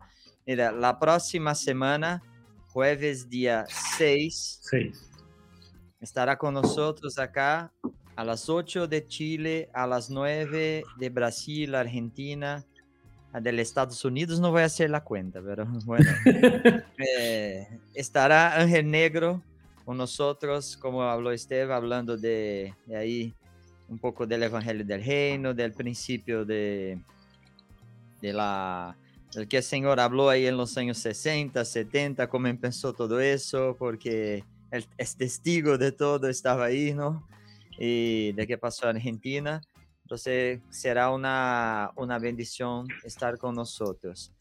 Mira, 0.47 0.71
la 0.71 0.99
próxima 0.99 1.55
semana, 1.55 2.23
jueves 2.69 3.27
día 3.31 3.65
6, 3.97 4.59
seis. 4.61 5.11
estará 5.99 6.37
con 6.37 6.53
nosotros 6.53 7.19
acá 7.19 7.73
a 8.17 8.25
las 8.25 8.49
8 8.49 8.87
de 8.87 9.07
Chile, 9.07 9.69
a 9.73 9.87
las 9.87 10.11
9 10.11 10.85
de 10.99 11.09
Brasil, 11.11 11.75
Argentina, 11.75 12.65
del 13.41 13.59
Estados 13.59 14.05
Unidos 14.05 14.39
no 14.39 14.53
voy 14.53 14.63
a 14.63 14.67
hacer 14.67 14.91
la 14.91 15.03
cuenta, 15.03 15.41
pero 15.45 15.67
bueno. 15.85 16.11
Eh, 17.17 17.67
estará 17.93 18.59
Ángel 18.59 18.91
Negro 18.91 19.43
con 19.85 19.97
nosotros, 19.97 20.77
como 20.77 21.03
habló 21.03 21.33
Esteban, 21.33 21.77
hablando 21.77 22.17
de, 22.17 22.73
de 22.87 22.97
ahí 22.97 23.35
un 23.89 23.99
poco 23.99 24.27
del 24.27 24.45
Evangelio 24.45 24.85
del 24.85 25.05
Reino, 25.05 25.53
del 25.53 25.73
principio 25.73 26.45
de, 26.45 26.99
de 28.23 28.33
la 28.33 28.97
del 29.35 29.49
que 29.49 29.59
el 29.59 29.63
Señor 29.63 30.01
habló 30.01 30.31
ahí 30.31 30.47
en 30.47 30.57
los 30.57 30.79
años 30.79 30.99
60, 30.99 31.65
70, 31.65 32.29
cómo 32.29 32.47
empezó 32.47 32.93
todo 32.93 33.21
eso, 33.21 33.77
porque 33.79 34.45
él 34.71 34.87
es 34.97 35.17
testigo 35.17 35.77
de 35.77 35.93
todo, 35.93 36.29
estaba 36.29 36.67
ahí, 36.67 36.95
¿no? 36.95 37.27
Y 37.79 38.33
de 38.33 38.47
qué 38.47 38.59
pasó 38.59 38.89
en 38.89 38.97
Argentina. 38.97 39.61
Entonces 40.03 40.61
será 40.71 41.11
una, 41.11 41.91
una 41.97 42.19
bendición 42.19 42.87
estar 43.05 43.39
con 43.39 43.55
nosotros. 43.55 44.33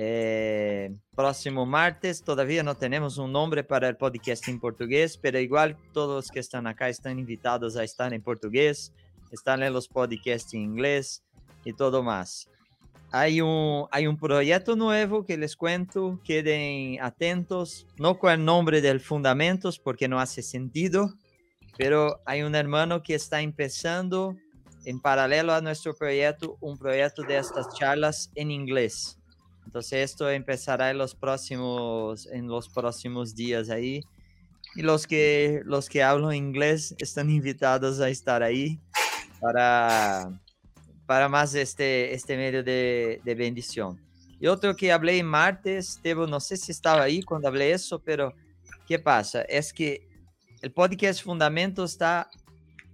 Eh, 0.00 0.94
próximo 1.16 1.66
martes, 1.66 2.22
todavía 2.22 2.62
no 2.62 2.76
tenemos 2.76 3.18
un 3.18 3.32
nombre 3.32 3.64
para 3.64 3.88
el 3.88 3.96
podcast 3.96 4.46
en 4.46 4.60
portugués, 4.60 5.18
pero 5.20 5.40
igual 5.40 5.76
todos 5.92 6.14
los 6.14 6.30
que 6.30 6.38
están 6.38 6.68
acá 6.68 6.88
están 6.88 7.18
invitados 7.18 7.76
a 7.76 7.82
estar 7.82 8.14
en 8.14 8.22
portugués, 8.22 8.92
están 9.32 9.60
en 9.64 9.72
los 9.72 9.88
podcasts 9.88 10.54
en 10.54 10.60
inglés 10.60 11.24
y 11.64 11.72
todo 11.72 12.04
más. 12.04 12.48
Hay 13.10 13.40
un, 13.40 13.86
hay 13.90 14.06
un 14.06 14.16
proyecto 14.16 14.76
nuevo 14.76 15.24
que 15.24 15.36
les 15.36 15.56
cuento, 15.56 16.20
queden 16.22 17.02
atentos, 17.02 17.84
no 17.98 18.20
con 18.20 18.30
el 18.30 18.44
nombre 18.44 18.80
del 18.80 19.00
Fundamentos 19.00 19.80
porque 19.80 20.06
no 20.06 20.20
hace 20.20 20.42
sentido, 20.42 21.12
pero 21.78 22.20
hay 22.26 22.42
un 22.42 22.56
hermano 22.56 23.02
que 23.02 23.14
está 23.14 23.40
empezando 23.40 24.36
en 24.84 25.00
paralelo 25.00 25.54
a 25.54 25.60
nuestro 25.60 25.94
proyecto, 25.94 26.58
un 26.60 26.76
proyecto 26.76 27.22
de 27.22 27.38
estas 27.38 27.68
charlas 27.74 28.32
en 28.34 28.50
inglés. 28.50 29.16
Entonces 29.64 30.10
esto 30.10 30.28
empezará 30.28 30.90
en 30.90 30.98
los 30.98 31.14
próximos, 31.14 32.26
en 32.26 32.48
los 32.48 32.68
próximos 32.68 33.34
días 33.34 33.70
ahí. 33.70 34.02
Y 34.74 34.82
los 34.82 35.06
que, 35.06 35.62
los 35.64 35.88
que 35.88 36.02
hablan 36.02 36.34
inglés 36.34 36.96
están 36.98 37.30
invitados 37.38 38.00
a 38.00 38.08
estar 38.08 38.42
ahí 38.42 38.80
para, 39.40 40.40
para 41.06 41.28
más 41.28 41.54
este, 41.54 42.12
este 42.12 42.36
medio 42.36 42.64
de, 42.64 43.20
de 43.24 43.34
bendición. 43.36 44.00
Y 44.40 44.48
otro 44.48 44.74
que 44.74 44.90
hablé 44.90 45.22
martes, 45.22 46.00
Tebo, 46.02 46.26
no 46.26 46.40
sé 46.40 46.56
si 46.56 46.72
estaba 46.72 47.02
ahí 47.02 47.22
cuando 47.22 47.46
hablé 47.46 47.70
eso, 47.70 48.00
pero 48.00 48.34
¿qué 48.86 48.98
pasa? 48.98 49.42
Es 49.42 49.72
que 49.72 50.07
el 50.60 50.72
podcast 50.72 51.22
Fundamento 51.22 51.84
está 51.84 52.28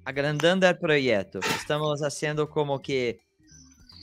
agrandando 0.05 0.69
el 0.69 0.79
proyecto. 0.79 1.41
Estamos 1.57 2.03
haciendo 2.03 2.49
como 2.49 2.81
que 2.81 3.21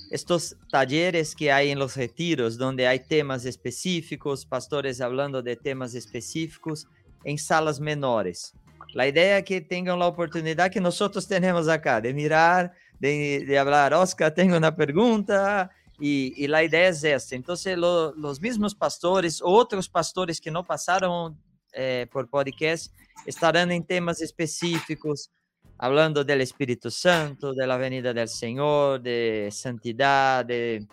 estos 0.09 0.55
talleres 0.69 1.35
que 1.35 1.51
hay 1.51 1.69
en 1.69 1.79
los 1.79 1.95
retiros, 1.95 2.57
donde 2.57 2.87
hay 2.87 2.99
temas 2.99 3.45
específicos, 3.45 4.45
pastores 4.45 4.99
hablando 4.99 5.41
de 5.41 5.55
temas 5.55 5.93
específicos 5.93 6.87
en 7.23 7.37
salas 7.37 7.79
menores. 7.79 8.53
La 8.93 9.07
idea 9.07 9.37
es 9.37 9.45
que 9.45 9.61
tengan 9.61 9.99
la 9.99 10.07
oportunidad 10.07 10.71
que 10.71 10.81
nosotros 10.81 11.27
tenemos 11.27 11.67
acá, 11.69 12.01
de 12.01 12.13
mirar, 12.13 12.73
de, 12.99 13.45
de 13.47 13.59
hablar, 13.59 13.93
Oscar, 13.93 14.33
tengo 14.33 14.57
una 14.57 14.75
pregunta, 14.75 15.71
y, 15.97 16.33
y 16.35 16.47
la 16.47 16.63
idea 16.63 16.89
es 16.89 17.03
esta. 17.03 17.35
Entonces, 17.35 17.77
lo, 17.77 18.13
los 18.15 18.41
mismos 18.41 18.73
pastores, 18.73 19.39
otros 19.41 19.87
pastores 19.87 20.41
que 20.41 20.49
no 20.51 20.65
pasaron 20.65 21.37
eh, 21.73 22.07
por 22.11 22.29
podcast, 22.29 22.93
estarán 23.25 23.71
en 23.71 23.85
temas 23.85 24.21
específicos, 24.21 25.31
hablando 25.77 26.23
del 26.23 26.41
Espíritu 26.41 26.91
Santo, 26.91 27.53
de 27.53 27.65
la 27.65 27.77
venida 27.77 28.27
Señor, 28.27 29.01
de 29.01 29.49
santidad, 29.51 30.45
de, 30.45 30.85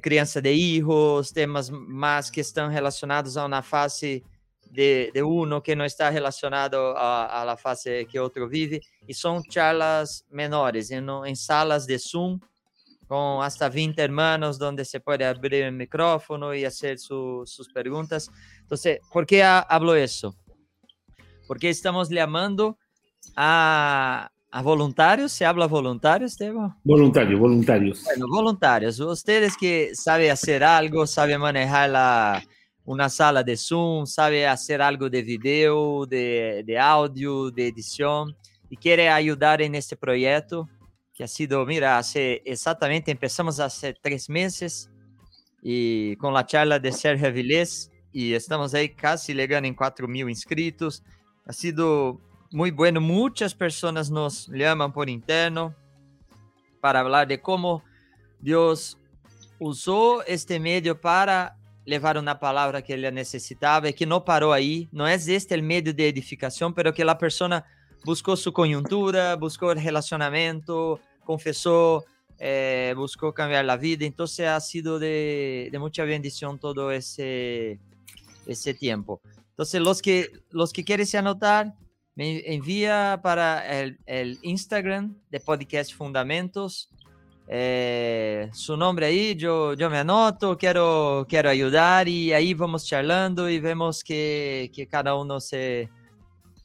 criança 0.00 0.40
de 0.40 0.52
hijos, 0.52 1.32
temas 1.32 1.70
más 1.70 2.30
que 2.30 2.40
están 2.40 2.72
relacionados 2.72 3.36
a 3.36 3.44
una 3.44 3.62
fase 3.62 4.22
de, 4.70 5.10
de 5.12 5.22
uno 5.22 5.62
que 5.62 5.76
no 5.76 5.84
está 5.84 6.10
relacionado 6.10 6.96
a, 6.96 7.42
a, 7.42 7.44
la 7.44 7.56
fase 7.56 8.06
que 8.10 8.18
otro 8.18 8.48
vive, 8.48 8.80
y 9.06 9.14
son 9.14 9.42
charlas 9.44 10.24
menores, 10.30 10.90
en, 10.90 11.08
en 11.24 11.36
salas 11.36 11.86
de 11.86 11.98
Zoom, 11.98 12.40
con 13.06 13.42
hasta 13.44 13.68
20 13.68 14.02
hermanos, 14.02 14.58
donde 14.58 14.84
se 14.84 15.00
puede 15.00 15.24
abrir 15.24 15.54
el 15.54 15.72
micrófono 15.72 16.54
y 16.54 16.64
hacer 16.64 16.98
su, 16.98 17.42
sus 17.46 17.68
preguntas. 17.68 18.30
Entonces, 18.60 19.00
¿por 19.12 19.26
qué 19.26 19.42
hablo 19.42 19.94
eso? 19.94 20.36
Porque 21.46 21.70
estamos 21.70 22.08
llamando 22.08 22.78
a, 23.36 24.30
a 24.50 24.62
voluntarios, 24.62 25.32
¿se 25.32 25.44
habla 25.44 25.66
voluntarios, 25.66 26.32
Esteban? 26.32 26.74
Voluntarios, 26.82 27.38
voluntarios. 27.38 28.02
Bueno, 28.04 28.26
voluntarios. 28.28 28.98
Ustedes 28.98 29.56
que 29.56 29.94
saben 29.94 30.30
hacer 30.30 30.64
algo, 30.64 31.06
saben 31.06 31.40
manejar 31.40 31.90
la, 31.90 32.42
una 32.86 33.08
sala 33.08 33.42
de 33.42 33.56
Zoom, 33.56 34.06
saben 34.06 34.48
hacer 34.48 34.80
algo 34.80 35.10
de 35.10 35.22
video, 35.22 36.06
de, 36.06 36.62
de 36.64 36.78
audio, 36.78 37.50
de 37.50 37.68
edición, 37.68 38.34
y 38.70 38.76
quieren 38.76 39.12
ayudar 39.12 39.60
en 39.60 39.74
este 39.74 39.96
proyecto, 39.96 40.68
que 41.16 41.24
ha 41.24 41.28
sido, 41.28 41.64
mira, 41.64 41.96
hace 41.96 42.42
exactamente, 42.44 43.10
empezamos 43.10 43.58
hace 43.58 43.94
tres 43.94 44.28
meses, 44.28 44.90
y 45.62 46.14
con 46.16 46.34
la 46.34 46.44
charla 46.44 46.78
de 46.78 46.92
Sergio 46.92 47.26
Avilés, 47.26 47.90
y 48.12 48.34
estamos 48.34 48.74
ahí 48.74 48.90
casi 48.90 49.32
llegando 49.32 49.66
en 49.66 49.74
4 49.74 50.06
mil 50.06 50.28
inscritos. 50.28 51.02
Ha 51.46 51.52
sido 51.52 52.20
muy 52.50 52.70
bueno. 52.70 53.00
Muchas 53.00 53.54
personas 53.54 54.10
nos 54.10 54.48
llaman 54.48 54.92
por 54.92 55.08
interno 55.08 55.74
para 56.80 57.00
hablar 57.00 57.26
de 57.26 57.40
cómo 57.40 57.82
Dios 58.38 58.98
usó 59.58 60.22
este 60.24 60.60
medio 60.60 61.00
para 61.00 61.56
levar 61.84 62.16
una 62.16 62.38
palabra 62.38 62.82
que 62.82 62.92
ele 62.92 63.10
necessitava 63.10 63.88
e 63.88 63.92
que 63.92 64.06
não 64.06 64.20
parou 64.20 64.52
aí. 64.52 64.88
Não 64.92 65.06
é 65.06 65.14
este 65.14 65.54
o 65.54 65.62
meio 65.62 65.92
de 65.92 66.02
edificação, 66.04 66.72
pero 66.72 66.92
que 66.92 67.02
a 67.02 67.14
pessoa 67.14 67.64
buscou 68.04 68.36
sua 68.36 68.52
conjuntura, 68.52 69.36
buscou 69.36 69.74
relacionamento, 69.74 70.98
confessou, 71.26 72.04
eh, 72.38 72.94
buscou 72.94 73.32
cambiar 73.32 73.68
a 73.68 73.76
vida. 73.76 74.04
Então, 74.04 74.24
ha 74.24 74.60
sido 74.60 74.98
de, 74.98 75.68
de 75.70 75.78
muita 75.78 76.06
bendição 76.06 76.56
todo 76.56 76.90
esse 76.90 77.78
esse 78.46 78.72
tempo. 78.72 79.20
Então, 79.54 79.90
os 79.90 80.00
que 80.00 80.30
los 80.52 80.72
que 80.72 80.84
querem 80.84 81.04
se 81.04 81.16
anotar, 81.16 81.74
me 82.14 82.42
envía 82.46 83.18
para 83.22 83.64
el, 83.66 83.98
el 84.06 84.38
Instagram 84.42 85.14
de 85.30 85.40
Podcast 85.40 85.92
Fundamentos 85.92 86.88
eh, 87.48 88.50
su 88.52 88.76
nombre 88.76 89.06
ahí, 89.06 89.36
yo, 89.36 89.74
yo 89.74 89.88
me 89.88 89.98
anoto, 89.98 90.58
quiero, 90.58 91.26
quiero 91.28 91.48
ayudar 91.48 92.08
y 92.08 92.32
ahí 92.32 92.54
vamos 92.54 92.86
charlando 92.86 93.48
y 93.48 93.60
vemos 93.60 94.02
que, 94.02 94.70
que 94.74 94.88
cada 94.88 95.14
uno 95.14 95.38
se, 95.40 95.88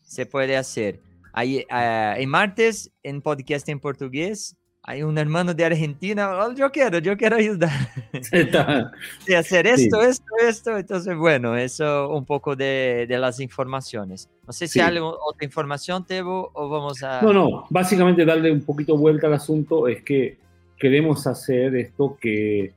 se 0.03 0.25
puede 0.25 0.57
hacer. 0.57 0.99
Ahí, 1.33 1.65
uh, 1.69 2.19
en 2.19 2.29
martes, 2.29 2.91
en 3.03 3.21
podcast 3.21 3.67
en 3.69 3.79
portugués, 3.79 4.55
hay 4.83 5.03
un 5.03 5.17
hermano 5.17 5.53
de 5.53 5.63
Argentina, 5.63 6.31
oh, 6.31 6.53
yo 6.53 6.71
quiero, 6.71 6.97
yo 6.97 7.15
quiero 7.15 7.35
ayudar. 7.35 7.71
de 9.27 9.35
hacer 9.37 9.67
esto, 9.67 10.01
sí. 10.01 10.07
esto, 10.07 10.25
esto. 10.41 10.77
Entonces, 10.77 11.15
bueno, 11.15 11.55
eso 11.55 12.09
un 12.09 12.25
poco 12.25 12.55
de, 12.55 13.05
de 13.07 13.17
las 13.19 13.39
informaciones. 13.39 14.27
No 14.47 14.53
sé 14.53 14.67
si 14.67 14.73
sí. 14.73 14.79
hay 14.79 14.97
otra 14.97 15.45
información, 15.45 16.05
Tebo, 16.05 16.49
o 16.53 16.67
vamos 16.67 17.03
a... 17.03 17.21
No, 17.21 17.31
no, 17.31 17.67
básicamente 17.69 18.25
darle 18.25 18.51
un 18.51 18.61
poquito 18.61 18.97
vuelta 18.97 19.27
al 19.27 19.33
asunto 19.33 19.87
es 19.87 20.01
que 20.03 20.37
queremos 20.79 21.27
hacer 21.27 21.75
esto 21.75 22.17
que 22.19 22.73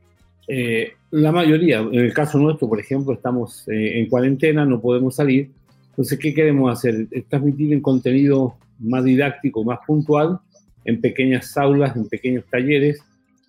eh, 0.47 0.93
la 1.11 1.33
mayoría, 1.33 1.79
en 1.79 1.95
el 1.95 2.13
caso 2.13 2.39
nuestro, 2.39 2.69
por 2.69 2.79
ejemplo, 2.79 3.15
estamos 3.15 3.67
eh, 3.69 3.99
en 3.99 4.11
cuarentena, 4.11 4.67
no 4.67 4.79
podemos 4.81 5.15
salir. 5.17 5.51
Entonces, 5.95 6.19
¿qué 6.19 6.35
queremos 6.35 6.73
hacer? 6.73 7.07
Transmitir 7.29 7.73
en 7.73 7.81
contenido 7.81 8.57
más 8.81 9.05
didáctico, 9.05 9.63
más 9.63 9.79
puntual, 9.87 10.41
en 10.85 11.01
pequeñas 11.01 11.57
aulas, 11.57 11.95
en 11.95 12.09
pequeños 12.09 12.45
talleres 12.51 13.01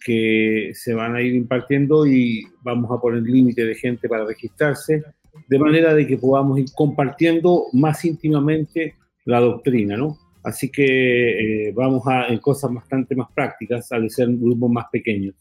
que 0.06 0.72
se 0.76 0.94
van 0.94 1.16
a 1.16 1.22
ir 1.24 1.34
impartiendo 1.34 2.06
y 2.06 2.46
vamos 2.62 2.92
a 2.92 3.02
poner 3.02 3.24
límite 3.24 3.66
de 3.66 3.74
gente 3.74 4.08
para 4.08 4.26
registrarse, 4.26 5.04
de 5.50 5.60
manera 5.60 5.96
de 5.96 6.06
que 6.06 6.20
podamos 6.20 6.60
ir 6.60 6.68
compartiendo 6.76 7.66
más 7.74 8.06
íntimamente 8.06 8.94
la 9.26 9.40
doctrina, 9.40 9.98
¿no? 9.98 10.20
Así 10.44 10.70
que 10.70 11.70
eh, 11.70 11.72
vamos 11.76 12.06
a 12.06 12.28
en 12.28 12.38
cosas 12.38 12.72
bastante 12.72 13.16
más 13.16 13.30
prácticas 13.34 13.92
al 13.92 14.08
ser 14.12 14.28
grupos 14.30 14.70
más 14.70 14.86
pequeños. 14.92 15.34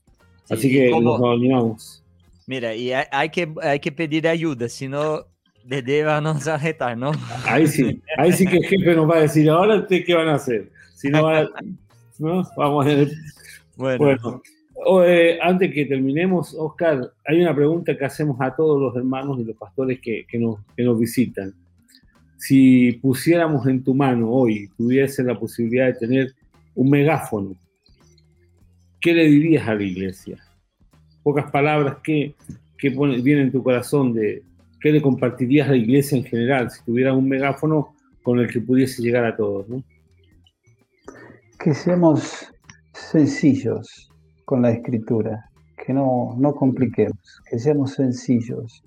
Así 0.48 0.70
sí, 0.70 0.72
que 0.72 0.90
como, 0.90 1.18
nos 1.18 1.36
animamos. 1.38 2.02
Mira, 2.46 2.74
y 2.74 2.90
hay, 2.92 3.04
hay, 3.10 3.28
que, 3.28 3.52
hay 3.60 3.80
que 3.80 3.92
pedir 3.92 4.26
ayuda, 4.26 4.70
si 4.70 4.88
no, 4.88 5.26
Dede 5.64 6.04
va 6.04 6.18
a 6.18 6.20
nos 6.20 6.44
retar, 6.62 6.96
¿no? 6.96 7.12
Ahí 7.46 7.66
sí, 7.66 8.02
ahí 8.18 8.32
sí 8.32 8.46
que 8.46 8.58
el 8.58 8.64
jefe 8.64 8.94
nos 8.94 9.08
va 9.08 9.16
a 9.16 9.20
decir, 9.20 9.48
ahora 9.48 9.76
ustedes 9.76 10.04
qué 10.04 10.14
van 10.14 10.28
a 10.28 10.34
hacer. 10.34 10.70
Si 10.94 11.08
no, 11.08 11.24
va, 11.24 11.48
¿no? 12.18 12.42
Vamos 12.56 12.86
a 12.86 12.88
ver. 12.88 13.08
Bueno. 13.76 13.98
bueno. 13.98 14.42
Eh, 15.06 15.38
antes 15.40 15.72
que 15.72 15.86
terminemos, 15.86 16.54
Oscar, 16.58 17.12
hay 17.24 17.40
una 17.40 17.54
pregunta 17.54 17.96
que 17.96 18.04
hacemos 18.04 18.36
a 18.40 18.54
todos 18.54 18.80
los 18.80 18.94
hermanos 18.96 19.40
y 19.40 19.44
los 19.44 19.56
pastores 19.56 20.00
que, 20.00 20.26
que, 20.28 20.38
nos, 20.38 20.58
que 20.76 20.82
nos 20.82 20.98
visitan 20.98 21.54
si 22.46 22.92
pusiéramos 22.92 23.66
en 23.66 23.82
tu 23.82 23.94
mano 23.94 24.30
hoy, 24.30 24.68
tuviese 24.76 25.22
la 25.22 25.38
posibilidad 25.38 25.86
de 25.86 25.94
tener 25.94 26.34
un 26.74 26.90
megáfono, 26.90 27.56
¿qué 29.00 29.14
le 29.14 29.24
dirías 29.24 29.66
a 29.66 29.74
la 29.74 29.82
iglesia? 29.82 30.36
Pocas 31.22 31.50
palabras, 31.50 31.96
¿qué, 32.04 32.34
qué 32.76 32.90
viene 32.90 33.42
en 33.42 33.52
tu 33.52 33.62
corazón 33.62 34.12
de 34.12 34.42
qué 34.84 34.92
le 34.92 35.00
compartirías 35.00 35.66
a 35.66 35.70
la 35.70 35.78
iglesia 35.78 36.18
en 36.18 36.24
general 36.24 36.70
si 36.70 36.84
tuvieras 36.84 37.16
un 37.16 37.26
megáfono 37.26 37.94
con 38.22 38.38
el 38.38 38.52
que 38.52 38.60
pudiese 38.60 39.00
llegar 39.00 39.24
a 39.24 39.34
todos? 39.34 39.64
Que 41.58 41.72
seamos 41.72 42.52
sencillos 42.92 44.10
con 44.44 44.60
la 44.60 44.72
escritura, 44.72 45.48
que 45.74 45.94
no, 45.94 46.34
no 46.36 46.54
compliquemos, 46.54 47.16
que 47.48 47.58
seamos 47.58 47.94
sencillos, 47.94 48.82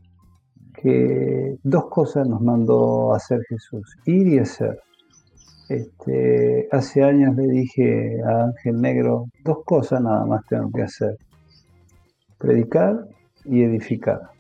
que 0.79 1.57
dos 1.63 1.87
cosas 1.89 2.27
nos 2.27 2.41
mandó 2.41 3.15
hacer 3.15 3.41
Jesús, 3.49 3.97
ir 4.05 4.27
y 4.27 4.37
hacer. 4.37 4.79
Este, 5.67 6.67
hace 6.71 7.03
años 7.03 7.35
le 7.35 7.47
dije 7.47 8.21
a 8.23 8.43
Ángel 8.43 8.79
Negro, 8.79 9.25
dos 9.43 9.63
cosas 9.65 10.03
nada 10.03 10.27
más 10.27 10.45
tengo 10.47 10.69
que 10.71 10.83
hacer, 10.83 11.17
predicar 12.37 13.03
y 13.45 13.63
edificar. 13.63 14.36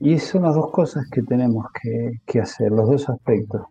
Y 0.00 0.18
son 0.18 0.42
las 0.42 0.54
dos 0.54 0.70
cosas 0.70 1.08
que 1.10 1.22
tenemos 1.22 1.66
que, 1.82 2.12
que 2.26 2.40
hacer, 2.40 2.70
los 2.70 2.88
dos 2.88 3.08
aspectos. 3.08 3.62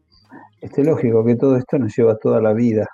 Este, 0.62 0.84
lógico 0.84 1.24
que 1.24 1.36
todo 1.36 1.56
esto 1.56 1.80
nos 1.80 1.96
lleva 1.96 2.18
toda 2.18 2.42
la 2.42 2.54
vida. 2.54 2.86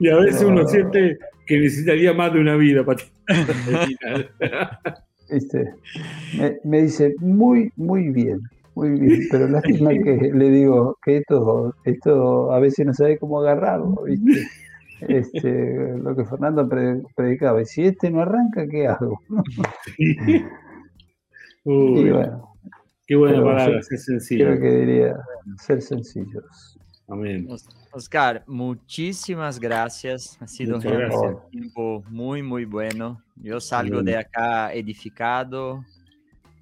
y 0.00 0.08
a 0.08 0.16
veces 0.16 0.42
uno 0.42 0.66
siente 0.66 1.18
que 1.46 1.58
necesitaría 1.58 2.14
más 2.14 2.32
de 2.32 2.40
una 2.40 2.56
vida 2.56 2.84
para 2.84 2.98
este, 5.28 5.74
me, 6.64 6.82
dice, 6.82 7.14
muy, 7.20 7.70
muy 7.76 8.08
bien, 8.08 8.40
muy 8.74 8.98
bien, 8.98 9.20
pero 9.30 9.46
lástima 9.48 9.90
que 9.90 10.30
le 10.34 10.50
digo 10.50 10.96
que 11.04 11.18
esto, 11.18 11.74
esto 11.84 12.50
a 12.52 12.58
veces 12.58 12.86
no 12.86 12.94
sabe 12.94 13.18
cómo 13.18 13.40
agarrarlo, 13.40 14.04
Este, 15.00 15.96
lo 16.02 16.16
que 16.16 16.24
Fernando 16.24 16.68
predicaba, 17.14 17.64
si 17.64 17.84
este 17.84 18.10
no 18.10 18.22
arranca, 18.22 18.66
¿qué 18.66 18.86
hago? 18.86 19.20
y 21.64 22.10
bueno, 22.10 22.48
Qué 23.08 23.16
buena 23.16 23.42
palabra, 23.42 23.82
ser 23.82 23.98
sencillo. 23.98 24.44
Creo 24.44 24.60
que 24.60 24.70
diría 24.70 25.16
ser 25.56 25.80
sencillos. 25.80 26.78
Amén. 27.08 27.48
Oscar, 27.90 28.44
muchísimas 28.46 29.58
gracias. 29.58 30.36
Ha 30.42 30.46
sido 30.46 30.76
un 30.76 31.50
tiempo 31.50 32.04
muy, 32.10 32.42
muy 32.42 32.66
bueno. 32.66 33.24
Yo 33.36 33.60
salgo 33.60 34.02
de 34.02 34.14
acá 34.14 34.74
edificado, 34.74 35.82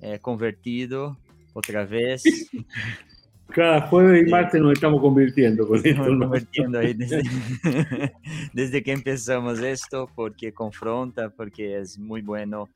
eh, 0.01 0.21
convertido 0.21 1.17
otra 1.53 1.85
vez. 1.85 2.23
Cada 3.49 3.83
jueves 3.83 4.27
y 4.27 4.31
martes 4.31 4.61
nos 4.61 4.73
estamos 4.73 5.01
convirtiendo 5.01 5.67
con 5.67 5.81
esto. 5.85 6.03
Convirtiendo 6.03 6.79
ahí 6.79 6.95
desde, 6.95 7.23
desde 8.53 8.83
que 8.83 8.93
empezamos 8.93 9.61
esto, 9.61 10.11
porque 10.15 10.53
confronta, 10.53 11.31
porque 11.31 11.79
es 11.79 11.99
muy 11.99 12.23
bueno 12.23 12.69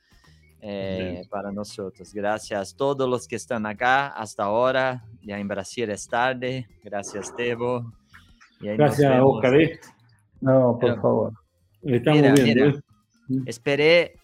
eh, 0.63 1.23
para 1.31 1.51
nosotros. 1.51 2.13
Gracias 2.13 2.73
a 2.73 2.77
todos 2.77 3.09
los 3.09 3.27
que 3.27 3.37
están 3.37 3.67
acá 3.67 4.09
hasta 4.09 4.45
ahora. 4.45 5.05
Ya 5.23 5.39
en 5.39 5.49
Brasil 5.49 5.91
es 5.91 6.07
tarde. 6.07 6.69
Gracias, 6.85 7.35
Tebo. 7.35 7.93
Gracias, 8.61 9.21
Oscar. 9.23 9.61
¿eh? 9.61 9.81
No, 10.41 10.79
por 10.79 11.01
favor. 11.01 11.33
Estamos 11.83 12.43
viendo. 12.43 12.67
¿eh? 12.67 12.83
Esperé 13.47 14.17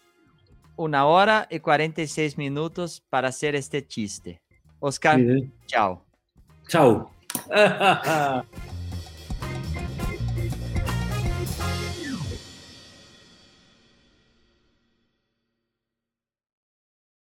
una 0.75 1.05
hora 1.05 1.47
y 1.49 1.59
46 1.59 2.37
minutos 2.37 3.03
para 3.09 3.29
hacer 3.29 3.55
este 3.55 3.85
chiste. 3.85 4.41
Oscar, 4.79 5.19
chao. 5.65 6.06
Chao. 6.67 7.09